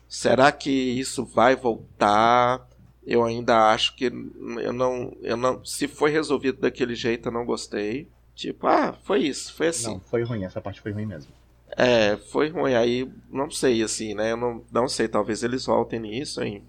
Será 0.09 0.51
que 0.51 0.71
isso 0.71 1.23
vai 1.23 1.55
voltar? 1.55 2.67
Eu 3.05 3.23
ainda 3.23 3.71
acho 3.71 3.95
que 3.95 4.05
eu 4.05 4.73
não, 4.73 5.17
eu 5.21 5.37
não, 5.37 5.63
se 5.65 5.87
foi 5.87 6.11
resolvido 6.11 6.59
daquele 6.59 6.95
jeito, 6.95 7.29
eu 7.29 7.31
não 7.31 7.45
gostei. 7.45 8.09
Tipo, 8.35 8.67
ah, 8.67 8.97
foi 9.03 9.23
isso, 9.23 9.53
foi 9.53 9.67
assim. 9.67 9.93
Não, 9.93 9.99
foi 9.99 10.23
ruim, 10.23 10.43
essa 10.43 10.61
parte 10.61 10.79
foi 10.79 10.91
ruim 10.91 11.05
mesmo. 11.05 11.31
É, 11.77 12.17
foi 12.17 12.49
ruim. 12.49 12.73
Aí, 12.73 13.09
não 13.29 13.49
sei, 13.49 13.81
assim, 13.83 14.13
né? 14.13 14.31
Eu 14.31 14.37
não, 14.37 14.63
não 14.71 14.87
sei, 14.87 15.07
talvez 15.07 15.43
eles 15.43 15.65
voltem 15.65 15.99
nisso 15.99 16.41
em 16.43 16.63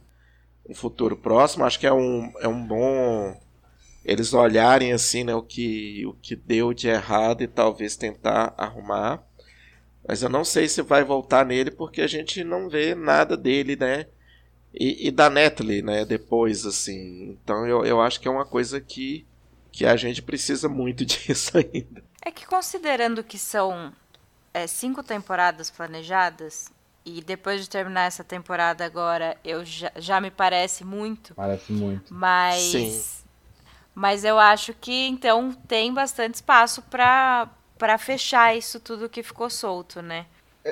um 0.68 0.74
futuro 0.74 1.16
próximo. 1.16 1.64
Acho 1.64 1.78
que 1.78 1.86
é 1.86 1.92
um, 1.92 2.32
é 2.40 2.48
um 2.48 2.66
bom 2.66 3.36
eles 4.04 4.32
olharem 4.32 4.92
assim, 4.92 5.24
né, 5.24 5.34
o 5.34 5.42
que, 5.42 6.06
o 6.06 6.14
que 6.14 6.34
deu 6.34 6.72
de 6.72 6.88
errado 6.88 7.42
e 7.42 7.46
talvez 7.46 7.96
tentar 7.96 8.54
arrumar. 8.56 9.22
Mas 10.06 10.22
eu 10.22 10.28
não 10.28 10.44
sei 10.44 10.68
se 10.68 10.82
vai 10.82 11.04
voltar 11.04 11.44
nele 11.44 11.70
porque 11.70 12.00
a 12.00 12.06
gente 12.06 12.42
não 12.42 12.68
vê 12.68 12.94
nada 12.94 13.36
dele, 13.36 13.76
né? 13.76 14.06
E, 14.72 15.08
e 15.08 15.10
da 15.10 15.28
Natalie, 15.28 15.82
né? 15.82 16.04
Depois, 16.04 16.64
assim. 16.64 17.38
Então 17.42 17.66
eu, 17.66 17.84
eu 17.84 18.00
acho 18.00 18.20
que 18.20 18.28
é 18.28 18.30
uma 18.30 18.46
coisa 18.46 18.80
que, 18.80 19.26
que 19.72 19.84
a 19.84 19.96
gente 19.96 20.22
precisa 20.22 20.68
muito 20.68 21.04
disso 21.06 21.58
ainda. 21.58 22.02
É 22.24 22.30
que 22.30 22.46
considerando 22.46 23.24
que 23.24 23.38
são 23.38 23.92
é, 24.52 24.66
cinco 24.66 25.02
temporadas 25.02 25.70
planejadas, 25.70 26.68
e 27.04 27.22
depois 27.22 27.62
de 27.62 27.70
terminar 27.70 28.06
essa 28.06 28.22
temporada 28.22 28.84
agora, 28.84 29.36
eu 29.42 29.64
já, 29.64 29.90
já 29.96 30.20
me 30.20 30.30
parece 30.30 30.84
muito. 30.84 31.34
Parece 31.34 31.72
muito. 31.72 32.12
Mas. 32.12 32.60
Sim 32.60 33.20
mas 33.94 34.24
eu 34.24 34.38
acho 34.38 34.72
que 34.72 35.08
então 35.08 35.52
tem 35.68 35.92
bastante 35.92 36.36
espaço 36.36 36.82
para 36.82 37.48
para 37.76 37.96
fechar 37.96 38.54
isso 38.54 38.78
tudo 38.78 39.08
que 39.08 39.22
ficou 39.22 39.48
solto, 39.48 40.02
né? 40.02 40.26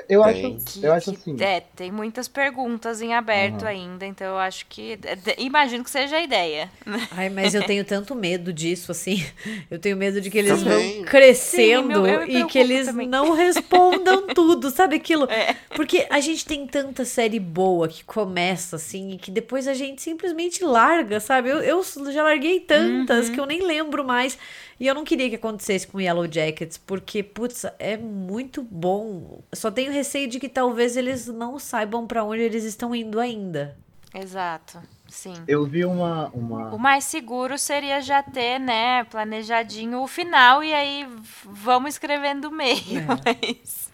Eu 0.07 0.23
acho, 0.23 0.39
que, 0.39 0.85
eu 0.85 0.93
acho 0.93 1.09
assim. 1.09 1.35
É, 1.39 1.61
tem 1.61 1.91
muitas 1.91 2.27
perguntas 2.27 3.01
em 3.01 3.15
aberto 3.15 3.63
uhum. 3.63 3.67
ainda, 3.67 4.05
então 4.05 4.27
eu 4.27 4.37
acho 4.37 4.67
que. 4.67 4.99
imagino 5.35 5.83
que 5.83 5.89
seja 5.89 6.17
a 6.17 6.21
ideia. 6.21 6.69
Ai, 7.09 7.27
mas 7.29 7.55
eu 7.55 7.65
tenho 7.65 7.83
tanto 7.83 8.13
medo 8.13 8.53
disso, 8.53 8.91
assim. 8.91 9.25
Eu 9.69 9.79
tenho 9.79 9.95
medo 9.95 10.19
de 10.19 10.29
que 10.29 10.37
eles 10.37 10.61
também. 10.63 10.97
vão 10.97 11.05
crescendo 11.05 11.95
Sim, 11.95 12.01
meu, 12.01 12.23
e 12.23 12.45
que 12.45 12.57
eles 12.57 12.87
também. 12.87 13.07
não 13.07 13.33
respondam 13.33 14.27
tudo, 14.33 14.69
sabe 14.69 14.95
aquilo? 14.95 15.25
É. 15.25 15.55
Porque 15.75 16.05
a 16.09 16.19
gente 16.19 16.45
tem 16.45 16.65
tanta 16.65 17.05
série 17.05 17.39
boa 17.39 17.87
que 17.87 18.03
começa 18.03 18.75
assim 18.75 19.11
e 19.11 19.17
que 19.17 19.31
depois 19.31 19.67
a 19.67 19.73
gente 19.73 20.01
simplesmente 20.01 20.63
larga, 20.63 21.19
sabe? 21.19 21.49
Eu, 21.49 21.59
eu 21.59 21.83
já 22.11 22.23
larguei 22.23 22.59
tantas 22.59 23.27
uhum. 23.27 23.33
que 23.33 23.39
eu 23.39 23.45
nem 23.45 23.65
lembro 23.65 24.03
mais. 24.03 24.37
E 24.79 24.87
eu 24.87 24.95
não 24.95 25.03
queria 25.03 25.29
que 25.29 25.35
acontecesse 25.35 25.85
com 25.85 25.99
Yellow 25.99 26.25
Jackets, 26.31 26.77
porque, 26.77 27.21
putz, 27.21 27.65
é 27.77 27.97
muito 27.97 28.63
bom. 28.63 29.41
Só 29.53 29.69
tenho 29.69 29.91
receio 29.91 30.27
de 30.27 30.39
que 30.39 30.47
talvez 30.47 30.95
eles 30.95 31.27
não 31.27 31.59
saibam 31.59 32.07
para 32.07 32.23
onde 32.23 32.41
eles 32.41 32.63
estão 32.63 32.95
indo 32.95 33.19
ainda. 33.19 33.77
Exato. 34.13 34.79
Sim. 35.07 35.33
Eu 35.47 35.65
vi 35.65 35.83
uma, 35.85 36.29
uma. 36.29 36.73
O 36.73 36.79
mais 36.79 37.03
seguro 37.03 37.57
seria 37.57 38.01
já 38.01 38.21
ter, 38.23 38.59
né, 38.59 39.03
planejadinho 39.05 40.01
o 40.01 40.07
final 40.07 40.63
e 40.63 40.73
aí 40.73 41.07
vamos 41.43 41.95
escrevendo 41.95 42.45
o 42.45 42.51
meio. 42.51 42.99
É. 42.99 43.05
Mas... 43.25 43.89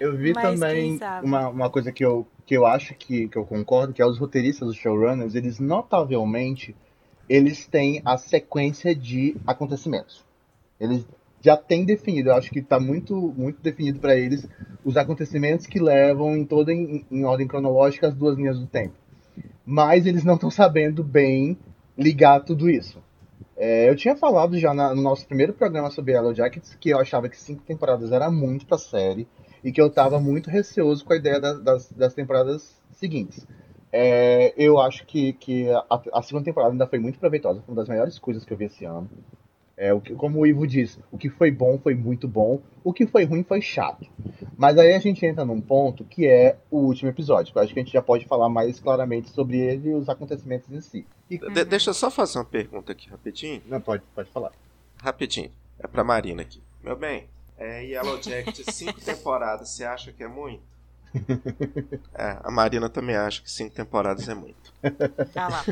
Eu 0.00 0.16
vi 0.16 0.32
mas 0.32 0.44
também 0.44 1.00
uma, 1.24 1.48
uma 1.48 1.70
coisa 1.70 1.90
que 1.90 2.04
eu, 2.04 2.24
que 2.46 2.56
eu 2.56 2.64
acho 2.64 2.94
que, 2.94 3.26
que 3.26 3.36
eu 3.36 3.44
concordo, 3.44 3.92
que 3.92 4.00
é 4.00 4.06
os 4.06 4.16
roteiristas, 4.16 4.68
os 4.68 4.76
showrunners, 4.76 5.34
eles 5.34 5.58
notavelmente 5.58 6.76
eles 7.30 7.64
têm 7.64 8.02
a 8.04 8.16
sequência 8.16 8.92
de 8.92 9.36
acontecimentos. 9.46 10.24
Eles 10.80 11.06
já 11.40 11.56
têm 11.56 11.84
definido, 11.84 12.30
eu 12.30 12.34
acho 12.34 12.50
que 12.50 12.58
está 12.58 12.80
muito, 12.80 13.14
muito 13.14 13.62
definido 13.62 14.00
para 14.00 14.16
eles 14.16 14.48
os 14.84 14.96
acontecimentos 14.96 15.64
que 15.64 15.78
levam 15.78 16.36
em 16.36 16.44
toda 16.44 16.72
em, 16.72 17.06
em 17.08 17.24
ordem 17.24 17.46
cronológica 17.46 18.08
as 18.08 18.14
duas 18.16 18.36
linhas 18.36 18.58
do 18.58 18.66
tempo. 18.66 18.94
Mas 19.64 20.06
eles 20.06 20.24
não 20.24 20.34
estão 20.34 20.50
sabendo 20.50 21.04
bem 21.04 21.56
ligar 21.96 22.40
tudo 22.40 22.68
isso. 22.68 23.00
É, 23.56 23.88
eu 23.88 23.94
tinha 23.94 24.16
falado 24.16 24.58
já 24.58 24.74
na, 24.74 24.92
no 24.92 25.00
nosso 25.00 25.24
primeiro 25.24 25.52
programa 25.52 25.88
sobre 25.88 26.12
Yellow 26.12 26.34
Jackets 26.34 26.76
que 26.80 26.90
eu 26.90 26.98
achava 26.98 27.28
que 27.28 27.36
cinco 27.36 27.62
temporadas 27.62 28.10
era 28.10 28.28
muito 28.28 28.66
para 28.66 28.74
a 28.74 28.80
série 28.80 29.28
e 29.62 29.70
que 29.70 29.80
eu 29.80 29.86
estava 29.86 30.18
muito 30.18 30.50
receoso 30.50 31.04
com 31.04 31.12
a 31.12 31.16
ideia 31.16 31.38
da, 31.38 31.52
das, 31.52 31.92
das 31.92 32.12
temporadas 32.12 32.76
seguintes. 32.90 33.46
É, 33.92 34.54
eu 34.56 34.78
acho 34.78 35.04
que, 35.04 35.32
que 35.32 35.68
a, 35.70 36.02
a, 36.12 36.22
segunda 36.22 36.44
temporada 36.44 36.72
ainda 36.72 36.86
foi 36.86 36.98
muito 36.98 37.18
proveitosa, 37.18 37.60
foi 37.60 37.72
uma 37.72 37.80
das 37.80 37.88
melhores 37.88 38.18
coisas 38.18 38.44
que 38.44 38.52
eu 38.52 38.56
vi 38.56 38.66
esse 38.66 38.84
ano. 38.84 39.10
É, 39.76 39.94
o 39.94 40.00
que, 40.00 40.14
como 40.14 40.38
o 40.38 40.46
Ivo 40.46 40.66
disse, 40.66 41.02
o 41.10 41.16
que 41.16 41.30
foi 41.30 41.50
bom 41.50 41.78
foi 41.78 41.94
muito 41.94 42.28
bom, 42.28 42.60
o 42.84 42.92
que 42.92 43.06
foi 43.06 43.24
ruim 43.24 43.42
foi 43.42 43.62
chato. 43.62 44.06
Mas 44.56 44.76
aí 44.76 44.92
a 44.92 44.98
gente 44.98 45.24
entra 45.24 45.42
num 45.44 45.60
ponto 45.60 46.04
que 46.04 46.26
é 46.26 46.58
o 46.70 46.80
último 46.80 47.08
episódio, 47.08 47.50
que 47.50 47.58
eu 47.58 47.62
acho 47.62 47.72
que 47.72 47.80
a 47.80 47.82
gente 47.82 47.92
já 47.92 48.02
pode 48.02 48.26
falar 48.26 48.50
mais 48.50 48.78
claramente 48.78 49.30
sobre 49.30 49.58
ele 49.58 49.88
e 49.88 49.94
os 49.94 50.08
acontecimentos 50.08 50.70
em 50.70 50.80
si. 50.82 51.06
E... 51.30 51.38
De 51.38 51.64
deixa 51.64 51.90
eu 51.90 51.94
só 51.94 52.10
fazer 52.10 52.38
uma 52.38 52.44
pergunta 52.44 52.92
aqui 52.92 53.08
rapidinho. 53.08 53.62
Não, 53.66 53.80
pode, 53.80 54.02
pode 54.14 54.30
falar. 54.30 54.52
Rapidinho. 55.02 55.50
É 55.78 55.86
pra 55.86 56.04
Marina 56.04 56.42
aqui. 56.42 56.60
Meu 56.84 56.94
bem, 56.94 57.26
é, 57.56 57.82
Yellow 57.82 58.22
Jacket, 58.22 58.60
cinco 58.70 59.00
temporadas, 59.04 59.70
você 59.70 59.84
acha 59.84 60.12
que 60.12 60.22
é 60.22 60.28
muito? 60.28 60.62
É, 62.14 62.38
a 62.42 62.50
Marina 62.50 62.88
também 62.88 63.16
acha 63.16 63.42
que 63.42 63.50
cinco 63.50 63.74
temporadas 63.74 64.28
é 64.28 64.34
muito. 64.34 64.72
Ah 65.34 65.48
lá. 65.48 65.64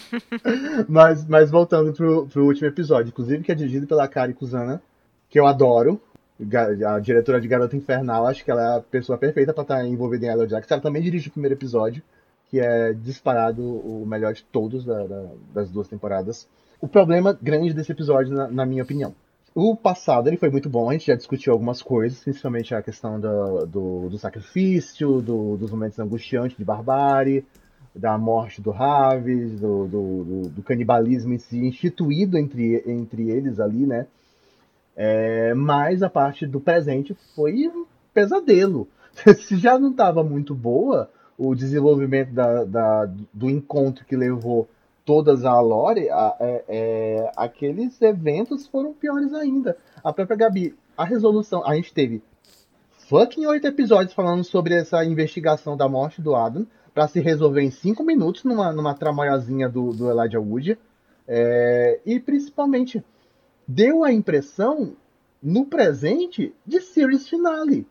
mas, 0.88 1.26
mas 1.26 1.50
voltando 1.50 1.92
pro, 1.92 2.26
pro 2.26 2.46
último 2.46 2.66
episódio, 2.66 3.10
inclusive 3.10 3.44
que 3.44 3.52
é 3.52 3.54
dirigido 3.54 3.86
pela 3.86 4.08
Kari 4.08 4.32
Kusana, 4.32 4.82
que 5.28 5.38
eu 5.38 5.46
adoro, 5.46 6.00
a 6.86 6.98
diretora 6.98 7.40
de 7.40 7.48
Garota 7.48 7.76
Infernal, 7.76 8.26
acho 8.26 8.44
que 8.44 8.50
ela 8.50 8.62
é 8.62 8.76
a 8.78 8.80
pessoa 8.80 9.18
perfeita 9.18 9.52
para 9.52 9.62
estar 9.62 9.84
envolvida 9.84 10.26
em 10.26 10.28
Yellow 10.28 10.48
Jackets. 10.48 10.70
Ela 10.70 10.80
também 10.80 11.02
dirige 11.02 11.28
o 11.28 11.32
primeiro 11.32 11.54
episódio, 11.54 12.02
que 12.50 12.60
é 12.60 12.92
disparado 12.92 13.62
o 13.62 14.06
melhor 14.06 14.32
de 14.32 14.44
todos 14.44 14.84
da, 14.84 15.06
da, 15.06 15.26
das 15.52 15.70
duas 15.70 15.88
temporadas. 15.88 16.48
O 16.80 16.86
problema 16.86 17.36
grande 17.40 17.72
desse 17.72 17.92
episódio, 17.92 18.34
na, 18.34 18.48
na 18.48 18.66
minha 18.66 18.82
opinião, 18.82 19.14
o 19.58 19.74
passado 19.74 20.28
ele 20.28 20.36
foi 20.36 20.50
muito 20.50 20.68
bom, 20.68 20.90
a 20.90 20.92
gente 20.92 21.06
já 21.06 21.14
discutiu 21.14 21.50
algumas 21.50 21.80
coisas, 21.80 22.22
principalmente 22.22 22.74
a 22.74 22.82
questão 22.82 23.18
do, 23.18 23.64
do, 23.64 24.08
do 24.10 24.18
sacrifício, 24.18 25.22
do, 25.22 25.56
dos 25.56 25.70
momentos 25.70 25.98
angustiantes 25.98 26.58
de 26.58 26.64
barbárie, 26.64 27.42
da 27.94 28.18
morte 28.18 28.60
do 28.60 28.70
Raves, 28.70 29.58
do, 29.58 29.86
do, 29.86 30.48
do, 30.50 30.62
canibalismo 30.62 31.32
em 31.32 31.38
si, 31.38 31.56
instituído 31.56 32.36
entre, 32.36 32.82
entre 32.86 33.30
eles 33.30 33.58
ali, 33.58 33.86
né? 33.86 34.06
É, 34.94 35.54
mas 35.54 36.02
a 36.02 36.10
parte 36.10 36.46
do 36.46 36.60
presente 36.60 37.16
foi 37.34 37.66
um 37.66 37.86
pesadelo. 38.12 38.86
Se 39.38 39.56
já 39.56 39.78
não 39.78 39.90
estava 39.92 40.22
muito 40.22 40.54
boa 40.54 41.08
o 41.38 41.54
desenvolvimento 41.54 42.30
da, 42.30 42.64
da, 42.64 43.10
do 43.32 43.48
encontro 43.48 44.04
que 44.04 44.16
levou 44.16 44.68
todas 45.06 45.44
a 45.44 45.58
lore, 45.60 46.10
a, 46.10 46.36
é, 46.40 46.64
é, 46.68 47.32
aqueles 47.36 48.02
eventos 48.02 48.66
foram 48.66 48.92
piores 48.92 49.32
ainda. 49.32 49.78
A 50.02 50.12
própria 50.12 50.36
Gabi, 50.36 50.74
a 50.98 51.04
resolução, 51.04 51.64
a 51.64 51.76
gente 51.76 51.94
teve 51.94 52.22
fucking 53.08 53.46
oito 53.46 53.68
episódios 53.68 54.12
falando 54.12 54.42
sobre 54.42 54.74
essa 54.74 55.04
investigação 55.04 55.76
da 55.76 55.88
morte 55.88 56.20
do 56.20 56.34
Adam, 56.34 56.66
para 56.92 57.06
se 57.06 57.20
resolver 57.20 57.62
em 57.62 57.70
cinco 57.70 58.02
minutos 58.02 58.42
numa, 58.42 58.72
numa 58.72 58.94
tramoiazinha 58.94 59.68
do, 59.68 59.92
do 59.92 60.10
Elijah 60.10 60.40
Wood. 60.40 60.78
É, 61.28 62.00
e 62.04 62.18
principalmente, 62.18 63.04
deu 63.66 64.02
a 64.02 64.12
impressão, 64.12 64.96
no 65.40 65.66
presente, 65.66 66.52
de 66.66 66.80
series 66.80 67.28
finale. 67.28 67.86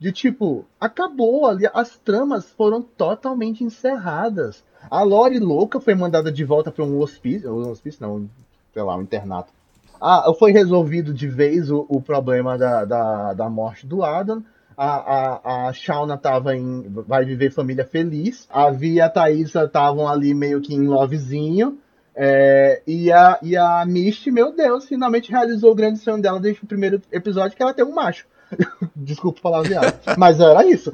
De 0.00 0.12
tipo, 0.12 0.64
acabou 0.80 1.46
ali, 1.46 1.68
as 1.74 1.98
tramas 1.98 2.50
foram 2.52 2.80
totalmente 2.80 3.64
encerradas. 3.64 4.62
A 4.88 5.02
Lori 5.02 5.40
louca 5.40 5.80
foi 5.80 5.94
mandada 5.94 6.30
de 6.30 6.44
volta 6.44 6.70
para 6.70 6.84
um 6.84 7.00
hospício, 7.00 7.52
um 7.52 7.68
hospício 7.68 8.06
não, 8.06 8.28
sei 8.72 8.82
lá, 8.82 8.96
um 8.96 9.02
internato. 9.02 9.52
Ah, 10.00 10.32
foi 10.38 10.52
resolvido 10.52 11.12
de 11.12 11.26
vez 11.26 11.70
o, 11.70 11.84
o 11.88 12.00
problema 12.00 12.56
da, 12.56 12.84
da, 12.84 13.34
da, 13.34 13.50
morte 13.50 13.84
do 13.86 14.04
Adam. 14.04 14.44
A, 14.76 14.86
a, 14.86 15.68
a 15.68 15.72
Shauna 15.72 16.16
tava 16.16 16.54
em 16.54 16.82
Vai 16.88 17.24
Viver 17.24 17.50
Família 17.50 17.84
Feliz. 17.84 18.46
A 18.48 18.70
Via 18.70 18.94
e 18.94 19.00
a 19.00 19.10
Thaisa 19.10 19.64
estavam 19.64 20.06
ali 20.06 20.32
meio 20.32 20.60
que 20.60 20.72
em 20.72 20.86
lovezinho. 20.86 21.78
É, 22.14 22.82
e, 22.86 23.10
a, 23.10 23.38
e 23.42 23.56
a 23.56 23.84
Misty, 23.84 24.30
meu 24.30 24.54
Deus, 24.54 24.86
finalmente 24.86 25.30
realizou 25.32 25.72
o 25.72 25.74
grande 25.74 25.98
sonho 25.98 26.22
dela 26.22 26.38
desde 26.38 26.62
o 26.62 26.66
primeiro 26.66 27.02
episódio, 27.10 27.56
que 27.56 27.62
ela 27.62 27.74
tem 27.74 27.84
um 27.84 27.94
macho. 27.94 28.26
Desculpa 28.96 29.40
falar 29.40 29.62
viado. 29.62 29.98
Mas 30.16 30.40
era 30.40 30.64
isso. 30.66 30.92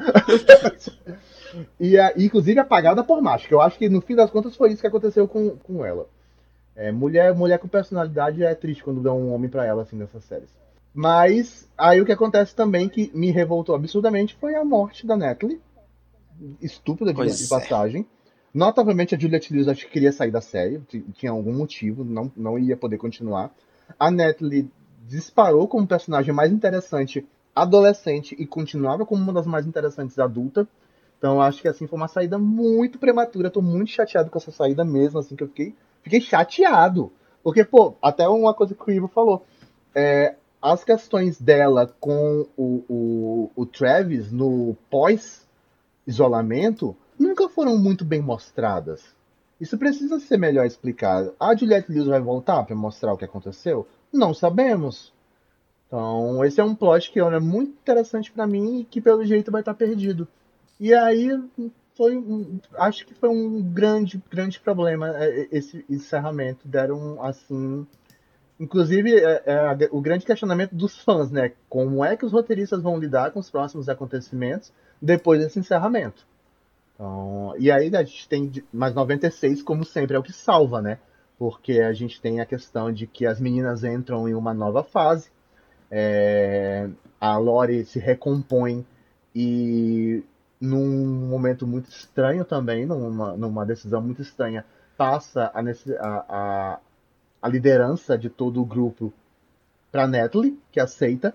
e, 1.78 1.96
inclusive 2.16 2.58
apagada 2.60 3.02
por 3.04 3.20
macho, 3.22 3.48
que 3.48 3.54
eu 3.54 3.60
acho 3.60 3.78
que 3.78 3.88
no 3.88 4.00
fim 4.00 4.14
das 4.14 4.30
contas 4.30 4.56
foi 4.56 4.72
isso 4.72 4.80
que 4.80 4.86
aconteceu 4.86 5.26
com, 5.28 5.50
com 5.50 5.84
ela. 5.84 6.06
É, 6.76 6.90
mulher, 6.90 7.34
mulher 7.34 7.58
com 7.58 7.68
personalidade 7.68 8.42
é 8.42 8.54
triste 8.54 8.82
quando 8.82 9.00
dá 9.00 9.12
um 9.12 9.32
homem 9.32 9.48
para 9.48 9.64
ela 9.64 9.82
assim 9.82 9.96
nessas 9.96 10.24
séries. 10.24 10.50
Mas 10.92 11.68
aí 11.76 12.00
o 12.00 12.04
que 12.04 12.12
acontece 12.12 12.54
também 12.54 12.88
que 12.88 13.10
me 13.14 13.30
revoltou 13.30 13.74
absurdamente 13.74 14.34
foi 14.36 14.54
a 14.54 14.64
morte 14.64 15.06
da 15.06 15.16
Natalie. 15.16 15.60
Estúpida 16.60 17.12
de, 17.12 17.48
passagem. 17.48 18.02
É. 18.02 18.14
Notavelmente 18.52 19.14
a 19.14 19.18
Juliette 19.18 19.52
Lewis 19.52 19.68
acho 19.68 19.86
que 19.86 19.92
queria 19.92 20.12
sair 20.12 20.30
da 20.30 20.40
série, 20.40 20.80
tinha 21.14 21.32
algum 21.32 21.52
motivo, 21.52 22.04
não, 22.04 22.30
não 22.36 22.56
ia 22.56 22.76
poder 22.76 22.98
continuar. 22.98 23.52
A 23.98 24.10
Natalie 24.10 24.70
disparou 25.06 25.66
como 25.66 25.86
personagem 25.86 26.32
mais 26.32 26.52
interessante 26.52 27.26
adolescente 27.54 28.34
e 28.38 28.46
continuava 28.46 29.06
como 29.06 29.22
uma 29.22 29.32
das 29.32 29.46
mais 29.46 29.66
interessantes 29.66 30.18
adulta. 30.18 30.68
Então 31.18 31.40
acho 31.40 31.62
que 31.62 31.68
assim 31.68 31.86
foi 31.86 31.96
uma 31.96 32.08
saída 32.08 32.36
muito 32.38 32.98
prematura. 32.98 33.50
Tô 33.50 33.62
muito 33.62 33.90
chateado 33.90 34.28
com 34.30 34.38
essa 34.38 34.50
saída 34.50 34.84
mesmo, 34.84 35.18
assim, 35.18 35.36
que 35.36 35.42
eu 35.42 35.48
fiquei, 35.48 35.74
fiquei 36.02 36.20
chateado. 36.20 37.10
Porque, 37.42 37.64
pô, 37.64 37.94
até 38.02 38.28
uma 38.28 38.52
coisa 38.54 38.74
que 38.74 38.90
o 38.90 38.90
Ivo 38.90 39.08
falou. 39.08 39.44
É, 39.94 40.34
as 40.60 40.82
questões 40.82 41.40
dela 41.40 41.94
com 42.00 42.46
o, 42.56 42.82
o, 42.88 43.50
o 43.54 43.66
Travis 43.66 44.32
no 44.32 44.76
pós-isolamento 44.90 46.96
nunca 47.18 47.48
foram 47.48 47.78
muito 47.78 48.04
bem 48.04 48.20
mostradas. 48.20 49.14
Isso 49.60 49.78
precisa 49.78 50.18
ser 50.18 50.36
melhor 50.36 50.66
explicado. 50.66 51.32
A 51.38 51.54
Juliette 51.54 51.92
Lewis 51.92 52.08
vai 52.08 52.20
voltar 52.20 52.64
para 52.64 52.74
mostrar 52.74 53.12
o 53.12 53.16
que 53.16 53.24
aconteceu? 53.24 53.86
Não 54.12 54.34
sabemos. 54.34 55.13
Então, 55.94 56.44
esse 56.44 56.60
é 56.60 56.64
um 56.64 56.74
plot 56.74 57.12
que 57.12 57.20
é 57.20 57.38
muito 57.38 57.70
interessante 57.70 58.32
para 58.32 58.48
mim 58.48 58.80
e 58.80 58.84
que 58.84 59.00
pelo 59.00 59.24
jeito 59.24 59.52
vai 59.52 59.62
estar 59.62 59.74
perdido. 59.74 60.26
E 60.80 60.92
aí 60.92 61.30
foi 61.96 62.20
acho 62.76 63.06
que 63.06 63.14
foi 63.14 63.28
um 63.28 63.62
grande 63.62 64.20
grande 64.28 64.58
problema 64.58 65.16
é, 65.16 65.46
esse 65.52 65.84
encerramento. 65.88 66.66
Deram 66.66 67.22
assim 67.22 67.86
inclusive 68.58 69.14
é, 69.14 69.42
é, 69.46 69.88
o 69.92 70.00
grande 70.00 70.26
questionamento 70.26 70.74
dos 70.74 70.98
fãs 70.98 71.30
né? 71.30 71.52
Como 71.68 72.04
é 72.04 72.16
que 72.16 72.26
os 72.26 72.32
roteiristas 72.32 72.82
vão 72.82 72.98
lidar 72.98 73.30
com 73.30 73.38
os 73.38 73.48
próximos 73.48 73.88
acontecimentos 73.88 74.72
depois 75.00 75.38
desse 75.38 75.60
encerramento? 75.60 76.26
Então, 76.96 77.54
e 77.56 77.70
aí 77.70 77.94
a 77.94 78.02
gente 78.02 78.28
tem 78.28 78.50
mais 78.72 78.92
96 78.94 79.62
como 79.62 79.84
sempre 79.84 80.16
é 80.16 80.18
o 80.18 80.24
que 80.24 80.32
salva 80.32 80.82
né? 80.82 80.98
Porque 81.38 81.80
a 81.80 81.92
gente 81.92 82.20
tem 82.20 82.40
a 82.40 82.46
questão 82.46 82.92
de 82.92 83.06
que 83.06 83.24
as 83.24 83.38
meninas 83.38 83.84
entram 83.84 84.28
em 84.28 84.34
uma 84.34 84.52
nova 84.52 84.82
fase 84.82 85.32
é, 85.90 86.88
a 87.20 87.36
Lori 87.36 87.84
se 87.84 87.98
recompõe 87.98 88.86
e 89.34 90.22
num 90.60 91.26
momento 91.28 91.66
muito 91.66 91.88
estranho 91.90 92.44
também, 92.44 92.86
numa, 92.86 93.36
numa 93.36 93.66
decisão 93.66 94.00
muito 94.00 94.22
estranha, 94.22 94.64
passa 94.96 95.52
a, 95.52 95.60
a, 96.28 96.80
a 97.42 97.48
liderança 97.48 98.16
de 98.16 98.30
todo 98.30 98.60
o 98.60 98.64
grupo 98.64 99.12
para 99.90 100.06
Natalie, 100.06 100.58
que 100.72 100.80
aceita, 100.80 101.34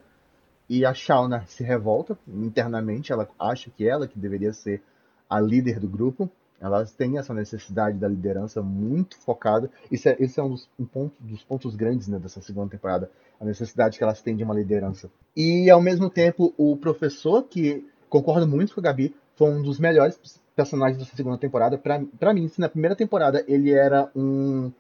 e 0.70 0.86
a 0.86 0.94
Shauna 0.94 1.46
se 1.48 1.64
revolta 1.64 2.18
internamente, 2.28 3.12
ela 3.12 3.28
acha 3.40 3.70
que 3.70 3.88
ela 3.88 4.08
que 4.08 4.20
deveria 4.20 4.54
ser 4.54 4.82
a 5.30 5.40
líder 5.40 5.80
do 5.80 5.88
grupo, 5.88 6.30
elas 6.62 6.92
têm 6.92 7.18
essa 7.18 7.34
necessidade 7.34 7.98
da 7.98 8.08
liderança 8.08 8.62
muito 8.62 9.18
focada. 9.18 9.70
Isso 9.92 10.10
é, 10.10 10.16
esse 10.20 10.40
é 10.40 10.44
um 10.44 10.50
dos, 10.50 10.70
um 10.78 10.86
ponto, 10.86 11.14
dos 11.20 11.44
pontos 11.44 11.76
grandes 11.76 12.08
né, 12.08 12.20
dessa 12.20 12.42
segunda 12.42 12.70
temporada, 12.70 13.10
a 13.40 13.46
necessidade 13.46 13.98
que 13.98 14.04
elas 14.04 14.22
têm 14.22 14.36
de 14.36 14.44
uma 14.44 14.54
liderança. 14.54 15.10
E 15.36 15.70
ao 15.70 15.82
mesmo 15.82 16.10
tempo, 16.10 16.54
o 16.58 16.76
professor, 16.76 17.44
que 17.44 17.88
concordo 18.10 18.48
muito 18.48 18.74
com 18.74 18.80
a 18.80 18.84
Gabi, 18.84 19.16
foi 19.36 19.50
um 19.50 19.62
dos 19.62 19.80
melhores 19.80 20.20
personagens 20.56 20.98
dessa 20.98 21.16
segunda 21.16 21.38
temporada. 21.38 21.78
para 21.78 22.34
mim, 22.34 22.48
se 22.50 22.60
na 22.60 22.68
primeira 22.68 22.96
temporada 22.96 23.44
ele 23.48 23.72
era 23.72 24.10
um, 24.14 24.72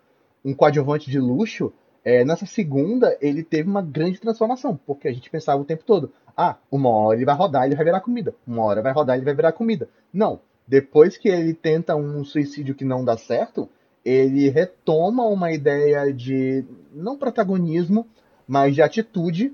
um 0.44 0.54
coadjuvante 0.54 1.10
de 1.10 1.20
luxo, 1.20 1.72
é, 2.04 2.24
nessa 2.26 2.46
segunda 2.46 3.18
ele 3.22 3.44
teve 3.44 3.70
uma 3.70 3.82
grande 3.82 4.20
transformação, 4.20 4.80
porque 4.86 5.08
a 5.08 5.14
gente 5.14 5.30
pensava 5.30 5.62
o 5.62 5.66
tempo 5.66 5.84
todo: 5.86 6.12
ah, 6.36 6.58
uma 6.72 6.90
hora 6.90 7.18
ele 7.18 7.26
vai 7.26 7.36
rodar 7.36 7.66
ele 7.66 7.76
vai 7.76 7.86
virar 7.86 8.02
comida, 8.02 8.34
uma 8.48 8.64
hora 8.64 8.82
vai 8.82 8.92
rodar 8.92 9.16
ele 9.16 9.26
vai 9.26 9.34
virar 9.34 9.52
comida. 9.52 9.88
Não, 10.12 10.40
depois 10.70 11.18
que 11.18 11.28
ele 11.28 11.52
tenta 11.52 11.96
um 11.96 12.24
suicídio 12.24 12.76
que 12.76 12.86
não 12.86 13.04
dá 13.04 13.18
certo, 13.18 13.68
ele 14.06 14.50
retoma 14.50 15.26
uma 15.26 15.52
ideia 15.52 16.14
de 16.14 16.64
não 16.94 17.18
protagonismo, 17.18 18.06
mas 18.48 18.76
de 18.76 18.82
atitude 18.84 19.52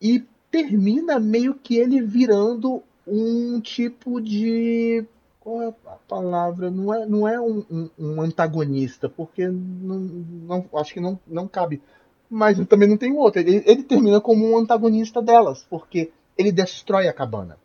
e 0.00 0.24
termina 0.52 1.18
meio 1.18 1.56
que 1.56 1.76
ele 1.76 2.00
virando 2.00 2.84
um 3.04 3.60
tipo 3.60 4.20
de. 4.20 5.04
Qual 5.40 5.60
é 5.60 5.74
a 5.86 5.96
palavra? 6.08 6.70
Não 6.70 6.94
é, 6.94 7.04
não 7.04 7.28
é 7.28 7.40
um, 7.40 7.64
um, 7.68 7.90
um 7.98 8.22
antagonista, 8.22 9.08
porque 9.08 9.48
não, 9.48 9.98
não, 9.98 10.64
acho 10.76 10.94
que 10.94 11.00
não, 11.00 11.18
não 11.26 11.48
cabe. 11.48 11.82
Mas 12.30 12.64
também 12.68 12.88
não 12.88 12.96
tenho 12.96 13.16
outro. 13.16 13.40
Ele, 13.40 13.60
ele 13.66 13.82
termina 13.82 14.20
como 14.20 14.48
um 14.48 14.56
antagonista 14.56 15.20
delas, 15.20 15.66
porque 15.68 16.12
ele 16.38 16.52
destrói 16.52 17.08
a 17.08 17.12
cabana 17.12 17.58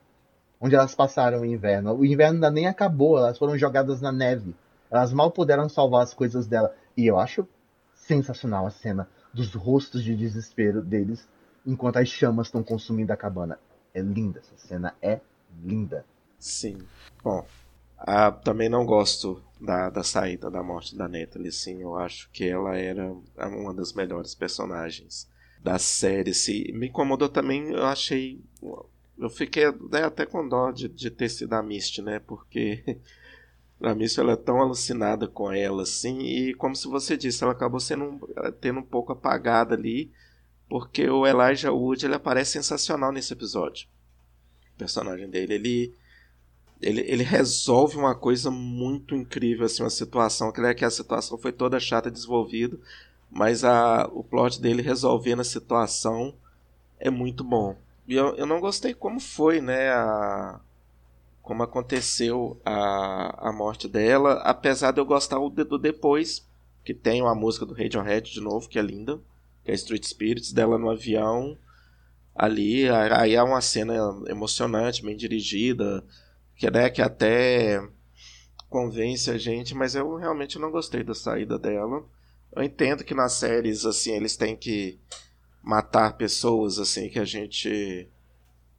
onde 0.60 0.76
elas 0.76 0.96
passaram 0.96 1.42
o 1.42 1.46
inverno. 1.46 1.96
O 1.96 2.06
inverno 2.06 2.36
ainda 2.36 2.52
nem 2.52 2.68
acabou, 2.68 3.18
elas 3.18 3.38
foram 3.38 3.58
jogadas 3.58 4.02
na 4.02 4.12
neve. 4.12 4.56
Elas 4.92 5.14
mal 5.14 5.32
puderam 5.32 5.70
salvar 5.70 6.04
as 6.04 6.14
coisas 6.14 6.48
dela. 6.48 6.74
E 6.98 7.06
eu 7.08 7.18
acho 7.20 7.48
sensacional 7.94 8.66
a 8.66 8.72
cena 8.72 9.08
dos 9.34 9.54
rostos 9.54 10.04
de 10.04 10.16
desespero 10.16 10.82
deles 10.82 11.28
enquanto 11.66 11.98
as 11.98 12.10
chamas 12.10 12.48
estão 12.48 12.64
consumindo 12.64 13.14
a 13.14 13.18
cabana. 13.18 13.60
É 13.94 14.02
linda, 14.02 14.40
essa 14.40 14.68
cena 14.68 14.96
é 15.02 15.20
linda. 15.64 16.06
Sim. 16.38 16.80
Bom, 17.24 17.46
ah, 17.98 18.32
também 18.32 18.70
não 18.70 18.86
gosto 18.86 19.44
da, 19.60 19.90
da 19.90 20.04
saída 20.04 20.50
da 20.50 20.64
morte 20.64 20.96
da 20.96 21.08
Natalie, 21.08 21.52
sim. 21.52 21.82
Eu 21.82 21.98
acho 21.98 22.30
que 22.32 22.48
ela 22.48 22.78
era 22.78 23.12
uma 23.38 23.74
das 23.74 23.94
melhores 23.94 24.34
personagens 24.34 25.30
da 25.62 25.78
série. 25.78 26.34
Se 26.34 26.72
me 26.74 26.88
incomodou 26.88 27.30
também, 27.30 27.70
eu 27.70 27.86
achei. 27.86 28.42
Eu 29.20 29.30
fiquei 29.30 29.66
né, 29.92 30.04
até 30.04 30.26
com 30.26 30.48
dó 30.48 30.72
de, 30.72 30.88
de 30.88 31.10
ter 31.10 31.30
sido 31.30 31.54
a 31.54 31.62
Misty, 31.62 32.02
né? 32.02 32.20
Porque 32.20 32.98
a 33.82 33.94
Misty 33.94 34.20
ela 34.20 34.34
é 34.34 34.38
tão 34.38 34.62
alucinada 34.62 35.28
com 35.28 35.52
ela, 35.52 35.84
assim. 35.84 36.20
E 36.20 36.54
como 36.54 36.76
se 36.76 36.88
você 36.88 37.18
disse, 37.18 37.44
ela 37.44 37.54
acabou 37.54 37.80
sendo 37.80 38.20
tendo 38.62 38.80
um 38.80 38.84
pouco 38.84 39.12
apagada 39.12 39.76
ali. 39.76 40.12
Porque 40.70 41.10
o 41.10 41.26
Elijah 41.26 41.72
Wood 41.72 42.06
ele 42.06 42.16
aparece 42.16 42.52
sensacional 42.52 43.12
nesse 43.12 43.34
episódio 43.34 43.88
personagem 44.80 45.30
dele, 45.30 45.54
ele, 45.54 45.94
ele, 46.82 47.02
ele 47.02 47.24
resolve 47.24 47.98
uma 47.98 48.16
coisa 48.16 48.50
muito 48.50 49.14
incrível, 49.14 49.66
assim, 49.66 49.84
uma 49.84 49.90
situação, 49.90 50.52
que, 50.52 50.62
é 50.62 50.74
que 50.74 50.86
a 50.86 50.90
situação 50.90 51.38
foi 51.38 51.52
toda 51.52 51.80
chata 51.80 52.10
desenvolvida, 52.10 52.80
mas 53.30 53.66
a, 53.66 54.10
o 54.14 54.24
plot 54.24 54.62
dele 54.62 54.82
resolvendo 54.82 55.42
a 55.42 55.44
situação 55.44 56.34
é 56.98 57.10
muito 57.10 57.44
bom. 57.44 57.76
Eu, 58.16 58.36
eu 58.36 58.46
não 58.46 58.60
gostei 58.60 58.94
como 58.94 59.20
foi, 59.20 59.62
né, 59.62 59.90
a, 59.90 60.60
como 61.42 61.64
aconteceu 61.64 62.60
a, 62.66 63.50
a 63.50 63.54
morte 63.54 63.88
dela, 63.88 64.34
apesar 64.44 64.92
de 64.92 65.00
eu 65.00 65.06
gostar 65.06 65.38
do, 65.38 65.50
do 65.50 65.78
depois, 65.78 66.48
que 66.84 66.94
tem 66.94 67.22
uma 67.22 67.36
música 67.36 67.66
do 67.66 67.74
Radiohead 67.74 68.32
de 68.32 68.42
novo, 68.42 68.68
que 68.68 68.80
é 68.80 68.82
linda, 68.82 69.20
que 69.64 69.72
é 69.72 69.74
Street 69.76 70.04
Spirits, 70.04 70.52
dela 70.52 70.78
no 70.78 70.90
avião, 70.90 71.58
ali. 72.36 72.90
Aí 72.90 73.36
é 73.36 73.44
uma 73.44 73.62
cena 73.62 73.94
emocionante, 74.28 75.04
bem 75.04 75.16
dirigida, 75.16 76.04
que, 76.56 76.70
né, 76.70 76.90
que 76.90 77.02
até 77.02 77.82
convence 78.70 79.30
a 79.30 79.38
gente, 79.38 79.76
mas 79.76 79.96
eu 79.96 80.16
realmente 80.16 80.58
não 80.58 80.72
gostei 80.72 81.04
da 81.04 81.14
saída 81.14 81.60
dela. 81.60 82.04
Eu 82.56 82.64
entendo 82.64 83.04
que 83.04 83.14
nas 83.14 83.34
séries, 83.34 83.86
assim, 83.86 84.12
eles 84.12 84.38
têm 84.38 84.56
que 84.56 85.00
matar 85.62 86.18
pessoas, 86.18 86.80
assim, 86.80 87.10
que 87.10 87.20
a 87.20 87.26
gente 87.26 88.08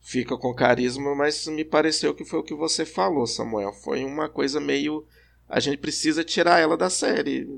fica 0.01 0.37
com 0.37 0.55
carisma, 0.55 1.15
mas 1.15 1.47
me 1.47 1.65
pareceu 1.65 2.15
que 2.15 2.25
foi 2.25 2.41
o 2.41 2.45
que 2.45 2.55
você 2.55 2.85
falou, 2.85 3.27
Samuel. 3.27 3.73
Foi 3.73 4.05
uma 4.05 4.29
coisa 4.29 4.61
meio. 4.61 5.07
A 5.49 5.61
gente 5.61 5.79
precisa 5.79 6.25
tirar 6.25 6.59
ela 6.59 6.77
da 6.77 6.91
série. 6.91 7.49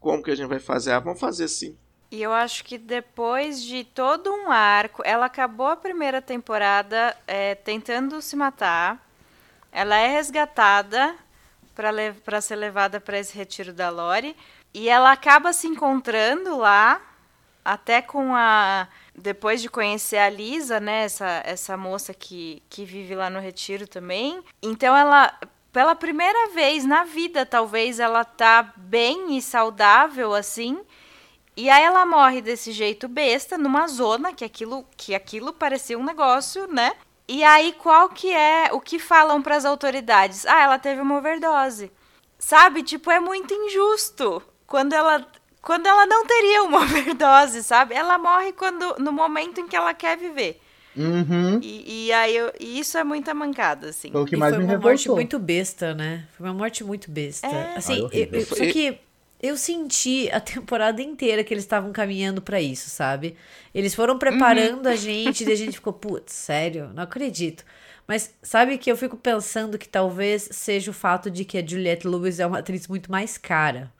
Como 0.00 0.22
que 0.22 0.30
a 0.30 0.34
gente 0.34 0.48
vai 0.48 0.58
fazer? 0.58 0.92
Ah, 0.92 0.98
vamos 0.98 1.20
fazer 1.20 1.44
assim. 1.44 1.76
E 2.10 2.22
eu 2.22 2.32
acho 2.32 2.64
que 2.64 2.76
depois 2.76 3.62
de 3.62 3.84
todo 3.84 4.30
um 4.30 4.50
arco, 4.50 5.02
ela 5.04 5.26
acabou 5.26 5.68
a 5.68 5.76
primeira 5.76 6.20
temporada 6.20 7.16
é, 7.26 7.54
tentando 7.54 8.20
se 8.20 8.36
matar. 8.36 9.02
Ela 9.70 9.96
é 9.96 10.08
resgatada 10.08 11.14
para 11.74 12.40
ser 12.40 12.56
levada 12.56 13.00
para 13.00 13.18
esse 13.18 13.34
retiro 13.34 13.72
da 13.72 13.88
Lori. 13.88 14.36
E 14.74 14.88
ela 14.88 15.12
acaba 15.12 15.52
se 15.52 15.66
encontrando 15.66 16.58
lá, 16.58 17.00
até 17.64 18.02
com 18.02 18.34
a. 18.34 18.88
Depois 19.14 19.60
de 19.60 19.68
conhecer 19.68 20.18
a 20.18 20.28
Lisa, 20.28 20.80
né? 20.80 21.04
Essa, 21.04 21.42
essa 21.44 21.76
moça 21.76 22.14
que, 22.14 22.62
que 22.68 22.84
vive 22.84 23.14
lá 23.14 23.28
no 23.28 23.40
retiro 23.40 23.86
também. 23.86 24.42
Então 24.62 24.96
ela. 24.96 25.32
Pela 25.72 25.94
primeira 25.94 26.50
vez 26.50 26.84
na 26.84 27.04
vida, 27.04 27.46
talvez 27.46 27.98
ela 27.98 28.26
tá 28.26 28.74
bem 28.76 29.38
e 29.38 29.40
saudável 29.40 30.34
assim 30.34 30.78
e 31.56 31.68
aí 31.68 31.84
ela 31.84 32.06
morre 32.06 32.40
desse 32.40 32.72
jeito 32.72 33.06
besta, 33.06 33.58
numa 33.58 33.86
zona 33.86 34.32
que 34.32 34.44
aquilo, 34.44 34.86
que 34.96 35.14
aquilo 35.14 35.52
parecia 35.52 35.98
um 35.98 36.04
negócio, 36.04 36.66
né? 36.66 36.94
E 37.28 37.44
aí 37.44 37.74
qual 37.74 38.08
que 38.08 38.32
é 38.32 38.70
o 38.72 38.80
que 38.80 38.98
falam 38.98 39.42
para 39.42 39.56
as 39.56 39.66
autoridades? 39.66 40.46
Ah, 40.46 40.62
ela 40.62 40.78
teve 40.78 41.02
uma 41.02 41.18
overdose. 41.18 41.92
Sabe? 42.38 42.82
Tipo, 42.82 43.10
é 43.10 43.20
muito 43.20 43.52
injusto 43.52 44.42
quando 44.66 44.94
ela 44.94 45.26
quando 45.62 45.86
ela 45.86 46.04
não 46.04 46.26
teria 46.26 46.64
uma 46.64 46.82
overdose, 46.82 47.62
sabe? 47.62 47.94
Ela 47.94 48.18
morre 48.18 48.52
quando 48.52 48.96
no 48.98 49.12
momento 49.12 49.60
em 49.60 49.68
que 49.68 49.76
ela 49.76 49.94
quer 49.94 50.18
viver. 50.18 50.60
Uhum. 50.94 51.58
E, 51.62 52.06
e, 52.06 52.12
aí 52.12 52.36
eu, 52.36 52.52
e 52.60 52.78
isso 52.78 52.98
é 52.98 53.04
muita 53.04 53.32
mancada, 53.32 53.88
assim. 53.88 54.10
Foi 54.10 54.22
o 54.22 54.26
que 54.26 54.36
mais 54.36 54.52
foi 54.52 54.58
me 54.58 54.64
uma 54.64 54.72
revoltou. 54.72 54.90
morte 54.90 55.08
muito 55.08 55.38
besta, 55.38 55.94
né? 55.94 56.26
Foi 56.36 56.46
uma 56.46 56.54
morte 56.54 56.84
muito 56.84 57.10
besta. 57.10 57.46
É. 57.46 57.76
Assim, 57.76 58.06
Ai, 58.12 58.28
eu, 58.30 58.40
eu, 58.40 58.46
só 58.46 58.56
que 58.56 58.98
eu 59.40 59.56
senti 59.56 60.28
a 60.30 60.38
temporada 60.38 61.00
inteira 61.00 61.42
que 61.42 61.54
eles 61.54 61.64
estavam 61.64 61.92
caminhando 61.92 62.42
para 62.42 62.60
isso, 62.60 62.90
sabe? 62.90 63.36
Eles 63.74 63.94
foram 63.94 64.18
preparando 64.18 64.86
uhum. 64.86 64.92
a 64.92 64.96
gente 64.96 65.44
e 65.44 65.52
a 65.52 65.56
gente 65.56 65.72
ficou, 65.72 65.92
putz, 65.92 66.34
sério? 66.34 66.90
Não 66.94 67.04
acredito. 67.04 67.64
Mas 68.06 68.34
sabe 68.42 68.76
que 68.76 68.90
eu 68.90 68.96
fico 68.96 69.16
pensando 69.16 69.78
que 69.78 69.88
talvez 69.88 70.48
seja 70.52 70.90
o 70.90 70.94
fato 70.94 71.30
de 71.30 71.44
que 71.44 71.56
a 71.56 71.66
Juliette 71.66 72.06
Lewis 72.06 72.38
é 72.38 72.46
uma 72.46 72.58
atriz 72.58 72.86
muito 72.86 73.10
mais 73.10 73.38
cara. 73.38 73.90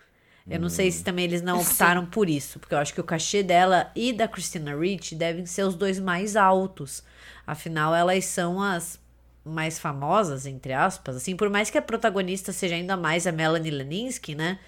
Eu 0.49 0.59
não 0.59 0.69
sei 0.69 0.91
se 0.91 1.05
também 1.05 1.25
eles 1.25 1.41
não 1.41 1.61
optaram 1.61 2.05
por 2.05 2.29
isso, 2.29 2.59
porque 2.59 2.75
eu 2.75 2.79
acho 2.79 2.93
que 2.93 3.01
o 3.01 3.05
cachê 3.05 3.43
dela 3.43 3.91
e 3.95 4.13
da 4.13 4.27
Christina 4.27 4.77
Ricci 4.77 5.15
devem 5.15 5.47
ser 5.47 5.63
os 5.63 5.75
dois 5.75 6.01
mais 6.01 6.35
altos. 6.35 7.03
Afinal, 7.47 7.95
elas 7.95 8.25
são 8.25 8.61
as 8.61 9.01
mais 9.45 9.79
famosas, 9.79 10.47
entre 10.47 10.73
aspas, 10.73 11.17
assim, 11.17 11.37
por 11.37 11.49
mais 11.49 11.71
que 11.71 11.79
a 11.79 11.83
protagonista 11.83 12.53
seja 12.53 12.75
ainda 12.75 12.97
mais 12.97 13.27
a 13.27 13.33
Melanie 13.33 13.71
Leninsky, 13.71 14.35
né? 14.35 14.59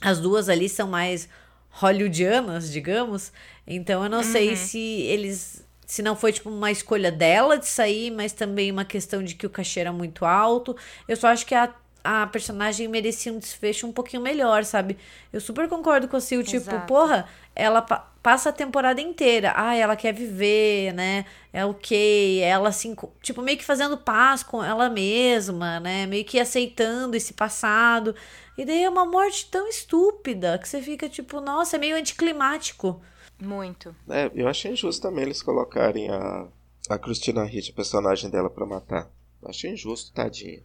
As 0.00 0.20
duas 0.20 0.48
ali 0.48 0.68
são 0.68 0.88
mais 0.88 1.28
hollywoodianas, 1.70 2.70
digamos. 2.70 3.32
Então 3.66 4.02
eu 4.04 4.10
não 4.10 4.18
uhum. 4.18 4.24
sei 4.24 4.56
se 4.56 4.78
eles 4.78 5.64
se 5.86 6.02
não 6.02 6.16
foi 6.16 6.32
tipo 6.32 6.50
uma 6.50 6.70
escolha 6.70 7.12
dela 7.12 7.56
de 7.56 7.66
sair, 7.66 8.10
mas 8.10 8.32
também 8.32 8.72
uma 8.72 8.84
questão 8.84 9.22
de 9.22 9.36
que 9.36 9.46
o 9.46 9.50
cachê 9.50 9.80
era 9.80 9.92
muito 9.92 10.24
alto. 10.24 10.76
Eu 11.06 11.16
só 11.16 11.28
acho 11.28 11.46
que 11.46 11.54
a 11.54 11.72
a 12.06 12.26
personagem 12.26 12.86
merecia 12.88 13.32
um 13.32 13.38
desfecho 13.38 13.86
um 13.86 13.92
pouquinho 13.92 14.22
melhor, 14.22 14.64
sabe? 14.64 14.96
Eu 15.32 15.40
super 15.40 15.68
concordo 15.68 16.06
com 16.06 16.16
a 16.16 16.20
Sil, 16.22 16.44
tipo, 16.46 16.70
porra, 16.86 17.28
ela 17.54 17.82
pa 17.82 18.12
passa 18.22 18.48
a 18.48 18.52
temporada 18.52 19.00
inteira. 19.00 19.52
Ah, 19.54 19.76
ela 19.76 19.94
quer 19.94 20.12
viver, 20.12 20.92
né? 20.92 21.24
É 21.52 21.64
ok. 21.64 22.40
Ela 22.40 22.70
assim, 22.70 22.96
tipo, 23.22 23.40
meio 23.40 23.56
que 23.56 23.64
fazendo 23.64 23.96
paz 23.96 24.42
com 24.42 24.64
ela 24.64 24.90
mesma, 24.90 25.78
né? 25.78 26.06
Meio 26.06 26.24
que 26.24 26.40
aceitando 26.40 27.16
esse 27.16 27.32
passado. 27.32 28.16
E 28.58 28.64
daí 28.64 28.82
é 28.82 28.90
uma 28.90 29.04
morte 29.04 29.48
tão 29.48 29.68
estúpida 29.68 30.58
que 30.58 30.68
você 30.68 30.82
fica 30.82 31.08
tipo, 31.08 31.40
nossa, 31.40 31.76
é 31.76 31.78
meio 31.78 31.96
anticlimático. 31.96 33.00
Muito. 33.40 33.94
É, 34.08 34.30
eu 34.34 34.48
achei 34.48 34.72
injusto 34.72 35.02
também 35.02 35.24
eles 35.24 35.42
colocarem 35.42 36.10
a, 36.10 36.48
a 36.88 36.98
Christina 36.98 37.44
Ricci, 37.44 37.70
a 37.70 37.74
personagem 37.74 38.28
dela, 38.28 38.50
pra 38.50 38.66
matar. 38.66 39.08
Achei 39.44 39.70
injusto, 39.70 40.12
tadinha. 40.12 40.62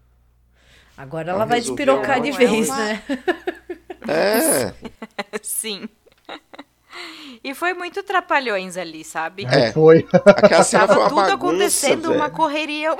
Agora 1.01 1.31
ela, 1.31 1.45
vai 1.45 1.59
despirocar 1.59 2.21
de 2.21 2.29
é 2.29 2.31
vez, 2.31 2.69
uma... 2.69 2.77
né? 2.77 3.03
É. 4.07 4.73
Sim. 5.41 5.89
E 7.43 7.55
foi 7.55 7.73
muito 7.73 8.03
trapalhões 8.03 8.77
ali, 8.77 9.03
sabe? 9.03 9.45
É, 9.45 9.71
foi. 9.71 10.07
Aquela 10.13 10.63
cena 10.63 10.85
Tava 10.85 10.93
foi 10.93 11.01
uma 11.01 11.09
tudo 11.09 11.15
bagunça, 11.15 11.35
acontecendo, 11.35 12.09
velho. 12.09 12.15
uma 12.15 12.29
correria. 12.29 12.95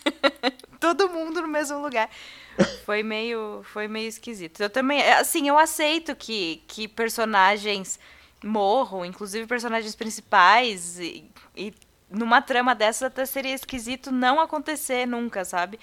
Todo 0.80 1.10
mundo 1.10 1.42
no 1.42 1.48
mesmo 1.48 1.78
lugar. 1.78 2.08
Foi 2.86 3.02
meio, 3.02 3.60
foi 3.64 3.86
meio 3.86 4.08
esquisito. 4.08 4.62
Eu 4.62 4.70
também, 4.70 5.02
assim, 5.12 5.46
eu 5.46 5.58
aceito 5.58 6.16
que, 6.16 6.62
que 6.66 6.88
personagens 6.88 8.00
morram, 8.42 9.04
inclusive 9.04 9.46
personagens 9.46 9.94
principais, 9.94 10.98
e, 10.98 11.30
e 11.54 11.74
numa 12.10 12.40
trama 12.40 12.74
dessa 12.74 13.08
até 13.08 13.26
seria 13.26 13.54
esquisito 13.54 14.10
não 14.10 14.40
acontecer 14.40 15.06
nunca, 15.06 15.44
sabe? 15.44 15.78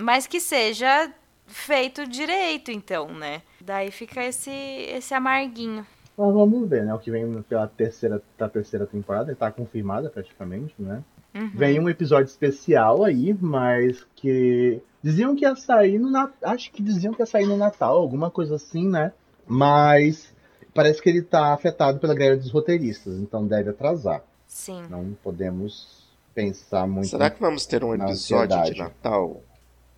Mas 0.00 0.26
que 0.26 0.40
seja 0.40 1.12
feito 1.46 2.06
direito, 2.06 2.70
então, 2.70 3.08
né? 3.12 3.42
Daí 3.60 3.90
fica 3.90 4.24
esse, 4.24 4.50
esse 4.50 5.12
amarguinho. 5.14 5.86
Mas 6.16 6.34
vamos 6.34 6.68
ver, 6.68 6.84
né? 6.84 6.94
O 6.94 6.98
que 6.98 7.10
vem 7.10 7.42
pela 7.42 7.66
terceira, 7.66 8.22
da 8.38 8.48
terceira 8.48 8.86
temporada, 8.86 9.32
está 9.32 9.50
confirmada 9.50 10.10
praticamente, 10.10 10.74
né? 10.78 11.02
Uhum. 11.34 11.50
Vem 11.54 11.78
um 11.80 11.88
episódio 11.88 12.26
especial 12.26 13.04
aí, 13.04 13.34
mas 13.40 14.04
que 14.16 14.82
diziam 15.02 15.34
que 15.34 15.44
ia 15.44 15.54
sair 15.54 15.98
no 15.98 16.10
Natal. 16.10 16.52
Acho 16.52 16.70
que 16.72 16.82
diziam 16.82 17.14
que 17.14 17.22
ia 17.22 17.26
sair 17.26 17.46
no 17.46 17.56
Natal, 17.56 17.96
alguma 17.96 18.30
coisa 18.30 18.56
assim, 18.56 18.88
né? 18.88 19.12
Mas 19.46 20.34
parece 20.74 21.00
que 21.00 21.08
ele 21.08 21.22
tá 21.22 21.52
afetado 21.52 21.98
pela 21.98 22.14
greve 22.14 22.36
dos 22.36 22.50
roteiristas, 22.50 23.14
então 23.14 23.46
deve 23.46 23.70
atrasar. 23.70 24.22
Sim. 24.46 24.82
Não 24.90 25.16
podemos 25.22 26.04
pensar 26.34 26.86
muito. 26.86 27.08
Será 27.08 27.30
que 27.30 27.40
vamos 27.40 27.64
ter 27.66 27.84
um 27.84 27.94
episódio 27.94 28.62
de 28.64 28.78
Natal? 28.78 29.42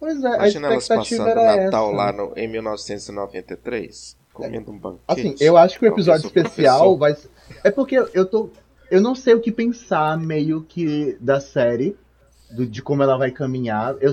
Pois 0.02 0.24
é, 0.24 0.34
Imagina 0.34 0.66
a 0.66 0.72
elas 0.72 0.88
passando 0.88 1.22
o 1.22 1.26
Natal 1.26 1.86
essa. 1.86 1.96
lá 1.96 2.12
no, 2.12 2.32
em 2.36 2.48
1993, 2.48 4.16
comendo 4.32 4.72
um 4.72 4.76
banquete. 4.76 5.00
Assim, 5.06 5.36
eu 5.38 5.56
acho 5.56 5.78
que 5.78 5.84
o 5.84 5.88
episódio 5.88 6.26
especial 6.26 6.98
vai 6.98 7.16
É 7.62 7.70
porque 7.70 7.96
eu 8.12 8.26
tô. 8.26 8.50
Eu 8.90 9.00
não 9.00 9.14
sei 9.14 9.34
o 9.34 9.40
que 9.40 9.52
pensar 9.52 10.18
meio 10.18 10.60
que 10.62 11.16
da 11.20 11.38
série, 11.38 11.96
do, 12.50 12.66
de 12.66 12.82
como 12.82 13.04
ela 13.04 13.16
vai 13.16 13.30
caminhar. 13.30 13.94
Eu, 14.00 14.12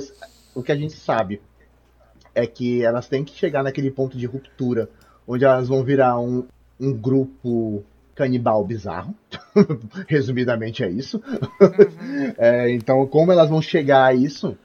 o 0.54 0.62
que 0.62 0.72
a 0.72 0.76
gente 0.76 0.94
sabe 0.94 1.42
é 2.36 2.46
que 2.46 2.86
elas 2.86 3.08
têm 3.08 3.24
que 3.24 3.36
chegar 3.36 3.64
naquele 3.64 3.90
ponto 3.90 4.16
de 4.16 4.28
ruptura, 4.28 4.88
onde 5.28 5.44
elas 5.44 5.68
vão 5.70 5.84
virar 5.84 6.20
um, 6.20 6.46
um 6.80 6.94
grupo 6.94 7.84
canibal 8.14 8.64
bizarro. 8.64 9.16
Resumidamente 10.08 10.84
é 10.84 10.90
isso. 10.92 11.18
Uhum. 11.18 12.34
é, 12.38 12.70
então, 12.74 13.08
como 13.08 13.32
elas 13.32 13.50
vão 13.50 13.60
chegar 13.60 14.06
a 14.06 14.14
isso? 14.14 14.56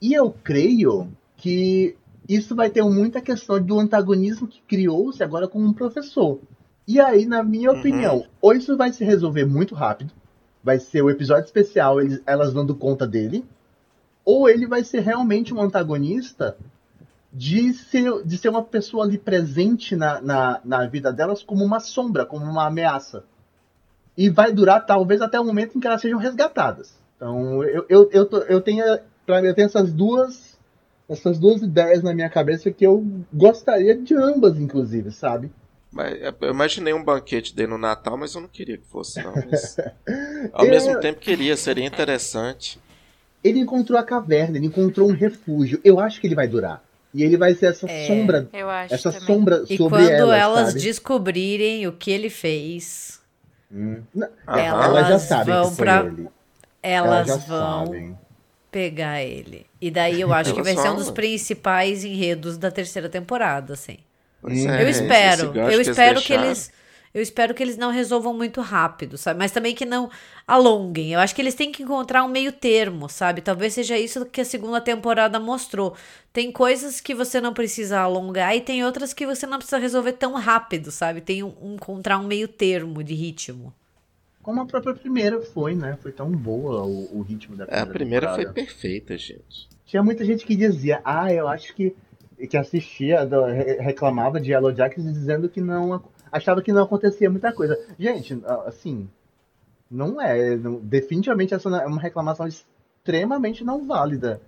E 0.00 0.14
eu 0.14 0.30
creio 0.44 1.08
que 1.36 1.96
isso 2.28 2.54
vai 2.54 2.68
ter 2.68 2.82
muita 2.82 3.20
questão 3.20 3.60
do 3.60 3.78
antagonismo 3.78 4.46
que 4.46 4.60
criou-se 4.62 5.22
agora 5.22 5.48
com 5.48 5.58
um 5.58 5.72
professor. 5.72 6.38
E 6.86 7.00
aí, 7.00 7.26
na 7.26 7.42
minha 7.42 7.72
uhum. 7.72 7.78
opinião, 7.78 8.26
ou 8.40 8.52
isso 8.52 8.76
vai 8.76 8.92
se 8.92 9.04
resolver 9.04 9.44
muito 9.44 9.74
rápido, 9.74 10.12
vai 10.62 10.78
ser 10.78 11.02
o 11.02 11.10
episódio 11.10 11.44
especial, 11.44 12.00
eles, 12.00 12.22
elas 12.26 12.52
dando 12.52 12.74
conta 12.74 13.06
dele, 13.06 13.44
ou 14.24 14.48
ele 14.48 14.66
vai 14.66 14.84
ser 14.84 15.00
realmente 15.00 15.54
um 15.54 15.60
antagonista 15.60 16.56
de 17.32 17.72
ser, 17.72 18.22
de 18.24 18.36
ser 18.36 18.48
uma 18.48 18.62
pessoa 18.62 19.04
ali 19.04 19.18
presente 19.18 19.96
na, 19.96 20.20
na, 20.20 20.60
na 20.64 20.86
vida 20.86 21.12
delas 21.12 21.42
como 21.42 21.64
uma 21.64 21.80
sombra, 21.80 22.26
como 22.26 22.44
uma 22.44 22.66
ameaça. 22.66 23.24
E 24.16 24.28
vai 24.28 24.52
durar 24.52 24.84
talvez 24.84 25.22
até 25.22 25.38
o 25.38 25.44
momento 25.44 25.76
em 25.76 25.80
que 25.80 25.86
elas 25.86 26.00
sejam 26.00 26.18
resgatadas. 26.18 26.98
Então, 27.16 27.62
eu, 27.64 27.86
eu, 27.88 28.10
eu, 28.12 28.26
tô, 28.26 28.38
eu 28.38 28.60
tenho 28.60 28.84
para 29.28 29.42
mim, 29.42 29.48
eu 29.48 29.54
tenho 29.54 29.66
essas 29.66 29.92
duas 29.92 30.56
essas 31.08 31.38
duas 31.38 31.62
ideias 31.62 32.02
na 32.02 32.14
minha 32.14 32.28
cabeça 32.28 32.70
que 32.70 32.86
eu 32.86 33.04
gostaria 33.32 33.96
de 33.96 34.14
ambas, 34.14 34.58
inclusive, 34.58 35.10
sabe? 35.10 35.50
Mas 35.90 36.20
é, 36.20 36.34
eu 36.42 36.50
imaginei 36.50 36.92
um 36.92 37.02
banquete 37.02 37.54
dele 37.54 37.68
no 37.68 37.78
Natal, 37.78 38.16
mas 38.16 38.34
eu 38.34 38.42
não 38.42 38.48
queria 38.48 38.76
que 38.76 38.84
fosse, 38.84 39.22
não. 39.22 39.32
Mas, 39.50 39.76
ao 40.52 40.66
é... 40.66 40.68
mesmo 40.68 41.00
tempo 41.00 41.18
queria, 41.18 41.56
seria 41.56 41.86
interessante. 41.86 42.78
Ele 43.42 43.58
encontrou 43.58 43.98
a 43.98 44.02
caverna, 44.02 44.58
ele 44.58 44.66
encontrou 44.66 45.08
um 45.08 45.14
refúgio. 45.14 45.80
Eu 45.82 45.98
acho 45.98 46.20
que 46.20 46.26
ele 46.26 46.34
vai 46.34 46.46
durar. 46.46 46.84
E 47.14 47.22
ele 47.22 47.38
vai 47.38 47.54
ser 47.54 47.66
essa 47.66 47.90
é, 47.90 48.06
sombra. 48.06 48.46
essa 48.90 49.10
também. 49.10 49.26
sombra 49.26 49.64
e 49.70 49.78
sobre 49.78 49.98
quando 49.98 50.10
elas, 50.10 50.38
elas 50.38 50.68
sabe? 50.68 50.80
descobrirem 50.80 51.86
o 51.86 51.92
que 51.92 52.10
ele 52.10 52.28
fez, 52.28 53.18
hum. 53.72 54.02
elas, 54.46 54.84
elas 54.84 55.08
já 55.08 55.18
sabem 55.18 55.54
vão 55.54 55.70
que 55.70 55.76
foi 55.76 55.86
pra... 55.86 56.04
ele. 56.04 56.28
Elas, 56.82 57.28
elas 57.28 57.44
vão 57.46 57.86
sabem 57.86 58.18
pegar 58.70 59.22
ele. 59.22 59.66
E 59.80 59.90
daí 59.90 60.20
eu 60.20 60.32
acho 60.32 60.54
que 60.54 60.62
vai 60.62 60.76
ser 60.76 60.90
um 60.90 60.96
dos 60.96 61.10
principais 61.10 62.04
enredos 62.04 62.56
da 62.56 62.70
terceira 62.70 63.08
temporada, 63.08 63.74
assim. 63.74 63.98
É, 64.46 64.82
eu 64.82 64.88
espero. 64.88 65.52
Eu 65.56 65.80
espero 65.80 66.20
que 66.20 66.32
eles 66.32 66.70
eu 67.12 67.22
espero 67.22 67.54
que 67.54 67.62
eles 67.62 67.76
não 67.76 67.90
resolvam 67.90 68.34
muito 68.34 68.60
rápido, 68.60 69.16
sabe? 69.16 69.38
Mas 69.38 69.50
também 69.50 69.74
que 69.74 69.86
não 69.86 70.10
alonguem. 70.46 71.12
Eu 71.12 71.20
acho 71.20 71.34
que 71.34 71.40
eles 71.40 71.54
têm 71.54 71.72
que 71.72 71.82
encontrar 71.82 72.22
um 72.22 72.28
meio 72.28 72.52
termo, 72.52 73.08
sabe? 73.08 73.40
Talvez 73.40 73.74
seja 73.74 73.98
isso 73.98 74.26
que 74.26 74.40
a 74.40 74.44
segunda 74.44 74.80
temporada 74.80 75.40
mostrou. 75.40 75.96
Tem 76.32 76.52
coisas 76.52 77.00
que 77.00 77.14
você 77.14 77.40
não 77.40 77.54
precisa 77.54 78.00
alongar 78.00 78.54
e 78.54 78.60
tem 78.60 78.84
outras 78.84 79.14
que 79.14 79.26
você 79.26 79.46
não 79.46 79.58
precisa 79.58 79.78
resolver 79.78 80.12
tão 80.12 80.34
rápido, 80.34 80.90
sabe? 80.90 81.20
Tem 81.20 81.42
um, 81.42 81.74
encontrar 81.74 82.18
um 82.18 82.24
meio 82.24 82.46
termo 82.46 83.02
de 83.02 83.14
ritmo. 83.14 83.72
Como 84.48 84.62
a 84.62 84.64
própria 84.64 84.94
primeira 84.94 85.42
foi, 85.42 85.74
né? 85.74 85.98
Foi 86.00 86.10
tão 86.10 86.32
boa 86.32 86.82
o, 86.82 87.18
o 87.18 87.20
ritmo 87.20 87.54
da 87.54 87.66
primeira. 87.66 87.86
É, 87.86 87.90
a 87.90 87.92
primeira 87.92 88.26
temporada. 88.28 88.54
foi 88.54 88.64
perfeita, 88.64 89.18
gente. 89.18 89.68
Tinha 89.84 90.02
muita 90.02 90.24
gente 90.24 90.46
que 90.46 90.56
dizia, 90.56 91.02
ah, 91.04 91.30
eu 91.30 91.46
acho 91.46 91.74
que. 91.74 91.94
que 92.48 92.56
assistia, 92.56 93.28
reclamava 93.78 94.40
de 94.40 94.50
Yellow 94.50 94.74
Jackets 94.74 95.04
dizendo 95.04 95.50
que 95.50 95.60
não. 95.60 96.02
achava 96.32 96.62
que 96.62 96.72
não 96.72 96.82
acontecia 96.82 97.28
muita 97.28 97.52
coisa. 97.52 97.78
Gente, 97.98 98.40
assim. 98.64 99.06
Não 99.90 100.18
é. 100.18 100.56
Não, 100.56 100.80
definitivamente 100.80 101.52
essa 101.52 101.68
é 101.68 101.86
uma 101.86 102.00
reclamação 102.00 102.48
extremamente 102.48 103.62
não 103.62 103.86
válida. 103.86 104.40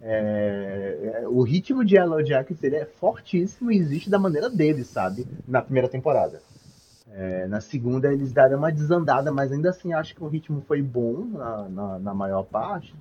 É, 0.00 1.24
o 1.26 1.42
ritmo 1.42 1.84
de 1.84 1.96
Yellow 1.96 2.24
Jackets 2.24 2.62
ele 2.62 2.76
é 2.76 2.84
fortíssimo 2.84 3.72
e 3.72 3.76
existe 3.78 4.08
da 4.08 4.20
maneira 4.20 4.48
dele, 4.48 4.84
sabe? 4.84 5.26
Na 5.48 5.60
primeira 5.60 5.88
temporada. 5.88 6.40
É, 7.12 7.46
na 7.46 7.60
segunda 7.60 8.12
eles 8.12 8.32
deram 8.32 8.58
uma 8.58 8.70
desandada, 8.70 9.32
mas 9.32 9.50
ainda 9.50 9.70
assim 9.70 9.92
acho 9.92 10.14
que 10.14 10.22
o 10.22 10.28
ritmo 10.28 10.62
foi 10.66 10.82
bom 10.82 11.24
na, 11.24 11.68
na, 11.68 11.98
na 11.98 12.14
maior 12.14 12.44
parte. 12.44 12.94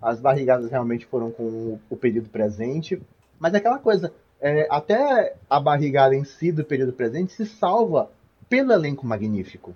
As 0.00 0.18
barrigadas 0.18 0.70
realmente 0.70 1.06
foram 1.06 1.30
com 1.30 1.44
o, 1.44 1.80
o 1.90 1.96
período 1.96 2.28
presente. 2.28 3.00
Mas 3.38 3.54
é 3.54 3.58
aquela 3.58 3.78
coisa, 3.78 4.12
é, 4.40 4.66
até 4.70 5.36
a 5.48 5.60
barrigada 5.60 6.14
em 6.14 6.24
si 6.24 6.50
do 6.50 6.64
período 6.64 6.92
presente 6.92 7.32
se 7.32 7.46
salva 7.46 8.10
pelo 8.48 8.72
elenco 8.72 9.06
magnífico. 9.06 9.74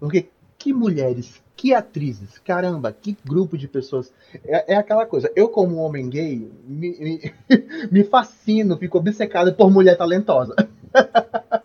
Porque 0.00 0.28
que 0.58 0.72
mulheres, 0.72 1.40
que 1.56 1.72
atrizes, 1.72 2.38
caramba, 2.38 2.92
que 2.92 3.16
grupo 3.24 3.56
de 3.56 3.68
pessoas. 3.68 4.12
É, 4.44 4.74
é 4.74 4.76
aquela 4.76 5.06
coisa, 5.06 5.30
eu 5.36 5.48
como 5.48 5.76
homem 5.76 6.08
gay, 6.08 6.50
me, 6.66 6.98
me, 6.98 7.32
me 7.90 8.04
fascino, 8.04 8.76
fico 8.76 8.98
obcecado 8.98 9.54
por 9.54 9.70
mulher 9.70 9.96
talentosa. 9.96 10.54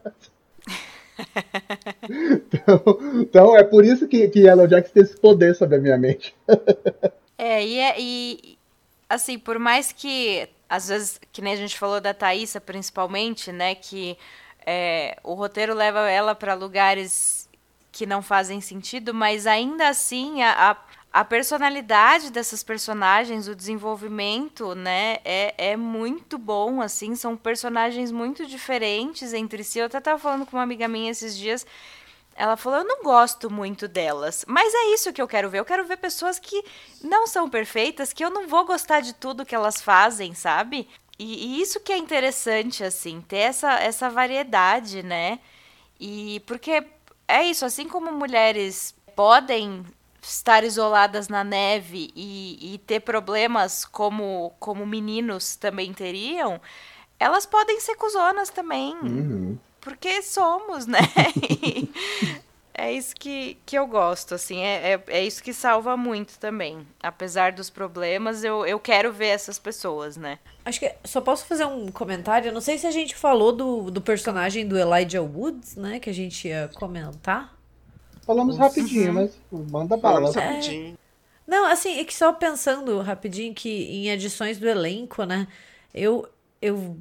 então, 3.21 3.55
é 3.55 3.63
por 3.63 3.83
isso 3.85 4.07
que, 4.07 4.27
que 4.29 4.41
Yellow 4.41 4.67
Jackson 4.67 4.93
tem 4.93 5.03
esse 5.03 5.17
poder 5.17 5.55
sobre 5.55 5.77
a 5.77 5.79
minha 5.79 5.97
mente. 5.97 6.35
É, 7.37 7.65
e, 7.65 7.79
é, 7.79 7.95
e 7.99 8.57
assim, 9.09 9.37
por 9.37 9.59
mais 9.59 9.91
que, 9.91 10.47
às 10.69 10.87
vezes, 10.87 11.19
que 11.31 11.41
nem 11.41 11.53
a 11.53 11.57
gente 11.57 11.77
falou 11.77 11.99
da 11.99 12.13
Thaísa, 12.13 12.61
principalmente, 12.61 13.51
né, 13.51 13.75
que 13.75 14.17
é, 14.65 15.17
o 15.23 15.33
roteiro 15.33 15.73
leva 15.73 16.09
ela 16.09 16.33
para 16.33 16.53
lugares 16.53 17.49
que 17.91 18.05
não 18.05 18.21
fazem 18.21 18.59
sentido, 18.59 19.13
mas 19.13 19.45
ainda 19.45 19.87
assim 19.87 20.41
a, 20.41 20.71
a, 20.71 20.77
a, 21.21 21.23
personalidade 21.23 22.31
dessas 22.31 22.63
personagens, 22.63 23.47
o 23.47 23.55
desenvolvimento, 23.55 24.73
né, 24.73 25.17
é, 25.23 25.53
é 25.57 25.77
muito 25.77 26.39
bom, 26.39 26.81
assim, 26.81 27.15
são 27.15 27.37
personagens 27.37 28.11
muito 28.11 28.47
diferentes 28.47 29.31
entre 29.31 29.63
si. 29.63 29.77
Eu 29.77 29.85
até 29.85 29.99
estava 29.99 30.17
falando 30.17 30.45
com 30.45 30.57
uma 30.57 30.63
amiga 30.63 30.87
minha 30.87 31.11
esses 31.11 31.37
dias 31.37 31.67
ela 32.35 32.57
falou: 32.57 32.79
Eu 32.79 32.85
não 32.85 33.03
gosto 33.03 33.49
muito 33.49 33.87
delas. 33.87 34.45
Mas 34.47 34.73
é 34.73 34.93
isso 34.93 35.13
que 35.13 35.21
eu 35.21 35.27
quero 35.27 35.49
ver. 35.49 35.59
Eu 35.59 35.65
quero 35.65 35.85
ver 35.85 35.97
pessoas 35.97 36.39
que 36.39 36.63
não 37.01 37.27
são 37.27 37.49
perfeitas, 37.49 38.13
que 38.13 38.23
eu 38.23 38.29
não 38.29 38.47
vou 38.47 38.65
gostar 38.65 39.01
de 39.01 39.13
tudo 39.13 39.45
que 39.45 39.55
elas 39.55 39.81
fazem, 39.81 40.33
sabe? 40.33 40.87
E, 41.17 41.57
e 41.57 41.61
isso 41.61 41.79
que 41.79 41.93
é 41.93 41.97
interessante, 41.97 42.83
assim, 42.83 43.21
ter 43.21 43.37
essa, 43.37 43.73
essa 43.73 44.09
variedade, 44.09 45.03
né? 45.03 45.39
E 45.99 46.41
porque 46.45 46.83
é 47.27 47.43
isso, 47.43 47.65
assim 47.65 47.87
como 47.87 48.11
mulheres 48.11 48.95
podem 49.15 49.85
estar 50.21 50.63
isoladas 50.63 51.27
na 51.27 51.43
neve 51.43 52.11
e, 52.15 52.73
e 52.73 52.77
ter 52.79 53.01
problemas 53.01 53.85
como, 53.85 54.53
como 54.59 54.85
meninos 54.85 55.55
também 55.55 55.93
teriam, 55.93 56.59
elas 57.19 57.45
podem 57.45 57.79
ser 57.79 57.95
cuzonas 57.95 58.49
também. 58.49 58.95
Uhum 58.95 59.59
porque 59.83 60.21
somos, 60.21 60.87
né? 60.87 60.99
é 62.73 62.91
isso 62.91 63.13
que, 63.15 63.57
que 63.65 63.77
eu 63.77 63.85
gosto, 63.85 64.33
assim, 64.33 64.59
é, 64.59 64.93
é, 64.93 65.03
é, 65.07 65.25
isso 65.25 65.43
que 65.43 65.53
salva 65.53 65.97
muito 65.97 66.39
também. 66.39 66.87
Apesar 67.01 67.51
dos 67.51 67.69
problemas, 67.69 68.43
eu, 68.43 68.65
eu 68.65 68.79
quero 68.79 69.11
ver 69.11 69.27
essas 69.27 69.59
pessoas, 69.59 70.15
né? 70.15 70.39
Acho 70.63 70.79
que 70.79 70.95
só 71.03 71.19
posso 71.19 71.45
fazer 71.45 71.65
um 71.65 71.91
comentário. 71.91 72.47
Eu 72.47 72.53
não 72.53 72.61
sei 72.61 72.77
se 72.77 72.87
a 72.87 72.91
gente 72.91 73.13
falou 73.13 73.51
do, 73.51 73.91
do 73.91 74.01
personagem 74.01 74.65
do 74.65 74.77
Elijah 74.77 75.21
Woods, 75.21 75.75
né? 75.75 75.99
Que 75.99 76.09
a 76.09 76.13
gente 76.13 76.47
ia 76.47 76.69
comentar. 76.75 77.53
Falamos 78.25 78.57
rapidinho, 78.57 79.09
uhum. 79.09 79.13
mas 79.13 79.69
manda 79.69 79.97
bala. 79.97 80.31
Falamos 80.31 80.35
rapidinho. 80.35 80.93
É... 80.93 81.03
Não, 81.45 81.65
assim, 81.65 81.99
é 81.99 82.05
que 82.05 82.15
só 82.15 82.31
pensando 82.31 83.01
rapidinho 83.01 83.53
que 83.53 83.69
em 83.69 84.09
edições 84.09 84.57
do 84.57 84.67
elenco, 84.67 85.25
né? 85.25 85.45
Eu, 85.93 86.25
eu 86.61 86.97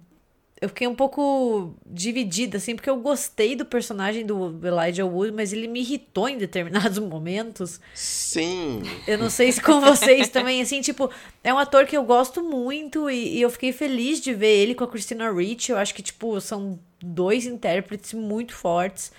eu 0.62 0.68
fiquei 0.68 0.86
um 0.86 0.94
pouco 0.94 1.74
dividida, 1.84 2.58
assim, 2.58 2.76
porque 2.76 2.88
eu 2.88 2.96
gostei 2.96 3.56
do 3.56 3.64
personagem 3.64 4.24
do 4.24 4.60
Elijah 4.64 5.04
Wood, 5.04 5.32
mas 5.32 5.52
ele 5.52 5.66
me 5.66 5.80
irritou 5.80 6.28
em 6.28 6.38
determinados 6.38 7.00
momentos. 7.02 7.80
Sim. 7.92 8.80
Eu 9.04 9.18
não 9.18 9.28
sei 9.28 9.50
se 9.50 9.60
com 9.60 9.80
vocês 9.80 10.28
também, 10.28 10.62
assim, 10.62 10.80
tipo, 10.80 11.10
é 11.42 11.52
um 11.52 11.58
ator 11.58 11.84
que 11.84 11.96
eu 11.96 12.04
gosto 12.04 12.44
muito 12.44 13.10
e, 13.10 13.38
e 13.38 13.42
eu 13.42 13.50
fiquei 13.50 13.72
feliz 13.72 14.20
de 14.20 14.32
ver 14.32 14.56
ele 14.56 14.76
com 14.76 14.84
a 14.84 14.88
Christina 14.88 15.32
Ricci. 15.32 15.72
Eu 15.72 15.78
acho 15.78 15.92
que, 15.92 16.00
tipo, 16.00 16.40
são 16.40 16.78
dois 17.02 17.44
intérpretes 17.44 18.12
muito 18.12 18.54
fortes. 18.54 19.10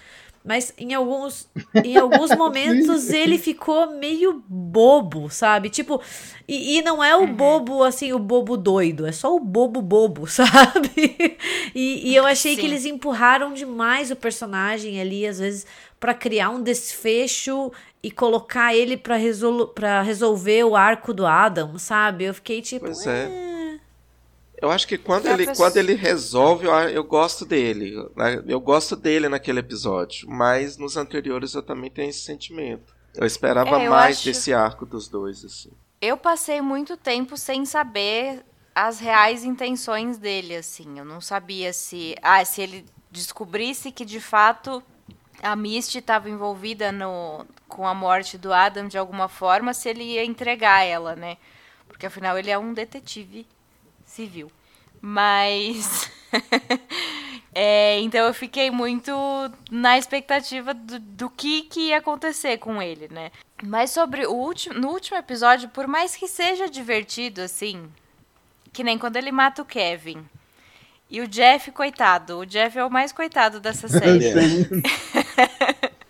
Mas 0.43 0.73
em 0.77 0.93
alguns, 0.93 1.47
em 1.83 1.95
alguns 1.97 2.31
momentos 2.35 3.09
ele 3.09 3.37
ficou 3.37 3.91
meio 3.91 4.43
bobo, 4.47 5.29
sabe? 5.29 5.69
Tipo, 5.69 6.01
e, 6.47 6.77
e 6.77 6.81
não 6.81 7.01
é 7.01 7.15
o 7.15 7.27
bobo, 7.27 7.83
assim, 7.83 8.11
o 8.11 8.19
bobo 8.19 8.57
doido, 8.57 9.05
é 9.05 9.11
só 9.11 9.33
o 9.33 9.39
bobo 9.39 9.81
bobo, 9.81 10.27
sabe? 10.27 11.37
E, 11.73 12.09
e 12.11 12.15
eu 12.15 12.25
achei 12.25 12.55
Sim. 12.55 12.61
que 12.61 12.67
eles 12.67 12.85
empurraram 12.85 13.53
demais 13.53 14.11
o 14.11 14.15
personagem 14.15 14.99
ali, 14.99 15.25
às 15.25 15.39
vezes, 15.39 15.65
para 15.99 16.13
criar 16.13 16.49
um 16.49 16.61
desfecho 16.61 17.71
e 18.01 18.11
colocar 18.11 18.75
ele 18.75 18.97
para 18.97 19.15
resol 19.15 19.73
resolver 20.03 20.65
o 20.65 20.75
arco 20.75 21.13
do 21.13 21.25
Adam, 21.25 21.77
sabe? 21.77 22.25
Eu 22.25 22.33
fiquei 22.33 22.61
tipo. 22.61 22.85
Pois 22.85 23.07
é. 23.07 23.29
é 23.29 23.62
eu 24.61 24.71
acho 24.71 24.87
que 24.87 24.97
quando, 24.97 25.27
ele, 25.27 25.53
quando 25.55 25.77
ele 25.77 25.93
resolve, 25.93 26.65
eu, 26.65 26.73
eu 26.89 27.03
gosto 27.03 27.45
dele. 27.45 27.95
Né? 28.15 28.43
Eu 28.47 28.59
gosto 28.59 28.95
dele 28.95 29.27
naquele 29.27 29.59
episódio. 29.59 30.29
Mas 30.29 30.77
nos 30.77 30.95
anteriores 30.95 31.53
eu 31.53 31.63
também 31.63 31.89
tenho 31.89 32.09
esse 32.09 32.21
sentimento. 32.21 32.95
Eu 33.15 33.25
esperava 33.25 33.81
é, 33.81 33.87
eu 33.87 33.91
mais 33.91 34.17
acho... 34.17 34.25
desse 34.25 34.53
arco 34.53 34.85
dos 34.85 35.07
dois, 35.07 35.43
assim. 35.43 35.71
Eu 36.01 36.17
passei 36.17 36.61
muito 36.61 36.97
tempo 36.97 37.37
sem 37.37 37.65
saber 37.65 38.43
as 38.73 38.99
reais 38.99 39.43
intenções 39.43 40.17
dele, 40.17 40.55
assim. 40.55 40.97
Eu 40.97 41.05
não 41.05 41.21
sabia 41.21 41.73
se. 41.73 42.15
Ah, 42.21 42.43
se 42.43 42.61
ele 42.61 42.85
descobrisse 43.11 43.91
que 43.91 44.03
de 44.03 44.19
fato 44.19 44.81
a 45.41 45.55
Misty 45.55 45.99
estava 45.99 46.29
envolvida 46.29 46.91
no, 46.91 47.45
com 47.67 47.85
a 47.85 47.93
morte 47.93 48.37
do 48.37 48.51
Adam 48.51 48.87
de 48.87 48.97
alguma 48.97 49.27
forma, 49.27 49.73
se 49.73 49.89
ele 49.89 50.03
ia 50.03 50.23
entregar 50.23 50.83
ela, 50.83 51.15
né? 51.15 51.37
Porque 51.87 52.05
afinal 52.05 52.37
ele 52.37 52.49
é 52.49 52.57
um 52.57 52.73
detetive 52.73 53.45
civil. 54.13 54.51
Mas. 55.01 56.09
é, 57.53 57.99
então 57.99 58.25
eu 58.25 58.33
fiquei 58.33 58.71
muito 58.71 59.11
na 59.69 59.97
expectativa 59.97 60.73
do, 60.73 60.99
do 60.99 61.29
que, 61.29 61.63
que 61.63 61.89
ia 61.89 61.97
acontecer 61.97 62.57
com 62.57 62.81
ele, 62.81 63.09
né? 63.11 63.31
Mas 63.61 63.91
sobre 63.91 64.25
o 64.25 64.33
último. 64.33 64.79
No 64.79 64.89
último 64.89 65.17
episódio, 65.17 65.69
por 65.69 65.87
mais 65.87 66.15
que 66.15 66.27
seja 66.27 66.69
divertido, 66.69 67.41
assim. 67.41 67.89
Que 68.71 68.83
nem 68.83 68.97
quando 68.97 69.17
ele 69.17 69.31
mata 69.31 69.61
o 69.61 69.65
Kevin. 69.65 70.25
E 71.09 71.21
o 71.21 71.27
Jeff, 71.27 71.71
coitado. 71.71 72.39
O 72.39 72.45
Jeff 72.45 72.77
é 72.77 72.83
o 72.83 72.89
mais 72.89 73.11
coitado 73.11 73.59
dessa 73.59 73.87
série. 73.89 74.33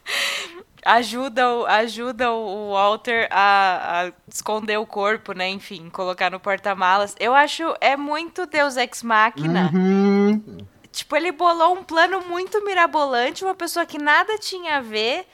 ajuda, 0.85 1.43
ajuda 1.67 2.31
o 2.31 2.71
Walter 2.73 3.27
a, 3.31 4.01
a, 4.05 4.11
esconder 4.27 4.77
o 4.77 4.85
corpo, 4.85 5.33
né? 5.33 5.49
Enfim, 5.49 5.89
colocar 5.89 6.29
no 6.29 6.39
porta-malas. 6.39 7.15
Eu 7.19 7.33
acho 7.33 7.75
é 7.79 7.95
muito 7.95 8.45
Deus 8.45 8.77
Ex 8.77 9.03
Machina. 9.03 9.71
Uhum. 9.73 10.57
Tipo, 10.91 11.15
ele 11.15 11.31
bolou 11.31 11.73
um 11.73 11.83
plano 11.83 12.21
muito 12.27 12.63
mirabolante, 12.63 13.43
uma 13.43 13.55
pessoa 13.55 13.85
que 13.85 13.97
nada 13.97 14.37
tinha 14.37 14.77
a 14.77 14.81
ver. 14.81 15.25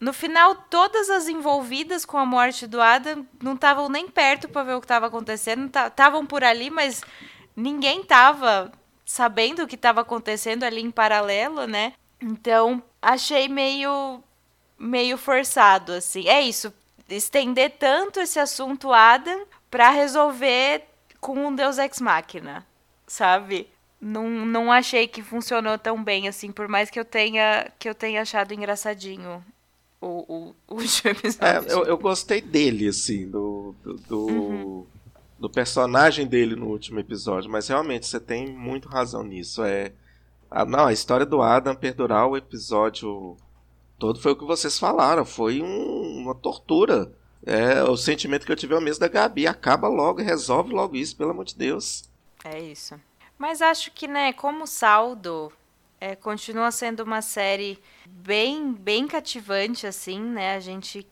No 0.00 0.12
final, 0.12 0.56
todas 0.68 1.08
as 1.08 1.28
envolvidas 1.28 2.04
com 2.04 2.18
a 2.18 2.26
morte 2.26 2.66
do 2.66 2.80
Adam 2.80 3.24
não 3.40 3.54
estavam 3.54 3.88
nem 3.88 4.08
perto 4.08 4.48
para 4.48 4.64
ver 4.64 4.74
o 4.74 4.80
que 4.80 4.86
estava 4.86 5.06
acontecendo. 5.06 5.66
Estavam 5.66 6.26
por 6.26 6.42
ali, 6.42 6.68
mas 6.68 7.02
ninguém 7.54 8.00
estava 8.00 8.72
sabendo 9.06 9.62
o 9.62 9.66
que 9.68 9.76
estava 9.76 10.00
acontecendo 10.00 10.64
ali 10.64 10.80
em 10.80 10.90
paralelo, 10.90 11.66
né? 11.66 11.92
Então, 12.20 12.82
achei 13.00 13.48
meio 13.48 14.22
meio 14.84 15.16
forçado, 15.16 15.92
assim. 15.92 16.28
É 16.28 16.40
isso, 16.42 16.72
estender 17.08 17.72
tanto 17.78 18.20
esse 18.20 18.38
assunto 18.38 18.92
Adam 18.92 19.46
para 19.70 19.90
resolver 19.90 20.82
com 21.20 21.46
um 21.46 21.54
Deus 21.54 21.78
Ex 21.78 22.00
Machina, 22.00 22.64
sabe? 23.06 23.68
Não, 24.00 24.28
não 24.28 24.70
achei 24.70 25.08
que 25.08 25.22
funcionou 25.22 25.78
tão 25.78 26.02
bem 26.02 26.28
assim, 26.28 26.52
por 26.52 26.68
mais 26.68 26.90
que 26.90 27.00
eu 27.00 27.04
tenha 27.04 27.70
que 27.78 27.88
eu 27.88 27.94
tenha 27.94 28.20
achado 28.20 28.52
engraçadinho 28.52 29.42
o, 30.00 30.06
o, 30.06 30.54
o 30.68 30.74
último 30.76 31.10
episódio. 31.10 31.70
É, 31.70 31.72
eu, 31.72 31.84
eu 31.84 31.96
gostei 31.96 32.42
dele, 32.42 32.88
assim, 32.88 33.26
do, 33.28 33.74
do, 33.82 33.94
do, 33.94 34.26
uhum. 34.26 34.86
do, 35.38 35.48
personagem 35.48 36.26
dele 36.26 36.54
no 36.54 36.66
último 36.66 37.00
episódio, 37.00 37.50
mas 37.50 37.68
realmente 37.68 38.06
você 38.06 38.20
tem 38.20 38.46
muito 38.46 38.88
razão 38.88 39.22
nisso. 39.22 39.64
É, 39.64 39.92
a, 40.50 40.66
não, 40.66 40.86
a 40.86 40.92
história 40.92 41.24
do 41.24 41.40
Adam 41.40 41.74
perdurar 41.74 42.26
o 42.28 42.36
episódio 42.36 43.38
todo 43.98 44.20
foi 44.20 44.32
o 44.32 44.36
que 44.36 44.44
vocês 44.44 44.78
falaram, 44.78 45.24
foi 45.24 45.62
um, 45.62 46.22
uma 46.22 46.34
tortura. 46.34 47.12
É, 47.46 47.82
o 47.82 47.96
sentimento 47.96 48.46
que 48.46 48.52
eu 48.52 48.56
tive 48.56 48.74
é 48.74 48.78
o 48.78 48.80
mesmo 48.80 49.00
da 49.00 49.08
Gabi. 49.08 49.46
Acaba 49.46 49.88
logo, 49.88 50.22
resolve 50.22 50.72
logo 50.72 50.96
isso, 50.96 51.16
pelo 51.16 51.30
amor 51.30 51.44
de 51.44 51.54
Deus. 51.54 52.08
É 52.44 52.58
isso. 52.60 52.98
Mas 53.38 53.60
acho 53.60 53.90
que, 53.90 54.08
né, 54.08 54.32
como 54.32 54.66
saldo, 54.66 55.52
é, 56.00 56.14
continua 56.14 56.70
sendo 56.70 57.02
uma 57.02 57.20
série 57.22 57.78
bem, 58.06 58.72
bem 58.72 59.06
cativante, 59.06 59.86
assim, 59.86 60.20
né? 60.20 60.54
A 60.54 60.60
gente 60.60 61.06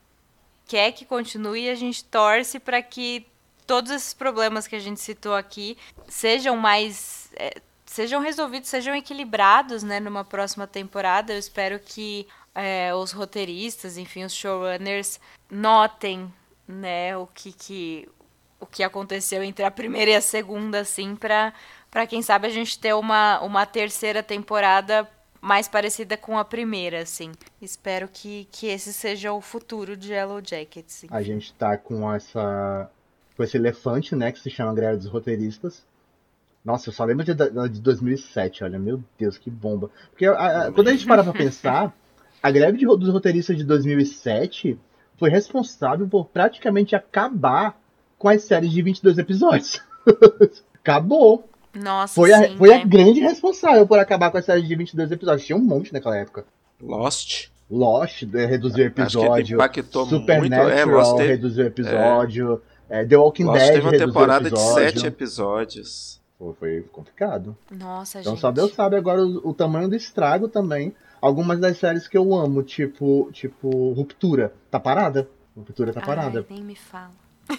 quer 0.67 0.91
que 0.91 1.05
continue 1.05 1.63
e 1.65 1.69
a 1.69 1.75
gente 1.75 2.03
torce 2.05 2.59
para 2.59 2.81
que 2.81 3.25
todos 3.67 3.91
esses 3.91 4.13
problemas 4.13 4.67
que 4.67 4.75
a 4.75 4.79
gente 4.79 4.99
citou 4.99 5.33
aqui 5.35 5.77
sejam 6.07 6.55
mais. 6.57 7.29
É, 7.35 7.61
sejam 7.85 8.21
resolvidos, 8.21 8.69
sejam 8.69 8.95
equilibrados, 8.95 9.83
né, 9.83 9.99
numa 9.99 10.23
próxima 10.23 10.65
temporada. 10.65 11.33
Eu 11.33 11.39
espero 11.39 11.79
que 11.79 12.27
é, 12.55 12.93
os 12.93 13.11
roteiristas, 13.11 13.97
enfim, 13.97 14.23
os 14.23 14.33
showrunners 14.33 15.19
notem, 15.49 16.31
né, 16.67 17.17
o 17.17 17.27
que, 17.27 17.51
que 17.51 18.09
o 18.59 18.65
que 18.65 18.81
aconteceu 18.81 19.43
entre 19.43 19.65
a 19.65 19.71
primeira 19.71 20.11
e 20.11 20.15
a 20.15 20.21
segunda, 20.21 20.79
assim, 20.79 21.15
para 21.15 21.53
para 21.91 22.07
quem 22.07 22.23
sabe 22.23 22.47
a 22.47 22.49
gente 22.49 22.79
ter 22.79 22.95
uma, 22.95 23.39
uma 23.41 23.67
terceira 23.67 24.23
temporada 24.23 25.07
mais 25.39 25.67
parecida 25.67 26.17
com 26.17 26.39
a 26.39 26.43
primeira, 26.43 27.01
assim. 27.01 27.31
Espero 27.61 28.07
que, 28.11 28.47
que 28.51 28.65
esse 28.65 28.91
seja 28.91 29.31
o 29.31 29.39
futuro 29.41 29.95
de 29.95 30.11
Yellow 30.11 30.41
Jackets. 30.43 31.05
A 31.11 31.21
gente 31.21 31.53
tá 31.53 31.77
com 31.77 32.11
essa 32.11 32.89
com 33.35 33.43
esse 33.43 33.57
elefante, 33.57 34.15
né, 34.15 34.31
que 34.31 34.39
se 34.39 34.49
chama 34.49 34.73
Greve 34.73 34.97
dos 34.97 35.07
Roteiristas. 35.07 35.85
Nossa, 36.63 36.89
eu 36.89 36.93
só 36.93 37.03
lembro 37.03 37.25
de, 37.25 37.33
de 37.33 37.81
2007, 37.81 38.63
olha, 38.63 38.79
meu 38.79 39.03
Deus, 39.19 39.37
que 39.37 39.51
bomba. 39.51 39.91
Porque 40.09 40.25
a, 40.25 40.67
a, 40.67 40.71
quando 40.71 40.87
a 40.87 40.91
gente 40.93 41.05
para 41.05 41.23
pra 41.23 41.33
pensar, 41.33 41.93
a 42.43 42.51
greve 42.51 42.77
de, 42.77 42.85
dos 42.85 43.09
roteiristas 43.09 43.55
de 43.57 43.63
2007 43.63 44.77
foi 45.17 45.29
responsável 45.29 46.07
por 46.07 46.25
praticamente 46.27 46.95
acabar 46.95 47.79
com 48.19 48.27
as 48.29 48.43
séries 48.43 48.71
de 48.71 48.81
22 48.81 49.17
episódios. 49.17 49.81
Acabou. 50.83 51.47
Nossa, 51.73 52.13
Foi, 52.13 52.31
a, 52.31 52.47
sim, 52.49 52.57
foi 52.57 52.71
a 52.73 52.77
né? 52.79 52.85
grande 52.85 53.19
responsável 53.19 53.87
por 53.87 53.97
acabar 53.97 54.29
com 54.29 54.37
as 54.37 54.45
séries 54.45 54.67
de 54.67 54.75
22 54.75 55.11
episódios. 55.11 55.45
Tinha 55.47 55.57
um 55.57 55.61
monte 55.61 55.91
naquela 55.91 56.17
época. 56.17 56.45
Lost. 56.81 57.47
Lost 57.71 58.23
eh, 58.23 58.45
reduziu 58.45 58.83
o 58.83 58.87
Acho 58.87 58.93
que 58.95 59.01
episódio. 59.01 59.55
impactou 59.55 60.05
muito. 60.05 60.15
É, 60.15 60.19
Supernatural 60.19 60.87
Lost 60.87 61.17
reduziu 61.19 61.63
o 61.63 61.67
episódio. 61.67 62.61
eh, 62.89 63.05
The 63.05 63.17
Walking 63.17 63.45
Lost 63.45 63.59
Dead 63.59 63.73
teve 63.73 63.87
uma 63.87 63.97
temporada 63.97 64.49
de 64.49 64.55
episódio. 64.55 64.73
sete 64.83 65.07
episódios. 65.07 66.21
Foi, 66.37 66.53
foi 66.59 66.81
complicado. 66.91 67.57
Nossa, 67.71 68.19
Então 68.19 68.33
gente. 68.33 68.41
só 68.41 68.51
Deus 68.51 68.73
sabe 68.73 68.95
agora 68.97 69.23
o, 69.25 69.49
o 69.49 69.53
tamanho 69.53 69.87
do 69.89 69.95
estrago 69.95 70.47
também. 70.47 70.93
Algumas 71.23 71.57
das 71.57 71.77
séries 71.77 72.05
que 72.05 72.17
eu 72.17 72.33
amo, 72.35 72.61
tipo, 72.63 73.29
tipo 73.31 73.93
Ruptura, 73.93 74.53
tá 74.69 74.77
parada. 74.77 75.25
Ruptura 75.55 75.93
tá 75.93 76.01
parada. 76.01 76.39
Ai, 76.49 76.55
nem 76.57 76.65
me 76.65 76.75
fala. 76.75 77.11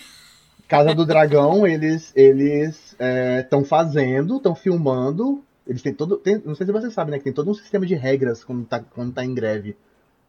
Casa 0.68 0.94
do 0.94 1.06
Dragão, 1.06 1.66
eles 1.66 2.12
eles 2.14 2.94
estão 3.40 3.64
fazendo, 3.64 4.36
estão 4.36 4.54
filmando. 4.54 5.42
Eles 5.66 5.80
têm 5.80 5.94
todo. 5.94 6.18
tem- 6.18 6.42
não 6.44 6.54
sei 6.54 6.66
se 6.66 6.72
você 6.72 6.90
sabe, 6.90 7.10
né? 7.10 7.16
Que 7.18 7.24
tem 7.24 7.32
todo 7.32 7.50
um 7.50 7.54
sistema 7.54 7.86
de 7.86 7.94
regras 7.94 8.44
quando 8.44 8.66
tá, 8.66 8.80
quando 8.80 9.14
tá 9.14 9.24
em 9.24 9.32
greve. 9.34 9.74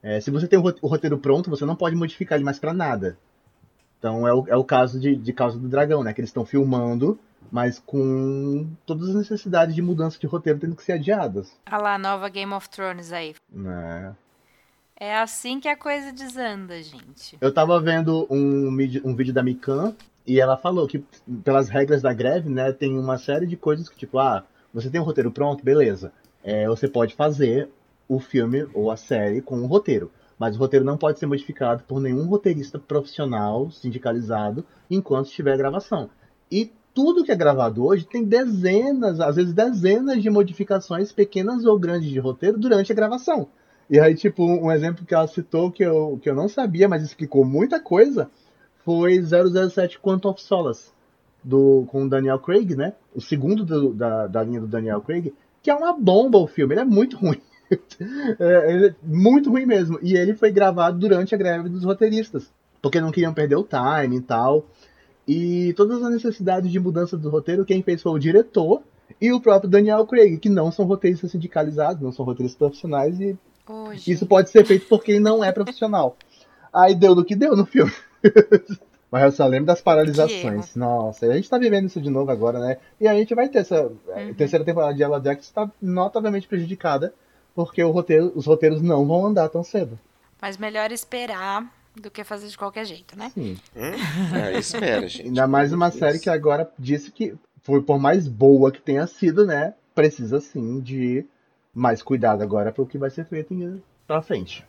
É, 0.02 0.22
se 0.22 0.32
você 0.32 0.48
tem 0.48 0.58
o 0.58 0.62
ro- 0.62 0.76
o 0.82 0.88
roteiro 0.88 1.18
pronto, 1.18 1.50
você 1.50 1.66
não 1.66 1.76
pode 1.76 1.96
modificar 1.96 2.38
ele 2.38 2.46
mais 2.46 2.58
pra 2.58 2.74
nada. 2.74 3.18
Então 4.00 4.26
é 4.26 4.34
o, 4.34 4.46
é 4.48 4.56
o 4.56 4.64
caso 4.64 4.98
de, 4.98 5.14
de 5.14 5.34
Casa 5.34 5.58
do 5.60 5.68
Dragão, 5.68 6.04
né? 6.04 6.14
Que 6.14 6.22
eles 6.22 6.30
estão 6.30 6.46
filmando, 6.46 7.20
mas 7.52 7.80
com 7.80 8.68
todas 8.86 9.10
as 9.10 9.16
necessidades 9.16 9.76
de 9.76 9.82
mudança 9.82 10.20
de 10.20 10.28
roteiro 10.28 10.60
tendo 10.60 10.76
que 10.76 10.84
ser 10.84 10.94
adiadas. 10.94 11.52
Olha 11.72 11.82
lá, 11.82 11.98
nova 11.98 12.30
Game 12.30 12.54
of 12.54 12.70
Thrones 12.70 13.12
aí. 13.12 13.36
Né? 13.52 14.16
É 14.98 15.18
assim 15.18 15.60
que 15.60 15.68
a 15.68 15.76
coisa 15.76 16.14
desanda, 16.14 16.82
gente. 16.82 17.38
Eu 17.42 17.54
tava 17.54 17.80
vendo 17.82 18.26
um, 18.30 18.68
um 19.04 19.16
vídeo 19.16 19.34
da 19.34 19.44
Mikan 19.44 19.94
e 20.26 20.40
ela 20.40 20.58
falou 20.58 20.88
que, 20.88 21.04
pelas 21.44 21.70
regras 21.70 22.02
da 22.02 22.14
greve, 22.14 22.50
né, 22.50 22.72
tem 22.72 22.98
uma 22.98 23.18
série 23.18 23.46
de 23.46 23.58
coisas 23.58 23.90
que, 23.90 23.98
tipo, 23.98 24.18
ah, 24.18 24.44
você 24.74 24.90
tem 24.90 25.00
um 25.00 25.04
roteiro 25.04 25.32
pronto, 25.32 25.64
beleza. 25.64 26.14
É, 26.44 26.68
você 26.68 26.88
pode 26.88 27.14
fazer 27.14 27.70
o 28.08 28.20
filme 28.20 28.68
ou 28.74 28.90
a 28.90 28.98
série 28.98 29.42
com 29.42 29.58
um 29.58 29.68
roteiro. 29.68 30.12
Mas 30.38 30.56
o 30.56 30.60
roteiro 30.60 30.86
não 30.86 30.98
pode 30.98 31.20
ser 31.20 31.26
modificado 31.26 31.84
por 31.84 32.00
nenhum 32.00 32.26
roteirista 32.26 32.78
profissional, 32.78 33.72
sindicalizado, 33.72 34.66
enquanto 34.90 35.28
estiver 35.28 35.54
a 35.54 35.58
gravação. 35.58 36.10
E 36.52 36.72
tudo 36.96 37.24
que 37.24 37.32
é 37.32 37.36
gravado 37.36 37.86
hoje 37.86 38.06
tem 38.06 38.24
dezenas, 38.24 39.20
às 39.20 39.36
vezes 39.36 39.54
dezenas 39.54 40.24
de 40.24 40.30
modificações, 40.30 41.12
pequenas 41.12 41.66
ou 41.66 41.78
grandes, 41.78 42.10
de 42.10 42.20
roteiro 42.20 42.58
durante 42.58 42.92
a 42.92 42.96
gravação. 42.96 43.48
E 43.90 44.00
aí, 44.00 44.16
tipo, 44.16 44.44
um 44.44 44.72
exemplo 44.72 45.06
que 45.06 45.14
ela 45.14 45.28
citou 45.28 45.70
que 45.72 45.84
eu, 45.84 46.18
que 46.24 46.30
eu 46.30 46.34
não 46.34 46.48
sabia, 46.48 46.88
mas 46.88 47.04
explicou 47.04 47.46
muita 47.46 47.80
coisa, 47.80 48.32
foi 48.84 49.22
007 49.22 50.00
Quantum 50.00 50.30
of 50.30 50.42
Solace, 50.42 50.90
do, 51.44 51.86
com 51.90 52.06
o 52.06 52.10
Daniel 52.10 52.40
Craig, 52.40 52.76
né? 52.76 52.94
O 53.14 53.22
segundo 53.22 53.64
do- 53.64 53.94
da, 53.94 54.26
da 54.28 54.44
linha 54.44 54.62
do 54.62 54.68
Daniel 54.68 55.02
Craig, 55.02 55.34
que 55.62 55.70
é 55.70 55.76
uma 55.76 55.94
bomba 55.94 56.40
o 56.40 56.48
filme, 56.48 56.74
ele 56.74 56.82
é 56.82 56.86
muito 56.86 57.18
ruim. 57.18 57.42
É, 58.40 58.88
é 58.88 58.96
muito 59.04 59.50
ruim 59.50 59.66
mesmo. 59.66 59.98
E 60.02 60.16
ele 60.16 60.36
foi 60.36 60.52
gravado 60.52 61.00
durante 61.00 61.34
a 61.34 61.38
greve 61.38 61.68
dos 61.68 61.84
roteiristas, 61.84 62.52
porque 62.82 63.02
não 63.02 63.12
queriam 63.12 63.34
perder 63.34 63.56
o 63.56 63.64
time 63.68 64.18
e 64.18 64.22
tal. 64.22 64.66
E 65.28 65.74
todas 65.74 66.04
as 66.04 66.12
necessidades 66.12 66.72
de 66.72 66.80
mudança 66.80 67.18
do 67.18 67.30
roteiro, 67.30 67.66
quem 67.66 67.82
fez 67.82 68.02
foi 68.02 68.12
o 68.12 68.20
diretor 68.20 68.84
e 69.20 69.32
o 69.32 69.40
próprio 69.40 69.70
Daniel 69.70 70.06
Craig, 70.06 70.38
que 70.38 70.50
não 70.50 70.72
são 70.72 70.86
roteiristas 70.86 71.32
sindicalizados, 71.32 72.02
não 72.02 72.12
são 72.12 72.26
roteiristas 72.26 72.58
profissionais, 72.58 73.20
e 73.20 73.38
Hoje. 73.68 74.12
isso 74.12 74.26
pode 74.26 74.50
ser 74.50 74.66
feito 74.66 74.88
por 74.88 75.04
quem 75.04 75.20
não 75.20 75.44
é 75.44 75.52
profissional. 75.52 76.16
Aí 76.74 76.94
deu 76.94 77.16
no 77.16 77.24
que 77.24 77.36
deu 77.36 77.56
no 77.56 77.66
filme. 77.66 77.94
Mas 79.12 79.24
eu 79.24 79.32
só 79.32 79.48
lembro 79.48 79.68
das 79.68 79.80
paralisações. 79.80 80.76
Nossa, 80.76 81.26
a 81.28 81.36
gente 81.36 81.50
tá 81.50 81.58
vivendo 81.58 81.86
isso 81.86 82.02
de 82.02 82.10
novo 82.10 82.30
agora, 82.32 82.60
né? 82.60 82.78
E 83.00 83.08
a 83.08 83.14
gente 83.14 83.34
vai 83.34 83.48
ter 83.48 83.60
essa 83.60 83.90
eh, 84.10 84.34
terceira 84.34 84.66
temporada 84.66 84.94
de 84.94 85.02
Yellow 85.02 85.24
Jackets 85.24 85.52
tá 85.52 85.72
notavelmente 85.82 86.48
prejudicada, 86.48 87.14
porque 87.54 87.82
roteiro, 87.82 88.34
os 88.36 88.46
roteiros 88.46 88.82
não 88.82 89.08
vão 89.08 89.28
andar 89.28 89.48
tão 89.48 89.64
cedo. 89.64 89.98
Mas 90.42 90.58
melhor 90.58 90.92
esperar 90.92 91.72
do 91.96 92.12
que 92.12 92.24
fazer 92.24 92.48
de 92.48 92.58
qualquer 92.58 92.86
jeito, 92.86 93.18
né? 93.18 93.32
Sim. 93.34 93.58
Hum? 93.76 94.36
É, 94.36 94.58
espera, 94.60 95.08
gente. 95.08 95.28
Ainda 95.28 95.48
mais 95.48 95.72
uma 95.74 95.92
série 95.92 96.20
que 96.20 96.30
agora 96.30 96.70
disse 96.78 97.12
que, 97.12 97.36
foi 97.62 97.82
por 97.82 98.00
mais 98.00 98.28
boa 98.28 98.72
que 98.72 98.82
tenha 98.82 99.08
sido, 99.08 99.46
né? 99.46 99.74
Precisa 99.94 100.40
sim 100.42 100.80
de 100.82 101.26
mais 101.74 102.02
cuidado 102.04 102.42
agora 102.42 102.72
pro 102.72 102.86
que 102.86 102.98
vai 102.98 103.10
ser 103.10 103.26
feito 103.26 103.54
em- 103.54 103.82
pra 104.08 104.22
frente. 104.22 104.66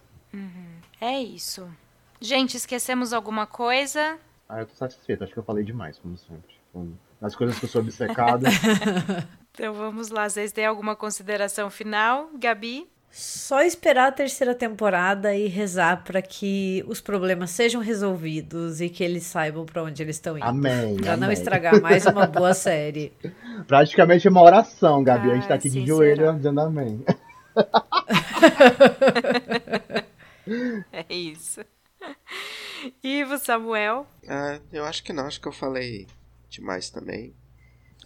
É 1.01 1.21
isso. 1.21 1.69
Gente, 2.21 2.57
esquecemos 2.57 3.13
alguma 3.13 3.47
coisa? 3.47 4.19
Ah, 4.49 4.61
eu 4.61 4.67
tô 4.67 4.75
satisfeito, 4.75 5.25
acho 5.25 5.33
que 5.33 5.39
eu 5.39 5.43
falei 5.45 5.65
demais, 5.65 5.99
como 5.99 6.17
sempre. 6.17 6.55
Com- 6.73 6.93
Nas 7.21 7.35
coisas 7.35 7.59
que 7.59 7.65
eu 7.65 7.69
sou 7.69 7.81
obcecado. 7.83 8.45
Então 9.59 9.73
vamos 9.73 10.11
lá. 10.11 10.29
Vocês 10.29 10.53
têm 10.53 10.67
alguma 10.67 10.95
consideração 10.95 11.71
final? 11.71 12.29
Gabi? 12.39 12.87
Só 13.19 13.63
esperar 13.63 14.09
a 14.09 14.13
terceira 14.13 14.55
temporada 14.55 15.35
e 15.35 15.47
rezar 15.49 16.05
para 16.05 16.21
que 16.21 16.85
os 16.87 17.01
problemas 17.01 17.51
sejam 17.51 17.81
resolvidos 17.81 18.83
e 18.83 18.91
que 18.91 19.03
eles 19.03 19.23
saibam 19.23 19.65
para 19.65 19.83
onde 19.83 20.03
eles 20.03 20.17
estão 20.17 20.37
indo. 20.37 20.45
Amém. 20.47 20.97
Pra 20.97 21.17
não 21.17 21.33
estragar 21.33 21.81
mais 21.81 22.05
uma 22.05 22.27
boa 22.27 22.53
série. 22.55 23.15
Praticamente 23.67 24.29
uma 24.29 24.43
oração, 24.43 25.03
Gabi. 25.03 25.31
a 25.31 25.35
gente 25.35 25.49
tá 25.49 25.55
Ah, 25.55 25.57
aqui 25.57 25.71
sim, 25.71 25.81
de 25.81 25.87
joelho 25.87 26.17
será? 26.17 26.33
dizendo 26.33 26.61
amém. 26.61 27.03
É 30.93 31.05
isso. 31.13 31.61
Ivo, 33.03 33.37
Samuel? 33.39 34.07
Ah, 34.29 34.61
eu 34.73 34.85
acho 34.85 35.03
que 35.03 35.13
não, 35.13 35.27
acho 35.27 35.41
que 35.41 35.49
eu 35.49 35.53
falei 35.53 36.07
demais 36.49 36.89
também. 36.91 37.35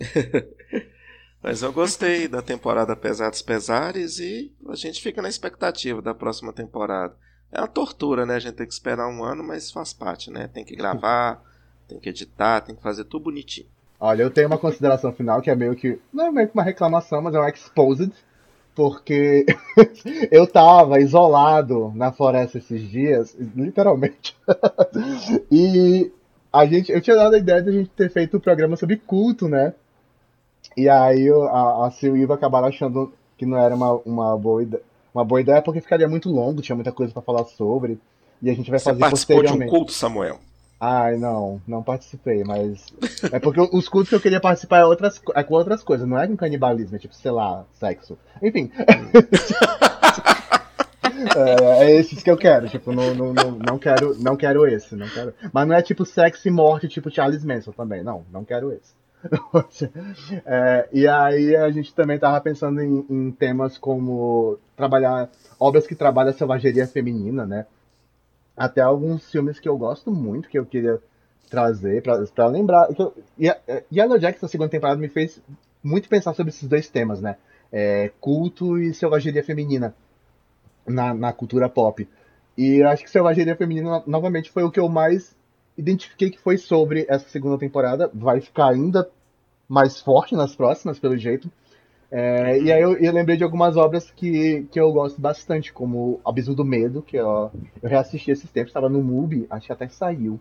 Mas 1.43 1.63
eu 1.63 1.73
gostei 1.73 2.29
da 2.29 2.43
temporada 2.43 2.93
Apesar 2.93 3.31
dos 3.31 3.41
Pesares 3.41 4.19
e 4.19 4.53
a 4.69 4.75
gente 4.75 5.01
fica 5.01 5.23
na 5.23 5.29
expectativa 5.29 6.03
da 6.03 6.15
próxima 6.15 6.53
temporada. 6.53 7.15
É 7.51 7.61
uma 7.61 7.69
tortura, 7.69 8.27
né? 8.27 8.35
A 8.35 8.39
gente 8.39 8.55
tem 8.55 8.67
que 8.67 8.73
esperar 8.73 9.09
um 9.09 9.25
ano, 9.25 9.43
mas 9.43 9.71
faz 9.71 9.93
parte, 9.93 10.31
né? 10.31 10.49
Tem 10.49 10.65
que 10.65 10.77
gravar, 10.77 11.43
tem 11.89 11.99
que 11.99 12.11
editar, 12.11 12.61
tem 12.61 12.77
que 12.77 12.83
fazer 12.83 13.05
tudo 13.05 13.25
bonitinho. 13.25 13.67
Olha, 13.99 14.23
eu 14.23 14.31
tenho 14.31 14.47
uma 14.47 14.59
consideração 14.59 15.13
final 15.13 15.43
que 15.43 15.51
é 15.51 15.57
meio 15.57 15.75
que. 15.75 15.99
Não 16.13 16.27
é 16.27 16.31
meio 16.31 16.49
que 16.49 16.55
uma 16.55 16.63
reclamação, 16.63 17.21
mas 17.21 17.35
é 17.35 17.41
um 17.41 17.49
exposed. 17.49 18.13
Porque 18.75 19.45
eu 20.31 20.47
tava 20.47 21.01
isolado 21.01 21.93
na 21.95 22.13
floresta 22.13 22.59
esses 22.59 22.81
dias, 22.89 23.37
literalmente. 23.57 24.37
e 25.51 26.11
a 26.53 26.65
gente, 26.67 26.93
eu 26.93 27.01
tinha 27.01 27.17
dado 27.17 27.35
a 27.35 27.39
ideia 27.39 27.63
de 27.63 27.69
a 27.69 27.73
gente 27.73 27.91
ter 27.91 28.11
feito 28.11 28.37
o 28.37 28.41
programa 28.41 28.77
sobre 28.77 28.97
culto, 28.97 29.49
né? 29.49 29.75
E 30.77 30.89
aí 30.89 31.29
a, 31.29 31.87
a 31.87 31.91
Sil 31.93 32.17
e 32.17 32.21
o 32.21 32.23
Ivo 32.23 32.33
acabaram 32.33 32.69
achando 32.69 33.13
que 33.37 33.47
não 33.47 33.59
era 33.59 33.75
uma, 33.75 33.95
uma, 34.05 34.37
boa 34.37 34.63
ideia, 34.63 34.83
uma 35.15 35.25
boa 35.25 35.41
ideia, 35.41 35.63
porque 35.63 35.81
ficaria 35.81 36.09
muito 36.09 36.31
longo, 36.31 36.63
tinha 36.63 36.77
muita 36.77 36.93
coisa 36.93 37.13
pra 37.13 37.23
falar 37.23 37.45
sobre. 37.45 37.99
E 38.43 38.49
a 38.51 38.55
gente 38.55 38.71
vai 38.71 38.79
Você 38.79 38.87
fazer 38.87 39.01
participou 39.01 39.43
de 39.43 39.53
um 39.53 39.67
culto, 39.67 39.93
Samuel? 39.93 40.39
Ai, 40.81 41.19
não, 41.19 41.61
não 41.69 41.83
participei, 41.83 42.43
mas. 42.43 42.87
É 43.31 43.39
porque 43.39 43.61
os 43.61 43.87
cultos 43.87 44.09
que 44.09 44.15
eu 44.15 44.21
queria 44.21 44.41
participar 44.41 44.79
é, 44.79 44.85
outras, 44.87 45.21
é 45.35 45.43
com 45.43 45.55
outras 45.55 45.83
coisas, 45.83 46.09
não 46.09 46.19
é 46.19 46.27
com 46.27 46.37
canibalismo, 46.37 46.97
é 46.97 46.99
tipo, 46.99 47.15
sei 47.15 47.31
lá, 47.31 47.67
sexo. 47.75 48.17
Enfim. 48.43 48.73
é, 51.37 51.85
é 51.85 51.91
esses 51.97 52.23
que 52.23 52.31
eu 52.31 52.37
quero, 52.39 52.67
tipo, 52.67 52.93
não, 52.93 53.15
não, 53.15 53.35
não, 53.35 53.51
não 53.51 53.79
quero, 53.79 54.17
não 54.19 54.37
quero 54.37 54.67
esse, 54.67 54.97
não 54.97 55.07
quero. 55.07 55.35
Mas 55.53 55.69
não 55.69 55.75
é 55.75 55.83
tipo 55.83 56.07
sexo 56.07 56.49
e 56.49 56.51
morte, 56.51 56.89
tipo 56.89 57.11
Charles 57.11 57.45
Manson 57.45 57.73
também, 57.73 58.03
não, 58.03 58.25
não 58.33 58.43
quero 58.43 58.73
esse. 58.73 58.95
É, 60.45 60.89
e 60.93 61.07
aí 61.07 61.57
a 61.57 61.71
gente 61.71 61.95
também 61.95 62.19
tava 62.19 62.41
pensando 62.41 62.81
em, 62.81 63.05
em 63.09 63.31
temas 63.31 63.77
como 63.79 64.59
trabalhar, 64.77 65.29
obras 65.59 65.87
que 65.87 65.95
trabalham 65.95 66.31
a 66.31 66.33
selvageria 66.33 66.87
feminina, 66.87 67.47
né? 67.47 67.67
até 68.57 68.81
alguns 68.81 69.31
filmes 69.31 69.59
que 69.59 69.69
eu 69.69 69.77
gosto 69.77 70.11
muito, 70.13 70.49
que 70.49 70.59
eu 70.59 70.67
queria 70.67 71.01
trazer 71.51 72.03
pra 72.35 72.47
lembrar. 72.47 72.89
E 73.39 73.49
a- 73.49 73.59
Jackets, 74.19 74.45
a 74.45 74.49
segunda 74.49 74.71
temporada, 74.71 75.01
me 75.01 75.09
fez 75.09 75.41
muito 75.83 76.09
pensar 76.09 76.35
sobre 76.35 76.51
esses 76.51 76.69
dois 76.69 76.89
temas, 76.89 77.21
né? 77.21 77.37
É, 77.73 78.11
culto 78.21 78.79
e 78.79 78.93
selvageria 78.95 79.43
feminina 79.43 79.95
na, 80.87 81.15
na 81.15 81.33
cultura 81.33 81.69
pop. 81.69 82.09
E 82.57 82.83
acho 82.83 83.05
que 83.05 83.11
selvageria 83.11 83.57
feminina, 83.57 83.91
no- 84.01 84.05
novamente, 84.07 84.51
foi 84.51 84.63
o 84.65 84.71
que 84.71 84.81
eu 84.81 84.89
mais 84.89 85.37
identifiquei 85.77 86.31
que 86.31 86.39
foi 86.39 86.57
sobre 86.59 87.07
essa 87.09 87.29
segunda 87.29 87.59
temporada. 87.59 88.11
Vai 88.13 88.41
ficar 88.41 88.69
ainda 88.69 89.09
mais 89.69 90.01
forte 90.01 90.35
nas 90.35 90.55
próximas, 90.55 90.99
pelo 90.99 91.17
jeito. 91.17 91.51
É, 92.11 92.59
e 92.61 92.73
aí 92.73 92.83
eu, 92.83 92.97
eu 92.97 93.13
lembrei 93.13 93.37
de 93.37 93.45
algumas 93.45 93.77
obras 93.77 94.11
que, 94.11 94.67
que 94.73 94.81
eu 94.81 94.93
gosto 94.93 95.21
bastante, 95.21 95.73
como 95.73 96.21
Abismo 96.25 96.57
do 96.57 96.65
Medo, 96.65 97.03
que 97.03 97.17
eu, 97.17 97.53
eu 97.81 97.89
reassisti 97.89 98.33
esses 98.33 98.51
tempos, 98.51 98.71
estava 98.71 98.89
no 98.89 99.01
MUBI, 99.01 99.47
acho 99.49 99.67
que 99.67 99.73
até 99.73 99.87
saiu. 99.89 100.41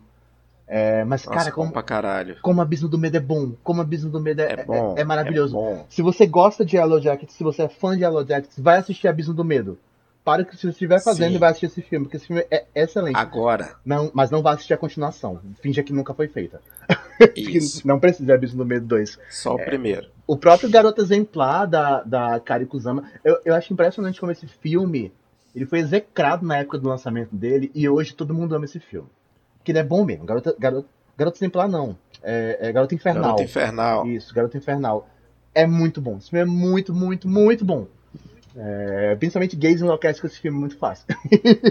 É, 0.66 1.04
mas, 1.04 1.24
Nossa, 1.24 1.38
cara, 1.38 1.52
como, 1.52 1.72
pra 1.72 1.82
caralho. 1.82 2.36
como 2.42 2.60
Abismo 2.60 2.88
do 2.88 2.98
Medo 2.98 3.16
é 3.16 3.20
bom, 3.20 3.52
como 3.62 3.80
Abismo 3.80 4.10
do 4.10 4.20
Medo 4.20 4.40
é, 4.40 4.52
É 4.52 4.64
bom. 4.64 4.94
é- 4.96 5.00
é 5.02 5.04
maravilhoso. 5.04 5.58
É. 5.58 5.84
Se 5.88 6.02
você 6.02 6.26
gosta 6.26 6.64
de 6.64 6.76
Yellow 6.76 7.00
Jackets, 7.00 7.34
se 7.34 7.42
você 7.44 7.62
é 7.62 7.68
fã 7.68 7.96
de 7.96 8.02
Yellow 8.02 8.24
Jackets, 8.26 8.58
vai 8.58 8.78
assistir 8.78 9.06
Abismo 9.08 9.34
do 9.34 9.44
Medo. 9.44 9.78
Para 10.24 10.44
que 10.44 10.56
você 10.56 10.68
estiver 10.68 11.02
fazendo 11.02 11.30
Sim. 11.30 11.36
e 11.36 11.38
vai 11.38 11.50
assistir 11.50 11.66
esse 11.66 11.82
filme, 11.82 12.06
porque 12.06 12.16
esse 12.16 12.26
filme 12.26 12.44
é 12.50 12.66
excelente. 12.74 13.16
Agora. 13.16 13.76
Não, 13.84 14.10
mas 14.14 14.30
não 14.30 14.42
vai 14.42 14.54
assistir 14.54 14.74
a 14.74 14.78
continuação. 14.78 15.40
Finja 15.60 15.82
que 15.82 15.92
nunca 15.92 16.12
foi 16.12 16.28
feita. 16.28 16.60
Isso. 17.36 17.86
não 17.86 17.98
precisa 17.98 18.34
Abismo 18.34 18.58
do 18.58 18.66
Medo 18.66 18.86
2. 18.86 19.18
Só 19.30 19.54
o 19.54 19.64
primeiro. 19.64 20.08
O 20.26 20.36
próprio 20.36 20.70
Garoto 20.70 21.00
Exemplar 21.00 21.66
da, 21.66 22.02
da 22.02 22.40
Kari 22.40 22.66
Kusama, 22.66 23.10
eu, 23.24 23.40
eu 23.44 23.54
acho 23.54 23.72
impressionante 23.72 24.20
como 24.20 24.30
esse 24.30 24.46
filme 24.46 25.12
ele 25.54 25.66
foi 25.66 25.80
execrado 25.80 26.46
na 26.46 26.58
época 26.58 26.78
do 26.78 26.88
lançamento 26.88 27.34
dele 27.34 27.70
e 27.74 27.88
hoje 27.88 28.14
todo 28.14 28.34
mundo 28.34 28.54
ama 28.54 28.64
esse 28.64 28.78
filme. 28.78 29.08
Porque 29.58 29.72
ele 29.72 29.78
é 29.78 29.84
bom 29.84 30.04
mesmo. 30.04 30.24
Garoto, 30.24 30.54
Garoto, 30.58 30.88
Garoto 31.16 31.38
Exemplar 31.38 31.68
não. 31.68 31.96
É, 32.22 32.58
é 32.60 32.72
Garoto 32.72 32.94
Infernal. 32.94 33.22
Garoto 33.22 33.42
Infernal. 33.42 34.06
Isso, 34.06 34.34
Garoto 34.34 34.56
Infernal. 34.56 35.08
É 35.54 35.66
muito 35.66 36.00
bom. 36.00 36.18
Esse 36.18 36.30
filme 36.30 36.42
é 36.42 36.44
muito, 36.44 36.94
muito, 36.94 37.28
muito 37.28 37.64
bom. 37.64 37.86
É, 38.56 39.14
principalmente 39.16 39.56
gays 39.56 39.80
enlouquecem 39.80 40.20
com 40.20 40.26
esse 40.26 40.40
filme 40.40 40.58
muito 40.58 40.76
fácil. 40.76 41.06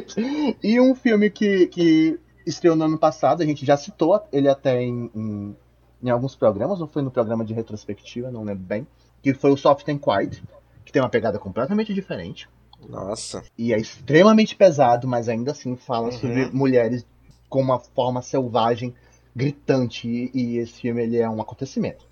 e 0.64 0.80
um 0.80 0.96
filme 0.96 1.30
que, 1.30 1.68
que 1.68 2.20
estreou 2.46 2.76
no 2.76 2.86
ano 2.86 2.98
passado, 2.98 3.42
a 3.42 3.46
gente 3.46 3.66
já 3.66 3.76
citou 3.78 4.22
ele 4.32 4.48
até 4.48 4.82
em, 4.82 5.10
em, 5.14 5.56
em 6.04 6.10
alguns 6.10 6.36
programas, 6.36 6.80
ou 6.82 6.88
foi 6.88 7.02
no 7.02 7.12
programa 7.12 7.44
de 7.44 7.54
retrospectiva, 7.54 8.32
não 8.32 8.44
lembro 8.44 8.64
bem, 8.64 8.88
que 9.22 9.34
foi 9.34 9.52
o 9.52 9.58
Soft 9.58 9.88
and 9.90 9.98
Quiet, 9.98 10.42
que 10.86 10.92
tem 10.92 11.02
uma 11.02 11.10
pegada 11.10 11.38
completamente 11.38 11.94
diferente. 11.94 12.48
Nossa. 12.88 13.44
E 13.58 13.74
é 13.74 13.78
extremamente 13.78 14.56
pesado, 14.56 15.08
mas 15.08 15.28
ainda 15.28 15.52
assim 15.52 15.76
fala 15.76 16.06
Uhum. 16.06 16.12
sobre 16.14 16.46
mulheres 16.52 17.06
com 17.50 17.62
uma 17.62 17.80
forma 17.80 18.22
selvagem, 18.22 18.94
gritante, 19.36 20.08
e, 20.08 20.32
e 20.34 20.58
esse 20.60 20.80
filme 20.80 21.04
ele 21.04 21.18
é 21.18 21.30
um 21.30 21.42
acontecimento. 21.42 22.06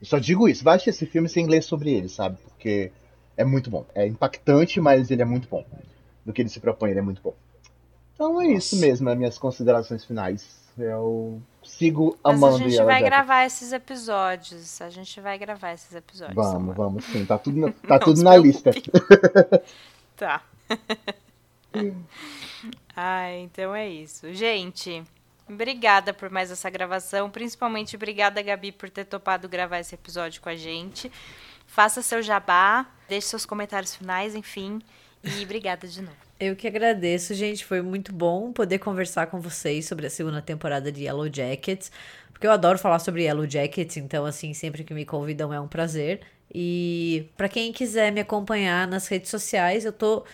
Eu 0.00 0.06
só 0.06 0.18
digo 0.18 0.48
isso, 0.48 0.64
vai 0.64 0.74
assistir 0.76 0.90
esse 0.90 1.06
filme 1.06 1.28
sem 1.28 1.46
ler 1.46 1.62
sobre 1.62 1.92
ele, 1.92 2.08
sabe? 2.08 2.36
Porque 2.48 2.90
é 3.36 3.44
muito 3.44 3.70
bom. 3.70 3.86
É 3.94 4.06
impactante, 4.06 4.80
mas 4.80 5.10
ele 5.10 5.22
é 5.22 5.24
muito 5.24 5.48
bom. 5.48 5.64
Do 6.24 6.32
que 6.32 6.42
ele 6.42 6.48
se 6.48 6.60
propõe, 6.60 6.90
ele 6.90 7.00
é 7.00 7.02
muito 7.02 7.20
bom. 7.22 7.34
Então 8.14 8.40
é 8.40 8.46
isso 8.46 8.76
Nossa. 8.76 8.86
mesmo, 8.86 9.10
as 9.10 9.16
minhas 9.18 9.38
considerações 9.38 10.04
finais. 10.04 10.62
Eu 10.78 11.42
sigo 11.62 12.18
Mas 12.24 12.34
amando 12.34 12.56
a 12.56 12.58
gente 12.58 12.72
Yellow 12.72 12.86
vai 12.86 13.00
Jacket. 13.00 13.10
gravar 13.10 13.44
esses 13.44 13.72
episódios. 13.72 14.80
A 14.80 14.88
gente 14.88 15.20
vai 15.20 15.38
gravar 15.38 15.72
esses 15.72 15.94
episódios. 15.94 16.34
Vamos, 16.34 16.52
Samuel. 16.52 16.74
vamos 16.74 17.04
sim. 17.04 17.26
Tá 17.26 17.38
tudo 17.38 17.58
na, 17.60 17.72
tá 17.86 17.98
tudo 17.98 18.22
na 18.22 18.36
lista. 18.36 18.70
Tá. 20.14 20.40
ah, 22.94 23.32
então 23.32 23.74
é 23.74 23.88
isso. 23.88 24.32
Gente, 24.32 25.02
obrigada 25.48 26.14
por 26.14 26.30
mais 26.30 26.50
essa 26.50 26.70
gravação. 26.70 27.28
Principalmente 27.28 27.96
obrigada, 27.96 28.40
Gabi, 28.40 28.70
por 28.70 28.88
ter 28.88 29.04
topado 29.04 29.48
gravar 29.48 29.80
esse 29.80 29.96
episódio 29.96 30.40
com 30.40 30.48
a 30.48 30.54
gente. 30.54 31.10
Faça 31.72 32.02
seu 32.02 32.20
jabá, 32.20 32.86
deixe 33.08 33.28
seus 33.28 33.46
comentários 33.46 33.96
finais, 33.96 34.34
enfim. 34.34 34.78
E 35.24 35.42
obrigada 35.42 35.88
de 35.88 36.02
novo. 36.02 36.14
Eu 36.38 36.54
que 36.54 36.66
agradeço, 36.66 37.32
gente. 37.32 37.64
Foi 37.64 37.80
muito 37.80 38.12
bom 38.12 38.52
poder 38.52 38.78
conversar 38.78 39.28
com 39.28 39.40
vocês 39.40 39.86
sobre 39.86 40.06
a 40.06 40.10
segunda 40.10 40.42
temporada 40.42 40.92
de 40.92 41.04
Yellow 41.04 41.32
Jackets. 41.32 41.90
Porque 42.30 42.46
eu 42.46 42.52
adoro 42.52 42.78
falar 42.78 42.98
sobre 42.98 43.22
Yellow 43.22 43.48
Jackets, 43.48 43.96
então, 43.96 44.26
assim, 44.26 44.52
sempre 44.52 44.84
que 44.84 44.92
me 44.92 45.06
convidam 45.06 45.50
é 45.50 45.58
um 45.58 45.66
prazer. 45.66 46.20
E 46.54 47.30
para 47.38 47.48
quem 47.48 47.72
quiser 47.72 48.12
me 48.12 48.20
acompanhar 48.20 48.86
nas 48.86 49.08
redes 49.08 49.30
sociais, 49.30 49.86
eu 49.86 49.94
tô 49.94 50.26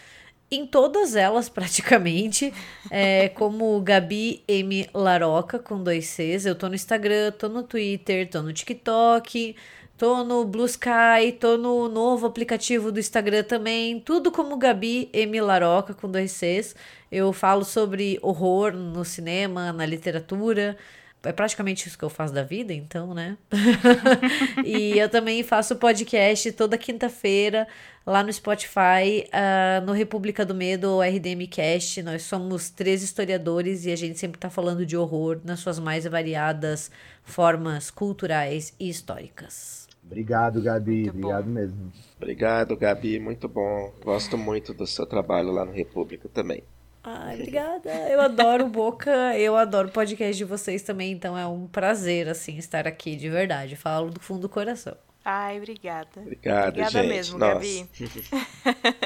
em 0.50 0.66
todas 0.66 1.14
elas 1.14 1.46
praticamente, 1.48 2.52
é, 2.90 3.28
como 3.28 3.80
Gabi 3.80 4.42
M 4.48 4.90
Laroca 4.92 5.60
com 5.60 5.80
dois 5.84 6.06
Cs. 6.06 6.46
Eu 6.46 6.56
tô 6.56 6.68
no 6.68 6.74
Instagram, 6.74 7.30
tô 7.30 7.48
no 7.48 7.62
Twitter, 7.62 8.28
tô 8.28 8.42
no 8.42 8.52
TikTok, 8.52 9.54
tô 9.98 10.22
no 10.22 10.44
Blue 10.44 10.64
Sky, 10.64 11.32
tô 11.40 11.58
no 11.58 11.88
novo 11.88 12.24
aplicativo 12.24 12.92
do 12.92 13.00
Instagram 13.00 13.42
também, 13.42 13.98
tudo 13.98 14.30
como 14.30 14.56
Gabi 14.56 15.10
M 15.12 15.40
Laroca 15.40 15.92
com 15.92 16.08
dois 16.08 16.30
Cs. 16.30 16.76
Eu 17.10 17.32
falo 17.32 17.64
sobre 17.64 18.16
horror 18.22 18.72
no 18.72 19.04
cinema, 19.04 19.72
na 19.72 19.84
literatura. 19.84 20.76
É 21.24 21.32
praticamente 21.32 21.88
isso 21.88 21.98
que 21.98 22.04
eu 22.04 22.08
faço 22.08 22.32
da 22.32 22.44
vida, 22.44 22.72
então, 22.72 23.12
né? 23.12 23.36
e 24.64 24.96
eu 24.96 25.08
também 25.08 25.42
faço 25.42 25.74
podcast 25.74 26.52
toda 26.52 26.78
quinta-feira 26.78 27.66
lá 28.06 28.22
no 28.22 28.32
Spotify, 28.32 29.28
ah, 29.32 29.82
no 29.84 29.92
República 29.92 30.46
do 30.46 30.54
Medo, 30.54 30.92
ou 30.92 31.02
RDM 31.02 31.48
Cast. 31.50 32.04
Nós 32.04 32.22
somos 32.22 32.70
três 32.70 33.02
historiadores 33.02 33.84
e 33.84 33.90
a 33.90 33.96
gente 33.96 34.16
sempre 34.16 34.38
tá 34.38 34.48
falando 34.48 34.86
de 34.86 34.96
horror 34.96 35.40
nas 35.44 35.58
suas 35.58 35.80
mais 35.80 36.04
variadas 36.04 36.88
formas 37.24 37.90
culturais 37.90 38.72
e 38.78 38.88
históricas. 38.88 39.87
Obrigado, 40.08 40.62
Gabi. 40.62 41.02
Muito 41.04 41.12
bom. 41.12 41.28
Obrigado 41.28 41.46
mesmo. 41.46 41.92
Obrigado, 42.16 42.76
Gabi. 42.76 43.20
Muito 43.20 43.46
bom. 43.46 43.92
Gosto 44.02 44.38
muito 44.38 44.72
do 44.72 44.86
seu 44.86 45.06
trabalho 45.06 45.52
lá 45.52 45.64
no 45.64 45.72
República 45.72 46.28
também. 46.28 46.64
Ai, 47.04 47.36
obrigada. 47.36 47.90
Eu 48.10 48.20
adoro 48.20 48.66
Boca, 48.66 49.38
eu 49.38 49.56
adoro 49.56 49.88
o 49.88 49.90
podcast 49.90 50.36
de 50.36 50.44
vocês 50.44 50.82
também, 50.82 51.12
então 51.12 51.38
é 51.38 51.46
um 51.46 51.66
prazer, 51.66 52.28
assim, 52.28 52.56
estar 52.58 52.86
aqui, 52.86 53.16
de 53.16 53.30
verdade. 53.30 53.76
Falo 53.76 54.10
do 54.10 54.20
fundo 54.20 54.40
do 54.40 54.48
coração. 54.48 54.96
Ai, 55.24 55.58
obrigada. 55.58 56.08
Obrigado, 56.16 56.68
Obrigada 56.68 56.90
gente. 56.90 57.08
mesmo, 57.08 57.38
Nossa. 57.38 57.54
Gabi. 57.54 57.88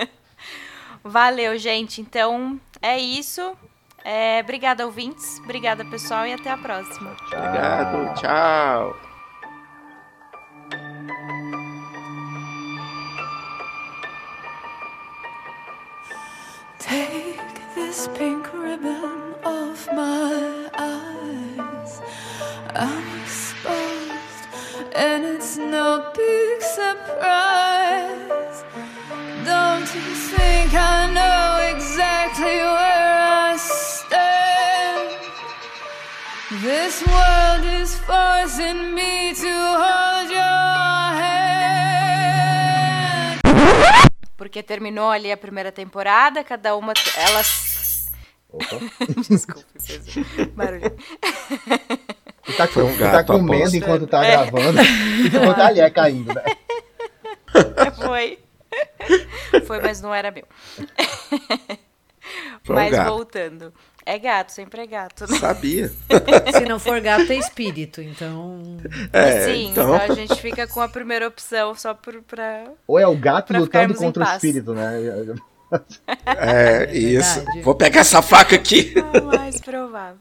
Valeu, 1.05 1.59
gente. 1.59 2.01
Então, 2.01 2.61
é 2.81 2.99
isso. 2.99 3.57
É, 4.05 4.41
obrigada, 4.41 4.87
ouvintes. 4.87 5.39
Obrigada, 5.41 5.85
pessoal, 5.85 6.27
e 6.27 6.33
até 6.33 6.51
a 6.51 6.57
próxima. 6.57 7.17
Obrigado. 7.27 8.15
Tchau. 8.21 9.12
Take 16.83 17.39
this 17.77 18.09
pink 18.09 18.53
ribbon 18.53 19.37
off 19.45 19.87
my 19.93 20.69
eyes. 20.77 22.01
I'm 22.75 23.21
exposed, 23.23 24.49
and 24.93 25.25
it's 25.25 25.57
no 25.57 26.11
big 26.13 26.61
surprise. 26.61 28.65
Don't 29.45 29.95
you 29.95 30.15
think 30.35 30.75
I 30.75 31.07
know 31.15 31.77
exactly 31.77 32.59
where 32.77 33.29
I 33.47 33.57
stand? 33.57 35.11
This 36.63 37.01
world 37.07 37.65
is 37.81 37.97
forcing 38.01 38.93
me 38.93 39.33
to 39.35 39.53
hold 39.53 39.92
Porque 44.53 44.63
terminou 44.63 45.09
ali 45.11 45.33
a 45.33 45.37
primeira 45.39 45.73
temporada, 45.73 46.45
cada 46.45 46.77
uma. 46.77 46.93
Elas. 47.17 48.11
Opa. 48.51 48.67
Desculpa, 49.27 49.65
fez 49.81 50.03
barulho. 50.55 50.95
Você 52.45 52.53
tá, 52.59 52.67
Foi 52.69 52.83
um 52.83 52.99
tá 52.99 53.25
comendo 53.25 53.75
enquanto 53.75 54.07
tá 54.07 54.23
É. 54.23 54.33
gravando. 54.33 54.79
Enquanto 55.25 55.49
a 55.53 55.55
talher 55.57 55.91
caindo, 55.91 56.35
né? 56.35 56.43
Foi. 58.05 58.39
Foi, 59.67 59.81
mas 59.81 60.03
não 60.03 60.15
era 60.15 60.31
meu. 60.31 60.45
Foi 62.63 62.77
um 62.77 62.79
mas 62.79 62.91
gato. 62.91 63.09
voltando. 63.09 63.73
É 64.05 64.19
gato, 64.19 64.51
sempre 64.51 64.83
é 64.83 64.87
gato, 64.87 65.31
né? 65.31 65.39
Sabia. 65.39 65.89
Se 66.53 66.65
não 66.69 66.79
for 66.79 67.01
gato, 67.01 67.31
é 67.31 67.37
espírito, 67.37 68.03
então. 68.03 68.79
É, 69.13 69.45
Sim, 69.45 69.71
então. 69.71 69.95
então 69.95 70.13
a 70.13 70.15
gente 70.15 70.35
fica 70.41 70.67
com 70.67 70.81
a 70.81 70.89
primeira 70.89 71.27
opção 71.29 71.75
só 71.75 71.95
por, 71.95 72.21
pra. 72.23 72.65
Ou 72.87 72.99
é 72.99 73.07
o 73.07 73.17
gato 73.17 73.53
lutando 73.57 73.95
contra 73.95 74.25
o 74.25 74.35
espírito, 74.35 74.75
né? 74.75 75.01
É, 76.27 76.87
É 76.91 76.97
isso. 76.97 77.37
verdade. 77.37 77.63
Vou 77.63 77.75
pegar 77.75 78.01
essa 78.01 78.21
faca 78.21 78.57
aqui. 78.57 78.93
É 79.15 79.21
o 79.21 79.25
mais 79.25 79.61
provável. 79.61 80.19